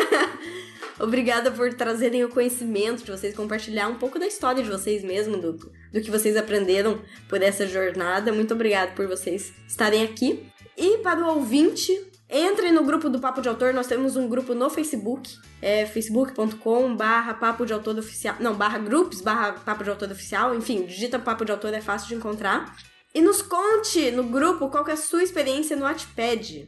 Obrigada 1.00 1.52
por 1.52 1.74
trazerem 1.74 2.24
o 2.24 2.30
conhecimento 2.30 3.04
de 3.04 3.12
vocês, 3.12 3.36
compartilhar 3.36 3.88
um 3.90 3.96
pouco 3.96 4.20
da 4.20 4.28
história 4.28 4.64
de 4.64 4.70
vocês 4.70 5.04
mesmo, 5.04 5.38
do, 5.38 5.54
do 5.54 6.02
que 6.02 6.10
vocês 6.10 6.38
aprenderam 6.38 7.02
por 7.28 7.42
essa 7.42 7.68
jornada. 7.68 8.32
Muito 8.32 8.54
obrigado 8.54 8.96
por 8.96 9.08
vocês 9.08 9.54
estarem 9.68 10.04
aqui. 10.04 10.46
E 10.78 11.00
para 11.00 11.20
o 11.20 11.36
ouvinte, 11.36 11.92
entre 12.30 12.72
no 12.72 12.84
grupo 12.84 13.10
do 13.10 13.20
Papo 13.20 13.42
de 13.42 13.50
Autor, 13.50 13.74
nós 13.74 13.88
temos 13.88 14.16
um 14.16 14.28
grupo 14.28 14.54
no 14.54 14.70
Facebook, 14.70 15.30
é 15.62 15.86
facebook.com 15.86 16.96
barra 16.96 17.34
papo 17.34 17.66
de 17.66 17.74
autor 17.74 17.98
oficial, 17.98 18.36
não, 18.40 18.56
barra 18.56 18.78
groups, 18.80 19.20
barra 19.20 19.54
papo 19.54 19.84
de 19.84 19.90
autor 19.90 20.12
oficial, 20.12 20.56
enfim, 20.56 20.86
digita 20.86 21.20
papo 21.20 21.44
de 21.44 21.52
autor, 21.52 21.74
é 21.74 21.82
fácil 21.82 22.08
de 22.08 22.16
encontrar. 22.16 22.76
E 23.14 23.22
nos 23.22 23.42
conte 23.42 24.10
no 24.12 24.24
grupo 24.24 24.70
qual 24.70 24.88
é 24.88 24.94
a 24.94 24.98
sua 24.98 25.24
experiência 25.24 25.76
no 25.76 25.84
Wattpad. 25.84 26.68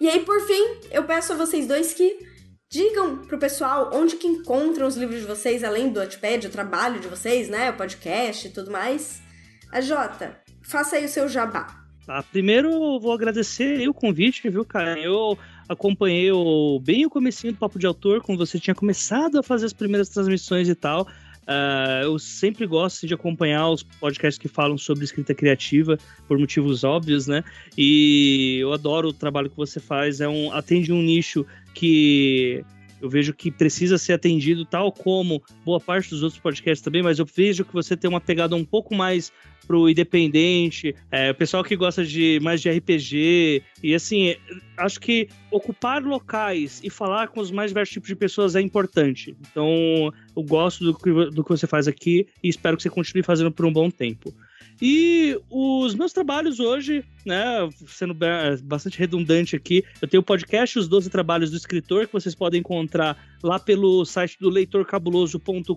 E 0.00 0.08
aí, 0.08 0.24
por 0.24 0.40
fim, 0.40 0.80
eu 0.90 1.04
peço 1.04 1.32
a 1.32 1.36
vocês 1.36 1.66
dois 1.66 1.94
que 1.94 2.18
digam 2.70 3.18
pro 3.18 3.38
pessoal 3.38 3.90
onde 3.92 4.16
que 4.16 4.26
encontram 4.26 4.88
os 4.88 4.96
livros 4.96 5.20
de 5.20 5.26
vocês, 5.26 5.62
além 5.62 5.90
do 5.90 6.00
Wattpad, 6.00 6.48
o 6.48 6.50
trabalho 6.50 6.98
de 6.98 7.06
vocês, 7.06 7.48
né, 7.48 7.70
o 7.70 7.76
podcast 7.76 8.48
e 8.48 8.50
tudo 8.50 8.70
mais. 8.72 9.22
A 9.70 9.80
Jota, 9.80 10.40
faça 10.62 10.96
aí 10.96 11.04
o 11.04 11.08
seu 11.08 11.28
jabá. 11.28 11.84
Tá, 12.04 12.22
primeiro 12.22 12.70
eu 12.70 13.00
vou 13.00 13.12
agradecer 13.12 13.88
o 13.88 13.94
convite, 13.94 14.50
viu, 14.50 14.64
cara? 14.64 14.98
Eu 14.98 15.38
acompanhei 15.68 16.30
o, 16.32 16.78
bem 16.80 17.06
o 17.06 17.10
comecinho 17.10 17.52
do 17.52 17.58
Papo 17.58 17.78
de 17.78 17.86
Autor, 17.86 18.20
quando 18.20 18.44
você 18.44 18.58
tinha 18.58 18.74
começado 18.74 19.38
a 19.38 19.42
fazer 19.42 19.66
as 19.66 19.72
primeiras 19.72 20.08
transmissões 20.08 20.68
e 20.68 20.74
tal. 20.74 21.06
Uh, 21.44 22.04
eu 22.04 22.18
sempre 22.18 22.66
gosto 22.66 23.06
de 23.06 23.14
acompanhar 23.14 23.68
os 23.68 23.82
podcasts 23.82 24.38
que 24.38 24.48
falam 24.48 24.78
sobre 24.78 25.04
escrita 25.04 25.34
criativa, 25.34 25.98
por 26.26 26.38
motivos 26.38 26.84
óbvios, 26.84 27.26
né? 27.26 27.44
E 27.76 28.58
eu 28.60 28.72
adoro 28.72 29.08
o 29.08 29.12
trabalho 29.12 29.50
que 29.50 29.56
você 29.56 29.78
faz. 29.78 30.20
É 30.20 30.28
um, 30.28 30.52
atende 30.52 30.92
um 30.92 31.02
nicho 31.02 31.46
que 31.74 32.64
eu 33.04 33.10
vejo 33.10 33.34
que 33.34 33.50
precisa 33.50 33.98
ser 33.98 34.14
atendido, 34.14 34.64
tal 34.64 34.90
como 34.90 35.42
boa 35.62 35.78
parte 35.78 36.08
dos 36.08 36.22
outros 36.22 36.40
podcasts 36.40 36.82
também, 36.82 37.02
mas 37.02 37.18
eu 37.18 37.26
vejo 37.26 37.62
que 37.62 37.74
você 37.74 37.94
tem 37.94 38.08
uma 38.08 38.20
pegada 38.20 38.56
um 38.56 38.64
pouco 38.64 38.94
mais 38.94 39.30
pro 39.66 39.90
independente, 39.90 40.94
é, 41.10 41.30
o 41.30 41.34
pessoal 41.34 41.62
que 41.62 41.76
gosta 41.76 42.02
de 42.02 42.40
mais 42.42 42.62
de 42.62 42.70
RPG, 42.70 43.62
e 43.82 43.94
assim, 43.94 44.36
acho 44.76 44.98
que 45.00 45.28
ocupar 45.50 46.02
locais 46.02 46.80
e 46.82 46.88
falar 46.88 47.28
com 47.28 47.40
os 47.40 47.50
mais 47.50 47.70
diversos 47.70 47.92
tipos 47.92 48.08
de 48.08 48.16
pessoas 48.16 48.56
é 48.56 48.60
importante. 48.60 49.36
Então, 49.50 50.12
eu 50.34 50.42
gosto 50.42 50.84
do 50.84 50.94
que, 50.94 51.10
do 51.30 51.44
que 51.44 51.50
você 51.50 51.66
faz 51.66 51.86
aqui 51.86 52.26
e 52.42 52.48
espero 52.48 52.76
que 52.76 52.82
você 52.82 52.90
continue 52.90 53.22
fazendo 53.22 53.52
por 53.52 53.66
um 53.66 53.72
bom 53.72 53.90
tempo. 53.90 54.34
E 54.80 55.38
os 55.50 55.94
meus 55.94 56.12
trabalhos 56.12 56.58
hoje, 56.58 57.04
né, 57.24 57.68
sendo 57.86 58.14
bastante 58.62 58.98
redundante 58.98 59.54
aqui, 59.54 59.84
eu 60.02 60.08
tenho 60.08 60.20
o 60.20 60.24
podcast 60.24 60.78
Os 60.78 60.88
12 60.88 61.08
Trabalhos 61.10 61.50
do 61.50 61.56
Escritor, 61.56 62.06
que 62.06 62.12
vocês 62.12 62.34
podem 62.34 62.60
encontrar 62.60 63.16
lá 63.42 63.58
pelo 63.58 64.04
site 64.04 64.36
do 64.40 64.48
leitorcabuloso.com.br. 64.50 65.72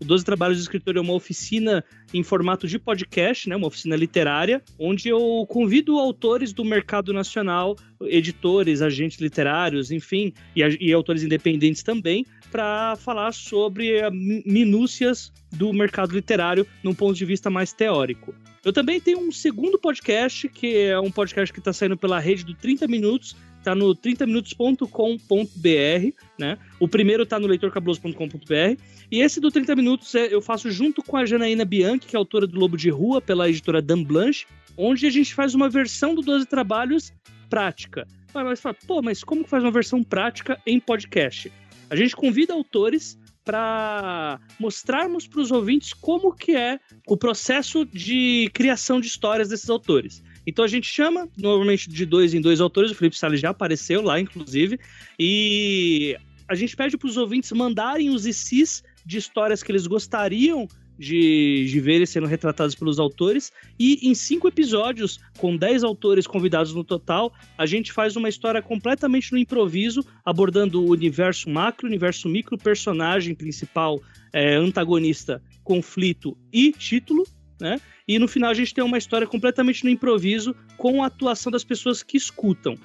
O 0.00 0.04
12 0.04 0.24
Trabalhos 0.24 0.58
do 0.58 0.62
Escritor 0.62 0.96
é 0.96 1.00
uma 1.00 1.14
oficina 1.14 1.84
em 2.12 2.22
formato 2.22 2.68
de 2.68 2.78
podcast, 2.78 3.48
né, 3.48 3.56
uma 3.56 3.68
oficina 3.68 3.96
literária, 3.96 4.62
onde 4.78 5.08
eu 5.08 5.46
convido 5.48 5.98
autores 5.98 6.52
do 6.52 6.64
mercado 6.64 7.12
nacional, 7.12 7.76
editores, 8.02 8.82
agentes 8.82 9.18
literários, 9.18 9.90
enfim, 9.90 10.32
e, 10.54 10.60
e 10.80 10.92
autores 10.92 11.22
independentes 11.22 11.82
também, 11.82 12.26
para 12.56 12.96
falar 12.96 13.32
sobre 13.32 14.00
minúcias 14.10 15.30
do 15.52 15.74
mercado 15.74 16.14
literário 16.14 16.66
num 16.82 16.94
ponto 16.94 17.14
de 17.14 17.26
vista 17.26 17.50
mais 17.50 17.70
teórico. 17.70 18.34
Eu 18.64 18.72
também 18.72 18.98
tenho 18.98 19.20
um 19.20 19.30
segundo 19.30 19.78
podcast, 19.78 20.48
que 20.48 20.74
é 20.74 20.98
um 20.98 21.10
podcast 21.10 21.52
que 21.52 21.58
está 21.58 21.70
saindo 21.70 21.98
pela 21.98 22.18
rede 22.18 22.46
do 22.46 22.54
30 22.54 22.88
Minutos, 22.88 23.36
tá 23.62 23.74
no 23.74 23.94
30minutos.com.br, 23.94 26.14
né? 26.38 26.56
O 26.80 26.88
primeiro 26.88 27.26
tá 27.26 27.38
no 27.38 27.46
leitorcabuloso.com.br. 27.46 28.80
E 29.10 29.20
esse 29.20 29.38
do 29.38 29.50
30 29.50 29.76
Minutos 29.76 30.14
é, 30.14 30.34
eu 30.34 30.40
faço 30.40 30.70
junto 30.70 31.02
com 31.02 31.18
a 31.18 31.26
Janaína 31.26 31.66
Bianchi, 31.66 32.06
que 32.06 32.16
é 32.16 32.18
autora 32.18 32.46
do 32.46 32.58
Lobo 32.58 32.78
de 32.78 32.88
Rua, 32.88 33.20
pela 33.20 33.50
editora 33.50 33.82
Dan 33.82 34.02
Blanche, 34.02 34.46
onde 34.78 35.06
a 35.06 35.10
gente 35.10 35.34
faz 35.34 35.54
uma 35.54 35.68
versão 35.68 36.14
do 36.14 36.22
12 36.22 36.46
Trabalhos 36.46 37.12
prática. 37.50 38.08
Mas 38.32 38.60
fala, 38.60 38.74
pô, 38.86 39.02
mas 39.02 39.22
como 39.22 39.44
que 39.44 39.50
faz 39.50 39.62
uma 39.62 39.70
versão 39.70 40.02
prática 40.02 40.58
em 40.66 40.80
podcast? 40.80 41.52
A 41.88 41.96
gente 41.96 42.16
convida 42.16 42.52
autores 42.52 43.18
para 43.44 44.40
mostrarmos 44.58 45.26
para 45.26 45.40
os 45.40 45.52
ouvintes 45.52 45.92
como 45.92 46.34
que 46.34 46.56
é 46.56 46.80
o 47.06 47.16
processo 47.16 47.84
de 47.84 48.50
criação 48.52 49.00
de 49.00 49.06
histórias 49.06 49.48
desses 49.48 49.70
autores. 49.70 50.22
Então 50.44 50.64
a 50.64 50.68
gente 50.68 50.88
chama 50.88 51.28
normalmente 51.36 51.88
de 51.88 52.04
dois 52.04 52.34
em 52.34 52.40
dois 52.40 52.60
autores, 52.60 52.90
o 52.90 52.94
Felipe 52.94 53.16
Salles 53.16 53.40
já 53.40 53.50
apareceu 53.50 54.02
lá, 54.02 54.18
inclusive, 54.18 54.78
e 55.18 56.16
a 56.48 56.54
gente 56.54 56.76
pede 56.76 56.96
para 56.96 57.08
os 57.08 57.16
ouvintes 57.16 57.52
mandarem 57.52 58.10
os 58.10 58.26
ICs 58.26 58.82
de 59.04 59.18
histórias 59.18 59.62
que 59.62 59.70
eles 59.70 59.86
gostariam 59.86 60.68
de, 60.98 61.66
de 61.68 61.80
verem 61.80 62.06
sendo 62.06 62.26
retratados 62.26 62.74
pelos 62.74 62.98
autores. 62.98 63.52
E 63.78 64.08
em 64.08 64.14
cinco 64.14 64.48
episódios, 64.48 65.18
com 65.38 65.56
dez 65.56 65.84
autores 65.84 66.26
convidados 66.26 66.72
no 66.72 66.84
total, 66.84 67.32
a 67.56 67.66
gente 67.66 67.92
faz 67.92 68.16
uma 68.16 68.28
história 68.28 68.62
completamente 68.62 69.32
no 69.32 69.38
improviso, 69.38 70.04
abordando 70.24 70.82
o 70.82 70.90
universo 70.90 71.50
macro, 71.50 71.86
universo 71.86 72.28
micro, 72.28 72.58
personagem 72.58 73.34
principal, 73.34 74.00
é, 74.32 74.54
antagonista, 74.54 75.42
conflito 75.62 76.36
e 76.52 76.72
título. 76.72 77.24
Né? 77.60 77.80
E 78.06 78.18
no 78.18 78.28
final 78.28 78.50
a 78.50 78.54
gente 78.54 78.74
tem 78.74 78.84
uma 78.84 78.98
história 78.98 79.26
completamente 79.26 79.84
no 79.84 79.90
improviso, 79.90 80.54
com 80.76 81.02
a 81.02 81.06
atuação 81.06 81.50
das 81.50 81.64
pessoas 81.64 82.02
que 82.02 82.16
escutam. 82.16 82.76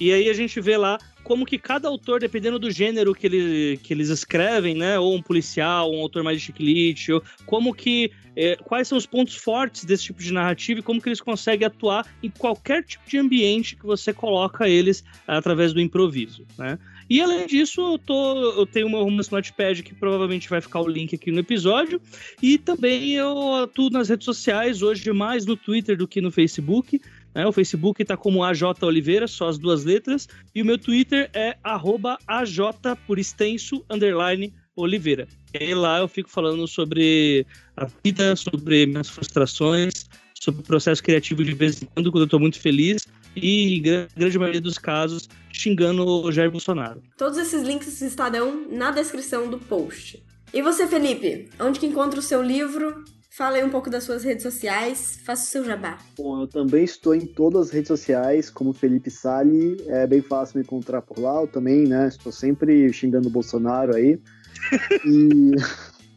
E 0.00 0.12
aí 0.12 0.28
a 0.28 0.32
gente 0.32 0.60
vê 0.60 0.76
lá 0.76 0.98
como 1.22 1.46
que 1.46 1.58
cada 1.58 1.88
autor, 1.88 2.20
dependendo 2.20 2.58
do 2.58 2.70
gênero 2.70 3.14
que, 3.14 3.26
ele, 3.26 3.78
que 3.82 3.92
eles 3.92 4.10
escrevem, 4.10 4.74
né? 4.74 4.98
Ou 4.98 5.16
um 5.16 5.22
policial, 5.22 5.90
um 5.90 6.00
autor 6.00 6.22
mais 6.22 6.38
de 6.38 6.46
chiclete, 6.46 7.12
ou 7.12 7.22
como 7.46 7.74
que. 7.74 8.12
É, 8.36 8.56
quais 8.56 8.88
são 8.88 8.98
os 8.98 9.06
pontos 9.06 9.36
fortes 9.36 9.84
desse 9.84 10.04
tipo 10.04 10.20
de 10.20 10.32
narrativa 10.32 10.80
e 10.80 10.82
como 10.82 11.00
que 11.00 11.08
eles 11.08 11.20
conseguem 11.20 11.68
atuar 11.68 12.04
em 12.20 12.28
qualquer 12.28 12.82
tipo 12.82 13.08
de 13.08 13.16
ambiente 13.16 13.76
que 13.76 13.86
você 13.86 14.12
coloca 14.12 14.68
eles 14.68 15.04
através 15.24 15.72
do 15.72 15.80
improviso, 15.80 16.44
né? 16.58 16.76
E 17.08 17.20
além 17.20 17.46
disso, 17.46 17.80
eu, 17.80 17.98
tô, 17.98 18.52
eu 18.52 18.66
tenho 18.66 18.86
uma 18.86 18.98
romance 18.98 19.30
notepad 19.30 19.82
que 19.82 19.94
provavelmente 19.94 20.48
vai 20.48 20.60
ficar 20.60 20.80
o 20.80 20.88
link 20.88 21.14
aqui 21.14 21.30
no 21.30 21.40
episódio. 21.40 22.00
E 22.42 22.56
também 22.56 23.12
eu 23.12 23.54
atuo 23.56 23.90
nas 23.90 24.08
redes 24.08 24.24
sociais, 24.24 24.82
hoje 24.82 25.12
mais 25.12 25.44
no 25.44 25.56
Twitter 25.56 25.96
do 25.96 26.08
que 26.08 26.20
no 26.20 26.30
Facebook. 26.30 27.00
Né? 27.34 27.46
O 27.46 27.52
Facebook 27.52 28.00
está 28.02 28.16
como 28.16 28.44
AJ 28.44 28.82
Oliveira, 28.82 29.26
só 29.26 29.48
as 29.48 29.58
duas 29.58 29.84
letras. 29.84 30.28
E 30.54 30.62
o 30.62 30.64
meu 30.64 30.78
Twitter 30.78 31.30
é 31.34 31.56
AJ 31.64 32.58
por 33.06 33.18
extenso, 33.18 33.84
underline 33.90 34.52
Oliveira. 34.76 35.26
E 35.52 35.74
lá 35.74 35.98
eu 35.98 36.08
fico 36.08 36.28
falando 36.28 36.66
sobre 36.66 37.46
a 37.76 37.86
vida, 38.04 38.36
sobre 38.36 38.86
minhas 38.86 39.08
frustrações, 39.08 40.06
sobre 40.40 40.60
o 40.60 40.64
processo 40.64 41.02
criativo 41.02 41.44
de 41.44 41.54
vez 41.54 41.82
em 41.82 41.86
quando, 41.86 42.10
quando 42.10 42.22
eu 42.22 42.26
estou 42.26 42.40
muito 42.40 42.60
feliz. 42.60 43.06
E, 43.36 43.78
em 43.78 43.82
grande 43.82 44.38
maioria 44.38 44.60
dos 44.60 44.78
casos, 44.78 45.28
xingando 45.52 46.06
o 46.06 46.30
Jair 46.30 46.52
Bolsonaro. 46.52 47.02
Todos 47.18 47.36
esses 47.36 47.64
links 47.64 48.00
estarão 48.00 48.68
na 48.70 48.92
descrição 48.92 49.50
do 49.50 49.58
post. 49.58 50.22
E 50.52 50.62
você, 50.62 50.86
Felipe? 50.86 51.48
Onde 51.58 51.80
que 51.80 51.86
encontra 51.86 52.20
o 52.20 52.22
seu 52.22 52.40
livro 52.40 53.04
Fala 53.36 53.56
aí 53.56 53.64
um 53.64 53.70
pouco 53.70 53.90
das 53.90 54.04
suas 54.04 54.22
redes 54.22 54.44
sociais, 54.44 55.18
faça 55.24 55.42
o 55.42 55.46
seu 55.46 55.64
jabá. 55.64 55.98
Bom, 56.16 56.42
eu 56.42 56.46
também 56.46 56.84
estou 56.84 57.16
em 57.16 57.26
todas 57.26 57.66
as 57.66 57.70
redes 57.72 57.88
sociais, 57.88 58.48
como 58.48 58.72
Felipe 58.72 59.10
Sali, 59.10 59.76
é 59.88 60.06
bem 60.06 60.22
fácil 60.22 60.58
me 60.58 60.62
encontrar 60.62 61.02
por 61.02 61.18
lá, 61.18 61.40
eu 61.40 61.48
também, 61.48 61.84
né, 61.84 62.06
estou 62.06 62.30
sempre 62.30 62.92
xingando 62.92 63.26
o 63.26 63.32
Bolsonaro 63.32 63.96
aí. 63.96 64.20
e 65.04 65.50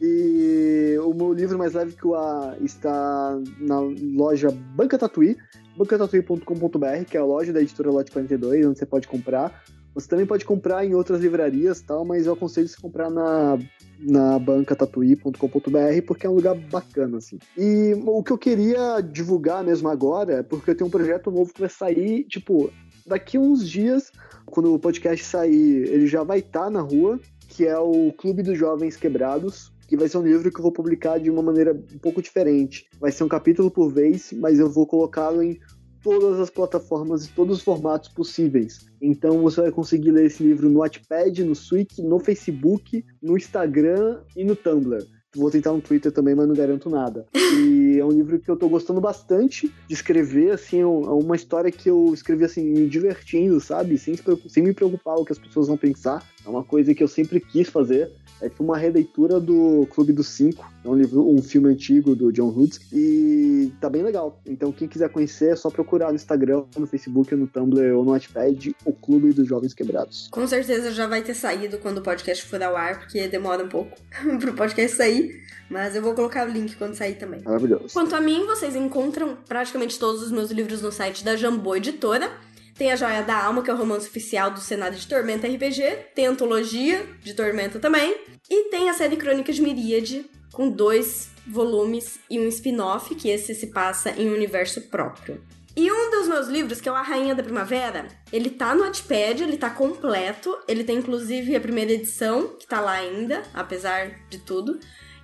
E 0.00 0.96
o 1.00 1.12
meu 1.12 1.32
livro 1.32 1.58
mais 1.58 1.74
leve 1.74 1.96
que 1.96 2.06
o 2.06 2.14
A 2.14 2.56
está 2.60 3.36
na 3.58 3.80
loja 3.80 4.48
Banca 4.76 4.96
Tatuí, 4.96 5.36
bancatatuí.com.br, 5.76 7.04
que 7.10 7.16
é 7.16 7.20
a 7.20 7.24
loja 7.24 7.52
da 7.52 7.60
editora 7.60 7.90
Lote 7.90 8.12
42, 8.12 8.64
onde 8.64 8.78
você 8.78 8.86
pode 8.86 9.08
comprar. 9.08 9.64
Você 9.92 10.06
também 10.06 10.24
pode 10.24 10.44
comprar 10.44 10.84
em 10.84 10.94
outras 10.94 11.20
livrarias, 11.20 11.80
tal, 11.80 12.04
mas 12.04 12.26
eu 12.26 12.34
aconselho 12.34 12.68
você 12.68 12.80
comprar 12.80 13.10
na, 13.10 13.58
na 13.98 14.38
bancatatuí.com.br 14.38 16.02
porque 16.06 16.26
é 16.26 16.30
um 16.30 16.34
lugar 16.34 16.54
bacana, 16.54 17.18
assim. 17.18 17.38
E 17.56 17.94
o 18.06 18.22
que 18.22 18.32
eu 18.32 18.38
queria 18.38 19.00
divulgar 19.00 19.64
mesmo 19.64 19.88
agora 19.88 20.34
é 20.34 20.42
porque 20.42 20.70
eu 20.70 20.74
tenho 20.74 20.88
um 20.88 20.90
projeto 20.90 21.30
novo 21.30 21.52
que 21.52 21.60
vai 21.60 21.68
sair, 21.68 22.24
tipo, 22.24 22.70
daqui 23.06 23.38
uns 23.38 23.68
dias, 23.68 24.12
quando 24.46 24.74
o 24.74 24.78
podcast 24.78 25.24
sair, 25.24 25.88
ele 25.88 26.06
já 26.06 26.22
vai 26.22 26.38
estar 26.38 26.64
tá 26.64 26.70
na 26.70 26.80
rua, 26.80 27.18
que 27.48 27.66
é 27.66 27.78
o 27.78 28.12
Clube 28.12 28.42
dos 28.42 28.56
Jovens 28.56 28.96
Quebrados, 28.96 29.72
que 29.88 29.96
vai 29.96 30.06
ser 30.08 30.18
um 30.18 30.22
livro 30.22 30.52
que 30.52 30.58
eu 30.58 30.62
vou 30.62 30.70
publicar 30.70 31.18
de 31.18 31.30
uma 31.30 31.42
maneira 31.42 31.72
um 31.72 31.98
pouco 31.98 32.20
diferente. 32.20 32.86
Vai 33.00 33.10
ser 33.10 33.24
um 33.24 33.28
capítulo 33.28 33.70
por 33.70 33.90
vez, 33.90 34.32
mas 34.34 34.58
eu 34.58 34.70
vou 34.70 34.86
colocá-lo 34.86 35.42
em 35.42 35.58
todas 36.02 36.40
as 36.40 36.50
plataformas 36.50 37.26
e 37.26 37.28
todos 37.30 37.58
os 37.58 37.62
formatos 37.62 38.08
possíveis. 38.08 38.86
Então 39.00 39.42
você 39.42 39.62
vai 39.62 39.70
conseguir 39.70 40.10
ler 40.10 40.26
esse 40.26 40.42
livro 40.42 40.68
no 40.68 40.80
Wattpad, 40.80 41.44
no 41.44 41.54
Switch, 41.54 41.98
no 41.98 42.18
Facebook, 42.18 43.04
no 43.22 43.36
Instagram 43.36 44.20
e 44.36 44.44
no 44.44 44.56
Tumblr. 44.56 45.06
Vou 45.36 45.50
tentar 45.50 45.72
no 45.72 45.80
Twitter 45.80 46.10
também, 46.10 46.34
mas 46.34 46.48
não 46.48 46.54
garanto 46.54 46.88
nada. 46.88 47.26
E 47.34 47.98
é 47.98 48.04
um 48.04 48.10
livro 48.10 48.38
que 48.38 48.50
eu 48.50 48.56
tô 48.56 48.66
gostando 48.66 48.98
bastante 49.00 49.72
de 49.86 49.94
escrever, 49.94 50.52
assim, 50.52 50.78
é, 50.78 50.80
é 50.80 50.86
uma 50.86 51.36
história 51.36 51.70
que 51.70 51.88
eu 51.88 52.12
escrevi, 52.14 52.44
assim, 52.44 52.64
me 52.64 52.88
divertindo, 52.88 53.60
sabe? 53.60 53.98
Sem, 53.98 54.16
sem 54.48 54.62
me 54.62 54.72
preocupar 54.72 55.16
o 55.16 55.24
que 55.26 55.32
as 55.32 55.38
pessoas 55.38 55.68
vão 55.68 55.76
pensar. 55.76 56.26
É 56.48 56.50
uma 56.50 56.64
coisa 56.64 56.94
que 56.94 57.02
eu 57.02 57.08
sempre 57.08 57.40
quis 57.40 57.68
fazer. 57.68 58.10
É 58.40 58.48
tipo 58.48 58.64
uma 58.64 58.78
releitura 58.78 59.38
do 59.40 59.86
Clube 59.90 60.12
dos 60.12 60.28
Cinco, 60.28 60.64
é 60.84 60.88
um 60.88 60.94
livro, 60.94 61.28
um 61.28 61.42
filme 61.42 61.68
antigo 61.68 62.14
do 62.14 62.32
John 62.32 62.50
Hughes, 62.50 62.80
e 62.92 63.72
tá 63.80 63.90
bem 63.90 64.00
legal. 64.02 64.40
Então 64.46 64.70
quem 64.70 64.86
quiser 64.86 65.08
conhecer 65.08 65.50
é 65.50 65.56
só 65.56 65.68
procurar 65.70 66.10
no 66.10 66.14
Instagram, 66.14 66.64
no 66.76 66.86
Facebook, 66.86 67.34
no 67.34 67.48
Tumblr 67.48 67.96
ou 67.96 68.04
no 68.04 68.12
Wattpad, 68.12 68.76
o 68.84 68.92
Clube 68.92 69.32
dos 69.32 69.46
Jovens 69.46 69.74
Quebrados. 69.74 70.28
Com 70.30 70.46
certeza 70.46 70.92
já 70.92 71.08
vai 71.08 71.20
ter 71.20 71.34
saído 71.34 71.78
quando 71.78 71.98
o 71.98 72.02
podcast 72.02 72.46
for 72.46 72.62
ao 72.62 72.76
ar, 72.76 73.00
porque 73.00 73.26
demora 73.26 73.64
um 73.64 73.68
pouco 73.68 73.98
pro 74.38 74.54
podcast 74.54 74.96
sair, 74.96 75.42
mas 75.68 75.96
eu 75.96 76.02
vou 76.02 76.14
colocar 76.14 76.46
o 76.48 76.50
link 76.50 76.76
quando 76.76 76.94
sair 76.94 77.14
também. 77.14 77.40
Maravilhoso. 77.42 77.92
Quanto 77.92 78.14
a 78.14 78.20
mim, 78.20 78.46
vocês 78.46 78.76
encontram 78.76 79.36
praticamente 79.48 79.98
todos 79.98 80.22
os 80.22 80.30
meus 80.30 80.52
livros 80.52 80.80
no 80.80 80.92
site 80.92 81.24
da 81.24 81.34
Jambô 81.34 81.74
Editora. 81.74 82.30
Tem 82.78 82.92
a 82.92 82.96
Joia 82.96 83.24
da 83.24 83.42
Alma, 83.42 83.60
que 83.60 83.68
é 83.68 83.74
o 83.74 83.76
romance 83.76 84.06
oficial 84.06 84.52
do 84.52 84.60
Senado 84.60 84.94
de 84.94 85.04
Tormenta 85.04 85.48
RPG. 85.48 85.82
Tem 86.14 86.28
a 86.28 86.30
Antologia 86.30 87.04
de 87.24 87.34
Tormenta 87.34 87.80
também. 87.80 88.16
E 88.48 88.70
tem 88.70 88.88
a 88.88 88.94
série 88.94 89.16
Crônicas 89.16 89.56
de 89.56 89.62
Miríade, 89.62 90.30
com 90.52 90.70
dois 90.70 91.28
volumes 91.44 92.20
e 92.30 92.38
um 92.38 92.46
spin-off, 92.46 93.12
que 93.16 93.30
esse 93.30 93.52
se 93.52 93.66
passa 93.66 94.10
em 94.12 94.30
um 94.30 94.32
universo 94.32 94.80
próprio. 94.82 95.42
E 95.76 95.90
um 95.90 96.10
dos 96.12 96.28
meus 96.28 96.46
livros, 96.46 96.80
que 96.80 96.88
é 96.88 96.92
o 96.92 96.94
A 96.94 97.02
Rainha 97.02 97.34
da 97.34 97.42
Primavera, 97.42 98.06
ele 98.32 98.48
tá 98.48 98.72
no 98.76 98.84
Wattpad, 98.84 99.42
ele 99.42 99.56
tá 99.56 99.70
completo, 99.70 100.56
ele 100.68 100.84
tem 100.84 100.98
inclusive 100.98 101.56
a 101.56 101.60
primeira 101.60 101.90
edição, 101.90 102.56
que 102.58 102.66
tá 102.66 102.80
lá 102.80 102.92
ainda, 102.92 103.42
apesar 103.52 104.20
de 104.30 104.38
tudo, 104.38 104.78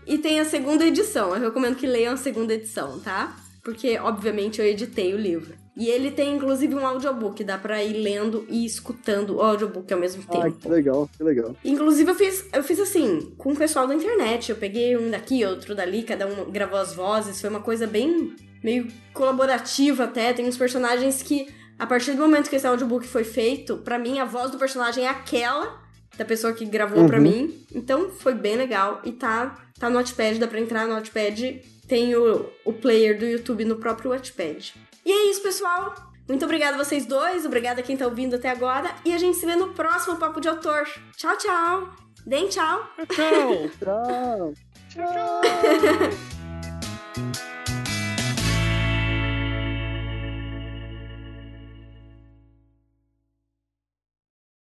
e 0.04 0.18
tem 0.18 0.40
a 0.40 0.44
segunda 0.44 0.84
edição. 0.84 1.32
Eu 1.34 1.40
recomendo 1.40 1.76
que 1.76 1.86
leiam 1.86 2.14
a 2.14 2.16
segunda 2.16 2.52
edição, 2.52 2.98
tá? 2.98 3.36
Porque, 3.62 3.96
obviamente, 3.98 4.60
eu 4.60 4.66
editei 4.66 5.14
o 5.14 5.18
livro. 5.18 5.63
E 5.76 5.88
ele 5.88 6.10
tem 6.10 6.36
inclusive 6.36 6.74
um 6.74 6.86
audiobook, 6.86 7.42
dá 7.42 7.58
pra 7.58 7.82
ir 7.82 7.94
lendo 7.94 8.46
e 8.48 8.64
escutando 8.64 9.36
o 9.36 9.40
audiobook 9.40 9.92
ao 9.92 9.98
mesmo 9.98 10.22
tempo. 10.22 10.46
Ah, 10.46 10.50
que 10.50 10.68
legal, 10.68 11.10
que 11.16 11.22
legal. 11.22 11.56
Inclusive 11.64 12.10
eu 12.10 12.14
fiz, 12.14 12.44
eu 12.52 12.62
fiz 12.62 12.78
assim, 12.78 13.32
com 13.36 13.52
o 13.52 13.56
pessoal 13.56 13.86
da 13.86 13.94
internet. 13.94 14.50
Eu 14.50 14.56
peguei 14.56 14.96
um 14.96 15.10
daqui, 15.10 15.44
outro 15.44 15.74
dali, 15.74 16.02
cada 16.02 16.26
um 16.26 16.50
gravou 16.50 16.78
as 16.78 16.94
vozes. 16.94 17.40
Foi 17.40 17.50
uma 17.50 17.60
coisa 17.60 17.86
bem 17.86 18.36
meio 18.62 18.86
colaborativa 19.12 20.04
até. 20.04 20.32
Tem 20.32 20.46
uns 20.46 20.56
personagens 20.56 21.22
que, 21.22 21.48
a 21.78 21.86
partir 21.86 22.12
do 22.12 22.18
momento 22.18 22.48
que 22.48 22.56
esse 22.56 22.66
audiobook 22.66 23.06
foi 23.06 23.24
feito, 23.24 23.76
para 23.78 23.98
mim 23.98 24.20
a 24.20 24.24
voz 24.24 24.52
do 24.52 24.58
personagem 24.58 25.04
é 25.04 25.08
aquela 25.08 25.82
da 26.16 26.24
pessoa 26.24 26.52
que 26.52 26.64
gravou 26.64 27.00
uhum. 27.00 27.06
para 27.08 27.20
mim. 27.20 27.52
Então 27.74 28.10
foi 28.10 28.34
bem 28.34 28.56
legal. 28.56 29.00
E 29.04 29.12
tá, 29.12 29.60
tá 29.78 29.90
no 29.90 29.96
Watchpad, 29.96 30.38
dá 30.38 30.46
pra 30.46 30.60
entrar 30.60 30.86
no 30.86 30.94
Watchpad. 30.94 31.62
Tem 31.86 32.14
o, 32.14 32.48
o 32.64 32.72
player 32.72 33.18
do 33.18 33.26
YouTube 33.26 33.64
no 33.64 33.76
próprio 33.76 34.10
Watchpad. 34.10 34.74
E 35.04 35.12
é 35.12 35.30
isso, 35.30 35.42
pessoal. 35.42 35.94
Muito 36.28 36.44
obrigada 36.44 36.76
a 36.76 36.84
vocês 36.84 37.04
dois, 37.04 37.44
obrigada 37.44 37.80
a 37.80 37.84
quem 37.84 37.96
tá 37.96 38.06
ouvindo 38.06 38.36
até 38.36 38.48
agora. 38.48 38.94
E 39.04 39.12
a 39.12 39.18
gente 39.18 39.36
se 39.36 39.44
vê 39.44 39.54
no 39.56 39.74
próximo 39.74 40.16
Papo 40.16 40.40
de 40.40 40.48
Autor. 40.48 40.88
Tchau, 41.16 41.36
tchau. 41.36 41.90
Deem 42.26 42.48
tchau. 42.48 42.88
Tchau. 43.10 44.54
tchau. 44.54 44.54
Tchau. 44.94 46.33